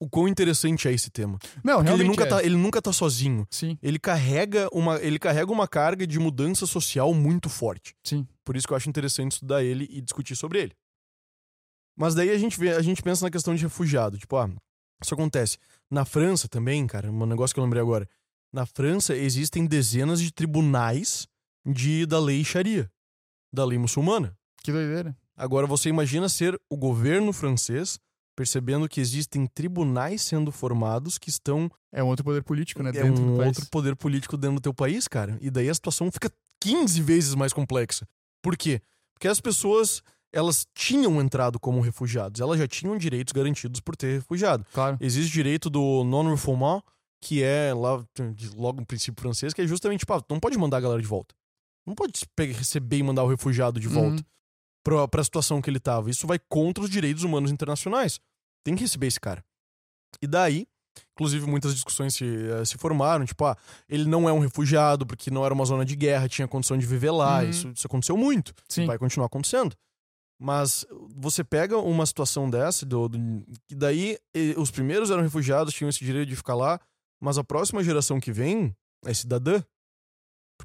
o 0.00 0.08
quão 0.08 0.28
interessante 0.28 0.86
é 0.86 0.92
esse 0.92 1.10
tema. 1.10 1.38
Não, 1.64 1.76
Porque 1.78 1.88
realmente 1.88 2.00
ele 2.00 2.04
nunca 2.08 2.22
é. 2.24 2.26
tá, 2.26 2.42
ele 2.44 2.56
nunca 2.56 2.80
tá 2.80 2.92
sozinho. 2.92 3.46
Sim, 3.50 3.76
Ele 3.82 3.98
carrega 3.98 4.68
uma, 4.72 4.96
ele 5.02 5.18
carrega 5.18 5.50
uma 5.50 5.66
carga 5.66 6.06
de 6.06 6.18
mudança 6.18 6.66
social 6.66 7.12
muito 7.12 7.48
forte. 7.48 7.96
sim. 8.04 8.26
Por 8.44 8.56
isso 8.56 8.66
que 8.66 8.72
eu 8.72 8.76
acho 8.78 8.88
interessante 8.88 9.32
estudar 9.32 9.62
ele 9.62 9.86
e 9.90 10.00
discutir 10.00 10.34
sobre 10.34 10.62
ele. 10.62 10.72
Mas 11.94 12.14
daí 12.14 12.30
a 12.30 12.38
gente 12.38 12.58
vê, 12.58 12.70
a 12.70 12.80
gente 12.80 13.02
pensa 13.02 13.24
na 13.24 13.30
questão 13.30 13.54
de 13.54 13.62
refugiado, 13.62 14.16
tipo, 14.16 14.36
ah, 14.36 14.48
isso 15.02 15.12
acontece 15.12 15.58
na 15.90 16.04
França 16.06 16.48
também, 16.48 16.86
cara, 16.86 17.10
um 17.10 17.26
negócio 17.26 17.52
que 17.52 17.60
eu 17.60 17.64
lembrei 17.64 17.82
agora. 17.82 18.08
Na 18.50 18.64
França 18.64 19.14
existem 19.14 19.66
dezenas 19.66 20.18
de 20.22 20.32
tribunais 20.32 21.26
de 21.66 22.06
da 22.06 22.18
lei 22.18 22.42
Sharia, 22.42 22.90
da 23.52 23.64
lei 23.64 23.78
muçulmana. 23.78 24.36
Que 24.62 24.72
doideira. 24.72 25.16
Agora 25.36 25.66
você 25.66 25.88
imagina 25.88 26.28
ser 26.28 26.60
o 26.70 26.76
governo 26.76 27.32
francês 27.32 27.98
percebendo 28.36 28.88
que 28.88 29.00
existem 29.00 29.46
tribunais 29.46 30.22
sendo 30.22 30.52
formados 30.52 31.18
que 31.18 31.28
estão 31.28 31.68
É 31.92 32.02
um 32.04 32.06
outro 32.06 32.24
poder 32.24 32.42
político, 32.42 32.82
né? 32.82 32.90
é 32.90 32.92
Dentro 32.92 33.22
um 33.22 33.32
do 33.32 33.36
país. 33.38 33.48
outro 33.48 33.66
poder 33.70 33.96
político 33.96 34.36
dentro 34.36 34.56
do 34.56 34.62
teu 34.62 34.72
país, 34.74 35.08
cara. 35.08 35.36
E 35.40 35.50
daí 35.50 35.68
a 35.68 35.74
situação 35.74 36.10
fica 36.10 36.30
15 36.60 37.00
vezes 37.02 37.34
mais 37.34 37.52
complexa. 37.52 38.06
Por 38.42 38.56
quê? 38.56 38.80
Porque 39.14 39.26
as 39.26 39.40
pessoas, 39.40 40.02
elas 40.32 40.66
tinham 40.72 41.20
entrado 41.20 41.58
como 41.58 41.80
refugiados, 41.80 42.40
elas 42.40 42.58
já 42.58 42.68
tinham 42.68 42.96
direitos 42.96 43.32
garantidos 43.32 43.80
por 43.80 43.96
ter 43.96 44.14
refugiado. 44.18 44.64
Claro. 44.72 44.96
Existe 45.00 45.32
direito 45.32 45.68
do 45.68 46.04
non-refoulement, 46.04 46.80
que 47.20 47.42
é 47.42 47.74
lá, 47.74 48.04
logo 48.56 48.80
um 48.80 48.84
princípio 48.84 49.20
francês, 49.20 49.52
que 49.52 49.62
é 49.62 49.66
justamente, 49.66 50.06
pá, 50.06 50.20
tu 50.20 50.32
não 50.32 50.38
pode 50.38 50.56
mandar 50.56 50.76
a 50.76 50.80
galera 50.80 51.02
de 51.02 51.08
volta. 51.08 51.34
Não 51.88 51.94
pode 51.94 52.12
receber 52.38 52.98
e 52.98 53.02
mandar 53.02 53.24
o 53.24 53.28
refugiado 53.28 53.80
de 53.80 53.88
volta 53.88 54.16
Uhum. 54.16 54.24
pra, 54.84 55.08
pra 55.08 55.24
situação 55.24 55.60
que 55.60 55.68
ele 55.70 55.80
tava. 55.80 56.10
Isso 56.10 56.26
vai 56.26 56.38
contra 56.48 56.84
os 56.84 56.90
direitos 56.90 57.22
humanos 57.24 57.50
internacionais. 57.50 58.20
Tem 58.64 58.74
que 58.76 58.82
receber 58.82 59.06
esse 59.06 59.18
cara. 59.20 59.42
E 60.22 60.26
daí, 60.26 60.66
inclusive, 61.12 61.46
muitas 61.46 61.74
discussões 61.74 62.14
se, 62.14 62.24
eh, 62.24 62.64
se 62.64 62.76
formaram, 62.78 63.24
tipo, 63.24 63.44
ah, 63.44 63.56
ele 63.88 64.04
não 64.06 64.28
é 64.28 64.32
um 64.32 64.38
refugiado 64.38 65.06
porque 65.06 65.30
não 65.30 65.44
era 65.44 65.54
uma 65.54 65.64
zona 65.64 65.84
de 65.84 65.94
guerra, 65.96 66.28
tinha 66.28 66.46
condição 66.48 66.76
de 66.76 66.86
viver 66.86 67.10
lá. 67.10 67.42
Uhum. 67.42 67.50
Isso, 67.50 67.68
isso 67.74 67.86
aconteceu 67.86 68.16
muito. 68.16 68.52
Sim. 68.68 68.86
Vai 68.86 68.98
continuar 68.98 69.26
acontecendo. 69.26 69.74
Mas 70.40 70.86
você 71.16 71.42
pega 71.42 71.78
uma 71.78 72.06
situação 72.06 72.48
dessa, 72.48 72.86
do, 72.86 73.08
do, 73.08 73.18
que 73.66 73.74
daí 73.74 74.16
os 74.56 74.70
primeiros 74.70 75.10
eram 75.10 75.22
refugiados, 75.22 75.74
tinham 75.74 75.88
esse 75.88 76.04
direito 76.04 76.28
de 76.28 76.36
ficar 76.36 76.54
lá, 76.54 76.80
mas 77.20 77.38
a 77.38 77.42
próxima 77.44 77.82
geração 77.82 78.20
que 78.20 78.30
vem 78.30 78.72
é 79.04 79.12
cidadã. 79.12 79.60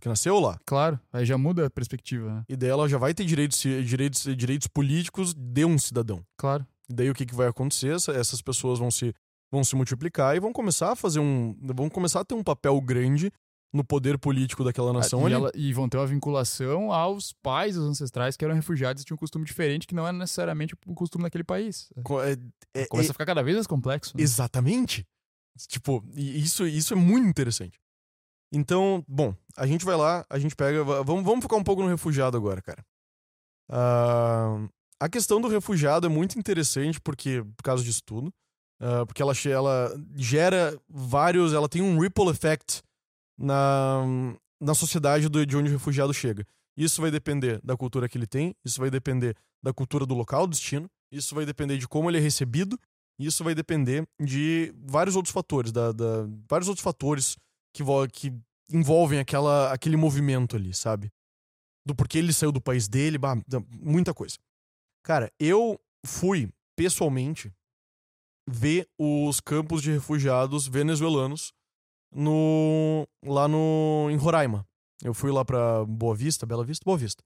Porque 0.04 0.10
nasceu 0.10 0.38
lá. 0.38 0.60
Claro. 0.66 1.00
Aí 1.14 1.26
já 1.26 1.38
muda 1.38 1.66
a 1.68 1.70
perspectiva, 1.70 2.30
né? 2.34 2.44
E 2.50 2.58
daí 2.58 2.70
ela 2.70 2.90
já 2.90 2.98
vai 2.98 3.14
ter 3.14 3.24
direitos, 3.24 3.58
direitos, 3.62 4.24
direitos 4.36 4.68
políticos 4.68 5.34
de 5.34 5.64
um 5.64 5.78
cidadão. 5.80 6.22
Claro. 6.38 6.68
E 6.90 6.94
daí 6.94 7.10
o 7.10 7.14
que, 7.14 7.26
que 7.26 7.34
vai 7.34 7.48
acontecer? 7.48 7.96
Essa- 7.96 8.12
Essas 8.12 8.42
pessoas 8.42 8.80
vão 8.80 8.92
se, 8.92 9.14
vão 9.50 9.64
se 9.64 9.78
multiplicar 9.78 10.36
e 10.36 10.42
vão 10.42 10.52
começar 10.52 10.92
a 10.92 10.96
fazer 10.98 11.22
um. 11.22 11.56
vão 11.74 11.90
começar 11.90 12.20
a 12.20 12.26
ter 12.26 12.36
um 12.36 12.44
papel 12.44 12.82
grande 12.82 13.32
no 13.74 13.82
poder 13.82 14.18
político 14.20 14.62
daquela 14.62 14.92
nação 14.92 15.22
e, 15.22 15.26
ali. 15.28 15.34
ela- 15.36 15.52
e 15.56 15.72
vão 15.72 15.88
ter 15.88 15.96
uma 15.96 16.06
vinculação 16.06 16.92
aos 16.92 17.32
pais, 17.42 17.78
aos 17.78 17.86
ancestrais 17.88 18.36
que 18.36 18.44
eram 18.44 18.56
refugiados 18.56 19.02
e 19.02 19.06
tinham 19.06 19.16
um 19.16 19.18
costume 19.18 19.46
diferente 19.46 19.88
que 19.88 19.96
não 19.96 20.06
era 20.06 20.18
necessariamente 20.18 20.76
o 20.86 20.94
costume 20.94 21.24
daquele 21.24 21.46
país. 21.46 21.88
Co- 22.04 22.22
é- 22.22 22.36
é- 22.74 22.86
Começa 22.88 23.08
é- 23.08 23.12
a 23.12 23.14
ficar 23.14 23.26
cada 23.26 23.42
vez 23.42 23.56
mais 23.56 23.68
complexo. 23.68 24.18
né? 24.18 24.22
Exatamente. 24.22 25.08
Tipo, 25.70 26.04
isso, 26.14 26.68
isso 26.68 26.94
é 26.94 26.98
muito 26.98 27.26
interessante. 27.26 27.80
Então, 28.54 29.04
bom, 29.08 29.36
a 29.58 29.66
gente 29.66 29.84
vai 29.84 29.96
lá, 29.96 30.24
a 30.30 30.38
gente 30.38 30.56
pega. 30.56 30.84
va- 30.84 31.02
Vamos, 31.02 31.24
vamos 31.24 31.44
ficar 31.44 31.56
um 31.56 31.64
pouco 31.64 31.82
no 31.82 31.90
refugiado 31.90 32.38
agora, 32.38 32.62
cara. 32.62 32.86
Ah, 33.70 34.68
a 35.00 35.10
questão 35.10 35.42
do 35.42 35.48
refugiado 35.48 36.06
é 36.06 36.10
muito 36.10 36.38
interessante 36.38 37.02
porque, 37.02 37.44
por 37.58 37.64
causa 37.64 37.84
disso 37.84 38.02
tudo. 38.06 38.32
ah, 38.80 39.06
porque 39.06 39.22
ela, 39.22 39.34
ela 39.46 39.96
gera 40.16 40.78
vários. 40.90 41.54
Ela 41.54 41.68
tem 41.70 41.82
um 41.82 42.00
ripple 42.00 42.30
effect 42.30 42.82
na, 43.38 44.04
na 44.62 44.74
sociedade 44.76 45.30
do- 45.30 45.46
de 45.46 45.58
onde 45.58 45.70
o 45.70 45.74
refugiado 45.74 46.14
chega. 46.14 46.46
Isso 46.78 47.02
vai 47.02 47.10
depender 47.12 47.60
da 47.64 47.78
cultura 47.78 48.08
que 48.10 48.18
ele 48.18 48.28
tem, 48.28 48.56
isso 48.66 48.80
vai 48.80 48.90
depender 48.90 49.36
da 49.64 49.72
cultura 49.74 50.06
do 50.06 50.14
local, 50.16 50.46
destino, 50.48 50.90
isso 51.12 51.34
vai 51.36 51.46
depender 51.46 51.78
de 51.78 51.88
como 51.88 52.10
ele 52.10 52.18
é 52.18 52.22
recebido, 52.22 52.78
isso 53.20 53.44
vai 53.44 53.54
depender 53.56 54.06
de 54.20 54.74
vários 54.86 55.16
outros 55.16 55.32
fatores, 55.34 55.72
da, 55.72 55.92
da- 55.92 56.28
vários 56.50 56.68
outros 56.68 56.84
fatores 56.84 57.38
que, 57.74 57.84
que 58.12 58.34
envolvem 58.72 59.20
aquela, 59.20 59.74
aquele 59.74 59.98
movimento 59.98 60.56
ali, 60.56 60.74
sabe? 60.74 61.12
Do 61.86 61.94
porquê 61.96 62.20
ele 62.20 62.32
saiu 62.32 62.52
do 62.52 62.62
país 62.62 62.88
dele, 62.88 63.18
bah, 63.18 63.36
muita 63.70 64.14
coisa. 64.14 64.38
Cara, 65.04 65.32
eu 65.40 65.80
fui 66.06 66.50
pessoalmente 66.78 67.52
ver 68.50 68.88
os 68.98 69.40
campos 69.40 69.82
de 69.82 69.92
refugiados 69.92 70.68
venezuelanos 70.68 71.52
no 72.14 73.08
lá 73.26 73.48
no 73.48 74.08
em 74.10 74.16
Roraima. 74.16 74.66
Eu 75.04 75.14
fui 75.14 75.32
lá 75.32 75.44
pra 75.44 75.84
Boa 75.86 76.16
Vista, 76.16 76.46
Bela 76.46 76.64
Vista, 76.64 76.84
Boa 76.86 76.98
Vista. 76.98 77.24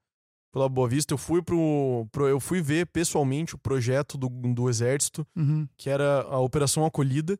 Fui 0.52 0.62
lá 0.62 0.68
pra 0.68 0.74
Boa 0.74 0.88
Vista, 0.88 1.14
eu 1.14 1.18
fui 1.18 1.42
pro, 1.44 2.08
pro 2.12 2.28
eu 2.28 2.40
fui 2.40 2.62
ver 2.62 2.88
pessoalmente 2.88 3.54
o 3.54 3.58
projeto 3.60 4.18
do, 4.18 4.30
do 4.30 4.70
exército 4.70 5.28
Uhum. 5.36 5.68
que 5.78 5.90
era 5.90 6.22
a 6.24 6.40
Operação 6.40 6.86
Acolhida, 6.86 7.38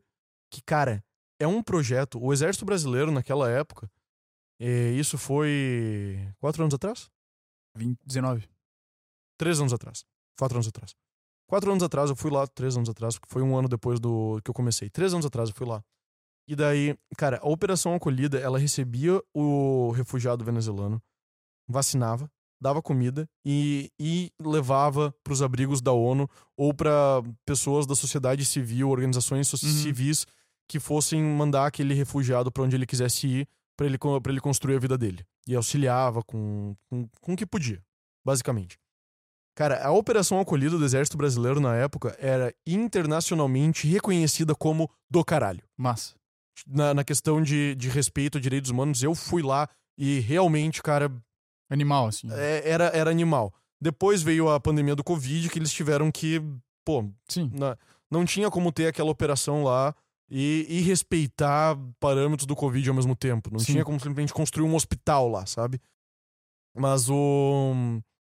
que, 0.52 0.62
cara, 0.62 1.02
é 1.38 1.46
um 1.46 1.62
projeto. 1.62 2.18
O 2.22 2.32
Exército 2.32 2.64
Brasileiro, 2.64 3.10
naquela 3.10 3.50
época, 3.50 3.90
eh, 4.60 4.92
isso 4.92 5.16
foi. 5.18 6.18
Quatro 6.40 6.62
anos 6.62 6.74
atrás? 6.74 7.10
20, 7.76 7.98
19. 8.04 8.48
Três 9.38 9.60
anos 9.60 9.72
atrás. 9.72 10.04
Quatro 10.38 10.56
anos 10.56 10.68
atrás. 10.68 10.94
Quatro 11.48 11.70
anos 11.70 11.82
atrás, 11.82 12.10
eu 12.10 12.16
fui 12.16 12.30
lá, 12.30 12.46
três 12.46 12.76
anos 12.76 12.88
atrás, 12.90 13.18
porque 13.18 13.32
foi 13.32 13.42
um 13.42 13.56
ano 13.56 13.68
depois 13.68 13.98
do 13.98 14.40
que 14.44 14.50
eu 14.50 14.54
comecei. 14.54 14.90
Três 14.90 15.14
anos 15.14 15.24
atrás 15.24 15.48
eu 15.48 15.54
fui 15.54 15.66
lá. 15.66 15.82
E 16.46 16.54
daí, 16.56 16.96
cara, 17.16 17.38
a 17.42 17.48
Operação 17.48 17.94
Acolhida, 17.94 18.38
ela 18.38 18.58
recebia 18.58 19.22
o 19.34 19.90
refugiado 19.92 20.44
venezuelano, 20.44 21.00
vacinava, 21.68 22.30
dava 22.60 22.82
comida 22.82 23.28
e, 23.44 23.90
e 23.98 24.32
levava 24.40 25.14
para 25.22 25.32
os 25.32 25.42
abrigos 25.42 25.80
da 25.80 25.92
ONU 25.92 26.28
ou 26.56 26.74
para 26.74 27.22
pessoas 27.46 27.86
da 27.86 27.94
sociedade 27.94 28.44
civil, 28.44 28.90
organizações 28.90 29.46
so- 29.48 29.56
Uhum. 29.64 29.72
civis 29.72 30.26
que 30.68 30.78
fossem 30.78 31.22
mandar 31.22 31.66
aquele 31.66 31.94
refugiado 31.94 32.52
para 32.52 32.62
onde 32.62 32.76
ele 32.76 32.86
quisesse 32.86 33.26
ir 33.26 33.48
para 33.76 33.86
ele, 33.86 33.96
pra 33.98 34.30
ele 34.32 34.40
construir 34.40 34.76
a 34.76 34.78
vida 34.78 34.98
dele. 34.98 35.24
E 35.46 35.54
auxiliava 35.54 36.22
com, 36.22 36.76
com, 36.90 37.08
com 37.20 37.32
o 37.32 37.36
que 37.36 37.46
podia, 37.46 37.82
basicamente. 38.24 38.78
Cara, 39.56 39.82
a 39.84 39.90
Operação 39.90 40.38
Acolhida 40.38 40.76
do 40.78 40.84
Exército 40.84 41.16
Brasileiro 41.16 41.58
na 41.58 41.74
época 41.74 42.14
era 42.20 42.54
internacionalmente 42.66 43.86
reconhecida 43.88 44.54
como 44.54 44.90
do 45.10 45.24
caralho 45.24 45.62
Massa. 45.76 46.14
na, 46.66 46.92
na 46.94 47.04
questão 47.04 47.42
de, 47.42 47.74
de 47.74 47.88
respeito 47.88 48.38
a 48.38 48.40
direitos 48.40 48.70
humanos, 48.70 49.02
eu 49.02 49.14
fui 49.14 49.42
lá 49.42 49.68
e 49.96 50.20
realmente, 50.20 50.82
cara, 50.82 51.10
Animal, 51.70 52.06
assim. 52.08 52.28
é- 52.32 52.62
era, 52.68 52.84
era 52.86 53.10
animal. 53.10 53.52
Depois 53.80 54.22
veio 54.22 54.48
a 54.50 54.58
pandemia 54.60 54.94
do 54.96 55.04
Covid, 55.04 55.48
que 55.48 55.58
eles 55.58 55.72
tiveram 55.72 56.10
que. 56.10 56.42
Pô, 56.84 57.08
Sim. 57.28 57.50
na- 57.54 57.76
não 58.10 58.24
tinha 58.24 58.50
como 58.50 58.72
ter 58.72 58.86
aquela 58.86 59.10
operação 59.10 59.62
lá 59.64 59.94
e, 60.30 60.66
e 60.68 60.80
respeitar 60.82 61.76
parâmetros 61.98 62.46
do 62.46 62.54
Covid 62.56 62.88
ao 62.88 62.94
mesmo 62.94 63.16
tempo. 63.16 63.50
Não 63.50 63.58
Sim. 63.58 63.72
tinha 63.72 63.84
como 63.84 63.98
simplesmente 63.98 64.32
construir 64.32 64.66
um 64.66 64.74
hospital 64.74 65.28
lá, 65.28 65.46
sabe? 65.46 65.80
Mas 66.76 67.08
o. 67.10 67.72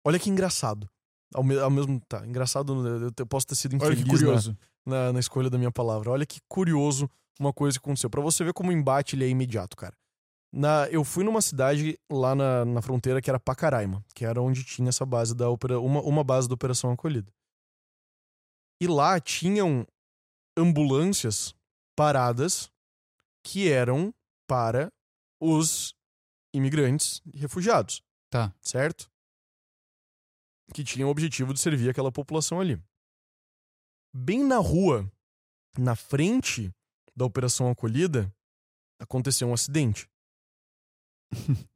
Olha 0.06 0.18
que 0.18 0.30
engraçado. 0.30 0.88
Ao, 1.34 1.42
me- 1.42 1.58
ao 1.58 1.70
mesmo. 1.70 2.00
Tá, 2.08 2.26
engraçado, 2.26 2.86
eu, 2.86 3.10
eu 3.18 3.26
posso 3.26 3.46
ter 3.46 3.54
sido 3.56 3.74
infeliz 3.76 4.00
na- 4.00 4.06
curioso. 4.10 4.56
na, 4.86 5.12
na 5.12 5.20
escolha 5.20 5.50
da 5.50 5.58
minha 5.58 5.72
palavra. 5.72 6.10
Olha 6.10 6.24
que 6.24 6.40
curioso 6.48 7.10
uma 7.38 7.52
coisa 7.52 7.78
que 7.78 7.84
aconteceu. 7.84 8.08
Pra 8.08 8.22
você 8.22 8.42
ver 8.44 8.52
como 8.52 8.70
o 8.70 8.72
embate 8.72 9.14
ele 9.16 9.24
é 9.24 9.28
imediato, 9.28 9.76
cara. 9.76 9.94
Na, 10.50 10.88
eu 10.88 11.04
fui 11.04 11.22
numa 11.24 11.42
cidade 11.42 11.98
lá 12.10 12.34
na, 12.34 12.64
na 12.64 12.80
fronteira 12.80 13.20
que 13.20 13.28
era 13.28 13.38
Pacaraima, 13.38 14.02
que 14.14 14.24
era 14.24 14.40
onde 14.40 14.64
tinha 14.64 14.88
essa 14.88 15.04
base 15.04 15.34
da 15.34 15.50
opera, 15.50 15.78
uma, 15.78 16.00
uma 16.00 16.24
base 16.24 16.48
da 16.48 16.54
Operação 16.54 16.90
Acolhida. 16.90 17.30
E 18.80 18.86
lá 18.86 19.20
tinham 19.20 19.86
ambulâncias 20.56 21.54
paradas 21.98 22.70
que 23.42 23.68
eram 23.68 24.14
para 24.46 24.92
os 25.40 25.96
imigrantes 26.54 27.20
e 27.34 27.36
refugiados. 27.36 28.04
Tá. 28.30 28.54
Certo? 28.60 29.10
Que 30.72 30.84
tinham 30.84 31.08
o 31.08 31.10
objetivo 31.10 31.52
de 31.52 31.58
servir 31.58 31.90
aquela 31.90 32.12
população 32.12 32.60
ali. 32.60 32.80
Bem 34.14 34.44
na 34.44 34.58
rua, 34.58 35.10
na 35.76 35.96
frente 35.96 36.72
da 37.16 37.24
Operação 37.24 37.68
Acolhida, 37.68 38.32
aconteceu 39.00 39.48
um 39.48 39.54
acidente. 39.54 40.08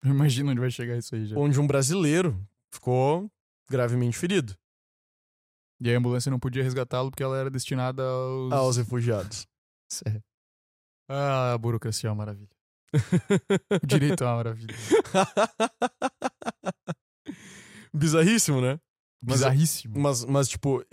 Eu 0.00 0.10
imagino 0.10 0.52
onde 0.52 0.60
vai 0.60 0.70
chegar 0.70 0.96
isso 0.96 1.12
aí 1.16 1.26
já. 1.26 1.36
onde 1.36 1.58
um 1.58 1.66
brasileiro 1.66 2.40
ficou 2.72 3.28
gravemente 3.68 4.16
ferido 4.16 4.56
E 5.80 5.94
a 5.94 5.98
ambulância 5.98 6.30
não 6.30 6.38
podia 6.40 6.62
resgatá-lo 6.62 7.10
porque 7.10 7.22
ela 7.22 7.36
era 7.38 7.50
destinada 7.50 8.02
aos. 8.02 8.52
aos 8.52 8.76
refugiados. 8.76 9.46
Certo. 9.90 10.22
Ah, 11.08 11.52
a 11.54 11.58
burocracia 11.58 12.08
é 12.08 12.10
uma 12.10 12.16
maravilha. 12.18 12.50
O 13.82 13.86
direito 13.86 14.24
é 14.24 14.26
uma 14.26 14.36
maravilha. 14.36 14.74
Bizarríssimo, 17.94 18.60
né? 18.60 18.78
Mas- 19.22 19.36
Bizarríssimo. 19.38 19.98
Mas, 19.98 20.24
mas 20.24 20.48
tipo, 20.48 20.84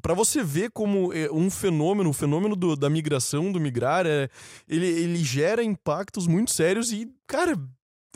pra 0.00 0.14
você 0.14 0.42
ver 0.42 0.70
como 0.70 1.12
é 1.12 1.30
um 1.30 1.50
fenômeno, 1.50 2.10
o 2.10 2.14
fenômeno 2.14 2.56
do- 2.56 2.76
da 2.76 2.90
migração, 2.90 3.52
do 3.52 3.60
migrar, 3.60 4.06
é, 4.06 4.28
ele, 4.68 4.86
ele 4.86 5.16
gera 5.18 5.62
impactos 5.62 6.26
muito 6.26 6.50
sérios 6.50 6.92
e, 6.92 7.12
cara, 7.26 7.54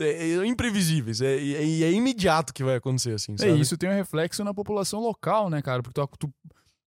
é, 0.01 0.31
é 0.35 0.47
imprevisíveis. 0.47 1.21
É, 1.21 1.39
e 1.39 1.83
é, 1.83 1.89
é 1.89 1.93
imediato 1.93 2.53
que 2.53 2.65
vai 2.65 2.77
acontecer, 2.77 3.13
assim, 3.13 3.35
É, 3.35 3.39
sabe? 3.39 3.61
isso 3.61 3.77
tem 3.77 3.89
um 3.91 3.95
reflexo 3.95 4.43
na 4.45 4.53
população 4.55 5.01
local, 5.01 5.49
né, 5.51 5.63
cara? 5.63 5.83
Porque 5.83 6.01
tu, 6.01 6.09
tu, 6.19 6.35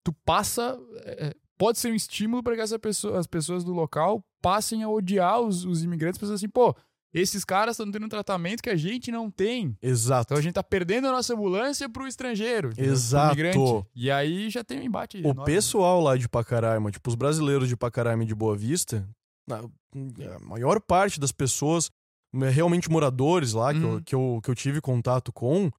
tu 0.05 0.13
passa. 0.25 0.79
é, 1.05 1.35
pode 1.59 1.79
ser 1.79 1.91
um 1.91 1.95
estímulo 1.95 2.43
para 2.43 2.55
que 2.55 2.61
essa 2.61 2.79
pessoa, 2.79 3.19
as 3.19 3.27
pessoas 3.27 3.65
do 3.65 3.73
local 3.73 4.23
passem 4.43 4.83
a 4.83 4.89
odiar 4.89 5.41
os, 5.41 5.65
os 5.65 5.83
imigrantes, 5.83 6.19
pensando 6.19 6.35
assim, 6.35 6.49
pô, 6.49 6.75
esses 7.15 7.45
caras 7.47 7.75
estão 7.79 7.91
tendo 7.91 8.05
um 8.05 8.09
tratamento 8.11 8.63
que 8.63 8.69
a 8.69 8.77
gente 8.77 9.11
não 9.11 9.31
tem. 9.31 9.75
Exato. 9.81 10.27
Então 10.27 10.37
a 10.39 10.41
gente 10.43 10.53
tá 10.53 10.63
perdendo 10.63 11.09
a 11.09 11.13
nossa 11.13 11.33
ambulância 11.33 11.89
pro 11.89 12.07
estrangeiro. 12.07 12.69
entendeu? 12.69 12.85
Pro 12.85 12.93
Exato. 12.93 13.41
imigrante. 13.41 13.87
E 13.95 14.11
aí 14.11 14.51
já 14.51 14.63
tem 14.63 14.81
um 14.81 14.83
embate. 14.83 15.17
O 15.19 15.21
enorme. 15.21 15.45
pessoal 15.45 16.01
lá 16.03 16.15
de 16.17 16.29
Pacaraima, 16.29 16.91
tipo, 16.91 17.09
os 17.09 17.15
brasileiros 17.15 17.69
de 17.69 17.77
Pacaraima 17.77 18.23
e 18.23 18.27
de 18.27 18.35
Boa 18.35 18.55
Vista, 18.55 19.09
a 19.51 20.45
maior 20.45 20.79
parte 20.81 21.19
das 21.19 21.33
pessoas, 21.33 21.91
realmente 22.35 22.91
moradores 22.91 23.53
lá, 23.53 23.73
que, 23.73 23.81
eu, 23.83 23.89
Uhum. 23.91 24.03
que, 24.03 24.15
eu, 24.15 24.41
que 24.43 24.51
eu 24.51 24.55
tive 24.55 24.81
contato 24.81 25.33
com, 25.33 25.71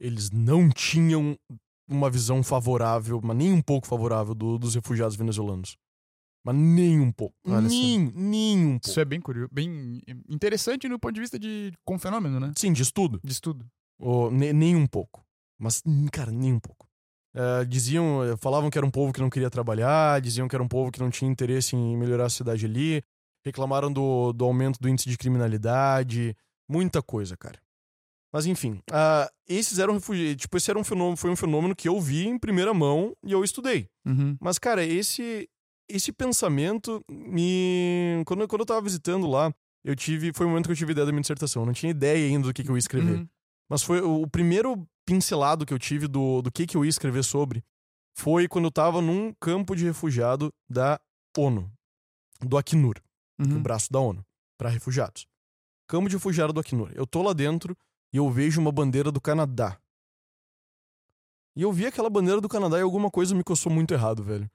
eles 0.00 0.30
não 0.30 0.68
tinham 0.68 1.36
uma 1.88 2.10
visão 2.10 2.42
favorável, 2.42 3.20
mas 3.22 3.36
nem 3.36 3.52
um 3.52 3.62
pouco 3.62 3.86
favorável 3.86 4.34
do- 4.34 4.58
dos 4.58 4.74
refugiados 4.74 5.16
venezuelanos. 5.16 5.76
Mas 6.44 6.54
nem 6.54 7.00
um 7.00 7.10
pouco. 7.10 7.34
Nem, 7.44 7.98
nem 8.14 8.58
um 8.66 8.70
pouco. 8.78 8.88
Isso 8.88 9.00
é 9.00 9.04
bem 9.04 9.20
curioso, 9.20 9.48
bem 9.52 10.00
interessante 10.28 10.88
no 10.88 10.98
ponto 10.98 11.14
de 11.14 11.20
vista 11.20 11.38
de 11.38 11.72
com 11.84 11.98
fenômeno, 11.98 12.38
né? 12.38 12.52
Sim, 12.56 12.72
de 12.72 12.82
estudo. 12.82 13.20
De 13.22 13.32
estudo. 13.32 13.66
Ou, 13.98 14.30
ne- 14.30 14.52
nem 14.52 14.76
um 14.76 14.86
pouco. 14.86 15.24
Mas, 15.58 15.82
hum, 15.84 16.06
cara, 16.12 16.30
nem 16.30 16.52
um 16.52 16.60
pouco. 16.60 16.86
Eh, 17.34 17.64
diziam, 17.64 18.22
eh, 18.24 18.36
falavam 18.36 18.70
que 18.70 18.78
era 18.78 18.86
um 18.86 18.90
povo 18.90 19.12
que 19.12 19.20
não 19.20 19.28
queria 19.30 19.50
trabalhar, 19.50 20.20
diziam 20.20 20.46
que 20.46 20.54
era 20.54 20.62
um 20.62 20.68
povo 20.68 20.90
que 20.92 21.00
não 21.00 21.10
tinha 21.10 21.30
interesse 21.30 21.74
em 21.74 21.96
melhorar 21.96 22.26
a 22.26 22.30
cidade 22.30 22.64
ali, 22.64 23.02
reclamaram 23.46 23.92
do, 23.92 24.32
do 24.32 24.44
aumento 24.44 24.78
do 24.80 24.88
índice 24.88 25.08
de 25.08 25.16
criminalidade, 25.16 26.36
muita 26.68 27.00
coisa, 27.00 27.36
cara. 27.36 27.58
Mas 28.32 28.44
enfim, 28.44 28.82
ah, 28.92 29.30
esses 29.48 29.78
eram 29.78 29.94
refugiados. 29.94 30.36
Tipo, 30.42 30.56
esse 30.56 30.68
era 30.70 30.78
um 30.78 30.84
fenômeno, 30.84 31.16
foi 31.16 31.30
um 31.30 31.36
fenômeno 31.36 31.74
que 31.74 31.88
eu 31.88 31.98
vi 32.00 32.26
em 32.26 32.38
primeira 32.38 32.74
mão 32.74 33.16
e 33.24 33.32
eu 33.32 33.42
estudei. 33.42 33.88
Uhum. 34.04 34.36
Mas, 34.40 34.58
cara, 34.58 34.84
esse 34.84 35.48
esse 35.88 36.12
pensamento 36.12 37.00
me. 37.08 38.22
Quando, 38.26 38.40
eu- 38.42 38.48
quando 38.48 38.60
eu 38.62 38.66
tava 38.66 38.82
visitando 38.82 39.26
lá, 39.28 39.54
eu 39.84 39.94
tive. 39.94 40.32
Foi 40.34 40.44
o 40.44 40.48
momento 40.48 40.66
que 40.66 40.72
eu 40.72 40.76
tive 40.76 40.90
ideia 40.92 41.06
da 41.06 41.12
minha 41.12 41.20
dissertação. 41.22 41.62
Eu 41.62 41.66
não 41.66 41.72
tinha 41.72 41.90
ideia 41.90 42.26
ainda 42.26 42.48
do 42.48 42.52
que, 42.52 42.64
que 42.64 42.68
eu 42.70 42.74
ia 42.76 42.80
escrever. 42.80 43.18
Uhum. 43.18 43.28
Mas 43.70 43.82
foi 43.84 44.00
o 44.00 44.26
primeiro 44.26 44.86
pincelado 45.06 45.64
que 45.64 45.72
eu 45.72 45.78
tive 45.78 46.08
do, 46.08 46.42
do 46.42 46.50
que, 46.50 46.66
que 46.66 46.76
eu 46.76 46.84
ia 46.84 46.88
escrever 46.90 47.22
sobre 47.22 47.64
foi 48.18 48.48
quando 48.48 48.64
eu 48.64 48.70
tava 48.72 49.00
num 49.00 49.32
campo 49.40 49.76
de 49.76 49.84
refugiado 49.84 50.52
da 50.68 50.98
ONU, 51.36 51.70
do 52.40 52.56
Acnur, 52.56 52.94
Uhum. 53.38 53.56
o 53.58 53.60
braço 53.60 53.92
da 53.92 54.00
ONU, 54.00 54.24
para 54.58 54.68
refugiados. 54.70 55.26
Campo 55.88 56.08
de 56.08 56.16
refugiado 56.16 56.52
do 56.52 56.60
Acnur. 56.60 56.90
Eu 56.94 57.06
tô 57.06 57.22
lá 57.22 57.32
dentro 57.32 57.76
e 58.12 58.16
eu 58.16 58.30
vejo 58.30 58.60
uma 58.60 58.72
bandeira 58.72 59.12
do 59.12 59.20
Canadá. 59.20 59.78
E 61.54 61.62
eu 61.62 61.72
vi 61.72 61.86
aquela 61.86 62.10
bandeira 62.10 62.40
do 62.40 62.48
Canadá 62.48 62.78
e 62.78 62.82
alguma 62.82 63.10
coisa 63.10 63.34
me 63.34 63.42
coçou 63.44 63.70
muito 63.72 63.92
errado, 63.94 64.22
velho. 64.22 64.50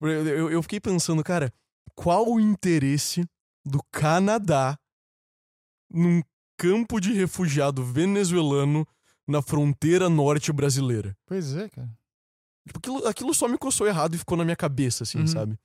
Eu, 0.00 0.08
eu- 0.26 0.50
eu 0.50 0.62
fiquei 0.62 0.80
pensando, 0.80 1.22
cara, 1.22 1.52
qual 1.94 2.26
o 2.30 2.40
interesse 2.40 3.24
do 3.64 3.80
Canadá 3.92 4.78
num 5.90 6.22
campo 6.58 7.00
de 7.00 7.12
refugiado 7.12 7.84
venezuelano 7.84 8.86
na 9.26 9.42
fronteira 9.42 10.08
norte 10.08 10.52
brasileira? 10.52 11.16
Pois 11.26 11.54
é, 11.54 11.68
cara. 11.68 11.90
Tipo, 12.66 12.78
aquilo, 12.78 13.06
aquilo 13.08 13.34
só 13.34 13.48
me 13.48 13.58
coçou 13.58 13.86
errado 13.86 14.14
e 14.14 14.18
ficou 14.18 14.36
na 14.36 14.44
minha 14.44 14.56
cabeça, 14.56 15.02
assim, 15.02 15.18
Uhum. 15.20 15.26
sabe? 15.26 15.58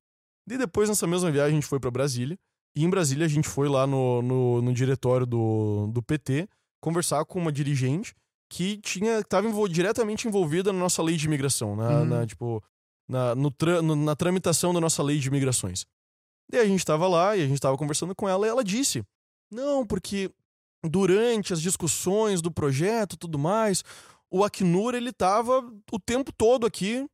E 0.49 0.57
depois, 0.57 0.87
nessa 0.89 1.05
mesma 1.07 1.29
viagem, 1.31 1.51
a 1.57 1.59
gente 1.59 1.67
foi 1.67 1.79
pra 1.79 1.91
Brasília. 1.91 2.37
E 2.75 2.83
em 2.85 2.89
Brasília, 2.89 3.25
a 3.25 3.29
gente 3.29 3.47
foi 3.47 3.67
lá 3.67 3.85
no, 3.87 4.21
no, 4.21 4.61
no 4.61 4.73
diretório 4.73 5.25
do, 5.25 5.87
do 5.91 6.01
PT 6.01 6.47
conversar 6.81 7.25
com 7.25 7.39
uma 7.39 7.51
dirigente 7.51 8.13
que 8.49 8.77
tinha 8.77 9.19
estava 9.19 9.47
diretamente 9.67 10.27
envolvida 10.27 10.71
na 10.71 10.79
nossa 10.79 11.01
lei 11.03 11.17
de 11.17 11.25
imigração, 11.25 11.75
na, 11.75 11.89
Uhum. 11.99 12.05
na, 12.05 12.25
tipo, 12.25 12.63
na, 13.09 13.35
no 13.35 13.51
tra- 13.51 13.81
no- 13.81 13.95
na 13.95 14.15
tramitação 14.15 14.73
da 14.73 14.79
nossa 14.79 15.03
lei 15.03 15.19
de 15.19 15.27
imigrações. 15.27 15.85
E 16.53 16.57
a 16.57 16.65
gente 16.65 16.85
tava 16.85 17.07
lá 17.09 17.35
e 17.35 17.41
a 17.43 17.47
gente 17.47 17.59
tava 17.59 17.75
conversando 17.77 18.15
com 18.15 18.29
ela 18.29 18.45
e 18.47 18.49
ela 18.49 18.63
disse: 18.63 19.03
Não, 19.51 19.85
porque 19.85 20.31
durante 20.87 21.51
as 21.51 21.61
discussões 21.61 22.41
do 22.41 22.51
projeto 22.51 23.13
e 23.13 23.17
tudo 23.17 23.37
mais, 23.37 23.83
o 24.31 24.43
Acnur 24.45 24.95
ele 24.95 25.11
tava 25.11 25.59
o 25.91 25.99
tempo 25.99 26.31
todo 26.31 26.65
aqui 26.65 27.05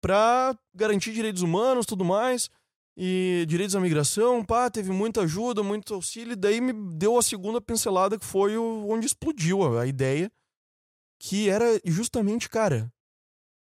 pra 0.00 0.56
garantir 0.74 1.12
direitos 1.12 1.42
humanos 1.42 1.86
tudo 1.86 2.04
mais 2.04 2.50
e 3.00 3.44
direitos 3.46 3.76
à 3.76 3.80
migração, 3.80 4.44
pá, 4.44 4.68
teve 4.68 4.90
muita 4.90 5.22
ajuda, 5.22 5.62
muito 5.62 5.94
auxílio, 5.94 6.32
e 6.32 6.36
daí 6.36 6.60
me 6.60 6.72
deu 6.96 7.16
a 7.16 7.22
segunda 7.22 7.60
pincelada 7.60 8.18
que 8.18 8.26
foi 8.26 8.56
o, 8.56 8.88
onde 8.88 9.06
explodiu 9.06 9.62
a, 9.62 9.82
a 9.82 9.86
ideia, 9.86 10.28
que 11.20 11.48
era 11.48 11.80
justamente, 11.84 12.50
cara, 12.50 12.92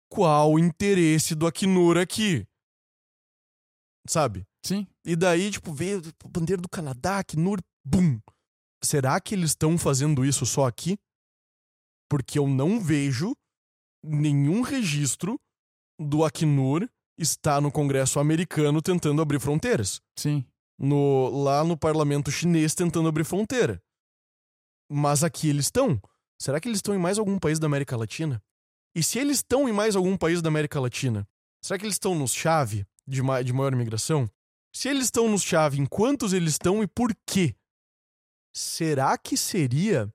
qual 0.09 0.53
o 0.53 0.59
interesse 0.59 1.35
do 1.35 1.45
Acnur 1.45 1.97
aqui? 1.97 2.47
Sabe? 4.07 4.43
Sim. 4.65 4.88
E 5.05 5.15
daí, 5.15 5.51
tipo, 5.51 5.72
veio 5.72 6.01
a 6.23 6.27
bandeira 6.27 6.61
do 6.61 6.69
Canadá, 6.69 7.19
Acnur, 7.19 7.61
bum. 7.85 8.19
Será 8.84 9.22
que 9.22 9.35
eles 9.35 9.51
estão 9.51 9.77
fazendo 9.77 10.26
isso 10.26 10.47
só 10.47 10.65
aqui? 10.65 10.97
Porque 12.09 12.39
eu 12.39 12.47
não 12.47 12.80
vejo 12.80 13.35
nenhum 14.03 14.61
registro 14.61 15.39
do 15.99 16.24
Acnur 16.24 16.88
estar 17.18 17.61
no 17.61 17.72
Congresso 17.72 18.19
americano 18.19 18.82
tentando 18.82 19.22
abrir 19.22 19.40
fronteiras. 19.40 20.02
Sim. 20.15 20.45
No, 20.78 21.30
lá 21.44 21.64
no 21.64 21.76
parlamento 21.76 22.32
chinês 22.32 22.76
tentando 22.76 23.07
abrir 23.10 23.24
fronteira. 23.24 23.82
Mas 24.90 25.24
aqui 25.24 25.49
eles 25.49 25.65
estão. 25.65 25.99
Será 26.40 26.60
que 26.60 26.68
eles 26.68 26.78
estão 26.78 26.94
em 26.94 26.99
mais 26.99 27.18
algum 27.18 27.40
país 27.40 27.57
da 27.57 27.65
América 27.65 27.98
Latina? 27.98 28.41
E 28.95 29.02
se 29.02 29.18
eles 29.19 29.38
estão 29.38 29.68
em 29.68 29.72
mais 29.72 29.95
algum 29.95 30.15
país 30.15 30.41
da 30.41 30.49
América 30.49 30.80
Latina, 30.80 31.28
será 31.61 31.78
que 31.78 31.86
eles 31.86 31.95
estão 31.95 32.15
nos 32.15 32.34
chave 32.34 32.86
de, 33.07 33.22
ma 33.22 33.41
de 33.41 33.52
maior 33.52 33.74
imigração? 33.74 34.30
Se 34.74 34.88
eles 34.88 35.06
estão 35.06 35.28
nos 35.28 35.41
chave, 35.41 35.80
em 35.80 35.86
quantos 35.86 36.34
eles 36.34 36.53
estão 36.53 36.84
e 36.84 36.88
por 36.88 37.15
quê? 37.26 37.56
Será 38.53 39.18
que 39.18 39.36
seria 39.36 40.11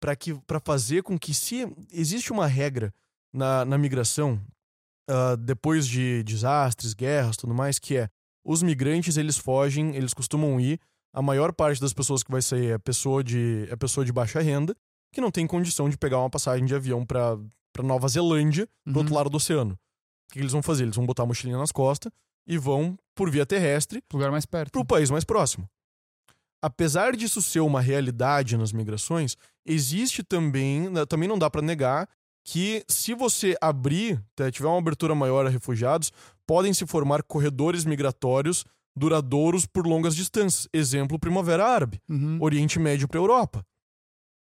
para 0.00 0.60
fazer 0.60 1.02
com 1.02 1.18
que 1.18 1.34
se 1.34 1.66
existe 1.90 2.32
uma 2.32 2.46
regra 2.46 2.94
na, 3.32 3.64
na 3.64 3.78
migração 3.78 4.40
ah, 5.08 5.36
depois 5.36 5.86
de 5.86 6.22
desastres, 6.22 6.94
guerras, 6.94 7.36
tudo 7.36 7.54
mais, 7.54 7.78
que 7.78 7.96
é 7.96 8.08
os 8.44 8.62
migrantes 8.62 9.16
eles 9.16 9.36
fogem, 9.38 9.94
eles 9.96 10.12
costumam 10.14 10.60
ir. 10.60 10.78
A 11.12 11.22
maior 11.22 11.52
parte 11.52 11.80
das 11.80 11.92
pessoas 11.92 12.22
que 12.22 12.30
vai 12.30 12.42
sair 12.42 12.72
é 12.72 12.78
pessoa 12.78 13.22
de 13.22 13.66
é 13.70 13.76
pessoa 13.76 14.04
de 14.04 14.12
baixa 14.12 14.40
renda 14.40 14.74
que 15.12 15.20
não 15.20 15.30
tem 15.30 15.46
condição 15.46 15.88
de 15.88 15.96
pegar 15.96 16.18
uma 16.18 16.28
passagem 16.30 16.66
de 16.66 16.74
avião 16.74 17.04
para 17.06 17.38
para 17.72 17.82
Nova 17.82 18.06
Zelândia 18.08 18.68
do 18.86 18.92
Uhum. 18.92 18.98
outro 18.98 19.14
lado 19.14 19.30
do 19.30 19.36
oceano. 19.36 19.74
O 20.28 20.32
que 20.32 20.38
eles 20.40 20.52
vão 20.52 20.62
fazer? 20.62 20.84
Eles 20.84 20.94
vão 20.96 21.06
botar 21.06 21.22
a 21.24 21.26
mochilinha 21.26 21.58
nas 21.58 21.72
costas, 21.72 22.10
e 22.46 22.56
vão 22.58 22.96
por 23.16 23.30
via 23.30 23.44
terrestre 23.46 24.02
Lugar 24.12 24.30
mais 24.30 24.44
perto. 24.46 24.70
para 24.72 24.80
o 24.80 24.84
país 24.84 25.10
mais 25.10 25.24
próximo. 25.24 25.68
Apesar 26.62 27.14
disso 27.14 27.42
ser 27.42 27.60
uma 27.60 27.80
realidade 27.80 28.56
nas 28.56 28.72
migrações, 28.72 29.36
existe 29.66 30.22
também, 30.22 30.88
né, 30.88 31.04
também 31.04 31.28
não 31.28 31.38
dá 31.38 31.50
para 31.50 31.60
negar 31.60 32.08
que 32.44 32.84
se 32.88 33.14
você 33.14 33.56
abrir, 33.60 34.22
tá, 34.36 34.50
tiver 34.50 34.68
uma 34.68 34.78
abertura 34.78 35.14
maior 35.14 35.46
a 35.46 35.48
refugiados, 35.48 36.12
podem 36.46 36.74
se 36.74 36.86
formar 36.86 37.22
corredores 37.22 37.84
migratórios 37.84 38.64
duradouros 38.96 39.66
por 39.66 39.86
longas 39.86 40.14
distâncias. 40.14 40.68
Exemplo, 40.72 41.18
Primavera 41.18 41.66
Árabe, 41.66 42.00
Uhum. 42.08 42.38
Oriente 42.40 42.78
Médio 42.78 43.08
para 43.08 43.18
Europa. 43.18 43.64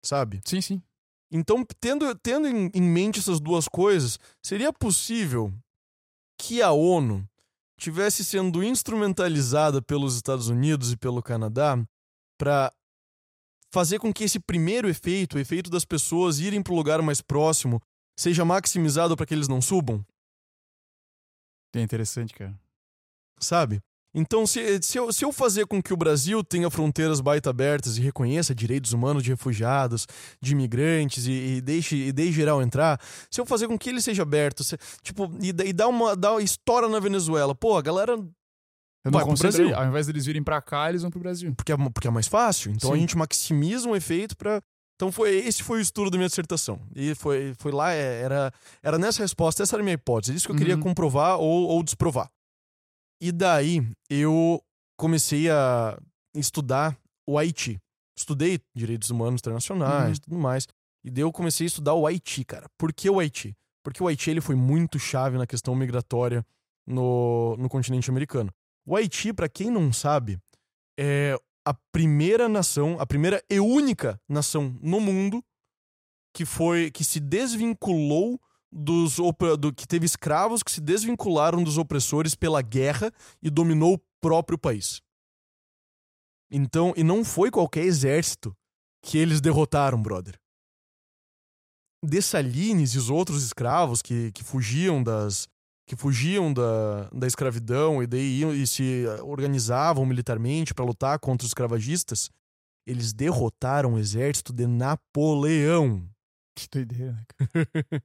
Sabe? 0.05 0.40
Sim, 0.44 0.60
sim. 0.60 0.82
Então, 1.31 1.65
tendo, 1.81 2.15
tendo 2.16 2.47
em, 2.47 2.70
em 2.73 2.82
mente 2.82 3.19
essas 3.19 3.40
duas 3.40 3.66
coisas, 3.69 4.19
seria 4.43 4.73
possível 4.73 5.52
que 6.40 6.62
a 6.62 6.70
ONU 6.70 7.28
tivesse 7.78 8.24
sendo 8.24 8.62
instrumentalizada 8.62 9.82
pelos 9.82 10.15
Estados 10.15 10.48
Unidos 10.48 10.93
e 10.93 10.97
pelo 10.97 11.23
Canadá 11.23 11.78
para 12.39 12.73
fazer 13.73 13.99
com 13.99 14.12
que 14.12 14.24
esse 14.24 14.39
primeiro 14.40 14.89
efeito, 14.89 15.36
o 15.36 15.40
efeito 15.40 15.70
das 15.70 15.85
pessoas 15.85 16.39
irem 16.39 16.62
para 16.62 16.73
o 16.73 16.77
lugar 16.77 17.03
mais 17.03 17.20
próximo, 17.20 17.81
seja 18.19 18.45
maximizado 18.45 19.16
para 19.16 19.27
que 19.27 19.35
eles 19.35 19.49
não 19.49 19.61
subam, 19.61 20.05
É 21.74 21.81
interessante, 21.81 22.35
cara. 22.35 22.59
sabe? 23.40 23.81
Então, 24.15 24.47
se, 24.47 24.81
se, 24.82 24.99
eu, 24.99 25.12
se 25.12 25.23
eu 25.24 25.31
fazer 25.31 25.66
com 25.66 25.82
que 25.82 25.93
o 25.93 25.97
Brasil 25.97 26.43
tenha 26.43 26.70
fronteiras 26.70 27.20
baita 27.20 27.51
abertas 27.51 27.99
e 27.99 28.01
reconheça 28.01 28.55
direitos 28.55 28.93
humanos 28.95 29.23
de 29.23 29.28
refugiados, 29.31 30.07
de 30.40 30.53
imigrantes 30.53 31.27
e, 31.27 31.31
e 31.32 31.61
deixe, 31.61 31.95
e 31.95 32.11
deixe 32.11 32.32
geral 32.32 32.62
entrar, 32.62 32.99
se 33.31 33.39
eu 33.39 33.45
fazer 33.47 33.69
com 33.69 33.78
que 33.78 33.90
ele 33.90 34.01
seja 34.01 34.23
aberto, 34.23 34.65
se- 34.65 34.78
tipo, 35.03 35.31
e, 35.43 35.51
e 35.69 35.73
dar 35.74 35.89
uma 35.89 36.16
dá 36.16 36.40
história 36.40 36.89
na 36.89 36.99
Venezuela, 36.99 37.55
pô, 37.55 37.77
a 37.77 37.82
galera. 37.82 38.16
Eu 39.09 39.12
Vai 39.12 39.22
não 39.22 39.28
concentrei. 39.30 39.72
Ao 39.72 39.86
invés 39.86 40.06
deles 40.06 40.24
virem 40.26 40.43
pra 40.43 40.60
cá, 40.62 40.89
eles 40.89 41.02
vão 41.02 41.10
pro 41.10 41.20
Brasil. 41.20 41.55
Porque 41.55 41.72
é, 41.72 41.76
porque 41.76 42.09
é 42.09 42.10
mais 42.10 42.26
fácil. 42.26 42.70
Então 42.72 42.93
a 42.93 42.94
Sim. 42.94 43.01
gente 43.01 43.16
maximiza 43.16 43.89
um 43.89 43.97
efeito 43.97 44.36
para 44.36 44.60
Então 44.97 45.12
foi 45.12 45.36
esse 45.36 45.62
foi 45.62 45.78
o 45.78 45.80
estudo 45.80 46.10
da 46.10 46.18
minha 46.18 46.28
dissertação. 46.28 46.80
E 46.94 47.14
foi, 47.14 47.55
foi 47.59 47.70
lá, 47.72 47.93
é, 47.93 48.20
era, 48.22 48.52
era 48.82 48.98
nessa 48.98 49.22
resposta, 49.22 49.62
essa 49.62 49.76
era 49.76 49.82
a 49.82 49.85
minha 49.85 49.94
hipótese. 49.94 50.35
Isso 50.35 50.47
que 50.47 50.52
eu 50.52 50.56
queria 50.56 50.74
Uhum. 50.74 50.82
comprovar 50.82 51.39
ou, 51.39 51.68
ou 51.68 51.82
desprovar. 51.82 52.28
E 53.20 53.30
daí 53.32 53.86
eu 54.10 54.60
comecei 54.98 55.51
a 55.51 55.98
estudar 56.35 56.97
o 57.28 57.39
Haiti. 57.39 57.78
Estudei 58.16 58.60
direitos 58.76 59.10
humanos 59.10 59.40
internacionais 59.40 60.09
Uhum. 60.09 60.14
e 60.14 60.20
tudo 60.20 60.39
mais. 60.39 60.66
E 61.05 61.10
daí 61.10 61.22
eu 61.22 61.30
comecei 61.32 61.66
a 61.66 61.68
estudar 61.68 61.94
o 61.94 62.06
Haiti, 62.06 62.44
cara. 62.44 62.66
Por 62.76 62.93
que 62.93 63.09
o 63.09 63.20
Haiti? 63.20 63.55
Porque 63.85 64.02
o 64.02 64.09
Haiti 64.09 64.30
ele 64.30 64.40
foi 64.40 64.56
muito 64.56 64.98
chave 64.98 65.39
na 65.39 65.47
questão 65.47 65.74
migratória 65.74 66.44
no, 66.86 67.56
no 67.56 67.68
continente 67.68 68.10
americano. 68.10 68.51
O 68.89 68.97
Haiti, 68.97 69.35
para 69.35 69.51
quem 69.51 69.70
não 69.70 69.93
sabe, 69.93 70.40
é 70.98 71.39
a 71.62 71.74
primeira 71.93 72.48
nação, 72.48 72.98
a 72.98 73.06
primeira 73.06 73.44
e 73.51 73.60
única 73.60 74.19
nação 74.27 74.78
no 74.81 74.98
mundo 74.98 75.44
que 76.35 76.47
foi 76.47 76.90
que 76.90 77.05
se 77.05 77.20
desvinculou 77.20 78.40
dos 78.73 79.16
do 79.59 79.74
que 79.74 79.86
teve 79.86 80.06
escravos 80.06 80.62
que 80.62 80.70
se 80.70 80.81
desvincularam 80.81 81.62
dos 81.62 81.77
opressores 81.77 82.35
pela 82.35 82.62
guerra 82.62 83.12
e 83.43 83.51
dominou 83.51 83.93
o 83.93 84.01
próprio 84.23 84.56
país. 84.56 85.02
Então, 86.51 86.94
e 86.97 87.05
não 87.05 87.27
foi 87.27 87.51
qualquer 87.51 87.85
exército 87.85 88.56
que 89.02 89.19
eles 89.19 89.43
derrotaram, 89.43 90.01
brother. 90.01 90.40
Dessalines 92.02 92.94
e 92.94 92.98
os 92.98 93.10
outros 93.10 93.44
escravos 93.44 94.01
que, 94.01 94.32
que 94.32 94.43
fugiam 94.43 95.02
das 95.02 95.47
que 95.89 95.97
fugiam 95.97 96.52
da, 96.52 97.09
da 97.10 97.27
escravidão 97.27 98.02
e 98.02 98.06
daí 98.06 98.40
iam, 98.40 98.55
e 98.55 98.66
se 98.66 99.06
organizavam 99.23 100.05
militarmente 100.05 100.74
para 100.74 100.85
lutar 100.85 101.19
contra 101.19 101.47
os 101.47 101.51
escravagistas, 101.51 102.31
eles 102.86 103.15
derrotaram 103.15 103.94
o 103.94 103.98
exército 103.98 104.52
de 104.52 104.66
Napoleão. 104.66 106.06
Que 106.55 106.69
doideira, 106.70 107.12
né? 107.12 107.24
cara? 107.27 108.02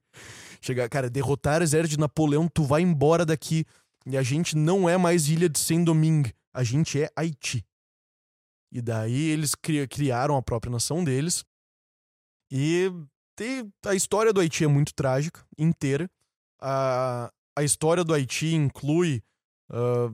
Chegar, 0.62 0.88
cara, 0.88 1.10
derrotar 1.10 1.60
o 1.60 1.64
exército 1.64 1.96
de 1.96 2.00
Napoleão, 2.00 2.48
tu 2.48 2.64
vai 2.64 2.80
embora 2.80 3.26
daqui. 3.26 3.66
E 4.06 4.16
a 4.16 4.22
gente 4.22 4.56
não 4.56 4.88
é 4.88 4.96
mais 4.96 5.28
ilha 5.28 5.48
de 5.48 5.58
Saint-Domingue, 5.58 6.34
a 6.54 6.64
gente 6.64 7.02
é 7.02 7.10
Haiti. 7.14 7.64
E 8.72 8.80
daí 8.80 9.30
eles 9.30 9.54
cri- 9.54 9.86
criaram 9.88 10.36
a 10.36 10.42
própria 10.42 10.72
nação 10.72 11.04
deles. 11.04 11.44
E 12.50 12.90
a 13.86 13.94
história 13.94 14.32
do 14.32 14.40
Haiti 14.40 14.64
é 14.64 14.68
muito 14.68 14.94
trágica, 14.94 15.44
inteira. 15.58 16.10
A, 16.60 17.30
a 17.56 17.62
história 17.62 18.02
do 18.04 18.12
Haiti 18.12 18.54
inclui 18.54 19.22
ah, 19.70 20.10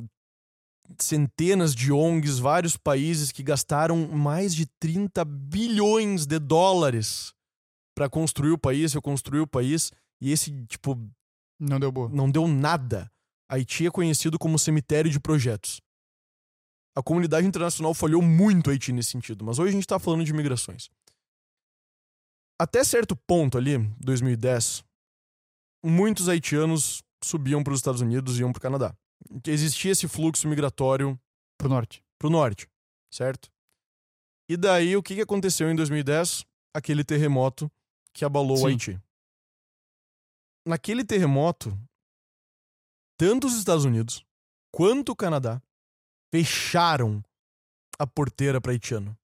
centenas 0.99 1.75
de 1.75 1.93
ONGs, 1.93 2.39
vários 2.39 2.77
países 2.77 3.33
que 3.33 3.43
gastaram 3.43 4.09
mais 4.09 4.55
de 4.55 4.67
30 4.79 5.25
bilhões 5.25 6.27
de 6.27 6.39
dólares 6.39 7.33
para 7.95 8.09
construir 8.09 8.51
o 8.51 8.59
país, 8.59 8.93
reconstruir 8.93 9.41
o 9.41 9.47
país. 9.47 9.93
E 10.21 10.33
esse, 10.33 10.65
tipo, 10.67 10.99
Não 11.59 11.79
deu 11.79 11.91
boa. 11.93 12.09
não 12.09 12.31
deu 12.31 12.47
nada. 12.47 13.11
Haiti 13.49 13.87
é 13.87 13.91
conhecido 13.91 14.39
como 14.39 14.59
cemitério 14.59 15.11
de 15.11 15.19
projetos. 15.19 15.81
A 16.97 17.03
comunidade 17.03 17.47
internacional 17.47 17.95
falhou 17.95 18.21
muito 18.21 18.71
Haiti 18.71 18.93
nesse 18.93 19.11
sentido, 19.11 19.45
mas 19.45 19.59
hoje 19.59 19.71
a 19.71 19.73
gente 19.73 19.87
tá 19.87 19.99
falando 19.99 20.25
de 20.25 20.33
migrações. 20.33 20.91
Até 22.61 22.85
certo 22.85 23.17
ponto 23.17 23.57
ali, 23.57 23.79
2010, 24.01 24.85
muitos 25.85 26.29
haitianos 26.29 27.03
subiam 27.23 27.63
para 27.63 27.73
os 27.73 27.79
Estados 27.81 28.01
Unidos 28.01 28.39
e 28.39 28.41
iam 28.41 28.53
para 28.53 28.59
o 28.59 28.63
Canadá. 28.63 28.95
Existia 29.47 29.93
esse 29.93 30.09
fluxo 30.09 30.49
migratório 30.49 31.19
Pro 31.59 31.69
norte. 31.69 32.03
pro 32.19 32.31
norte, 32.31 32.67
certo? 33.13 33.51
E 34.49 34.57
daí 34.57 34.97
o 34.97 35.03
que 35.03 35.15
que 35.15 35.21
aconteceu 35.21 35.71
em 35.71 35.77
2010? 35.77 36.45
Aquele 36.75 37.05
terremoto 37.05 37.71
que 38.13 38.25
abalou 38.25 38.57
Sim. 38.57 38.63
o 38.63 38.67
Haiti. 38.67 39.01
Naquele 40.67 41.05
terremoto, 41.05 41.77
tanto 43.19 43.47
os 43.47 43.55
Estados 43.57 43.85
Unidos 43.85 44.25
quanto 44.73 45.13
o 45.13 45.17
Canadá 45.17 45.63
fecharam 46.33 47.23
a 47.99 48.07
porteira 48.07 48.61
para 48.61 48.73
haitiano. 48.73 49.17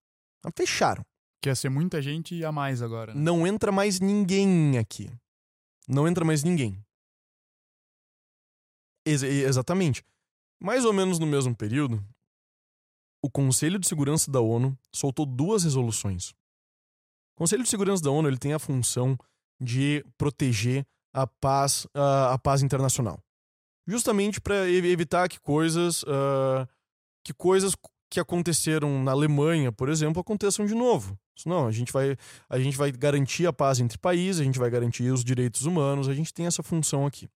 Ah, 0.45 0.51
Fecharam. 0.55 1.03
Que 1.41 1.49
ia 1.49 1.55
ser 1.55 1.69
muita 1.69 2.01
gente 2.01 2.43
a 2.43 2.51
mais 2.51 2.81
agora. 2.81 3.13
Né? 3.13 3.21
Não 3.21 3.45
entra 3.45 3.71
mais 3.71 3.99
ninguém 3.99 4.77
aqui. 4.77 5.09
Não 5.87 6.07
entra 6.07 6.25
mais 6.25 6.43
ninguém. 6.43 6.83
Ex- 9.07 9.23
exatamente. 9.23 10.03
Mais 10.61 10.85
ou 10.85 10.93
menos 10.93 11.19
no 11.19 11.25
mesmo 11.25 11.55
período, 11.55 12.03
o 13.21 13.29
Conselho 13.29 13.79
de 13.79 13.87
Segurança 13.87 14.31
da 14.31 14.41
ONU 14.41 14.77
soltou 14.91 15.25
duas 15.25 15.63
resoluções. 15.63 16.31
O 17.35 17.39
Conselho 17.39 17.63
de 17.63 17.69
Segurança 17.69 18.03
da 18.03 18.11
ONU 18.11 18.27
ele 18.27 18.37
tem 18.37 18.53
a 18.53 18.59
função 18.59 19.17
de 19.59 20.03
proteger 20.17 20.85
a 21.13 21.25
paz, 21.25 21.87
a, 21.93 22.33
a 22.33 22.37
paz 22.37 22.61
internacional. 22.61 23.19
Justamente 23.87 24.41
para 24.41 24.69
evitar 24.69 25.29
que 25.29 25.39
coisas, 25.39 26.03
ah, 26.07 26.67
que 27.23 27.33
coisas 27.33 27.75
que 28.09 28.19
aconteceram 28.19 29.03
na 29.03 29.11
Alemanha, 29.11 29.71
por 29.71 29.89
exemplo, 29.89 30.21
aconteçam 30.21 30.65
de 30.65 30.75
novo. 30.75 31.17
Não, 31.45 31.67
a 31.67 31.71
gente 31.71 31.93
vai 31.93 32.17
a 32.49 32.59
gente 32.59 32.75
vai 32.75 32.91
garantir 32.91 33.45
a 33.45 33.53
paz 33.53 33.79
entre 33.79 33.97
países, 33.97 34.41
a 34.41 34.43
gente 34.43 34.57
vai 34.57 34.69
garantir 34.69 35.11
os 35.11 35.23
direitos 35.23 35.65
humanos, 35.65 36.09
a 36.09 36.13
gente 36.13 36.33
tem 36.33 36.47
essa 36.47 36.63
função 36.63 37.05
aqui. 37.05 37.29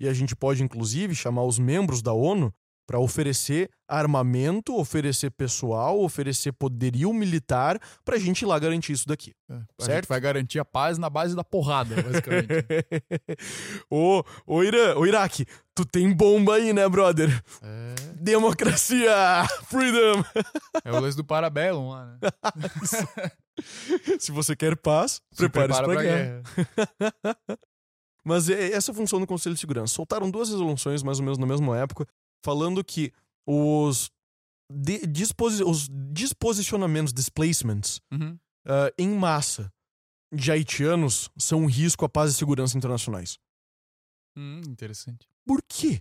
E 0.00 0.08
a 0.08 0.12
gente 0.14 0.34
pode, 0.34 0.62
inclusive, 0.62 1.14
chamar 1.14 1.44
os 1.44 1.58
membros 1.58 2.00
da 2.02 2.12
ONU 2.12 2.52
para 2.86 2.98
oferecer 2.98 3.70
armamento, 3.88 4.76
oferecer 4.76 5.30
pessoal, 5.30 6.00
oferecer 6.00 6.50
poderio 6.52 7.12
militar 7.12 7.78
para 8.04 8.16
a 8.16 8.18
gente 8.18 8.42
ir 8.42 8.46
lá 8.46 8.58
garantir 8.58 8.92
isso 8.92 9.06
daqui. 9.06 9.32
É, 9.48 9.60
Certo? 9.84 10.08
vai 10.08 10.20
garantir 10.20 10.58
a 10.58 10.64
paz 10.64 10.98
na 10.98 11.08
base 11.08 11.36
da 11.36 11.44
porrada, 11.44 11.94
basicamente. 12.02 12.48
ô, 13.88 14.24
ô, 14.44 14.64
Irã, 14.64 14.96
ô 14.96 15.06
Iraque, 15.06 15.46
tu 15.72 15.84
tem 15.84 16.12
bomba 16.12 16.56
aí, 16.56 16.72
né, 16.72 16.88
brother? 16.88 17.30
é, 17.62 17.94
Democracia! 18.20 19.14
Freedom! 19.70 20.24
é 20.84 20.90
o 20.90 20.98
lance 21.00 21.16
do 21.16 21.24
Parabellum 21.24 21.90
lá, 21.90 22.06
né? 22.06 22.18
Se 24.18 24.32
você 24.32 24.56
quer 24.56 24.76
paz, 24.76 25.20
Se 25.30 25.48
prepare-se 25.48 25.80
prepara 25.80 25.86
para 25.86 26.02
guerra. 26.02 26.42
guerra. 26.56 27.58
Mas 28.24 28.48
é 28.50 28.72
essa 28.72 28.92
a 28.92 28.94
função 28.94 29.18
do 29.20 29.26
Conselho 29.26 29.54
de 29.54 29.60
Segurança. 29.60 29.94
Soltaram 29.94 30.30
duas 30.30 30.48
resoluções, 30.50 31.02
mais 31.02 31.18
ou 31.18 31.24
menos 31.24 31.38
na 31.38 31.46
mesma 31.46 31.76
época, 31.78 32.06
falando 32.44 32.84
que 32.84 33.12
os, 33.46 34.10
de- 34.70 35.06
disposi- 35.06 35.64
os 35.64 35.88
disposicionamentos, 36.12 37.12
displacements, 37.12 38.00
Uhum. 38.12 38.38
ah, 38.66 38.92
em 38.98 39.08
massa 39.08 39.72
de 40.32 40.52
haitianos 40.52 41.30
são 41.38 41.62
um 41.62 41.66
risco 41.66 42.04
à 42.04 42.08
paz 42.08 42.30
e 42.30 42.34
segurança 42.34 42.76
internacionais. 42.76 43.38
Hum, 44.36 44.60
interessante. 44.68 45.26
Por 45.46 45.60
quê? 45.66 46.00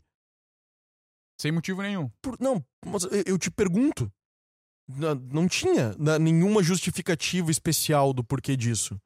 Sem 1.42 1.52
motivo 1.52 1.82
nenhum. 1.82 2.10
Por- 2.22 2.38
não, 2.40 2.64
mas 2.86 3.04
eu- 3.26 3.38
te 3.40 3.50
pergunto. 3.50 4.12
Na- 4.88 5.16
Não 5.16 5.48
tinha 5.48 5.96
nenhuma 6.20 6.62
justificativa 6.64 7.50
especial 7.52 8.12
do 8.14 8.24
porquê 8.24 8.58
disso. 8.58 9.00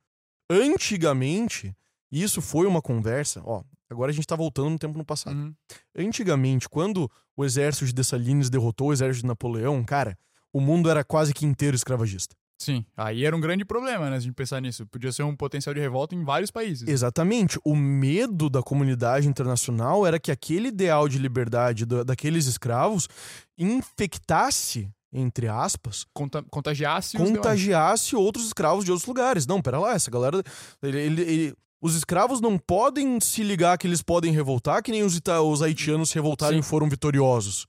Antigamente, 0.49 1.75
isso 2.21 2.41
foi 2.41 2.67
uma 2.67 2.81
conversa. 2.81 3.41
Ó, 3.45 3.63
agora 3.89 4.11
a 4.11 4.13
gente 4.13 4.27
tá 4.27 4.35
voltando 4.35 4.69
no 4.71 4.77
tempo 4.79 4.97
no 4.97 5.05
passado. 5.05 5.35
Uhum. 5.35 5.53
Antigamente, 5.97 6.67
quando 6.69 7.09
o 7.35 7.45
exército 7.45 7.85
de 7.85 7.93
Dessalines 7.93 8.49
derrotou 8.49 8.89
o 8.89 8.93
exército 8.93 9.21
de 9.23 9.27
Napoleão, 9.27 9.83
cara, 9.83 10.17
o 10.51 10.59
mundo 10.61 10.89
era 10.89 11.03
quase 11.03 11.33
que 11.33 11.45
inteiro 11.45 11.75
escravagista. 11.75 12.35
Sim, 12.59 12.85
aí 12.95 13.25
era 13.25 13.35
um 13.35 13.41
grande 13.41 13.65
problema, 13.65 14.09
né, 14.09 14.15
a 14.15 14.19
gente 14.19 14.33
pensar 14.35 14.61
nisso. 14.61 14.85
Podia 14.85 15.11
ser 15.11 15.23
um 15.23 15.35
potencial 15.35 15.73
de 15.73 15.81
revolta 15.81 16.15
em 16.15 16.23
vários 16.23 16.49
países. 16.49 16.87
Exatamente. 16.87 17.59
O 17.65 17.75
medo 17.75 18.49
da 18.49 18.61
comunidade 18.61 19.27
internacional 19.27 20.05
era 20.07 20.17
que 20.19 20.31
aquele 20.31 20.69
ideal 20.69 21.09
de 21.09 21.17
liberdade 21.17 21.83
do- 21.85 22.05
daqueles 22.05 22.45
escravos 22.45 23.09
infectasse, 23.57 24.89
entre 25.11 25.47
aspas, 25.47 26.05
Conta- 26.13 26.43
contagiasse 26.49 27.17
contagiasse 27.17 28.15
outros 28.15 28.45
escravos 28.45 28.85
de 28.85 28.91
outros 28.91 29.07
lugares. 29.07 29.45
Não, 29.45 29.61
pera 29.61 29.79
lá, 29.79 29.93
essa 29.93 30.09
galera. 30.09 30.41
ele- 30.81 30.99
ele- 30.99 31.21
ele- 31.21 31.55
os 31.83 31.95
escravos 31.95 32.39
não 32.39 32.57
podem 32.57 33.19
se 33.19 33.43
ligar 33.43 33.77
que 33.77 33.85
eles 33.85 34.01
podem 34.01 34.31
revoltar, 34.31 34.81
que 34.81 34.89
nem 34.91 35.03
os, 35.03 35.17
ita- 35.17 35.41
os 35.41 35.61
haitianos 35.61 36.09
se 36.09 36.15
revoltaram 36.15 36.53
Sim. 36.53 36.59
e 36.59 36.63
foram 36.63 36.87
vitoriosos. 36.87 37.67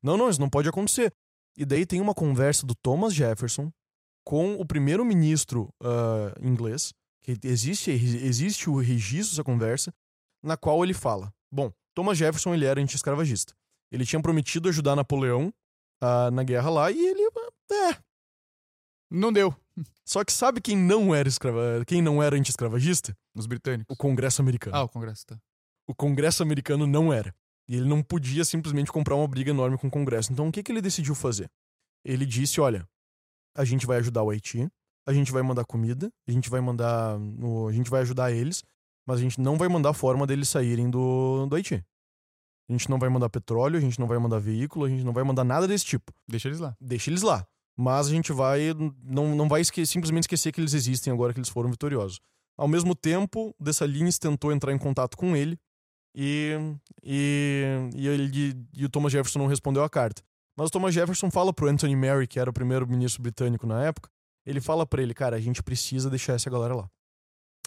Não, 0.00 0.16
não, 0.16 0.30
isso 0.30 0.40
não 0.40 0.48
pode 0.48 0.68
acontecer. 0.68 1.12
E 1.58 1.64
daí 1.64 1.84
tem 1.84 2.00
uma 2.00 2.14
conversa 2.14 2.64
do 2.64 2.74
Thomas 2.76 3.12
Jefferson 3.12 3.72
com 4.24 4.54
o 4.54 4.64
primeiro-ministro 4.64 5.68
ah, 5.82 6.32
inglês, 6.40 6.92
que 7.22 7.36
existe, 7.42 7.90
existe 7.90 8.70
o 8.70 8.76
registro 8.78 9.32
dessa 9.32 9.42
conversa, 9.44 9.92
na 10.44 10.56
qual 10.56 10.84
ele 10.84 10.94
fala: 10.94 11.32
Bom, 11.52 11.72
Thomas 11.94 12.16
Jefferson 12.18 12.54
ele 12.54 12.66
era 12.66 12.80
anti-escravagista. 12.80 13.52
Ele 13.90 14.06
tinha 14.06 14.22
prometido 14.22 14.68
ajudar 14.68 14.94
Napoleão 14.94 15.52
ah, 16.00 16.30
na 16.30 16.44
guerra 16.44 16.70
lá 16.70 16.90
e 16.92 16.98
ele. 16.98 17.22
É, 17.72 17.98
Não 19.10 19.32
deu. 19.32 19.52
Só 20.04 20.24
que 20.24 20.32
sabe 20.32 20.60
quem 20.60 20.76
não 20.76 21.14
era 21.14 21.28
escrava, 21.28 21.84
quem 21.86 22.00
não 22.00 22.22
era 22.22 22.36
anti-escravagista? 22.36 23.16
Os 23.34 23.46
britânicos. 23.46 23.92
O 23.92 23.96
Congresso 23.96 24.40
americano. 24.40 24.76
Ah, 24.76 24.82
o 24.82 24.88
Congresso, 24.88 25.26
tá. 25.26 25.38
O 25.86 25.94
Congresso 25.94 26.42
americano 26.42 26.86
não 26.86 27.12
era. 27.12 27.34
E 27.68 27.76
ele 27.76 27.88
não 27.88 28.02
podia 28.02 28.44
simplesmente 28.44 28.92
comprar 28.92 29.16
uma 29.16 29.26
briga 29.26 29.50
enorme 29.50 29.76
com 29.76 29.88
o 29.88 29.90
Congresso. 29.90 30.32
Então 30.32 30.48
o 30.48 30.52
que, 30.52 30.62
que 30.62 30.72
ele 30.72 30.80
decidiu 30.80 31.14
fazer? 31.14 31.50
Ele 32.04 32.24
disse: 32.24 32.60
olha, 32.60 32.88
a 33.54 33.64
gente 33.64 33.86
vai 33.86 33.98
ajudar 33.98 34.22
o 34.22 34.30
Haiti, 34.30 34.68
a 35.06 35.12
gente 35.12 35.32
vai 35.32 35.42
mandar 35.42 35.64
comida, 35.64 36.12
a 36.26 36.30
gente 36.30 36.48
vai 36.48 36.60
mandar. 36.60 37.16
a 37.68 37.72
gente 37.72 37.90
vai 37.90 38.02
ajudar 38.02 38.32
eles, 38.32 38.62
mas 39.06 39.18
a 39.18 39.22
gente 39.22 39.40
não 39.40 39.58
vai 39.58 39.68
mandar 39.68 39.92
forma 39.92 40.26
deles 40.26 40.48
saírem 40.48 40.88
do, 40.88 41.46
do 41.46 41.56
Haiti. 41.56 41.84
A 42.68 42.72
gente 42.72 42.90
não 42.90 42.98
vai 42.98 43.08
mandar 43.08 43.28
petróleo, 43.28 43.78
a 43.78 43.80
gente 43.80 43.98
não 43.98 44.08
vai 44.08 44.18
mandar 44.18 44.40
veículo, 44.40 44.84
a 44.84 44.88
gente 44.88 45.04
não 45.04 45.12
vai 45.12 45.22
mandar 45.22 45.44
nada 45.44 45.68
desse 45.68 45.84
tipo. 45.84 46.12
Deixa 46.28 46.48
eles 46.48 46.58
lá. 46.58 46.76
Deixa 46.80 47.10
eles 47.10 47.22
lá. 47.22 47.46
Mas 47.78 48.06
a 48.06 48.10
gente 48.10 48.32
vai. 48.32 48.72
Não, 49.02 49.34
não 49.34 49.48
vai 49.48 49.60
esque- 49.60 49.84
simplesmente 49.86 50.24
esquecer 50.24 50.52
que 50.52 50.60
eles 50.60 50.72
existem 50.74 51.12
agora 51.12 51.32
que 51.32 51.38
eles 51.38 51.48
foram 51.50 51.70
vitoriosos. 51.70 52.20
Ao 52.56 52.66
mesmo 52.66 52.94
tempo, 52.94 53.54
Dessalines 53.60 54.18
tentou 54.18 54.50
entrar 54.50 54.72
em 54.72 54.78
contato 54.78 55.16
com 55.16 55.36
ele 55.36 55.58
e, 56.16 56.56
e, 57.04 57.64
e, 57.94 58.08
ele, 58.08 58.54
e 58.74 58.84
o 58.84 58.88
Thomas 58.88 59.12
Jefferson 59.12 59.38
não 59.40 59.46
respondeu 59.46 59.82
a 59.84 59.90
carta. 59.90 60.22
Mas 60.56 60.68
o 60.68 60.70
Thomas 60.70 60.94
Jefferson 60.94 61.30
fala 61.30 61.52
pro 61.52 61.68
Anthony 61.68 61.94
Mary, 61.94 62.26
que 62.26 62.40
era 62.40 62.48
o 62.48 62.52
primeiro-ministro 62.52 63.22
britânico 63.22 63.66
na 63.66 63.84
época, 63.84 64.08
ele 64.46 64.58
fala 64.60 64.86
pra 64.86 65.02
ele, 65.02 65.12
cara, 65.12 65.36
a 65.36 65.40
gente 65.40 65.62
precisa 65.62 66.08
deixar 66.08 66.32
essa 66.32 66.48
galera 66.48 66.74
lá. 66.74 66.88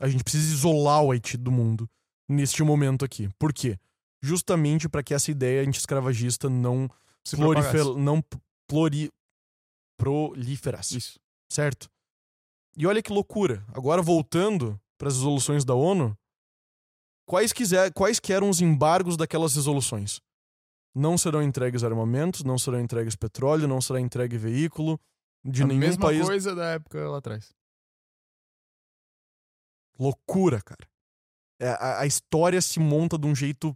A 0.01 0.07
gente 0.07 0.23
precisa 0.23 0.51
isolar 0.51 1.03
o 1.03 1.11
Haiti 1.11 1.37
do 1.37 1.51
mundo 1.51 1.87
neste 2.27 2.63
momento 2.63 3.05
aqui. 3.05 3.29
Por 3.37 3.53
quê? 3.53 3.77
Justamente 4.23 4.89
para 4.89 5.03
que 5.03 5.13
essa 5.13 5.29
ideia 5.29 5.61
anti-escravagista 5.61 6.49
não 6.49 6.89
Se 7.23 7.37
não 7.95 8.23
plori, 8.67 9.11
proliferasse, 9.99 10.97
Isso. 10.97 11.19
certo? 11.51 11.89
E 12.77 12.87
olha 12.87 13.03
que 13.03 13.11
loucura. 13.11 13.63
Agora 13.73 14.01
voltando 14.01 14.79
para 14.97 15.09
as 15.09 15.15
resoluções 15.15 15.65
da 15.65 15.75
ONU, 15.75 16.17
quais, 17.27 17.51
quiser, 17.51 17.91
quais 17.93 18.19
que 18.19 18.31
eram 18.31 18.49
os 18.49 18.61
embargos 18.61 19.17
daquelas 19.17 19.53
resoluções? 19.55 20.21
Não 20.95 21.17
serão 21.17 21.43
entregues 21.43 21.83
armamentos, 21.83 22.43
não 22.43 22.57
serão 22.57 22.79
entregues 22.79 23.15
petróleo, 23.15 23.67
não 23.67 23.81
será 23.81 23.99
entregue 23.99 24.37
veículo 24.37 24.99
de 25.43 25.63
a 25.63 25.67
nenhum 25.67 25.79
mesma 25.79 26.01
país. 26.01 26.25
coisa 26.25 26.55
da 26.55 26.65
época 26.71 27.07
lá 27.09 27.17
atrás. 27.17 27.53
Loucura, 29.99 30.61
cara. 30.61 30.89
É, 31.61 31.69
a, 31.69 32.01
a 32.01 32.05
história 32.05 32.61
se 32.61 32.79
monta 32.79 33.17
de 33.17 33.27
um 33.27 33.35
jeito. 33.35 33.75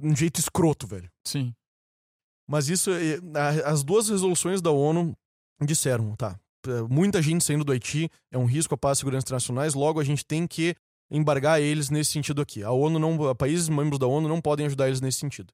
um 0.00 0.16
jeito 0.16 0.40
escroto, 0.40 0.86
velho. 0.86 1.10
Sim. 1.26 1.54
Mas 2.48 2.68
isso, 2.68 2.90
a- 3.34 3.70
as 3.70 3.82
duas 3.82 4.08
resoluções 4.08 4.60
da 4.60 4.70
ONU 4.70 5.16
disseram, 5.64 6.14
tá, 6.16 6.38
é, 6.66 6.82
muita 6.82 7.22
gente 7.22 7.44
saindo 7.44 7.64
do 7.64 7.72
Haiti 7.72 8.10
é 8.30 8.38
um 8.38 8.44
risco 8.44 8.74
à 8.74 8.78
paz 8.78 8.98
e 8.98 9.00
segurança 9.00 9.24
internacionais, 9.24 9.74
logo 9.74 10.00
a 10.00 10.04
gente 10.04 10.24
tem 10.24 10.46
que 10.46 10.74
embargar 11.10 11.60
eles 11.60 11.90
nesse 11.90 12.10
sentido 12.12 12.40
aqui. 12.40 12.62
A 12.62 12.70
ONU 12.72 12.98
não, 12.98 13.34
países 13.34 13.68
membros 13.68 13.98
da 13.98 14.06
ONU 14.06 14.28
não 14.28 14.40
podem 14.40 14.66
ajudar 14.66 14.86
eles 14.88 15.00
nesse 15.00 15.18
sentido. 15.18 15.52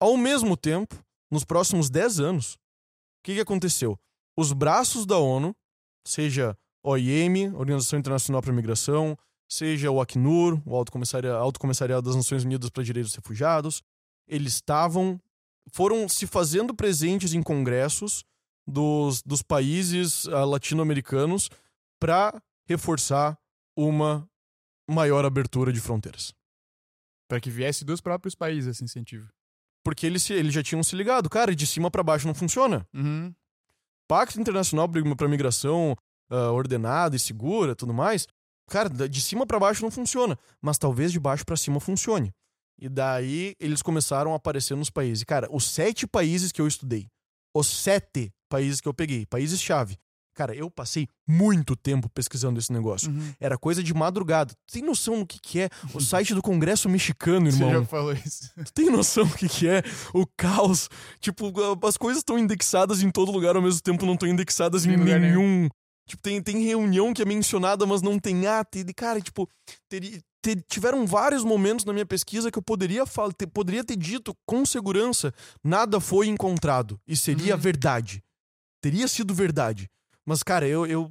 Ao 0.00 0.16
mesmo 0.16 0.56
tempo, 0.56 0.94
nos 1.30 1.44
próximos 1.44 1.88
10 1.88 2.20
anos, 2.20 2.54
o 2.54 2.58
que, 3.24 3.34
que 3.34 3.40
aconteceu? 3.40 3.98
Os 4.36 4.52
braços 4.52 5.06
da 5.06 5.16
ONU, 5.18 5.54
seja 6.06 6.56
OIM, 6.84 7.52
Organização 7.54 7.98
Internacional 7.98 8.42
para 8.42 8.50
a 8.50 8.54
Migração, 8.54 9.16
seja 9.50 9.90
o 9.90 10.00
Acnur, 10.00 10.60
o 10.66 10.74
Alto 10.76 10.90
Comissariado 11.60 12.02
das 12.02 12.16
Nações 12.16 12.44
Unidas 12.44 12.68
para 12.70 12.82
Direitos 12.82 13.12
dos 13.12 13.16
Refugiados, 13.16 13.82
eles 14.28 14.54
estavam 14.54 15.20
foram 15.70 16.08
se 16.08 16.26
fazendo 16.26 16.74
presentes 16.74 17.34
em 17.34 17.42
congressos 17.42 18.24
dos, 18.66 19.22
dos 19.22 19.42
países 19.42 20.26
ah, 20.28 20.44
latino-americanos 20.44 21.50
para 22.00 22.42
reforçar 22.66 23.38
uma 23.76 24.28
maior 24.88 25.24
abertura 25.24 25.72
de 25.72 25.80
fronteiras. 25.80 26.34
Pra 27.28 27.40
que 27.40 27.50
viesse 27.50 27.84
dos 27.84 28.00
próprios 28.00 28.34
países 28.34 28.76
esse 28.76 28.84
incentivo. 28.84 29.28
Porque 29.84 30.06
eles, 30.06 30.28
eles 30.30 30.52
já 30.52 30.62
tinham 30.62 30.82
se 30.82 30.94
ligado, 30.94 31.28
cara, 31.28 31.54
de 31.54 31.66
cima 31.66 31.90
para 31.90 32.02
baixo 32.02 32.26
não 32.26 32.34
funciona. 32.34 32.86
Uhum. 32.94 33.34
Pacto 34.08 34.40
Internacional 34.40 34.88
para 34.88 35.28
Migração 35.28 35.96
ah, 36.30 36.50
ordenada 36.50 37.16
e 37.16 37.18
segura, 37.18 37.74
tudo 37.74 37.94
mais, 37.94 38.26
cara, 38.68 38.88
de 38.88 39.20
cima 39.20 39.46
para 39.46 39.58
baixo 39.58 39.82
não 39.82 39.90
funciona, 39.90 40.38
mas 40.60 40.78
talvez 40.78 41.12
de 41.12 41.20
baixo 41.20 41.44
para 41.44 41.56
cima 41.56 41.80
funcione. 41.80 42.32
E 42.82 42.88
daí 42.88 43.54
eles 43.60 43.80
começaram 43.80 44.32
a 44.32 44.36
aparecer 44.36 44.76
nos 44.76 44.90
países. 44.90 45.22
Cara, 45.22 45.48
os 45.54 45.64
sete 45.70 46.04
países 46.06 46.50
que 46.50 46.60
eu 46.60 46.66
estudei, 46.66 47.06
os 47.54 47.68
sete 47.68 48.32
países 48.50 48.80
que 48.80 48.88
eu 48.88 48.92
peguei, 48.94 49.24
países-chave. 49.24 49.96
Cara, 50.34 50.52
eu 50.54 50.70
passei 50.70 51.06
muito 51.28 51.76
tempo 51.76 52.08
pesquisando 52.08 52.58
esse 52.58 52.72
negócio. 52.72 53.10
Uhum. 53.12 53.34
Era 53.38 53.56
coisa 53.58 53.82
de 53.84 53.92
madrugada. 53.92 54.54
Tu 54.66 54.72
tem 54.72 54.82
noção 54.82 55.20
do 55.20 55.26
que, 55.26 55.38
que 55.38 55.60
é 55.60 55.68
o 55.94 56.00
site 56.00 56.34
do 56.34 56.40
Congresso 56.42 56.88
Mexicano, 56.88 57.50
Você 57.52 57.58
irmão? 57.62 57.80
já 57.82 57.84
falou 57.86 58.12
isso. 58.14 58.50
Tu 58.64 58.72
tem 58.72 58.90
noção 58.90 59.26
do 59.26 59.36
que, 59.36 59.46
que 59.48 59.68
é 59.68 59.82
o 60.14 60.26
caos? 60.36 60.88
Tipo, 61.20 61.52
as 61.86 61.96
coisas 61.98 62.20
estão 62.22 62.38
indexadas 62.38 63.02
em 63.02 63.10
todo 63.10 63.30
lugar 63.30 63.54
ao 63.56 63.62
mesmo 63.62 63.82
tempo, 63.82 64.06
não 64.06 64.14
estão 64.14 64.26
indexadas 64.28 64.86
em 64.86 64.92
Em 64.94 64.96
lugar 64.96 65.20
nenhum. 65.20 65.68
Tipo, 66.08 66.22
tem, 66.22 66.42
tem 66.42 66.64
reunião 66.64 67.12
que 67.14 67.20
é 67.22 67.24
mencionada, 67.26 67.84
mas 67.86 68.00
não 68.02 68.18
tem 68.18 68.46
ata. 68.46 68.78
E, 68.78 68.84
cara, 68.94 69.20
tipo, 69.20 69.46
teria- 69.88 70.18
ter- 70.42 70.62
tiveram 70.68 71.06
vários 71.06 71.44
momentos 71.44 71.84
na 71.84 71.92
minha 71.92 72.04
pesquisa 72.04 72.50
que 72.50 72.58
eu 72.58 72.62
poderia, 72.62 73.04
ter, 73.36 73.46
poderia 73.46 73.84
ter 73.84 73.96
dito 73.96 74.36
com 74.44 74.66
segurança: 74.66 75.32
nada 75.64 76.00
foi 76.00 76.26
encontrado. 76.26 77.00
E 77.06 77.16
seria 77.16 77.54
Uhum. 77.54 77.60
verdade. 77.60 78.22
Teria 78.82 79.06
sido 79.08 79.32
verdade. 79.32 79.88
Mas, 80.26 80.42
cara, 80.42 80.66
eu, 80.66 80.84
eu 80.86 81.10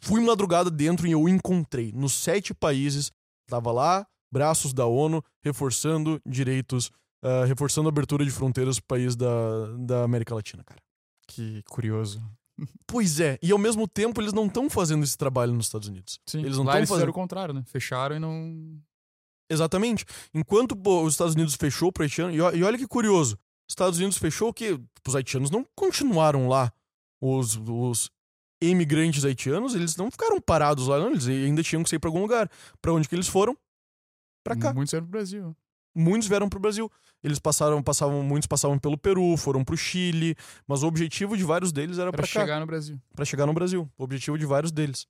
fui 0.00 0.20
madrugada 0.20 0.70
dentro 0.70 1.06
e 1.06 1.12
eu 1.12 1.28
encontrei. 1.28 1.92
Nos 1.92 2.14
sete 2.14 2.52
países, 2.54 3.12
tava 3.46 3.70
lá, 3.70 4.06
braços 4.32 4.72
da 4.72 4.86
ONU, 4.86 5.22
reforçando 5.44 6.20
direitos, 6.26 6.90
ah, 7.22 7.44
reforçando 7.44 7.88
a 7.88 7.90
abertura 7.90 8.24
de 8.24 8.30
fronteiras 8.30 8.80
pro 8.80 8.88
país 8.88 9.14
da, 9.14 9.28
da 9.78 10.02
América 10.04 10.34
Latina, 10.34 10.64
cara. 10.64 10.80
Que 11.28 11.62
curioso. 11.68 12.20
Pois 12.86 13.20
é, 13.20 13.38
e 13.42 13.50
ao 13.50 13.58
mesmo 13.58 13.88
tempo 13.88 14.20
eles 14.20 14.32
não 14.32 14.46
estão 14.46 14.68
fazendo 14.68 15.02
esse 15.02 15.16
trabalho 15.16 15.52
nos 15.52 15.66
Estados 15.66 15.88
Unidos. 15.88 16.20
Sim. 16.26 16.40
Eles 16.40 16.56
não 16.56 16.64
estão 16.64 16.86
fazendo. 16.86 17.08
o 17.08 17.12
contrário, 17.12 17.54
né? 17.54 17.62
Fecharam 17.66 18.16
e 18.16 18.18
não. 18.18 18.80
Exatamente. 19.50 20.04
Enquanto 20.34 20.76
pô, 20.76 21.02
os 21.02 21.14
Estados 21.14 21.34
Unidos 21.34 21.54
fechou 21.54 21.90
pro 21.92 22.02
haitiano, 22.02 22.32
e, 22.32 22.36
e 22.36 22.62
olha 22.62 22.78
que 22.78 22.86
curioso, 22.86 23.34
os 23.68 23.72
Estados 23.72 23.98
Unidos 23.98 24.18
fechou 24.18 24.52
que 24.52 24.78
os 25.06 25.16
haitianos 25.16 25.50
não 25.50 25.66
continuaram 25.74 26.48
lá. 26.48 26.72
Os, 27.20 27.56
os 27.56 28.10
imigrantes 28.62 29.24
haitianos, 29.24 29.74
eles 29.74 29.96
não 29.96 30.10
ficaram 30.10 30.40
parados 30.40 30.88
lá, 30.88 30.98
não, 30.98 31.10
eles 31.10 31.26
ainda 31.26 31.62
tinham 31.62 31.82
que 31.82 31.90
sair 31.90 31.98
pra 31.98 32.08
algum 32.08 32.20
lugar. 32.20 32.50
Pra 32.80 32.92
onde 32.92 33.08
que 33.08 33.14
eles 33.14 33.28
foram? 33.28 33.56
Pra 34.44 34.56
cá. 34.56 34.72
Muitos 34.74 34.92
eram 34.92 35.04
pro 35.06 35.12
Brasil. 35.12 35.56
muitos 35.94 36.28
vieram 36.28 36.48
pro 36.48 36.60
Brasil. 36.60 36.90
Eles 37.22 37.38
passaram, 37.38 37.82
passavam, 37.82 38.22
muitos 38.22 38.46
passavam 38.46 38.78
pelo 38.78 38.98
Peru, 38.98 39.36
foram 39.36 39.64
pro 39.64 39.76
Chile, 39.76 40.34
mas 40.66 40.82
o 40.82 40.86
objetivo 40.86 41.36
de 41.36 41.44
vários 41.44 41.72
deles 41.72 41.98
era 41.98 42.10
cá, 42.10 42.24
chegar 42.24 42.58
no 42.58 42.66
Brasil. 42.66 43.00
Pra 43.14 43.24
chegar 43.24 43.46
no 43.46 43.52
Brasil. 43.52 43.88
O 43.96 44.04
objetivo 44.04 44.36
de 44.36 44.44
vários 44.44 44.72
deles. 44.72 45.06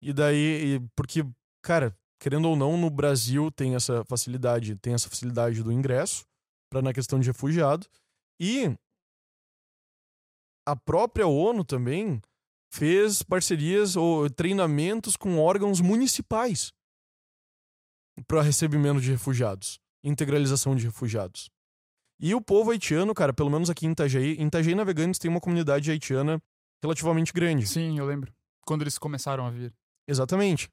E 0.00 0.12
daí, 0.12 0.80
porque, 0.94 1.26
cara, 1.62 1.96
querendo 2.20 2.48
ou 2.48 2.56
não, 2.56 2.76
no 2.76 2.88
Brasil 2.88 3.50
tem 3.50 3.74
essa 3.74 4.04
facilidade, 4.04 4.76
tem 4.76 4.94
essa 4.94 5.08
facilidade 5.08 5.62
do 5.62 5.72
ingresso 5.72 6.24
para 6.70 6.82
na 6.82 6.92
questão 6.92 7.18
de 7.18 7.26
refugiado 7.26 7.86
e 8.40 8.76
a 10.66 10.74
própria 10.76 11.26
ONU 11.26 11.64
também 11.64 12.20
fez 12.72 13.22
parcerias 13.22 13.96
ou 13.96 14.28
treinamentos 14.28 15.16
com 15.16 15.38
órgãos 15.38 15.80
municipais 15.80 16.72
para 18.26 18.42
recebimento 18.42 19.00
de 19.00 19.12
refugiados, 19.12 19.80
integralização 20.02 20.74
de 20.74 20.84
refugiados. 20.84 21.50
E 22.18 22.34
o 22.34 22.40
povo 22.40 22.70
haitiano, 22.70 23.12
cara, 23.12 23.32
pelo 23.32 23.50
menos 23.50 23.68
aqui 23.68 23.86
em 23.86 23.92
Itajaí, 23.92 24.36
em 24.38 24.46
Itajaí 24.46 24.74
Navegantes 24.74 25.18
tem 25.18 25.30
uma 25.30 25.40
comunidade 25.40 25.90
haitiana 25.90 26.42
relativamente 26.82 27.32
grande. 27.32 27.66
Sim, 27.66 27.98
eu 27.98 28.06
lembro. 28.06 28.32
Quando 28.62 28.82
eles 28.82 28.98
começaram 28.98 29.46
a 29.46 29.50
vir. 29.50 29.72
Exatamente. 30.08 30.68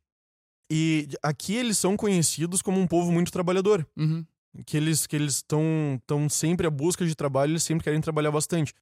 E 0.71 1.09
aqui 1.21 1.55
eles 1.55 1.77
são 1.77 1.97
conhecidos 1.97 2.61
como 2.61 2.79
um 2.79 2.87
povo 2.87 3.11
muito 3.11 3.31
trabalhador. 3.31 3.85
Uhum. 3.97 4.25
Que 4.65 4.77
eles 4.77 5.05
que 5.05 5.15
eles 5.15 5.35
estão 5.35 6.01
tão 6.05 6.29
sempre 6.29 6.65
à 6.65 6.69
busca 6.69 7.05
de 7.05 7.15
trabalho, 7.15 7.51
eles 7.51 7.63
sempre 7.63 7.83
querem 7.83 7.99
trabalhar 7.99 8.31
bastante. 8.31 8.73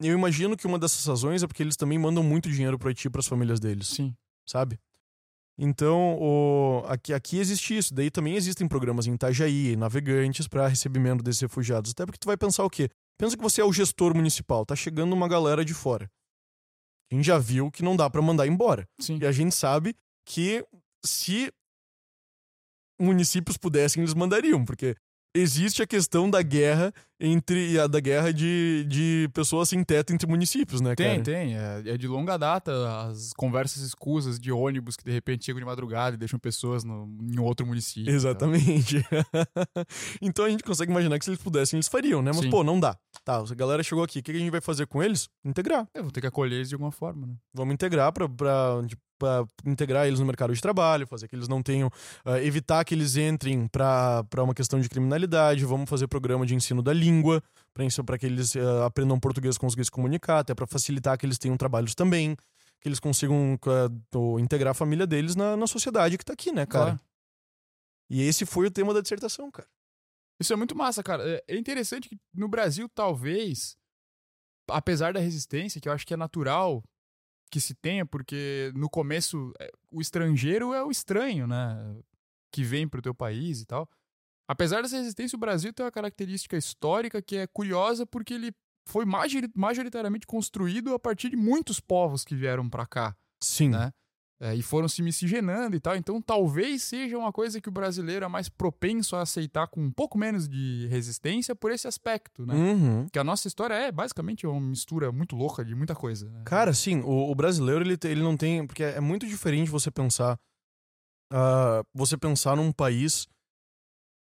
Eu 0.00 0.12
imagino 0.12 0.56
que 0.56 0.66
uma 0.66 0.78
dessas 0.78 1.06
razões 1.06 1.42
é 1.42 1.46
porque 1.46 1.62
eles 1.62 1.76
também 1.76 1.98
mandam 1.98 2.22
muito 2.22 2.50
dinheiro 2.50 2.78
pro 2.78 2.88
Haiti 2.88 3.08
para 3.08 3.20
as 3.20 3.28
famílias 3.28 3.60
deles, 3.60 3.88
Sim. 3.88 4.14
sabe? 4.44 4.78
Então, 5.56 6.18
o, 6.20 6.84
aqui, 6.86 7.12
aqui 7.12 7.38
existe 7.38 7.76
isso. 7.76 7.94
Daí 7.94 8.10
também 8.10 8.34
existem 8.34 8.66
programas 8.66 9.06
em 9.06 9.14
Itajaí, 9.14 9.76
Navegantes, 9.76 10.48
para 10.48 10.66
recebimento 10.66 11.22
desses 11.22 11.40
refugiados. 11.40 11.92
Até 11.92 12.04
porque 12.04 12.18
tu 12.18 12.26
vai 12.26 12.36
pensar 12.36 12.64
o 12.64 12.70
quê? 12.70 12.88
Pensa 13.16 13.36
que 13.36 13.42
você 13.42 13.60
é 13.60 13.64
o 13.64 13.72
gestor 13.72 14.14
municipal, 14.14 14.66
tá 14.66 14.74
chegando 14.74 15.12
uma 15.12 15.28
galera 15.28 15.64
de 15.64 15.72
fora. 15.72 16.10
A 17.10 17.14
gente 17.14 17.26
já 17.26 17.38
viu 17.38 17.70
que 17.70 17.82
não 17.82 17.94
dá 17.94 18.10
para 18.10 18.20
mandar 18.20 18.46
embora. 18.46 18.88
Sim. 19.00 19.18
E 19.20 19.26
a 19.26 19.30
gente 19.30 19.54
sabe 19.54 19.94
que 20.26 20.64
se 21.04 21.52
municípios 23.00 23.56
pudessem, 23.56 24.02
eles 24.02 24.14
mandariam, 24.14 24.64
porque 24.64 24.96
existe 25.34 25.82
a 25.82 25.86
questão 25.86 26.30
da 26.30 26.40
guerra 26.42 26.92
entre 27.18 27.78
a 27.78 27.86
da 27.86 28.00
guerra 28.00 28.32
de, 28.32 28.84
de 28.88 29.28
pessoas 29.32 29.68
sem 29.68 29.82
teto 29.82 30.12
entre 30.12 30.28
municípios, 30.28 30.80
né, 30.80 30.94
Tem, 30.94 31.22
cara? 31.22 31.22
tem. 31.22 31.56
É, 31.56 31.82
é 31.86 31.96
de 31.96 32.06
longa 32.06 32.36
data 32.36 32.72
as 33.08 33.32
conversas 33.32 33.82
escusas 33.82 34.38
de 34.38 34.52
ônibus 34.52 34.96
que 34.96 35.04
de 35.04 35.12
repente 35.12 35.44
chegam 35.44 35.60
de 35.60 35.64
madrugada 35.64 36.16
e 36.16 36.18
deixam 36.18 36.38
pessoas 36.38 36.84
no, 36.84 37.08
em 37.22 37.38
outro 37.40 37.66
município. 37.66 38.12
Exatamente. 38.12 39.04
então 40.20 40.44
a 40.44 40.50
gente 40.50 40.62
consegue 40.62 40.90
imaginar 40.90 41.18
que 41.18 41.24
se 41.24 41.30
eles 41.30 41.40
pudessem, 41.42 41.76
eles 41.78 41.88
fariam, 41.88 42.22
né? 42.22 42.30
Mas, 42.32 42.42
Sim. 42.42 42.50
pô, 42.50 42.62
não 42.62 42.78
dá. 42.78 42.96
Tá, 43.24 43.38
a 43.38 43.54
galera 43.54 43.82
chegou 43.82 44.04
aqui, 44.04 44.18
o 44.18 44.22
que 44.22 44.32
a 44.32 44.34
gente 44.34 44.50
vai 44.50 44.60
fazer 44.60 44.86
com 44.86 45.02
eles? 45.02 45.30
Integrar. 45.42 45.88
Eu 45.94 46.02
vou 46.02 46.12
ter 46.12 46.20
que 46.20 46.26
acolher 46.26 46.56
eles 46.56 46.68
de 46.68 46.74
alguma 46.74 46.92
forma, 46.92 47.26
né? 47.26 47.34
Vamos 47.54 47.72
integrar 47.72 48.12
pra, 48.12 48.28
pra, 48.28 48.82
pra 49.18 49.46
integrar 49.64 50.06
eles 50.06 50.20
no 50.20 50.26
mercado 50.26 50.52
de 50.54 50.60
trabalho, 50.60 51.06
fazer 51.06 51.26
que 51.26 51.34
eles 51.34 51.48
não 51.48 51.62
tenham. 51.62 51.90
ah, 52.22 52.38
evitar 52.42 52.84
que 52.84 52.94
eles 52.94 53.16
entrem 53.16 53.66
pra 53.66 54.22
pra 54.24 54.42
uma 54.42 54.52
questão 54.52 54.78
de 54.78 54.90
criminalidade. 54.90 55.64
Vamos 55.64 55.88
fazer 55.88 56.06
programa 56.06 56.44
de 56.44 56.54
ensino 56.54 56.82
da 56.82 56.92
língua, 56.92 57.42
pra 58.04 58.18
que 58.18 58.26
eles 58.26 58.54
ah, 58.56 58.84
aprendam 58.84 59.18
português, 59.18 59.56
conseguirem 59.56 59.86
se 59.86 59.90
comunicar, 59.90 60.40
até 60.40 60.54
pra 60.54 60.66
facilitar 60.66 61.16
que 61.16 61.24
eles 61.24 61.38
tenham 61.38 61.56
trabalhos 61.56 61.94
também. 61.94 62.36
Que 62.82 62.88
eles 62.88 63.00
consigam 63.00 63.58
ou 64.14 64.38
integrar 64.38 64.72
a 64.72 64.74
família 64.74 65.06
deles 65.06 65.34
na, 65.34 65.56
na 65.56 65.66
sociedade 65.66 66.18
que 66.18 66.24
tá 66.24 66.34
aqui, 66.34 66.52
né, 66.52 66.66
cara? 66.66 66.84
Claro. 66.84 67.00
E 68.10 68.20
esse 68.20 68.44
foi 68.44 68.66
o 68.66 68.70
tema 68.70 68.92
da 68.92 69.00
dissertação, 69.00 69.50
cara. 69.50 69.66
Isso 70.40 70.52
é 70.52 70.56
muito 70.56 70.74
massa, 70.76 71.02
cara. 71.02 71.22
É- 71.28 71.44
É 71.48 71.56
interessante 71.56 72.08
que 72.08 72.18
no 72.34 72.48
Brasil, 72.48 72.88
talvez, 72.88 73.76
apesar 74.68 75.12
da 75.12 75.20
resistência, 75.20 75.80
que 75.80 75.88
eu 75.88 75.92
acho 75.92 76.06
que 76.06 76.14
é 76.14 76.16
natural 76.16 76.82
que 77.50 77.60
se 77.60 77.74
tenha, 77.74 78.04
porque 78.04 78.72
no 78.74 78.90
começo 78.90 79.52
é, 79.60 79.70
o 79.90 80.00
estrangeiro 80.00 80.72
é 80.74 80.82
o 80.82 80.90
estranho, 80.90 81.46
né? 81.46 81.76
Que 82.52 82.64
vem 82.64 82.88
pro 82.88 83.02
teu 83.02 83.14
país 83.14 83.60
e 83.60 83.66
tal. 83.66 83.88
Apesar 84.48 84.82
dessa 84.82 84.96
resistência, 84.96 85.36
o 85.36 85.40
Brasil 85.40 85.72
tem 85.72 85.84
uma 85.86 85.92
característica 85.92 86.56
histórica 86.56 87.22
que 87.22 87.36
é 87.36 87.46
curiosa 87.46 88.04
porque 88.06 88.34
ele 88.34 88.52
foi 88.88 89.04
majori- 89.04 89.50
majoritariamente 89.56 90.26
construído 90.26 90.92
a 90.94 90.98
partir 90.98 91.30
de 91.30 91.36
muitos 91.36 91.80
povos 91.80 92.24
que 92.24 92.34
vieram 92.34 92.68
pra 92.68 92.86
cá 92.86 93.16
Sim. 93.42 93.70
né? 93.70 93.92
É, 94.44 94.54
e 94.54 94.60
foram 94.60 94.86
se 94.86 95.00
miscigenando 95.00 95.74
e 95.74 95.80
tal. 95.80 95.96
Então, 95.96 96.20
talvez 96.20 96.82
seja 96.82 97.16
uma 97.16 97.32
coisa 97.32 97.62
que 97.62 97.68
o 97.70 97.72
brasileiro 97.72 98.26
é 98.26 98.28
mais 98.28 98.46
propenso 98.46 99.16
a 99.16 99.22
aceitar 99.22 99.66
com 99.68 99.80
um 99.82 99.90
pouco 99.90 100.18
menos 100.18 100.46
de 100.46 100.86
resistência 100.88 101.56
por 101.56 101.72
esse 101.72 101.88
aspecto, 101.88 102.44
né? 102.44 102.52
Uhum. 102.54 103.08
Que 103.10 103.18
a 103.18 103.24
nossa 103.24 103.48
história 103.48 103.72
é 103.72 103.90
basicamente 103.90 104.46
uma 104.46 104.60
mistura 104.60 105.10
muito 105.10 105.34
louca 105.34 105.64
de 105.64 105.74
muita 105.74 105.94
coisa. 105.94 106.28
Né? 106.28 106.42
Cara, 106.44 106.74
sim, 106.74 107.00
o, 107.00 107.30
o 107.30 107.34
brasileiro 107.34 107.82
ele, 107.82 107.96
ele 108.04 108.22
não 108.22 108.36
tem. 108.36 108.66
Porque 108.66 108.82
é 108.82 109.00
muito 109.00 109.26
diferente 109.26 109.70
você 109.70 109.90
pensar. 109.90 110.38
ah, 111.32 111.82
você 111.94 112.14
pensar 112.18 112.54
num 112.54 112.70
país 112.70 113.26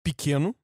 pequeno, 0.04 0.54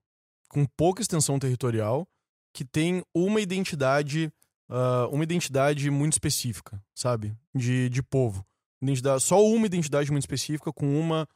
com 0.51 0.67
pouca 0.77 1.01
extensão 1.01 1.39
territorial, 1.39 2.07
que 2.53 2.67
tem 2.67 3.03
uma 3.15 3.41
identidade. 3.41 4.31
ah, 4.69 5.09
uma 5.11 5.25
identidade 5.25 5.91
muito 5.91 6.13
específica, 6.13 6.79
sabe? 6.95 7.35
De, 7.55 7.89
de 7.89 8.03
povo. 8.03 8.45
Identidade, 8.81 9.23
só 9.23 9.45
uma 9.45 9.67
identidade 9.67 10.11
muito 10.11 10.23
específica, 10.23 10.73
com 10.73 10.99
uma. 10.99 11.29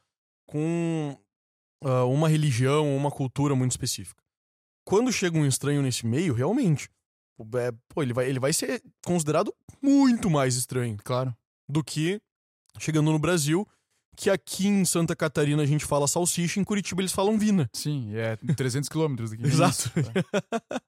com 0.47 1.17
ah, 1.83 2.05
uma 2.05 2.29
religião, 2.29 2.95
uma 2.95 3.11
cultura 3.11 3.55
muito 3.55 3.71
específica. 3.71 4.21
Quando 4.85 5.11
chega 5.11 5.37
um 5.37 5.45
estranho 5.45 5.81
nesse 5.81 6.05
meio, 6.05 6.33
realmente. 6.33 6.89
é, 7.55 7.71
pô, 7.89 8.01
ele 8.01 8.13
vai, 8.13 8.29
ele 8.29 8.39
vai 8.39 8.53
ser 8.53 8.81
considerado 9.05 9.53
muito 9.81 10.29
mais 10.29 10.55
estranho 10.55 10.97
Claro. 11.03 11.35
do 11.67 11.83
que 11.83 12.21
chegando 12.79 13.11
no 13.11 13.19
Brasil, 13.19 13.67
que 14.15 14.29
aqui 14.29 14.67
em 14.67 14.85
Santa 14.85 15.15
Catarina 15.15 15.63
a 15.63 15.65
gente 15.65 15.85
fala 15.85 16.07
salsicha, 16.07 16.59
em 16.59 16.63
Curitiba 16.63 17.01
eles 17.01 17.11
falam 17.11 17.37
vina. 17.37 17.69
Sim, 17.73 18.15
é 18.15 18.35
300 18.55 18.87
quilômetros 18.89 19.31
daqui. 19.31 19.43
Exato. 19.47 19.91
Isso, 19.95 20.13
tá. 20.13 20.81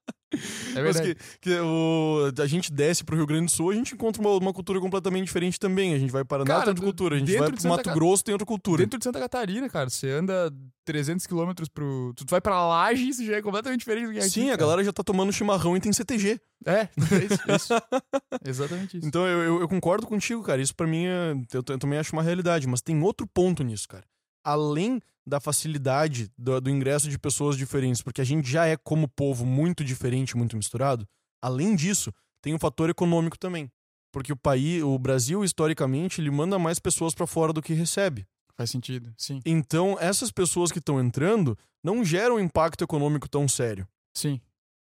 É 0.74 0.82
Mas 0.82 0.98
que, 1.00 1.16
que 1.40 1.58
o, 1.60 2.32
a 2.42 2.46
gente 2.46 2.72
desce 2.72 3.04
pro 3.04 3.16
Rio 3.16 3.26
Grande 3.26 3.46
do 3.46 3.50
Sul, 3.50 3.70
a 3.70 3.74
gente 3.74 3.94
encontra 3.94 4.20
uma, 4.20 4.30
uma 4.30 4.52
cultura 4.52 4.80
completamente 4.80 5.24
diferente 5.26 5.58
também. 5.58 5.94
A 5.94 5.98
gente 5.98 6.10
vai 6.10 6.24
para 6.24 6.44
Paraná, 6.44 6.60
Cara, 6.60 6.64
tem 6.64 6.70
outra 6.70 6.84
cultura. 6.84 7.16
A 7.16 7.18
gente 7.18 7.36
vai 7.38 7.52
pro 7.52 7.68
Mato 7.68 7.84
Ca- 7.84 7.94
Grosso, 7.94 8.24
tem 8.24 8.32
outra 8.34 8.46
cultura. 8.46 8.82
Dentro 8.82 8.98
de 8.98 9.04
Santa 9.04 9.20
Catarina, 9.20 9.68
cara, 9.68 9.88
você 9.88 10.10
anda 10.10 10.52
300 10.84 11.26
quilômetros 11.26 11.68
pro. 11.68 12.12
Tu 12.16 12.24
vai 12.28 12.40
pra 12.40 12.66
Laje, 12.66 13.08
isso 13.08 13.24
já 13.24 13.36
é 13.36 13.42
completamente 13.42 13.80
diferente 13.80 14.06
do 14.08 14.12
que 14.12 14.18
aqui. 14.18 14.30
Sim, 14.30 14.46
a 14.46 14.50
cara. 14.50 14.56
galera 14.58 14.84
já 14.84 14.92
tá 14.92 15.04
tomando 15.04 15.32
chimarrão 15.32 15.76
e 15.76 15.80
tem 15.80 15.92
CTG. 15.92 16.40
É, 16.66 16.72
é 16.80 16.88
isso, 17.30 17.42
isso. 17.54 17.74
Exatamente 18.44 18.98
isso. 18.98 19.06
Então 19.06 19.26
eu, 19.26 19.42
eu, 19.44 19.60
eu 19.60 19.68
concordo 19.68 20.06
contigo, 20.06 20.42
cara. 20.42 20.60
Isso 20.60 20.74
pra 20.74 20.86
mim 20.86 21.06
é, 21.06 21.32
eu, 21.52 21.62
eu 21.68 21.78
também 21.78 21.98
acho 21.98 22.12
uma 22.12 22.22
realidade. 22.22 22.66
Mas 22.66 22.82
tem 22.82 23.00
outro 23.02 23.26
ponto 23.26 23.62
nisso, 23.62 23.86
cara. 23.88 24.04
Além 24.44 25.00
da 25.26 25.40
facilidade 25.40 26.30
do, 26.38 26.60
do 26.60 26.70
ingresso 26.70 27.08
de 27.10 27.18
pessoas 27.18 27.56
diferentes, 27.56 28.00
porque 28.02 28.20
a 28.20 28.24
gente 28.24 28.48
já 28.48 28.66
é, 28.66 28.76
como 28.76 29.08
povo, 29.08 29.44
muito 29.44 29.82
diferente, 29.84 30.36
muito 30.36 30.56
misturado. 30.56 31.06
Além 31.42 31.74
disso, 31.74 32.12
tem 32.40 32.54
o 32.54 32.58
fator 32.58 32.88
econômico 32.90 33.38
também. 33.38 33.70
Porque 34.12 34.32
o 34.32 34.36
país, 34.36 34.82
o 34.82 34.98
Brasil, 34.98 35.44
historicamente, 35.44 36.20
ele 36.20 36.30
manda 36.30 36.58
mais 36.58 36.78
pessoas 36.78 37.14
pra 37.14 37.26
fora 37.26 37.52
do 37.52 37.60
que 37.60 37.74
recebe. 37.74 38.24
Faz 38.56 38.70
sentido, 38.70 39.12
sim. 39.18 39.40
Então, 39.44 39.98
essas 40.00 40.30
pessoas 40.30 40.72
que 40.72 40.78
estão 40.78 40.98
entrando 40.98 41.58
não 41.84 42.02
geram 42.04 42.36
um 42.36 42.40
impacto 42.40 42.82
econômico 42.82 43.28
tão 43.28 43.46
sério. 43.46 43.86
Sim. 44.16 44.40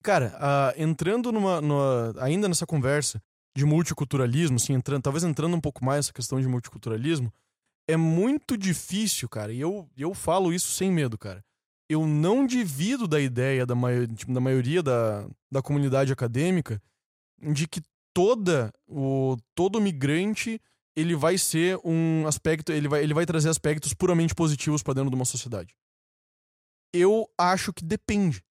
Cara, 0.03 0.37
ah, 0.39 0.75
entrando 0.77 1.33
numa, 1.33 1.61
numa- 1.63 2.13
ainda 2.19 2.47
nessa 2.47 2.67
conversa 2.67 3.23
de 3.57 3.65
multiculturalismo, 3.65 4.57
assim, 4.57 4.75
entrando, 4.75 5.03
talvez 5.03 5.25
entrando 5.25 5.57
um 5.57 5.61
pouco 5.61 5.83
mais 5.83 5.99
nessa 5.99 6.13
questão 6.13 6.39
de 6.41 6.47
multiculturalismo, 6.47 7.33
é 7.89 7.97
muito 7.97 8.57
difícil, 8.57 9.29
cara, 9.29 9.53
e 9.53 9.61
eu, 9.61 9.89
eu 9.97 10.15
falo 10.15 10.53
isso 10.53 10.73
sem 10.73 10.91
medo, 10.91 11.19
cara. 11.19 11.45
Eu 11.89 12.07
não 12.07 12.47
divido 12.47 13.07
da 13.07 13.21
ideia 13.21 13.67
da, 13.67 13.75
tipo, 14.15 14.33
da 14.33 14.41
maioria 14.41 14.83
da, 14.83 15.29
da 15.51 15.61
comunidade 15.61 16.13
acadêmica 16.13 16.83
de 17.53 17.69
que 17.69 17.83
toda 18.15 18.73
o 18.89 19.37
todo 19.55 19.81
migrante 19.81 20.61
ele 20.97 21.15
vai 21.15 21.37
ser 21.37 21.79
um 21.85 22.27
aspecto, 22.27 22.73
ele 22.73 22.89
vai, 22.89 23.03
ele 23.03 23.13
vai 23.13 23.27
trazer 23.27 23.49
aspectos 23.49 23.93
puramente 23.93 24.35
positivos 24.35 24.83
para 24.83 24.95
dentro 24.95 25.11
de 25.11 25.17
uma 25.17 25.25
sociedade. 25.25 25.77
Eu 26.93 27.29
acho 27.37 27.73
que 27.73 27.85
depende. 27.85 28.43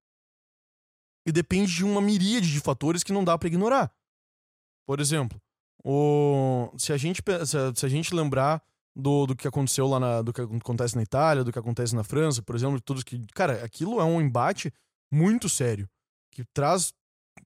E 1.26 1.32
depende 1.32 1.74
de 1.74 1.86
uma 1.86 2.02
miríade 2.02 2.52
de 2.52 2.60
fatores 2.60 3.02
que 3.02 3.14
não 3.14 3.24
dá 3.24 3.38
pra 3.38 3.48
ignorar. 3.48 3.96
Por 4.86 5.00
exemplo, 5.00 5.42
o... 5.84 6.70
se, 6.78 6.92
a 6.92 6.98
gente, 6.98 7.22
se 7.76 7.86
a 7.86 7.90
gente 7.90 8.14
lembrar 8.14 8.62
do, 8.95 9.26
do 9.26 9.36
que 9.36 9.48
aconteceu 9.48 9.88
lá 9.88 9.99
na, 9.99 10.22
do 10.22 10.32
que 10.34 10.41
acontece 10.41 10.95
na 10.95 11.02
Itália, 11.03 11.44
do 11.44 11.52
que 11.52 11.60
acontece 11.60 11.95
na 11.95 12.03
França, 12.03 12.41
por 12.41 12.56
exemplo, 12.56 12.80
tudo 12.82 13.03
que. 13.03 13.20
Cara, 13.34 13.64
aquilo 13.64 13.99
é 13.99 14.03
um 14.03 14.22
embate 14.22 14.72
muito 15.11 15.49
sério. 15.49 15.88
Que 16.32 16.44
traz 16.53 16.94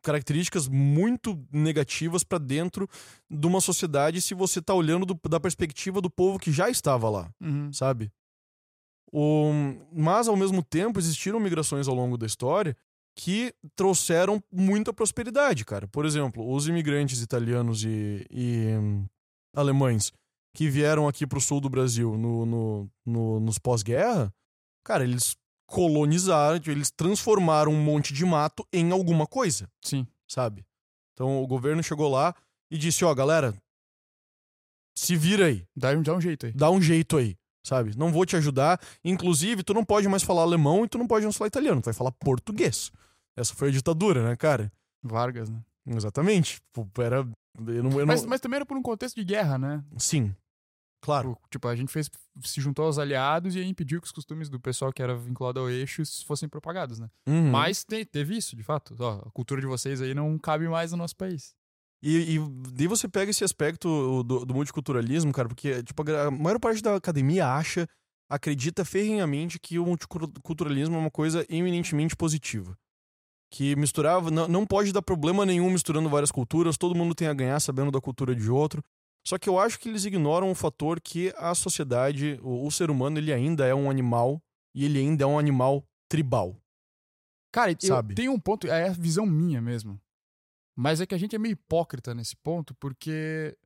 características 0.02 0.68
muito 0.68 1.42
negativas 1.52 2.24
pra 2.24 2.38
dentro 2.38 2.88
de 3.30 3.48
uma 3.48 3.62
sociedade 3.62 4.22
se 4.22 4.34
você 4.34 4.62
tá 4.62 4.74
olhando 4.74 5.06
do- 5.06 5.20
da 5.30 5.40
perspectiva 5.40 6.02
do 6.02 6.10
povo 6.10 6.38
que 6.38 6.52
já 6.52 6.70
estava 6.70 7.10
lá 7.10 7.30
Uhum. 7.42 7.72
sabe? 7.72 8.12
O... 9.12 9.52
Mas, 9.94 10.28
ao 10.28 10.36
mesmo 10.36 10.62
tempo, 10.64 11.00
existiram 11.00 11.40
migrações 11.40 11.88
ao 11.88 11.96
longo 11.96 12.18
da 12.18 12.26
história 12.26 12.76
que 13.16 13.54
trouxeram 13.76 14.44
muita 14.52 14.94
prosperidade, 14.94 15.66
cara. 15.66 15.88
Por 15.88 16.06
exemplo, 16.06 16.48
os 16.54 16.68
imigrantes 16.68 17.22
italianos 17.22 17.84
e, 17.84 18.26
e, 18.30 18.76
hum, 18.78 19.06
alemães 19.56 20.12
que 20.58 20.68
vieram 20.72 21.08
aqui 21.08 21.28
pro 21.28 21.40
sul 21.40 21.62
do 21.62 21.70
Brasil 21.70 22.18
no, 22.18 22.44
no- 22.44 22.90
no- 23.06 23.40
nos 23.40 23.60
pós-guerra, 23.60 24.34
cara, 24.84 25.04
eles 25.04 25.36
colonizaram, 25.68 26.60
eles 26.66 26.90
transformaram 26.90 27.72
um 27.72 27.80
monte 27.80 28.12
de 28.12 28.26
mato 28.26 28.66
em 28.74 28.90
alguma 28.92 29.28
coisa, 29.28 29.70
Sim. 29.84 30.08
sabe? 30.28 30.66
Então 31.14 31.44
o 31.44 31.46
governo 31.46 31.84
chegou 31.84 32.10
lá 32.10 32.34
e 32.72 32.78
disse, 32.78 33.06
ó, 33.06 33.14
galera, 33.14 33.54
se 34.96 35.16
vira 35.16 35.46
aí 35.46 35.64
Dá, 35.76 35.92
um- 35.92 36.02
dá 36.02 36.16
um 36.16 36.22
jeito 36.22 36.48
aí. 36.48 36.52
dá 36.54 36.72
um 36.72 36.82
jeito 36.82 37.18
aí, 37.18 37.38
sabe? 37.64 37.96
Não 37.96 38.12
vou 38.12 38.26
te 38.26 38.36
ajudar. 38.36 38.82
Inclusive, 39.04 39.62
tu 39.62 39.76
não 39.76 39.86
pode 39.86 40.08
mais 40.08 40.24
falar 40.24 40.42
alemão 40.42 40.86
e 40.86 40.88
tu 40.90 40.98
não 40.98 41.06
pode 41.08 41.24
mais 41.24 41.38
falar 41.38 41.50
italiano, 41.50 41.82
tu 41.82 41.86
vai 41.86 41.94
falar 41.94 42.12
português. 42.14 42.92
Essa 43.36 43.54
foi 43.54 43.68
a 43.70 43.72
ditadura, 43.72 44.28
né, 44.28 44.36
cara? 44.36 44.72
Vargas, 45.04 45.50
né? 45.50 45.62
Exatamente. 45.86 46.56
Tipo, 46.74 46.90
era. 47.02 47.18
Eu 47.68 47.84
não, 47.84 48.00
eu 48.00 48.08
Mas, 48.08 48.24
não... 48.24 48.30
mas 48.30 48.42
também 48.42 48.56
era 48.58 48.66
por 48.66 48.76
um 48.78 48.82
contexto 48.82 49.16
de 49.16 49.24
guerra, 49.24 49.58
né? 49.60 49.84
Sim. 49.98 50.36
Claro. 51.02 51.30
Tipo, 51.36 51.48
Tipo, 51.52 51.68
a 51.68 51.76
gente 51.76 51.92
fez, 51.92 52.10
se 52.44 52.60
juntou 52.62 52.86
aos 52.86 52.98
aliados 53.00 53.56
e 53.56 53.60
aí 53.60 53.68
impediu 53.68 54.00
que 54.02 54.08
os 54.08 54.12
costumes 54.12 54.50
do 54.50 54.60
pessoal 54.60 54.92
que 54.92 55.02
era 55.02 55.16
vinculado 55.16 55.60
ao 55.60 55.70
eixo 55.70 56.04
fossem 56.26 56.48
propagados, 56.50 57.00
né? 57.00 57.10
Uhum. 57.28 57.52
Mas 57.52 57.84
te- 57.84 58.06
teve 58.06 58.36
isso, 58.38 58.56
de 58.56 58.64
fato. 58.64 58.96
Ó, 59.00 59.22
a 59.28 59.32
cultura 59.32 59.62
de 59.62 59.68
vocês 59.68 60.02
aí 60.02 60.14
não 60.14 60.38
cabe 60.38 60.68
mais 60.68 60.92
no 60.92 60.98
nosso 60.98 61.16
país. 61.16 61.54
E, 62.02 62.36
e 62.36 62.40
daí 62.74 62.86
você 62.88 63.08
pega 63.08 63.32
esse 63.32 63.44
aspecto 63.44 64.24
do, 64.24 64.46
do 64.46 64.54
multiculturalismo, 64.54 65.32
cara, 65.34 65.48
porque 65.48 65.82
tipo, 65.84 66.04
a 66.12 66.28
a 66.28 66.32
maior 66.32 66.60
parte 66.60 66.82
da 66.82 66.96
academia 66.96 67.48
acha, 67.48 67.88
acredita 68.30 68.86
ferrenhamente 68.86 69.58
que 69.60 69.80
o 69.80 69.86
multiculturalismo 69.86 70.96
é 70.96 71.00
uma 71.00 71.10
coisa 71.12 71.46
eminentemente 71.50 72.16
positiva. 72.16 72.78
Que 73.50 73.76
misturava. 73.76 74.30
Não, 74.30 74.48
não 74.48 74.66
pode 74.66 74.92
dar 74.92 75.02
problema 75.02 75.46
nenhum 75.46 75.70
misturando 75.72 76.10
várias 76.10 76.32
culturas, 76.32 76.78
todo 76.78 76.94
mundo 76.96 77.16
tem 77.16 77.28
a 77.30 77.34
ganhar 77.34 77.60
sabendo 77.60 77.90
da 77.92 78.02
cultura 78.02 78.36
de 78.36 78.50
outro. 78.52 78.84
Só 79.28 79.38
que 79.38 79.50
eu 79.50 79.60
acho 79.60 79.78
que 79.78 79.90
eles 79.90 80.06
ignoram 80.06 80.50
o 80.50 80.56
fator 80.56 81.02
que 81.02 81.34
a 81.36 81.54
sociedade, 81.54 82.40
o, 82.42 82.66
o 82.66 82.72
ser 82.72 82.90
humano, 82.90 83.18
ele 83.18 83.34
ainda 83.34 83.66
é 83.66 83.76
um 83.76 83.90
animal 83.90 84.42
e 84.74 84.86
ele 84.86 85.00
ainda 85.00 85.26
é 85.26 85.28
um 85.28 85.38
animal 85.38 85.86
tribal. 86.08 86.56
Cara, 87.52 87.76
Sabe? 87.78 88.16
tenho 88.16 88.32
um 88.32 88.40
ponto, 88.40 88.68
é 88.68 88.88
a 88.88 88.94
visão 88.94 89.26
minha 89.26 89.62
mesmo. 89.62 90.02
Mas 90.74 91.02
é 91.02 91.06
que 91.06 91.14
a 91.14 91.18
gente 91.18 91.36
é 91.36 91.40
meio 91.40 91.52
hipócrita 91.52 92.16
nesse 92.16 92.38
ponto, 92.38 92.74
porque 92.76 93.58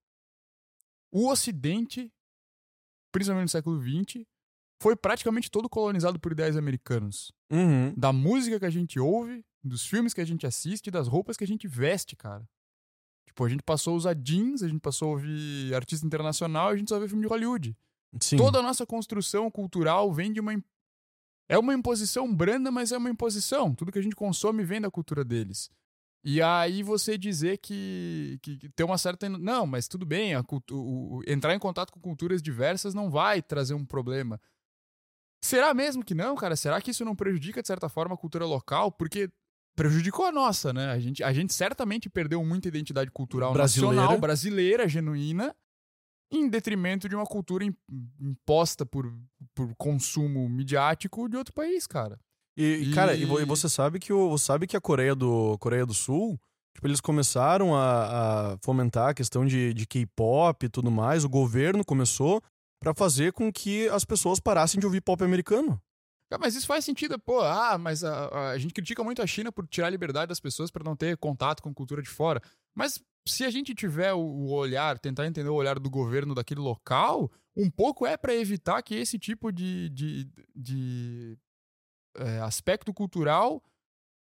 o 1.12 1.30
Ocidente, 1.30 2.12
principalmente 3.12 3.44
no 3.44 3.50
século 3.50 3.80
XX, 3.80 4.26
foi 4.82 4.96
praticamente 4.96 5.52
todo 5.52 5.70
colonizado 5.70 6.20
por 6.20 6.32
ideias 6.32 6.58
americanos. 6.58 7.32
Uhum. 7.52 7.94
Da 7.96 8.12
música 8.12 8.60
que 8.60 8.66
a 8.66 8.72
gente 8.72 9.00
ouve, 9.00 9.46
dos 9.64 9.86
filmes 9.86 10.12
que 10.12 10.22
a 10.22 10.26
gente 10.26 10.48
assiste, 10.48 10.90
das 10.90 11.08
roupas 11.08 11.38
que 11.38 11.44
a 11.44 11.48
gente 11.48 11.68
veste, 11.68 12.16
cara. 12.16 12.50
Tipo, 13.32 13.46
a 13.46 13.50
gente 13.50 13.64
passou 13.64 13.94
a 13.94 13.96
usar 13.98 14.14
jeans, 14.14 14.62
a 14.62 14.68
gente 14.68 14.82
passou 14.82 15.08
a 15.08 15.12
ouvir 15.12 15.74
artista 15.74 16.06
internacional, 16.06 16.68
a 16.68 16.76
gente 16.76 16.90
só 16.90 17.00
vê 17.00 17.08
filme 17.08 17.24
de 17.24 17.30
Hollywood. 17.30 17.78
Sim. 18.20 18.36
Toda 18.36 18.60
a 18.60 18.62
nossa 18.62 18.86
construção 18.86 19.50
cultural 19.50 20.12
vem 20.12 20.34
de 20.34 20.42
uma. 20.42 20.62
É 21.50 21.58
uma 21.58 21.74
imposição 21.74 22.34
branda, 22.34 22.70
mas 22.70 22.92
é 22.92 22.98
uma 22.98 23.10
imposição. 23.10 23.74
Tudo 23.74 23.90
que 23.90 24.00
a 24.00 24.02
gente 24.02 24.16
consome 24.18 24.66
vem 24.66 24.82
da 24.82 24.92
cultura 24.92 25.24
deles. 25.24 25.70
E 26.26 26.42
aí 26.42 26.84
você 26.84 27.18
dizer 27.18 27.58
que, 27.60 28.38
que, 28.42 28.58
que 28.58 28.70
tem 28.70 28.86
uma 28.86 28.98
certa. 28.98 29.30
Não, 29.30 29.66
mas 29.66 29.88
tudo 29.88 30.06
bem, 30.06 30.36
a 30.36 30.44
cultu... 30.44 30.76
o- 30.76 31.22
entrar 31.26 31.56
em 31.56 31.60
contato 31.60 31.92
com 31.94 32.02
culturas 32.02 32.42
diversas 32.42 32.94
não 32.94 33.10
vai 33.10 33.42
trazer 33.42 33.74
um 33.76 33.86
problema. 33.86 34.42
Será 35.42 35.74
mesmo 35.74 36.04
que 36.04 36.14
não, 36.14 36.36
cara? 36.36 36.58
Será 36.58 36.82
que 36.82 36.92
isso 36.92 37.06
não 37.06 37.16
prejudica, 37.16 37.62
de 37.62 37.68
certa 37.68 37.88
forma, 37.88 38.14
a 38.14 38.18
cultura 38.18 38.46
local? 38.46 38.92
Porque 38.92 39.32
prejudicou 39.76 40.26
a 40.26 40.32
nossa, 40.32 40.72
né? 40.74 40.92
A 40.92 41.00
gente, 41.00 41.24
a 41.24 41.32
gente 41.34 41.54
certamente 41.54 42.10
perdeu 42.10 42.44
muita 42.44 42.68
identidade 42.68 43.10
cultural 43.12 43.54
Brasileira. 43.54 43.96
nacional, 43.96 44.20
brasileira, 44.20 44.88
genuína, 44.88 45.56
em 46.32 46.48
detrimento 46.50 47.10
de 47.10 47.16
uma 47.16 47.26
cultura 47.26 47.64
im- 47.66 47.76
imposta 48.20 48.86
por, 48.86 49.12
por 49.54 49.74
consumo 49.76 50.48
midiático 50.48 51.28
de 51.28 51.36
outro 51.38 51.54
país, 51.54 51.86
cara. 51.88 52.20
E, 52.58 52.64
E- 52.90 52.94
cara, 52.94 53.16
e 53.16 53.26
vo- 53.26 53.46
você 53.46 53.68
sabe 53.70 54.00
que 54.00 54.12
o 54.14 54.38
sabe 54.38 54.68
que 54.68 54.78
a 54.78 54.82
Coreia 54.82 55.16
do 55.16 55.58
Coreia 55.60 55.86
do 55.86 55.94
Sul, 55.94 56.40
tipo, 56.76 56.88
eles 56.88 57.02
começaram 57.02 57.76
a, 57.76 58.54
a 58.54 58.58
fomentar 58.64 59.10
a 59.10 59.14
questão 59.14 59.46
de, 59.46 59.74
de 59.74 59.86
K-pop 59.88 60.66
e 60.66 60.70
tudo 60.70 60.92
mais. 60.92 61.24
O 61.24 61.30
governo 61.30 61.84
começou 61.84 62.42
pra 62.82 62.94
fazer 62.94 63.32
com 63.34 63.52
que 63.52 63.88
as 63.90 64.04
pessoas 64.06 64.40
parassem 64.40 64.80
de 64.80 64.86
ouvir 64.86 65.02
pop 65.02 65.24
americano. 65.24 65.82
Mas 66.40 66.56
isso 66.56 66.68
faz 66.68 66.84
sentido, 66.86 67.18
pô. 67.20 67.42
Ah, 67.42 67.78
mas 67.78 68.04
a, 68.04 68.52
a- 68.52 68.58
gente 68.58 68.74
critica 68.74 69.04
muito 69.04 69.22
a 69.22 69.28
China 69.28 69.52
por 69.52 69.68
tirar 69.68 69.88
a 69.88 69.90
liberdade 69.90 70.30
das 70.30 70.40
pessoas 70.40 70.70
para 70.72 70.84
não 70.84 70.96
ter 70.96 71.18
contato 71.18 71.62
com 71.62 71.74
cultura 71.74 72.02
de 72.02 72.10
fora. 72.10 72.42
Mas 72.76 73.02
se 73.28 73.44
a 73.44 73.50
gente 73.50 73.76
tiver 73.76 74.14
o, 74.14 74.20
o 74.20 74.52
olhar, 74.52 74.98
tentar 75.00 75.26
entender 75.28 75.50
o 75.50 75.54
olhar 75.56 75.78
do 75.80 75.90
governo 75.90 76.34
daquele 76.34 76.60
local, 76.62 77.32
um 77.56 77.70
pouco 77.70 78.06
é 78.06 78.18
para 78.18 78.34
evitar 78.36 78.82
que 78.82 78.96
esse 78.96 79.20
tipo 79.20 79.52
de, 79.52 79.90
de, 79.90 80.30
de, 80.56 81.38
é, 82.18 82.40
aspecto 82.40 82.94
cultural 82.94 83.64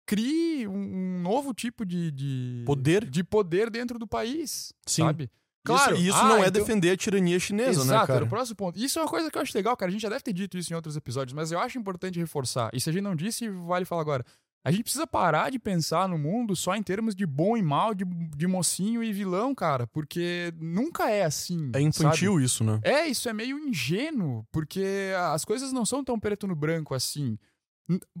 crie 0.07 0.67
um, 0.67 0.73
um 0.73 1.21
novo 1.21 1.53
tipo 1.53 1.85
de, 1.85 2.09
de 2.11 2.63
Poder. 2.65 3.05
de 3.07 3.23
poder 3.23 3.69
dentro 3.69 3.99
do 3.99 4.07
país, 4.07 4.73
Sim. 4.87 5.03
sabe? 5.03 5.29
Claro, 5.75 5.95
Isso, 5.95 6.03
isso 6.09 6.17
ah, 6.17 6.23
não 6.27 6.37
é 6.37 6.47
então- 6.47 6.51
defender 6.51 6.91
a 6.91 6.97
tirania 6.97 7.39
chinesa, 7.39 7.81
Exato, 7.81 7.87
né, 7.87 7.95
era 7.95 8.07
cara? 8.07 8.25
o 8.25 8.27
próximo 8.29 8.55
ponto. 8.55 8.79
Isso 8.79 8.99
é 8.99 9.01
uma 9.01 9.07
coisa 9.07 9.29
que 9.31 9.37
eu 9.37 9.41
acho 9.41 9.57
legal, 9.57 9.75
cara. 9.77 9.89
A 9.89 9.91
gente 9.91 10.01
já 10.01 10.09
deve 10.09 10.21
ter 10.21 10.33
dito 10.33 10.57
isso 10.57 10.71
em 10.71 10.75
outros 10.75 10.95
episódios, 10.95 11.33
mas 11.33 11.51
eu 11.51 11.59
acho 11.59 11.77
importante 11.77 12.19
reforçar. 12.19 12.69
E 12.73 12.79
se 12.81 12.89
a 12.89 12.93
gente 12.93 13.03
não 13.03 13.15
disse, 13.15 13.49
vale 13.49 13.85
falar 13.85 14.01
agora. 14.01 14.25
A 14.61 14.71
gente 14.71 14.83
precisa 14.83 15.07
parar 15.07 15.49
de 15.49 15.57
pensar 15.57 16.07
no 16.09 16.17
mundo 16.17 16.53
só 16.53 16.75
em 16.75 16.83
termos 16.83 17.15
de 17.15 17.25
bom 17.25 17.55
e 17.55 17.61
mal, 17.61 17.95
de, 17.95 18.03
de 18.05 18.45
mocinho 18.45 19.01
e 19.01 19.13
vilão, 19.13 19.55
cara. 19.55 19.87
Porque 19.87 20.53
nunca 20.59 21.09
é 21.09 21.23
assim. 21.23 21.71
É 21.73 21.79
infantil 21.79 22.41
isso, 22.41 22.61
né? 22.63 22.77
É, 22.83 23.07
isso 23.07 23.29
é 23.29 23.33
meio 23.33 23.57
ingênuo, 23.57 24.45
porque 24.51 25.13
as 25.31 25.45
coisas 25.45 25.71
não 25.71 25.85
são 25.85 26.03
tão 26.03 26.19
preto 26.19 26.45
no 26.45 26.55
branco 26.55 26.93
assim. 26.93 27.37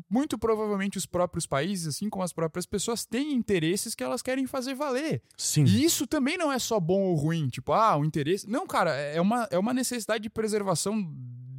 Muito 0.09 0.37
provavelmente 0.37 0.97
os 0.97 1.05
próprios 1.05 1.45
países, 1.45 1.87
assim 1.87 2.09
como 2.09 2.23
as 2.23 2.33
próprias 2.33 2.65
pessoas, 2.65 3.05
têm 3.05 3.33
interesses 3.33 3.93
que 3.93 4.03
elas 4.03 4.21
querem 4.21 4.47
fazer 4.47 4.73
valer. 4.73 5.21
Sim. 5.37 5.63
E 5.65 5.83
isso 5.83 6.07
também 6.07 6.37
não 6.37 6.51
é 6.51 6.57
só 6.57 6.79
bom 6.79 7.01
ou 7.01 7.15
ruim, 7.15 7.47
tipo, 7.49 7.71
ah, 7.71 7.95
o 7.97 8.03
interesse. 8.03 8.49
Não, 8.49 8.65
cara, 8.65 8.91
é 8.91 9.21
uma, 9.21 9.47
é 9.51 9.59
uma 9.59 9.73
necessidade 9.73 10.23
de 10.23 10.29
preservação 10.29 10.99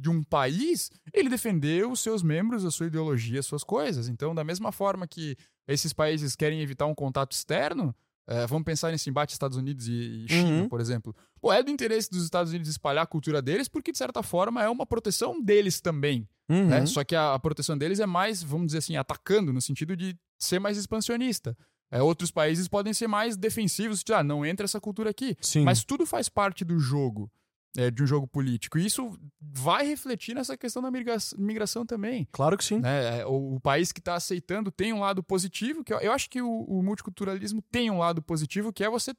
de 0.01 0.09
um 0.09 0.23
país 0.23 0.89
ele 1.13 1.29
defender 1.29 1.87
os 1.87 1.99
seus 1.99 2.23
membros, 2.23 2.65
a 2.65 2.71
sua 2.71 2.87
ideologia, 2.87 3.39
as 3.39 3.45
suas 3.45 3.63
coisas. 3.63 4.09
Então, 4.09 4.33
da 4.33 4.43
mesma 4.43 4.71
forma 4.71 5.07
que 5.07 5.37
esses 5.67 5.93
países 5.93 6.35
querem 6.35 6.61
evitar 6.61 6.87
um 6.87 6.95
contato 6.95 7.31
externo, 7.31 7.95
é, 8.31 8.47
vamos 8.47 8.63
pensar 8.65 8.91
nesse 8.91 9.09
embate 9.09 9.33
Estados 9.33 9.57
Unidos 9.57 9.87
e, 9.87 9.91
e 9.91 10.27
China, 10.29 10.61
Uhum. 10.63 10.69
por 10.69 10.79
exemplo. 10.79 11.15
Pô, 11.41 11.51
é 11.51 11.61
do 11.61 11.69
interesse 11.71 12.09
dos 12.09 12.23
Estados 12.23 12.51
Unidos 12.51 12.69
espalhar 12.69 13.03
a 13.03 13.07
cultura 13.07 13.41
deles, 13.41 13.67
porque, 13.67 13.91
de 13.91 13.97
certa 13.97 14.23
forma, 14.23 14.63
é 14.63 14.69
uma 14.69 14.85
proteção 14.85 15.41
deles 15.41 15.81
também 15.81 16.27
Uhum. 16.49 16.67
né? 16.67 16.85
Só 16.85 17.03
que 17.03 17.15
a, 17.15 17.33
a 17.33 17.39
proteção 17.39 17.77
deles 17.77 17.99
é 17.99 18.05
mais, 18.05 18.43
vamos 18.43 18.67
dizer 18.67 18.79
assim, 18.79 18.97
atacando, 18.97 19.53
no 19.53 19.61
sentido 19.61 19.95
de 19.95 20.17
ser 20.37 20.59
mais 20.59 20.77
expansionista. 20.77 21.55
É, 21.89 22.01
outros 22.01 22.29
países 22.31 22.67
podem 22.67 22.93
ser 22.93 23.07
mais 23.07 23.35
defensivos, 23.37 23.99
tipo, 24.03 24.13
ah, 24.17 24.23
não 24.23 24.45
entra 24.45 24.65
essa 24.65 24.79
cultura 24.79 25.09
aqui. 25.09 25.35
Sim. 25.41 25.63
Mas 25.63 25.83
tudo 25.83 26.05
faz 26.05 26.27
parte 26.29 26.63
do 26.65 26.77
jogo, 26.79 27.29
é, 27.77 27.89
de 27.91 28.03
um 28.03 28.07
jogo 28.07 28.27
político. 28.27 28.77
E 28.77 28.85
isso 28.85 29.17
vai 29.39 29.85
refletir 29.85 30.35
nessa 30.35 30.57
questão 30.57 30.81
da 30.81 30.91
migra- 30.91 31.17
migração 31.37 31.85
também. 31.85 32.27
Claro 32.31 32.57
que 32.57 32.63
sim. 32.65 32.79
Né? 32.79 33.19
É, 33.21 33.25
O, 33.25 33.55
o 33.55 33.59
país 33.59 33.91
que 33.91 33.99
está 33.99 34.15
aceitando 34.15 34.71
tem 34.71 34.91
um 34.93 34.99
lado 34.99 35.23
positivo, 35.23 35.83
que 35.83 35.93
eu, 35.93 35.99
eu 35.99 36.11
acho 36.11 36.29
que 36.29 36.41
o, 36.41 36.49
o 36.49 36.83
multiculturalismo 36.83 37.61
tem 37.71 37.89
um 37.89 37.97
lado 37.99 38.21
positivo, 38.21 38.73
que 38.73 38.83
é 38.83 38.89
você 38.89 39.13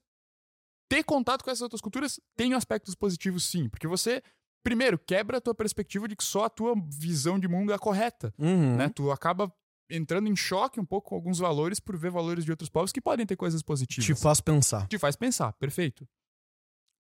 ter 0.88 1.02
contato 1.04 1.42
com 1.42 1.50
essas 1.50 1.62
outras 1.62 1.80
culturas 1.80 2.20
tem 2.36 2.52
aspectos 2.54 2.94
positivos 2.94 3.44
sim, 3.44 3.68
porque 3.68 3.86
você 3.88 4.22
primeiro 4.62 4.98
quebra 4.98 5.38
a 5.38 5.40
tua 5.40 5.54
perspectiva 5.54 6.06
de 6.06 6.14
que 6.14 6.22
só 6.22 6.44
a 6.44 6.50
tua 6.50 6.74
visão 6.98 7.38
de 7.38 7.48
mundo 7.48 7.72
é 7.72 7.74
a 7.74 7.78
correta, 7.78 8.32
Uhum. 8.38 8.76
né? 8.76 8.88
Tu 8.90 9.10
acaba 9.10 9.50
entrando 9.90 10.28
em 10.28 10.36
choque 10.36 10.78
um 10.78 10.84
pouco 10.84 11.08
com 11.10 11.14
alguns 11.14 11.38
valores 11.38 11.80
por 11.80 11.96
ver 11.96 12.10
valores 12.10 12.44
de 12.44 12.50
outros 12.50 12.70
povos 12.70 12.92
que 12.92 13.00
podem 13.00 13.26
ter 13.26 13.36
coisas 13.36 13.62
positivas. 13.62 14.04
Te 14.04 14.14
faz 14.14 14.40
pensar. 14.40 14.86
Te 14.86 14.98
faz 14.98 15.16
pensar, 15.16 15.52
perfeito. 15.54 16.06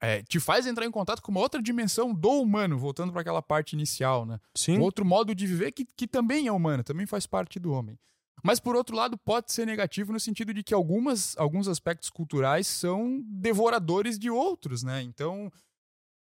É, 0.04 0.20
te 0.24 0.40
faz 0.40 0.66
entrar 0.66 0.84
em 0.84 0.90
contato 0.90 1.22
com 1.22 1.30
uma 1.30 1.40
outra 1.40 1.62
dimensão 1.62 2.12
do 2.12 2.28
humano, 2.30 2.76
voltando 2.76 3.12
para 3.12 3.20
aquela 3.20 3.40
parte 3.40 3.74
inicial, 3.74 4.26
né? 4.26 4.40
Sim. 4.52 4.78
Um 4.78 4.82
outro 4.82 5.04
modo 5.04 5.32
de 5.32 5.46
viver 5.46 5.70
que, 5.70 5.84
que 5.84 6.08
também 6.08 6.48
é 6.48 6.52
humano, 6.52 6.82
também 6.82 7.06
faz 7.06 7.24
parte 7.24 7.60
do 7.60 7.70
homem. 7.72 7.96
Mas, 8.42 8.58
por 8.58 8.74
outro 8.74 8.96
lado, 8.96 9.16
pode 9.16 9.52
ser 9.52 9.64
negativo 9.64 10.12
no 10.12 10.18
sentido 10.18 10.52
de 10.52 10.64
que 10.64 10.74
algumas, 10.74 11.36
alguns 11.38 11.68
aspectos 11.68 12.10
culturais 12.10 12.66
são 12.66 13.22
devoradores 13.24 14.18
de 14.18 14.28
outros, 14.28 14.82
né? 14.82 15.00
Então, 15.02 15.48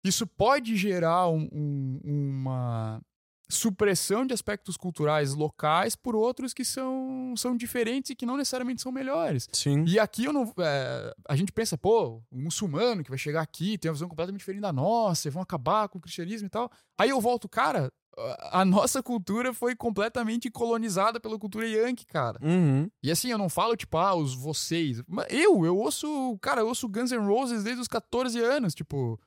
isso 0.04 0.24
pode 0.28 0.76
gerar 0.76 1.28
um- 1.28 1.48
um- 1.52 2.00
uma 2.04 3.02
supressão 3.48 4.26
de 4.26 4.34
aspectos 4.34 4.76
culturais 4.76 5.34
locais 5.34 5.94
por 5.94 6.16
outros 6.16 6.52
que 6.52 6.64
são, 6.64 7.34
são 7.36 7.56
diferentes 7.56 8.10
e 8.10 8.14
que 8.14 8.26
não 8.26 8.36
necessariamente 8.36 8.82
são 8.82 8.90
melhores. 8.90 9.48
Sim. 9.52 9.84
E 9.86 9.98
aqui 9.98 10.24
eu 10.24 10.32
não. 10.32 10.52
é, 10.58 11.14
a 11.28 11.36
gente 11.36 11.52
pensa, 11.52 11.78
pô, 11.78 12.22
o 12.30 12.38
muçulmano 12.38 13.04
que 13.04 13.10
vai 13.10 13.18
chegar 13.18 13.42
aqui 13.42 13.78
tem 13.78 13.88
uma 13.88 13.94
visão 13.94 14.08
completamente 14.08 14.40
diferente 14.40 14.62
da 14.62 14.72
nossa, 14.72 15.28
e 15.28 15.30
vão 15.30 15.42
acabar 15.42 15.88
com 15.88 15.98
o 15.98 16.00
cristianismo 16.00 16.46
e 16.46 16.50
tal. 16.50 16.70
Aí 16.98 17.10
eu 17.10 17.20
volto, 17.20 17.48
cara, 17.48 17.92
a 18.16 18.60
a 18.60 18.64
nossa 18.64 19.02
cultura 19.02 19.52
foi 19.52 19.76
completamente 19.76 20.50
colonizada 20.50 21.20
pela 21.20 21.38
cultura 21.38 21.68
yankee, 21.68 22.06
cara. 22.06 22.38
Uhum. 22.42 22.90
E 23.02 23.10
assim, 23.10 23.30
eu 23.30 23.38
não 23.38 23.48
falo, 23.48 23.76
tipo, 23.76 23.98
ah, 23.98 24.14
os 24.14 24.34
vocês. 24.34 25.02
Mas 25.06 25.26
Eu, 25.30 25.64
eu 25.66 25.76
ouço, 25.76 26.38
cara, 26.40 26.62
eu 26.62 26.68
ouço 26.68 26.88
Guns 26.88 27.12
N' 27.12 27.18
Roses 27.18 27.62
desde 27.62 27.82
os 27.82 27.88
14 27.88 28.40
anos, 28.40 28.74
tipo. 28.74 29.20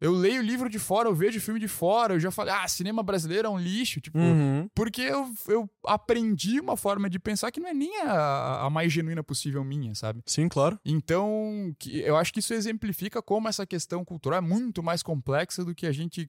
Eu 0.00 0.12
leio 0.12 0.42
livro 0.42 0.68
de 0.68 0.78
fora, 0.78 1.08
eu 1.08 1.14
vejo 1.14 1.40
filme 1.40 1.58
de 1.60 1.68
fora, 1.68 2.14
eu 2.14 2.20
já 2.20 2.30
falei, 2.30 2.52
ah, 2.52 2.66
cinema 2.68 3.02
brasileiro 3.02 3.46
é 3.46 3.50
um 3.50 3.58
lixo, 3.58 4.00
tipo. 4.00 4.18
Uhum. 4.18 4.68
Porque 4.74 5.00
eu, 5.00 5.32
eu 5.48 5.70
aprendi 5.86 6.60
uma 6.60 6.76
forma 6.76 7.08
de 7.08 7.18
pensar 7.18 7.50
que 7.50 7.60
não 7.60 7.68
é 7.68 7.74
nem 7.74 8.02
a, 8.02 8.66
a 8.66 8.70
mais 8.70 8.92
genuína 8.92 9.22
possível 9.22 9.64
minha, 9.64 9.94
sabe? 9.94 10.20
Sim, 10.26 10.48
claro. 10.48 10.78
Então, 10.84 11.74
que- 11.78 12.00
eu 12.00 12.16
acho 12.16 12.32
que 12.32 12.40
isso 12.40 12.52
exemplifica 12.52 13.22
como 13.22 13.48
essa 13.48 13.66
questão 13.66 14.04
cultural 14.04 14.38
é 14.38 14.42
muito 14.42 14.82
mais 14.82 15.02
complexa 15.02 15.64
do 15.64 15.74
que 15.74 15.86
a 15.86 15.92
gente 15.92 16.28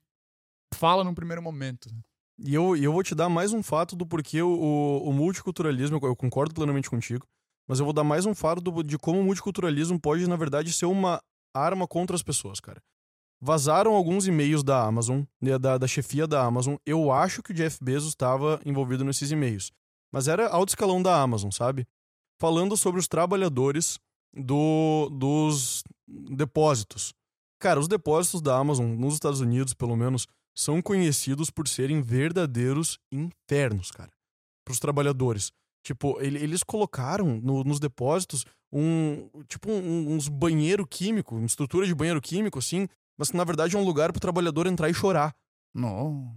fala 0.74 1.04
num 1.04 1.14
primeiro 1.16 1.42
momento. 1.42 1.90
E 2.40 2.54
eu, 2.54 2.76
eu 2.78 2.92
vou 2.94 3.02
te 3.04 3.16
dar 3.16 3.30
mais 3.30 3.52
um 3.54 3.64
fato 3.64 3.96
do 3.96 4.06
porquê 4.06 4.42
o, 4.42 4.50
o, 4.50 5.10
o 5.10 5.14
multiculturalismo, 5.14 6.00
eu 6.04 6.16
concordo 6.16 6.54
plenamente 6.54 6.90
contigo, 6.90 7.26
mas 7.68 7.80
eu 7.80 7.86
vou 7.86 7.94
dar 7.94 8.04
mais 8.04 8.26
um 8.26 8.36
fato 8.36 8.62
do, 8.62 8.84
de 8.84 8.98
como 8.98 9.20
o 9.20 9.24
multiculturalismo 9.24 10.00
pode, 10.00 10.28
na 10.28 10.36
verdade, 10.36 10.72
ser 10.74 10.86
uma 10.86 11.20
arma 11.54 11.88
contra 11.88 12.16
as 12.16 12.22
pessoas, 12.24 12.60
cara. 12.60 12.82
Vazaram 13.41 13.94
alguns 13.94 14.28
e-mails 14.28 14.64
da 14.64 14.84
Amazon, 14.84 15.24
né, 15.41 15.57
da, 15.60 15.78
da 15.78 15.88
chefia 15.88 16.26
da 16.26 16.44
Amazon. 16.44 16.76
Eu 16.86 17.12
acho 17.12 17.44
que 17.44 17.52
o 17.52 17.53
Jeff 17.53 17.78
Bezos 17.84 18.10
estava 18.10 18.60
envolvido 18.66 19.03
nesses 19.03 19.32
e-mails. 19.32 19.72
Mas 20.12 20.28
era 20.28 20.48
alto 20.48 20.70
escalão 20.70 21.02
da 21.02 21.22
Amazon, 21.22 21.52
sabe? 21.52 21.86
Falando 22.40 22.78
sobre 22.78 22.99
os 22.99 23.07
trabalhadores 23.07 23.99
do, 24.34 25.10
dos 25.10 25.84
depósitos. 26.07 27.14
Cara, 27.60 27.80
os 27.80 27.88
depósitos 27.88 28.41
da 28.41 28.57
Amazon, 28.57 28.95
nos 28.95 29.16
Estados 29.16 29.40
Unidos, 29.40 29.74
pelo 29.74 29.95
menos, 29.95 30.28
são 30.56 30.82
conhecidos 30.82 31.49
por 31.49 31.68
serem 31.68 32.02
verdadeiros 32.02 32.98
infernos, 33.12 33.91
cara. 33.91 34.12
Para 34.66 34.72
os 34.72 34.80
trabalhadores. 34.80 35.52
Tipo, 35.84 36.20
eles 36.20 36.64
colocaram 36.64 37.40
no, 37.41 37.64
nos 37.64 37.80
depósitos 37.80 38.45
um. 38.72 39.30
Tipo, 39.48 39.70
um, 39.72 40.14
uns 40.14 40.28
banheiro 40.28 40.86
químico, 40.88 41.36
uma 41.36 41.45
estrutura 41.45 41.86
de 41.86 41.94
banheiro 41.94 42.22
químico, 42.22 42.57
assim, 42.57 42.88
mas 43.18 43.32
que 43.32 43.38
na 43.38 43.44
verdade 43.44 43.76
é 43.76 43.80
um 43.80 43.84
lugar 43.84 44.12
pro 44.12 44.20
trabalhador 44.20 44.68
entrar 44.68 44.90
e 44.90 44.94
chorar. 44.94 45.36
Não. 45.74 46.36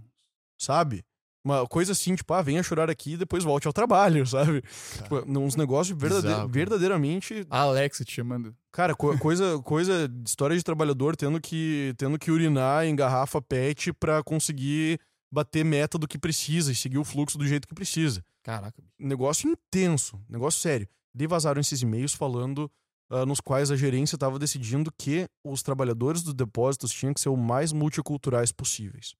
Sabe? 0.57 1.03
Uma 1.43 1.65
coisa 1.65 1.93
assim, 1.93 2.15
tipo, 2.15 2.33
ah, 2.33 2.41
venha 2.41 2.61
chorar 2.61 2.89
aqui 2.89 3.13
e 3.13 3.17
depois 3.17 3.45
volte 3.45 3.65
ao 3.65 3.71
trabalho, 3.73 4.25
sabe? 4.27 4.61
Tipo, 5.01 5.23
uns 5.39 5.55
negócios 5.55 5.97
verdade 5.97 6.51
verdadeiramente. 6.51 7.45
A 7.49 7.61
Alexa 7.61 8.03
te 8.03 8.11
chamando. 8.13 8.53
Cara, 8.71 8.93
co- 8.93 9.15
coisa, 9.17 9.57
coisa. 9.63 10.11
História 10.25 10.55
de 10.57 10.63
trabalhador 10.63 11.15
tendo 11.15 11.39
que, 11.39 11.93
tendo 11.97 12.19
que 12.19 12.29
urinar 12.29 12.85
em 12.85 12.95
garrafa 12.95 13.41
PET 13.41 13.93
pra 13.93 14.21
conseguir 14.21 14.99
bater 15.31 15.63
meta 15.63 15.97
do 15.97 16.07
que 16.07 16.17
precisa 16.19 16.71
e 16.71 16.75
seguir 16.75 16.97
o 16.97 17.05
fluxo 17.05 17.37
do 17.37 17.47
jeito 17.47 17.67
que 17.67 17.73
precisa. 17.75 18.23
Caraca. 18.43 18.81
Negócio 18.99 19.49
intenso, 19.49 20.19
negócio 20.27 20.59
sério. 20.59 20.87
Daí 21.13 21.25
vazaram 21.27 21.61
esses 21.61 21.81
e-mails 21.81 22.13
falando 22.13 22.69
ah, 23.09 23.25
nos 23.25 23.39
quais 23.39 23.71
a 23.71 23.75
gerência 23.75 24.15
estava 24.15 24.37
decidindo 24.39 24.91
que 24.97 25.27
os 25.43 25.61
trabalhadores 25.63 26.21
dos 26.23 26.33
depósitos 26.33 26.91
tinham 26.91 27.13
que 27.13 27.19
ser 27.21 27.29
o 27.29 27.37
mais 27.37 27.71
multiculturais 27.73 28.51
possíveis. 28.51 29.13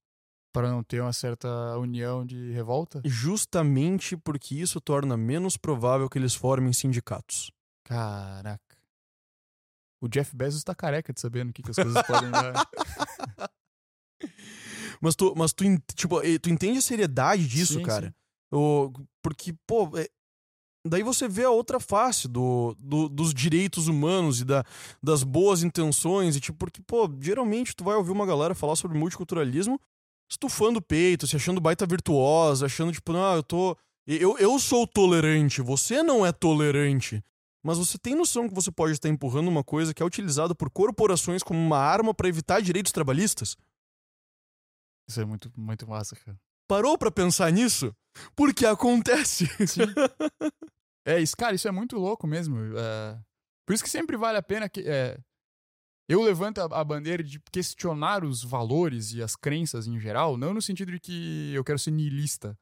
Para 0.52 0.70
não 0.72 0.84
ter 0.84 0.99
uma 1.02 1.14
certa 1.14 1.48
união 1.78 2.26
de 2.26 2.52
revolta? 2.52 3.02
Justamente 3.06 4.18
porque 4.18 4.56
isso 4.56 4.82
torna 4.82 5.16
menos 5.16 5.56
provável 5.57 6.10
que 6.10 6.18
eles 6.18 6.34
formem 6.34 6.74
sindicatos. 6.74 7.52
Caraca. 7.84 8.78
O 10.02 10.07
Jeff 10.07 10.36
Bezos 10.36 10.64
tá 10.64 10.74
careca 10.74 11.14
de 11.14 11.20
saber 11.22 11.44
no 11.44 11.52
que, 11.53 11.61
que 11.61 11.70
as 11.72 11.76
coisas 11.76 12.02
podem 12.03 12.32
dar. 12.32 12.53
Mas 15.02 15.16
tu, 15.16 15.34
mas 15.38 15.53
tu, 15.53 15.64
tipo, 15.95 16.20
tu 16.41 16.49
entende 16.49 16.80
a 16.80 16.82
seriedade 16.82 17.48
disso, 17.48 17.76
Sim, 17.76 17.84
cara? 17.84 18.07
sim. 18.07 18.14
O- 18.52 18.91
porque, 19.22 19.53
pô, 19.66 19.90
é- 19.98 20.10
daí 20.85 21.03
você 21.03 21.27
vê 21.27 21.43
a 21.43 21.49
outra 21.51 21.80
face 21.80 22.27
do, 22.27 22.76
do- 22.80 23.10
dos 23.10 23.34
direitos 23.34 23.88
humanos 23.88 24.41
e 24.41 24.45
da, 24.45 24.64
das 25.01 25.23
boas 25.23 25.64
intenções. 25.64 26.35
E, 26.35 26.39
tipo, 26.39 26.57
porque, 26.57 26.81
pô, 26.81 27.10
geralmente 27.19 27.76
tu 27.76 27.84
vai 27.84 27.95
ouvir 27.95 28.11
uma 28.11 28.26
galera 28.26 28.56
falar 28.56 28.76
sobre 28.76 28.97
multiculturalismo 28.97 29.80
estufando 30.31 30.77
o 30.80 30.81
peito, 30.81 31.26
se 31.26 31.35
achando 31.35 31.60
baita 31.60 31.85
virtuosa, 31.88 32.68
achando, 32.68 32.91
tipo, 32.91 33.11
não, 33.11 33.35
eu 33.35 33.43
tô. 33.43 33.76
Eu, 34.06 34.38
eu 34.38 34.57
sou 34.60 34.88
tolerante, 34.88 35.61
você 35.61 36.01
não 36.01 36.26
é 36.26 36.31
tolerante. 36.31 37.23
Mas 37.64 37.77
você 37.77 37.97
tem 37.97 38.15
noção 38.15 38.47
que 38.47 38.56
você 38.56 38.72
pode 38.72 38.93
estar 38.93 39.10
empurrando 39.10 39.49
uma 39.49 39.64
coisa 39.64 39.93
que 39.93 40.01
é 40.01 40.06
utilizada 40.06 40.56
por 40.56 40.69
corporações 40.69 41.43
como 41.43 41.60
uma 41.60 41.77
arma 41.77 42.14
para 42.14 42.30
evitar 42.30 42.61
direitos 42.61 42.91
trabalhistas? 42.91 43.57
Isso 45.07 45.19
é 45.19 45.26
muito, 45.26 45.51
muito 45.57 45.88
massa, 45.88 46.15
cara. 46.15 46.39
Parou 46.69 46.99
pra 46.99 47.09
pensar 47.09 47.51
nisso? 47.51 47.91
Porque 48.35 48.63
acontece. 48.63 49.47
Sim. 49.65 49.81
é, 51.03 51.19
isso, 51.19 51.35
cara, 51.35 51.55
isso 51.55 51.67
é 51.67 51.71
muito 51.71 51.97
louco 51.97 52.27
mesmo. 52.27 52.57
é. 52.77 53.19
por 53.65 53.73
isso 53.73 53.83
que 53.83 53.89
sempre 53.89 54.15
vale 54.15 54.37
a 54.37 54.43
pena 54.43 54.69
que. 54.69 54.81
é, 54.81 55.17
eu 56.07 56.21
levanto 56.21 56.59
a, 56.59 56.83
bandeira 56.83 57.23
de 57.23 57.39
questionar 57.51 58.23
os 58.23 58.43
valores 58.43 59.13
e 59.13 59.21
as 59.21 59.35
crenças 59.35 59.87
em 59.87 59.99
geral, 59.99 60.37
não 60.37 60.53
no 60.53 60.61
sentido 60.61 60.91
de 60.91 60.99
que 60.99 61.51
eu 61.53 61.63
quero 61.63 61.79
ser 61.79 61.91
niilista, 61.91 62.57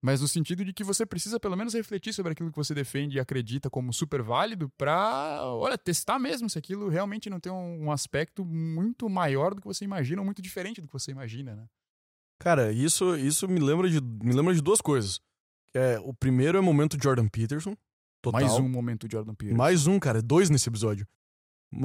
mas 0.00 0.20
no 0.20 0.26
sentido 0.26 0.64
de 0.64 0.72
que 0.72 0.82
você 0.82 1.06
precisa 1.06 1.38
pelo 1.38 1.56
menos 1.56 1.74
refletir 1.74 2.12
sobre 2.12 2.32
aquilo 2.32 2.50
que 2.50 2.56
você 2.56 2.74
defende 2.74 3.16
e 3.16 3.20
acredita 3.20 3.70
como 3.70 3.92
super 3.92 4.22
válido 4.22 4.70
pra, 4.76 5.40
olha, 5.44 5.78
testar 5.78 6.18
mesmo 6.18 6.50
se 6.50 6.58
aquilo 6.58 6.88
realmente 6.88 7.30
não 7.30 7.38
tem 7.38 7.52
um 7.52 7.92
aspecto 7.92 8.44
muito 8.44 9.08
maior 9.08 9.54
do 9.54 9.60
que 9.60 9.68
você 9.68 9.84
imagina 9.84 10.20
ou 10.20 10.24
muito 10.24 10.42
diferente 10.42 10.80
do 10.80 10.86
que 10.88 10.92
você 10.92 11.12
imagina, 11.12 11.54
né? 11.54 11.66
Cara, 12.42 12.72
isso, 12.72 13.16
isso 13.16 13.46
me 13.46 13.60
lembra 13.60 13.88
de 13.88 14.00
me 14.00 14.32
lembra 14.32 14.52
de 14.52 14.60
duas 14.60 14.80
coisas. 14.80 15.20
É, 15.74 15.98
o 16.00 16.12
primeiro 16.12 16.58
é 16.58 16.60
o 16.60 16.64
momento 16.64 16.98
Jordan 17.00 17.28
Peterson. 17.28 17.76
Total. 18.20 18.40
Mais 18.40 18.52
um 18.54 18.68
momento 18.68 19.08
Jordan 19.10 19.34
Peterson. 19.34 19.56
Mais 19.56 19.86
um, 19.86 19.98
cara, 19.98 20.20
dois 20.20 20.50
nesse 20.50 20.68
episódio. 20.68 21.06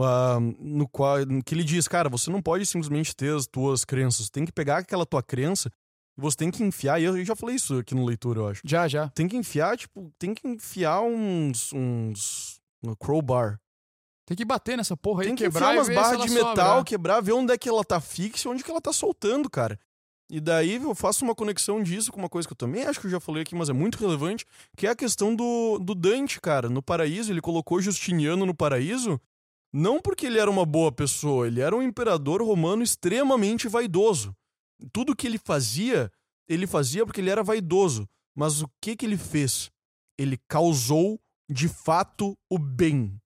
Ah, 0.02 0.40
no 0.60 0.88
qual 0.88 1.18
que 1.46 1.56
ele 1.56 1.64
diz, 1.64 1.88
cara, 1.88 2.10
você 2.10 2.30
não 2.30 2.42
pode 2.42 2.66
simplesmente 2.66 3.16
ter 3.16 3.36
as 3.36 3.48
tuas 3.48 3.86
crenças, 3.86 4.30
tem 4.30 4.46
que 4.46 4.52
pegar 4.52 4.80
aquela 4.80 5.06
tua 5.06 5.24
crença 5.24 5.72
e 6.18 6.22
você 6.22 6.36
tem 6.36 6.52
que 6.52 6.64
enfiar, 6.64 7.00
e 7.00 7.06
eu 7.06 7.24
já 7.24 7.36
falei 7.36 7.56
isso 7.56 7.78
aqui 7.78 7.94
no 7.94 8.04
leitura, 8.04 8.40
eu 8.40 8.48
acho. 8.48 8.62
Já, 8.66 8.88
já. 8.88 9.10
Tem 9.10 9.28
que 9.28 9.38
enfiar, 9.38 9.78
tipo, 9.78 10.12
tem 10.18 10.34
que 10.34 10.48
enfiar 10.48 11.02
uns 11.02 11.72
uns 11.72 12.60
um 12.84 12.96
crowbar. 12.96 13.60
Tem 14.26 14.36
que 14.36 14.44
bater 14.44 14.76
nessa 14.76 14.98
porra 14.98 15.22
aí, 15.22 15.28
Tem 15.28 15.36
que 15.36 15.44
quebrar 15.46 15.74
umas 15.74 15.88
barras 15.88 16.22
de 16.24 16.30
sobra, 16.30 16.50
metal, 16.50 16.78
né? 16.80 16.84
quebrar, 16.84 17.22
ver 17.22 17.32
onde 17.32 17.54
é 17.54 17.58
que 17.58 17.70
ela 17.70 17.84
tá 17.86 18.02
fixa 18.02 18.48
e 18.48 18.52
onde 18.52 18.64
que 18.64 18.70
ela 18.70 18.82
tá 18.82 18.92
soltando, 18.92 19.50
cara. 19.50 19.80
E 20.30 20.42
daí 20.42 20.76
eu 20.76 20.94
faço 20.94 21.24
uma 21.24 21.34
conexão 21.34 21.82
disso 21.82 22.12
com 22.12 22.20
uma 22.20 22.28
coisa 22.28 22.48
que 22.48 22.52
eu 22.52 22.58
também 22.58 22.84
acho 22.84 23.00
que 23.00 23.08
eu 23.08 23.12
já 23.12 23.20
falei 23.20 23.44
aqui, 23.44 23.56
mas 23.56 23.70
é 23.70 23.74
muito 23.74 23.98
relevante, 23.98 24.46
que 24.76 24.86
é 24.86 24.90
a 24.90 24.96
questão 24.96 25.34
do, 25.36 25.80
do 25.80 25.96
Dante, 25.96 26.42
cara. 26.42 26.70
No 26.70 26.82
paraíso, 26.82 27.32
ele 27.32 27.42
colocou 27.42 27.82
Justiniano 27.82 28.46
no 28.46 28.54
paraíso, 28.54 29.20
não 29.72 30.02
porque 30.02 30.26
ele 30.26 30.38
era 30.38 30.52
uma 30.52 30.66
boa 30.66 30.92
pessoa, 30.92 31.48
ele 31.48 31.62
era 31.62 31.76
um 31.76 31.82
imperador 31.82 32.42
romano 32.42 32.84
extremamente 32.84 33.68
vaidoso. 33.68 34.36
Tudo 34.92 35.16
que 35.16 35.26
ele 35.26 35.38
fazia, 35.38 36.12
ele 36.48 36.68
fazia 36.68 37.06
porque 37.06 37.22
ele 37.22 37.30
era 37.30 37.44
vaidoso. 37.44 38.08
Mas 38.36 38.62
o 38.62 38.70
que 38.82 38.96
que 38.96 39.06
ele 39.06 39.18
fez? 39.18 39.72
Ele 40.18 40.38
causou, 40.48 41.20
de 41.50 41.68
fato, 41.68 42.38
o 42.50 42.60
bem 42.60 43.20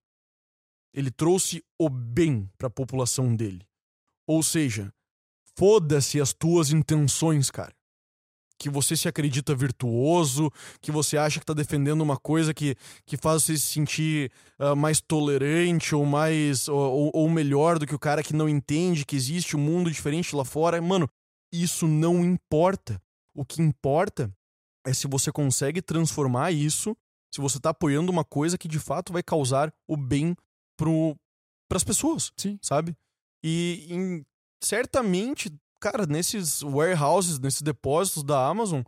ele 0.93 1.11
trouxe 1.11 1.63
o 1.79 1.89
bem 1.89 2.49
para 2.57 2.67
a 2.67 2.71
população 2.71 3.35
dele. 3.35 3.65
Ou 4.27 4.43
seja, 4.43 4.93
foda-se 5.57 6.19
as 6.21 6.33
tuas 6.33 6.71
intenções, 6.71 7.49
cara. 7.51 7.73
Que 8.59 8.69
você 8.69 8.95
se 8.95 9.07
acredita 9.07 9.55
virtuoso, 9.55 10.51
que 10.81 10.91
você 10.91 11.17
acha 11.17 11.39
que 11.39 11.45
tá 11.45 11.53
defendendo 11.53 12.01
uma 12.01 12.15
coisa 12.17 12.53
que, 12.53 12.75
que 13.07 13.17
faz 13.17 13.43
você 13.43 13.57
se 13.57 13.65
sentir 13.67 14.31
ah, 14.59 14.75
mais 14.75 15.01
tolerante 15.01 15.95
ou 15.95 16.05
mais 16.05 16.67
ou, 16.67 17.09
ou- 17.13 17.29
melhor 17.29 17.79
do 17.79 17.87
que 17.87 17.95
o 17.95 17.99
cara 17.99 18.21
que 18.21 18.35
não 18.35 18.47
entende 18.47 19.03
que 19.05 19.15
existe 19.15 19.55
um 19.57 19.59
mundo 19.59 19.89
diferente 19.89 20.35
lá 20.35 20.45
fora. 20.45 20.79
Mano, 20.79 21.09
isso 21.51 21.87
não 21.87 22.23
importa. 22.23 23.01
O 23.35 23.43
que 23.43 23.61
importa 23.63 24.31
é 24.85 24.93
se 24.93 25.07
você 25.07 25.31
consegue 25.31 25.81
transformar 25.81 26.51
isso, 26.51 26.95
se 27.33 27.41
você 27.41 27.59
tá 27.59 27.71
apoiando 27.71 28.11
uma 28.11 28.23
coisa 28.23 28.57
que 28.59 28.67
de 28.67 28.77
fato 28.77 29.11
vai 29.11 29.23
causar 29.23 29.73
o 29.87 29.97
bem 29.97 30.35
para 30.77 31.77
as 31.77 31.83
pessoas, 31.83 32.31
Sim. 32.37 32.59
sabe? 32.61 32.95
E 33.43 33.87
em- 33.89 34.25
certamente, 34.63 35.51
cara, 35.79 36.05
nesses 36.05 36.61
warehouses, 36.63 37.39
nesses 37.39 37.61
depósitos 37.61 38.23
da 38.23 38.47
Amazon, 38.47 38.81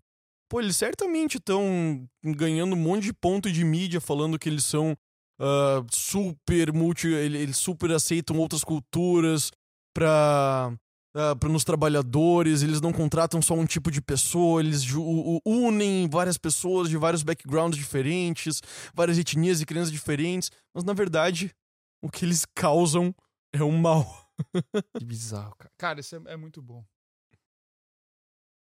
pô, 0.49 0.59
eles 0.61 0.77
certamente 0.77 1.37
estão 1.37 2.07
ganhando 2.23 2.73
um 2.75 2.79
monte 2.79 3.03
de 3.05 3.13
ponto 3.13 3.51
de 3.51 3.63
mídia 3.63 3.99
falando 4.01 4.37
que 4.39 4.49
eles 4.49 4.65
são 4.65 4.95
ah, 5.39 5.83
super 5.91 6.71
multi, 6.71 7.07
ele- 7.07 7.39
eles 7.39 7.57
super 7.57 7.91
aceitam 7.91 8.37
outras 8.37 8.63
culturas 8.63 9.51
para 9.93 10.73
para 11.39 11.47
nos 11.47 11.63
trabalhadores, 11.63 12.63
eles 12.63 12.81
não 12.81 12.91
contratam 12.91 13.39
só 13.39 13.53
um 13.53 13.67
tipo 13.67 13.91
de 13.91 14.01
pessoa, 14.01 14.59
eles 14.59 14.83
unem 15.45 16.09
várias 16.09 16.39
pessoas 16.39 16.89
de 16.89 16.97
vários 16.97 17.21
backgrounds 17.21 17.77
diferentes, 17.77 18.61
várias 18.95 19.19
etnias 19.19 19.61
e 19.61 19.65
crenças 19.65 19.91
diferentes, 19.91 20.49
mas 20.73 20.83
na 20.83 20.91
verdade 20.93 21.51
o 22.03 22.09
que 22.09 22.25
eles 22.25 22.45
causam 22.55 23.13
é 23.53 23.63
um 23.63 23.77
mal. 23.77 24.22
Que 24.99 25.05
bizarro, 25.05 25.55
cara. 25.57 25.71
Cara, 25.77 25.99
isso 25.99 26.15
é, 26.15 26.33
é 26.33 26.37
muito 26.37 26.61
bom. 26.61 26.83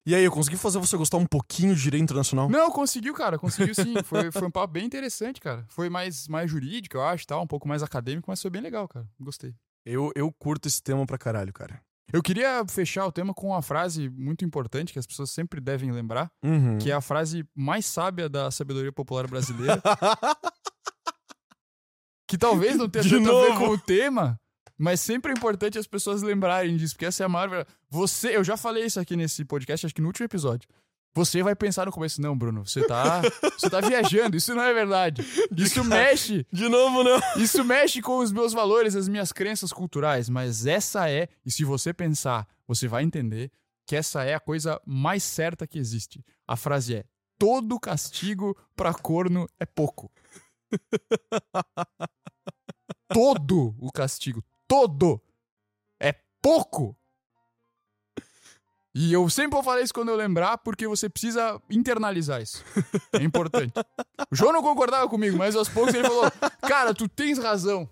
E 0.07 0.15
aí, 0.15 0.25
eu 0.25 0.33
consegui 0.33 0.57
fazer 0.57 0.79
você 0.79 0.97
gostar 0.97 1.19
um 1.19 1.27
pouquinho 1.27 1.75
de 1.75 1.83
direito 1.83 2.03
internacional? 2.03 2.49
Não, 2.49 2.71
conseguiu, 2.71 3.13
cara. 3.15 3.39
Conseguiu 3.39 3.75
sim. 3.75 4.03
Foi, 4.03 4.33
foi 4.33 4.49
um 4.49 4.51
papo 4.51 4.73
bem 4.73 4.85
interessante, 4.87 5.41
cara. 5.41 5.65
Foi 5.69 5.91
mais, 5.91 6.27
mais 6.27 6.51
jurídico, 6.51 6.97
eu 6.97 7.03
acho, 7.03 7.27
tal, 7.27 7.43
um 7.43 7.47
pouco 7.47 7.69
mais 7.69 7.83
acadêmico, 7.83 8.31
mas 8.31 8.41
foi 8.41 8.51
bem 8.51 8.63
legal, 8.63 8.89
cara. 8.89 9.07
Gostei. 9.21 9.55
Eu, 9.85 10.11
eu 10.17 10.33
curto 10.33 10.67
esse 10.69 10.83
tema 10.83 11.05
pra 11.07 11.19
caralho, 11.19 11.53
cara. 11.53 11.81
Eu 12.13 12.23
queria 12.23 12.65
fechar 12.67 13.07
o 13.07 13.13
tema 13.13 13.33
com 13.33 13.49
uma 13.49 13.63
frase 13.63 14.09
muito 14.09 14.45
importante 14.45 14.93
que 14.93 14.99
as 14.99 15.07
pessoas 15.07 15.31
sempre 15.31 15.61
devem 15.61 15.93
lembrar, 15.93 16.33
Uhum. 16.43 16.77
que 16.79 16.91
é 16.91 16.95
a 16.95 17.01
frase 17.01 17.47
mais 17.55 17.87
sábia 17.87 18.29
da 18.29 18.51
sabedoria 18.51 18.91
popular 18.91 19.29
brasileira, 19.29 19.81
que 22.27 22.39
talvez 22.39 22.77
não 22.77 22.89
tenha 22.89 23.05
tanto 23.09 23.31
a 23.37 23.43
ver 23.45 23.59
com 23.59 23.69
o 23.69 23.79
tema, 23.79 24.41
mas 24.81 25.01
sempre 25.01 25.31
é 25.31 25.37
importante 25.37 25.79
as 25.79 25.87
pessoas 25.87 26.23
lembrarem 26.23 26.77
disso, 26.77 26.95
porque 26.95 27.05
essa 27.05 27.23
é 27.23 27.27
a 27.27 27.29
maior. 27.29 27.67
Você, 27.91 28.35
eu 28.35 28.43
já 28.43 28.57
falei 28.57 28.85
isso 28.85 28.99
aqui 28.99 29.15
nesse 29.15 29.45
podcast, 29.45 29.85
acho 29.85 29.95
que 29.95 30.01
no 30.01 30.07
último 30.07 30.25
episódio. 30.25 30.67
Você 31.13 31.43
vai 31.43 31.57
pensar 31.57 31.87
no 31.87 31.93
começo, 31.93 32.23
não, 32.23 32.39
Bruno, 32.39 32.65
você 32.65 32.87
tá, 32.87 33.21
você 33.59 33.69
tá 33.69 33.81
viajando, 33.81 34.37
isso 34.37 34.55
não 34.55 34.63
é 34.63 34.73
verdade. 34.73 35.23
Isso 35.55 35.85
mexe, 35.85 36.47
De 36.53 36.69
novo, 36.69 37.03
não. 37.03 37.21
isso 37.37 37.63
mexe 37.65 38.01
com 38.01 38.19
os 38.19 38.33
meus 38.33 38.53
valores, 38.53 38.97
as 38.97 39.09
minhas 39.09 39.33
crenças 39.33 39.73
culturais, 39.73 40.29
mas 40.29 40.65
essa 40.65 41.11
é, 41.11 41.29
e 41.45 41.51
se 41.51 41.65
você 41.65 41.93
pensar, 41.93 42.47
você 42.67 42.89
vai 42.89 43.03
entender 43.03 43.51
que 43.87 43.97
essa 43.97 44.25
é 44.25 44.35
a 44.35 44.41
coisa 44.41 44.81
mais 44.87 45.23
certa 45.23 45.67
que 45.67 45.79
existe. 45.79 46.25
A 46.47 46.57
frase 46.57 46.95
é: 46.95 47.05
todo 47.39 47.79
castigo 47.79 48.57
pra 48.75 48.95
corno 48.95 49.47
é 49.59 49.67
pouco. 49.67 50.11
todo 53.13 53.75
o 53.79 53.91
castigo, 53.91 54.43
todo 54.71 55.21
é 56.01 56.15
pouco. 56.41 56.97
E 58.95 59.13
eu 59.13 59.29
sempre 59.29 59.53
vou 59.53 59.65
falar 59.65 59.81
isso 59.81 59.93
quando 59.93 60.11
eu 60.11 60.17
lembrar, 60.17 60.59
porque 60.59 60.87
você 60.87 61.09
precisa 61.09 61.61
internalizar 61.69 62.41
isso. 62.41 62.65
É 63.13 63.23
importante. 63.23 63.73
O 64.31 64.37
João 64.37 64.53
não 64.53 64.63
concordava 64.63 65.09
comigo, 65.09 65.37
mas 65.37 65.57
aos 65.57 65.69
poucos 65.69 65.93
ele 65.93 66.07
falou: 66.07 66.31
Cara, 66.63 66.95
tu 66.95 67.09
tens 67.09 67.39
razão. 67.39 67.89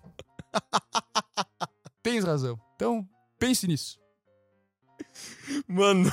Tens 2.01 2.25
razão. 2.25 2.59
Então, 2.77 3.09
pense 3.41 3.67
nisso. 3.67 3.99
Mano, 5.67 6.11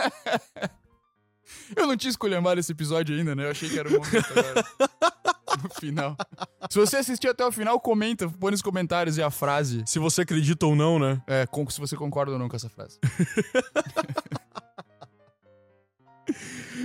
Eu 1.76 1.86
não 1.86 1.96
tinha 1.96 2.10
escolhambado 2.10 2.58
esse 2.60 2.72
episódio 2.72 3.16
ainda, 3.16 3.34
né? 3.34 3.44
Eu 3.46 3.50
achei 3.50 3.68
que 3.68 3.78
era 3.78 3.88
o 3.88 3.92
momento 3.92 4.26
agora. 4.30 4.64
No 5.60 5.70
final. 5.80 6.16
Se 6.70 6.78
você 6.78 6.98
assistiu 6.98 7.32
até 7.32 7.44
o 7.44 7.50
final, 7.50 7.80
comenta, 7.80 8.28
põe 8.28 8.52
nos 8.52 8.62
comentários 8.62 9.16
e 9.16 9.22
a 9.22 9.30
frase. 9.30 9.82
se 9.86 9.98
você 9.98 10.20
acredita 10.22 10.66
ou 10.66 10.76
não, 10.76 11.00
né? 11.00 11.20
É, 11.26 11.46
com- 11.46 11.68
se 11.68 11.80
você 11.80 11.96
concorda 11.96 12.30
ou 12.32 12.38
não 12.38 12.48
com 12.48 12.54
essa 12.54 12.68
frase. 12.68 12.98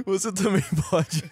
Você 0.05 0.31
também 0.31 0.64
pode 0.89 1.23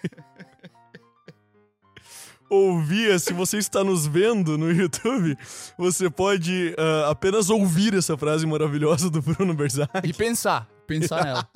ouvir, 2.48 3.18
se 3.18 3.32
você 3.32 3.56
está 3.58 3.82
nos 3.82 4.06
vendo 4.06 4.58
no 4.58 4.70
YouTube, 4.70 5.36
você 5.78 6.10
pode 6.10 6.74
ah, 6.78 7.10
apenas 7.10 7.48
ouvir 7.48 7.94
essa 7.94 8.16
frase 8.16 8.46
maravilhosa 8.46 9.08
do 9.10 9.22
Bruno 9.22 9.54
Berzak 9.54 9.90
E 10.06 10.12
pensar. 10.12 10.68
Pensar 11.00 11.24
nela. 11.24 11.48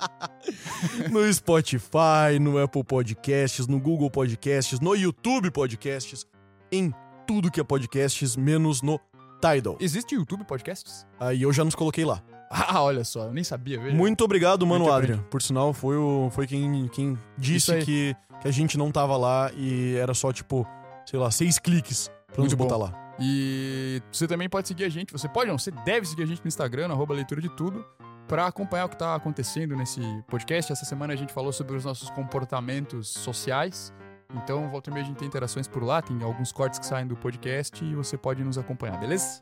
no 1.11 1.33
Spotify, 1.33 2.39
no 2.39 2.61
Apple 2.61 2.83
Podcasts, 2.83 3.67
no 3.67 3.79
Google 3.79 4.09
Podcasts, 4.09 4.79
no 4.79 4.95
YouTube 4.95 5.51
Podcasts, 5.51 6.25
em 6.71 6.93
tudo 7.25 7.51
que 7.51 7.59
é 7.59 7.63
podcasts, 7.63 8.35
menos 8.35 8.81
no 8.81 8.99
Tidal. 9.41 9.77
Existe 9.79 10.15
YouTube 10.15 10.45
Podcasts? 10.45 11.05
Aí 11.19 11.41
eu 11.41 11.53
já 11.53 11.63
nos 11.63 11.75
coloquei 11.75 12.05
lá. 12.05 12.21
Ah, 12.49 12.81
olha 12.81 13.03
só, 13.03 13.25
eu 13.25 13.33
nem 13.33 13.43
sabia, 13.43 13.77
veja. 13.77 13.93
Muito 13.93 14.23
obrigado, 14.23 14.65
mano 14.65 14.85
Muito 14.85 14.95
Adrian. 14.95 15.17
Por 15.29 15.41
sinal, 15.41 15.73
foi, 15.73 15.97
o, 15.97 16.29
foi 16.31 16.47
quem, 16.47 16.87
quem 16.87 17.17
disse 17.37 17.77
que, 17.79 18.15
que 18.41 18.47
a 18.47 18.51
gente 18.51 18.77
não 18.77 18.89
tava 18.89 19.17
lá 19.17 19.51
e 19.53 19.97
era 19.97 20.13
só, 20.13 20.31
tipo, 20.31 20.65
sei 21.05 21.19
lá, 21.19 21.29
seis 21.29 21.59
cliques 21.59 22.09
pra 22.27 22.41
nos 22.41 22.53
Muito 22.53 22.55
botar 22.55 22.77
bom. 22.77 22.83
lá. 22.85 23.13
E 23.19 24.01
você 24.09 24.27
também 24.27 24.47
pode 24.47 24.67
seguir 24.67 24.85
a 24.85 24.89
gente. 24.89 25.11
Você 25.11 25.27
pode, 25.27 25.49
não, 25.49 25.57
você 25.57 25.71
deve 25.71 26.05
seguir 26.05 26.23
a 26.23 26.25
gente 26.25 26.41
no 26.41 26.47
Instagram, 26.47 26.87
arroba 26.87 27.13
leitura 27.13 27.41
de 27.41 27.49
tudo, 27.49 27.85
pra 28.27 28.47
acompanhar 28.47 28.85
o 28.85 28.89
que 28.89 28.97
tá 28.97 29.15
acontecendo 29.15 29.75
nesse 29.75 30.01
podcast. 30.27 30.71
Essa 30.71 30.85
semana 30.85 31.13
a 31.13 31.15
gente 31.15 31.33
falou 31.33 31.53
sobre 31.53 31.75
os 31.75 31.85
nossos 31.85 32.09
comportamentos 32.09 33.07
sociais. 33.07 33.93
Então, 34.35 34.69
volta 34.69 34.89
e 34.89 34.93
meia 34.93 35.05
a 35.05 35.07
gente 35.07 35.17
tem 35.17 35.27
interações 35.27 35.67
por 35.67 35.81
lá, 35.83 36.01
tem 36.01 36.21
alguns 36.21 36.51
cortes 36.51 36.77
que 36.77 36.85
saem 36.85 37.07
do 37.07 37.15
podcast 37.15 37.83
e 37.83 37.95
você 37.95 38.17
pode 38.17 38.43
nos 38.43 38.57
acompanhar, 38.57 38.99
beleza? 38.99 39.41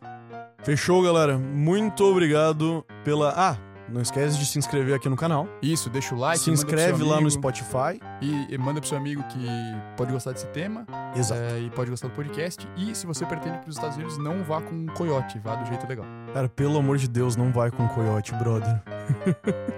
Fechou, 0.64 1.02
galera? 1.02 1.38
Muito 1.38 2.04
obrigado 2.04 2.86
pela. 3.04 3.34
Ah, 3.36 3.58
não 3.90 4.02
esquece 4.02 4.38
de 4.38 4.46
se 4.46 4.58
inscrever 4.58 4.96
aqui 4.96 5.08
no 5.10 5.16
canal. 5.16 5.48
Isso, 5.62 5.90
deixa 5.90 6.16
o 6.16 6.18
like, 6.18 6.40
se 6.40 6.52
inscreve 6.52 7.04
lá 7.04 7.22
no 7.22 7.30
Spotify. 7.30 8.00
E, 8.22 8.54
e 8.54 8.58
manda 8.58 8.80
pro 8.80 8.88
seu 8.88 8.98
amigo 8.98 9.24
que 9.24 9.48
pode 9.96 10.12
gostar 10.12 10.32
desse 10.32 10.48
tema 10.48 10.86
Exato. 11.16 11.42
é, 11.42 11.60
e 11.60 11.70
pode 11.70 11.90
gostar 11.90 12.08
do 12.08 12.14
podcast. 12.14 12.68
E 12.76 12.96
se 12.96 13.06
você 13.06 13.26
pretende 13.26 13.58
pros 13.60 13.76
Estados 13.76 13.98
Unidos, 13.98 14.18
não 14.18 14.44
vá 14.44 14.62
com 14.62 14.74
um 14.74 14.86
coiote, 14.88 15.40
vá 15.40 15.56
do 15.56 15.66
jeito 15.66 15.88
legal. 15.88 16.06
Cara, 16.34 16.50
pelo 16.50 16.78
amor 16.78 16.98
de 16.98 17.08
Deus, 17.08 17.36
não 17.36 17.52
vai 17.52 17.72
com 17.72 17.88
coiote, 17.88 18.34
brother. 18.36 18.82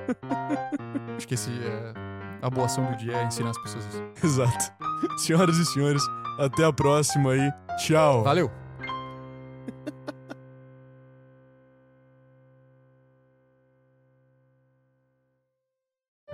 Acho 1.17 1.27
que 1.27 1.33
esse 1.33 1.49
é 1.49 1.93
a 2.41 2.49
boa 2.49 2.65
ação 2.65 2.85
do 2.85 2.95
dia 2.95 3.13
é 3.13 3.23
ensinar 3.25 3.49
as 3.49 3.57
pessoas 3.61 3.85
isso. 3.85 4.03
Exato. 4.23 4.71
Senhoras 5.17 5.57
e 5.57 5.65
senhores, 5.65 6.03
até 6.39 6.63
a 6.63 6.73
próxima 6.73 7.31
aí. 7.31 7.51
Tchau. 7.77 8.23
Valeu! 8.23 8.66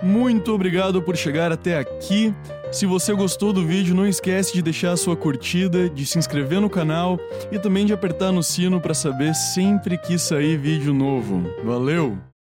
Muito 0.02 0.52
obrigado 0.52 1.00
por 1.00 1.16
chegar 1.16 1.52
até 1.52 1.78
aqui. 1.78 2.34
Se 2.72 2.84
você 2.84 3.14
gostou 3.14 3.52
do 3.52 3.64
vídeo, 3.64 3.94
não 3.94 4.06
esquece 4.06 4.52
de 4.52 4.60
deixar 4.60 4.92
a 4.92 4.96
sua 4.96 5.16
curtida, 5.16 5.88
de 5.88 6.04
se 6.04 6.18
inscrever 6.18 6.60
no 6.60 6.68
canal 6.68 7.18
e 7.50 7.58
também 7.58 7.86
de 7.86 7.92
apertar 7.92 8.32
no 8.32 8.42
sino 8.42 8.80
para 8.80 8.94
saber 8.94 9.34
sempre 9.34 9.96
que 9.96 10.18
sair 10.18 10.58
vídeo 10.58 10.92
novo. 10.92 11.42
Valeu! 11.64 12.18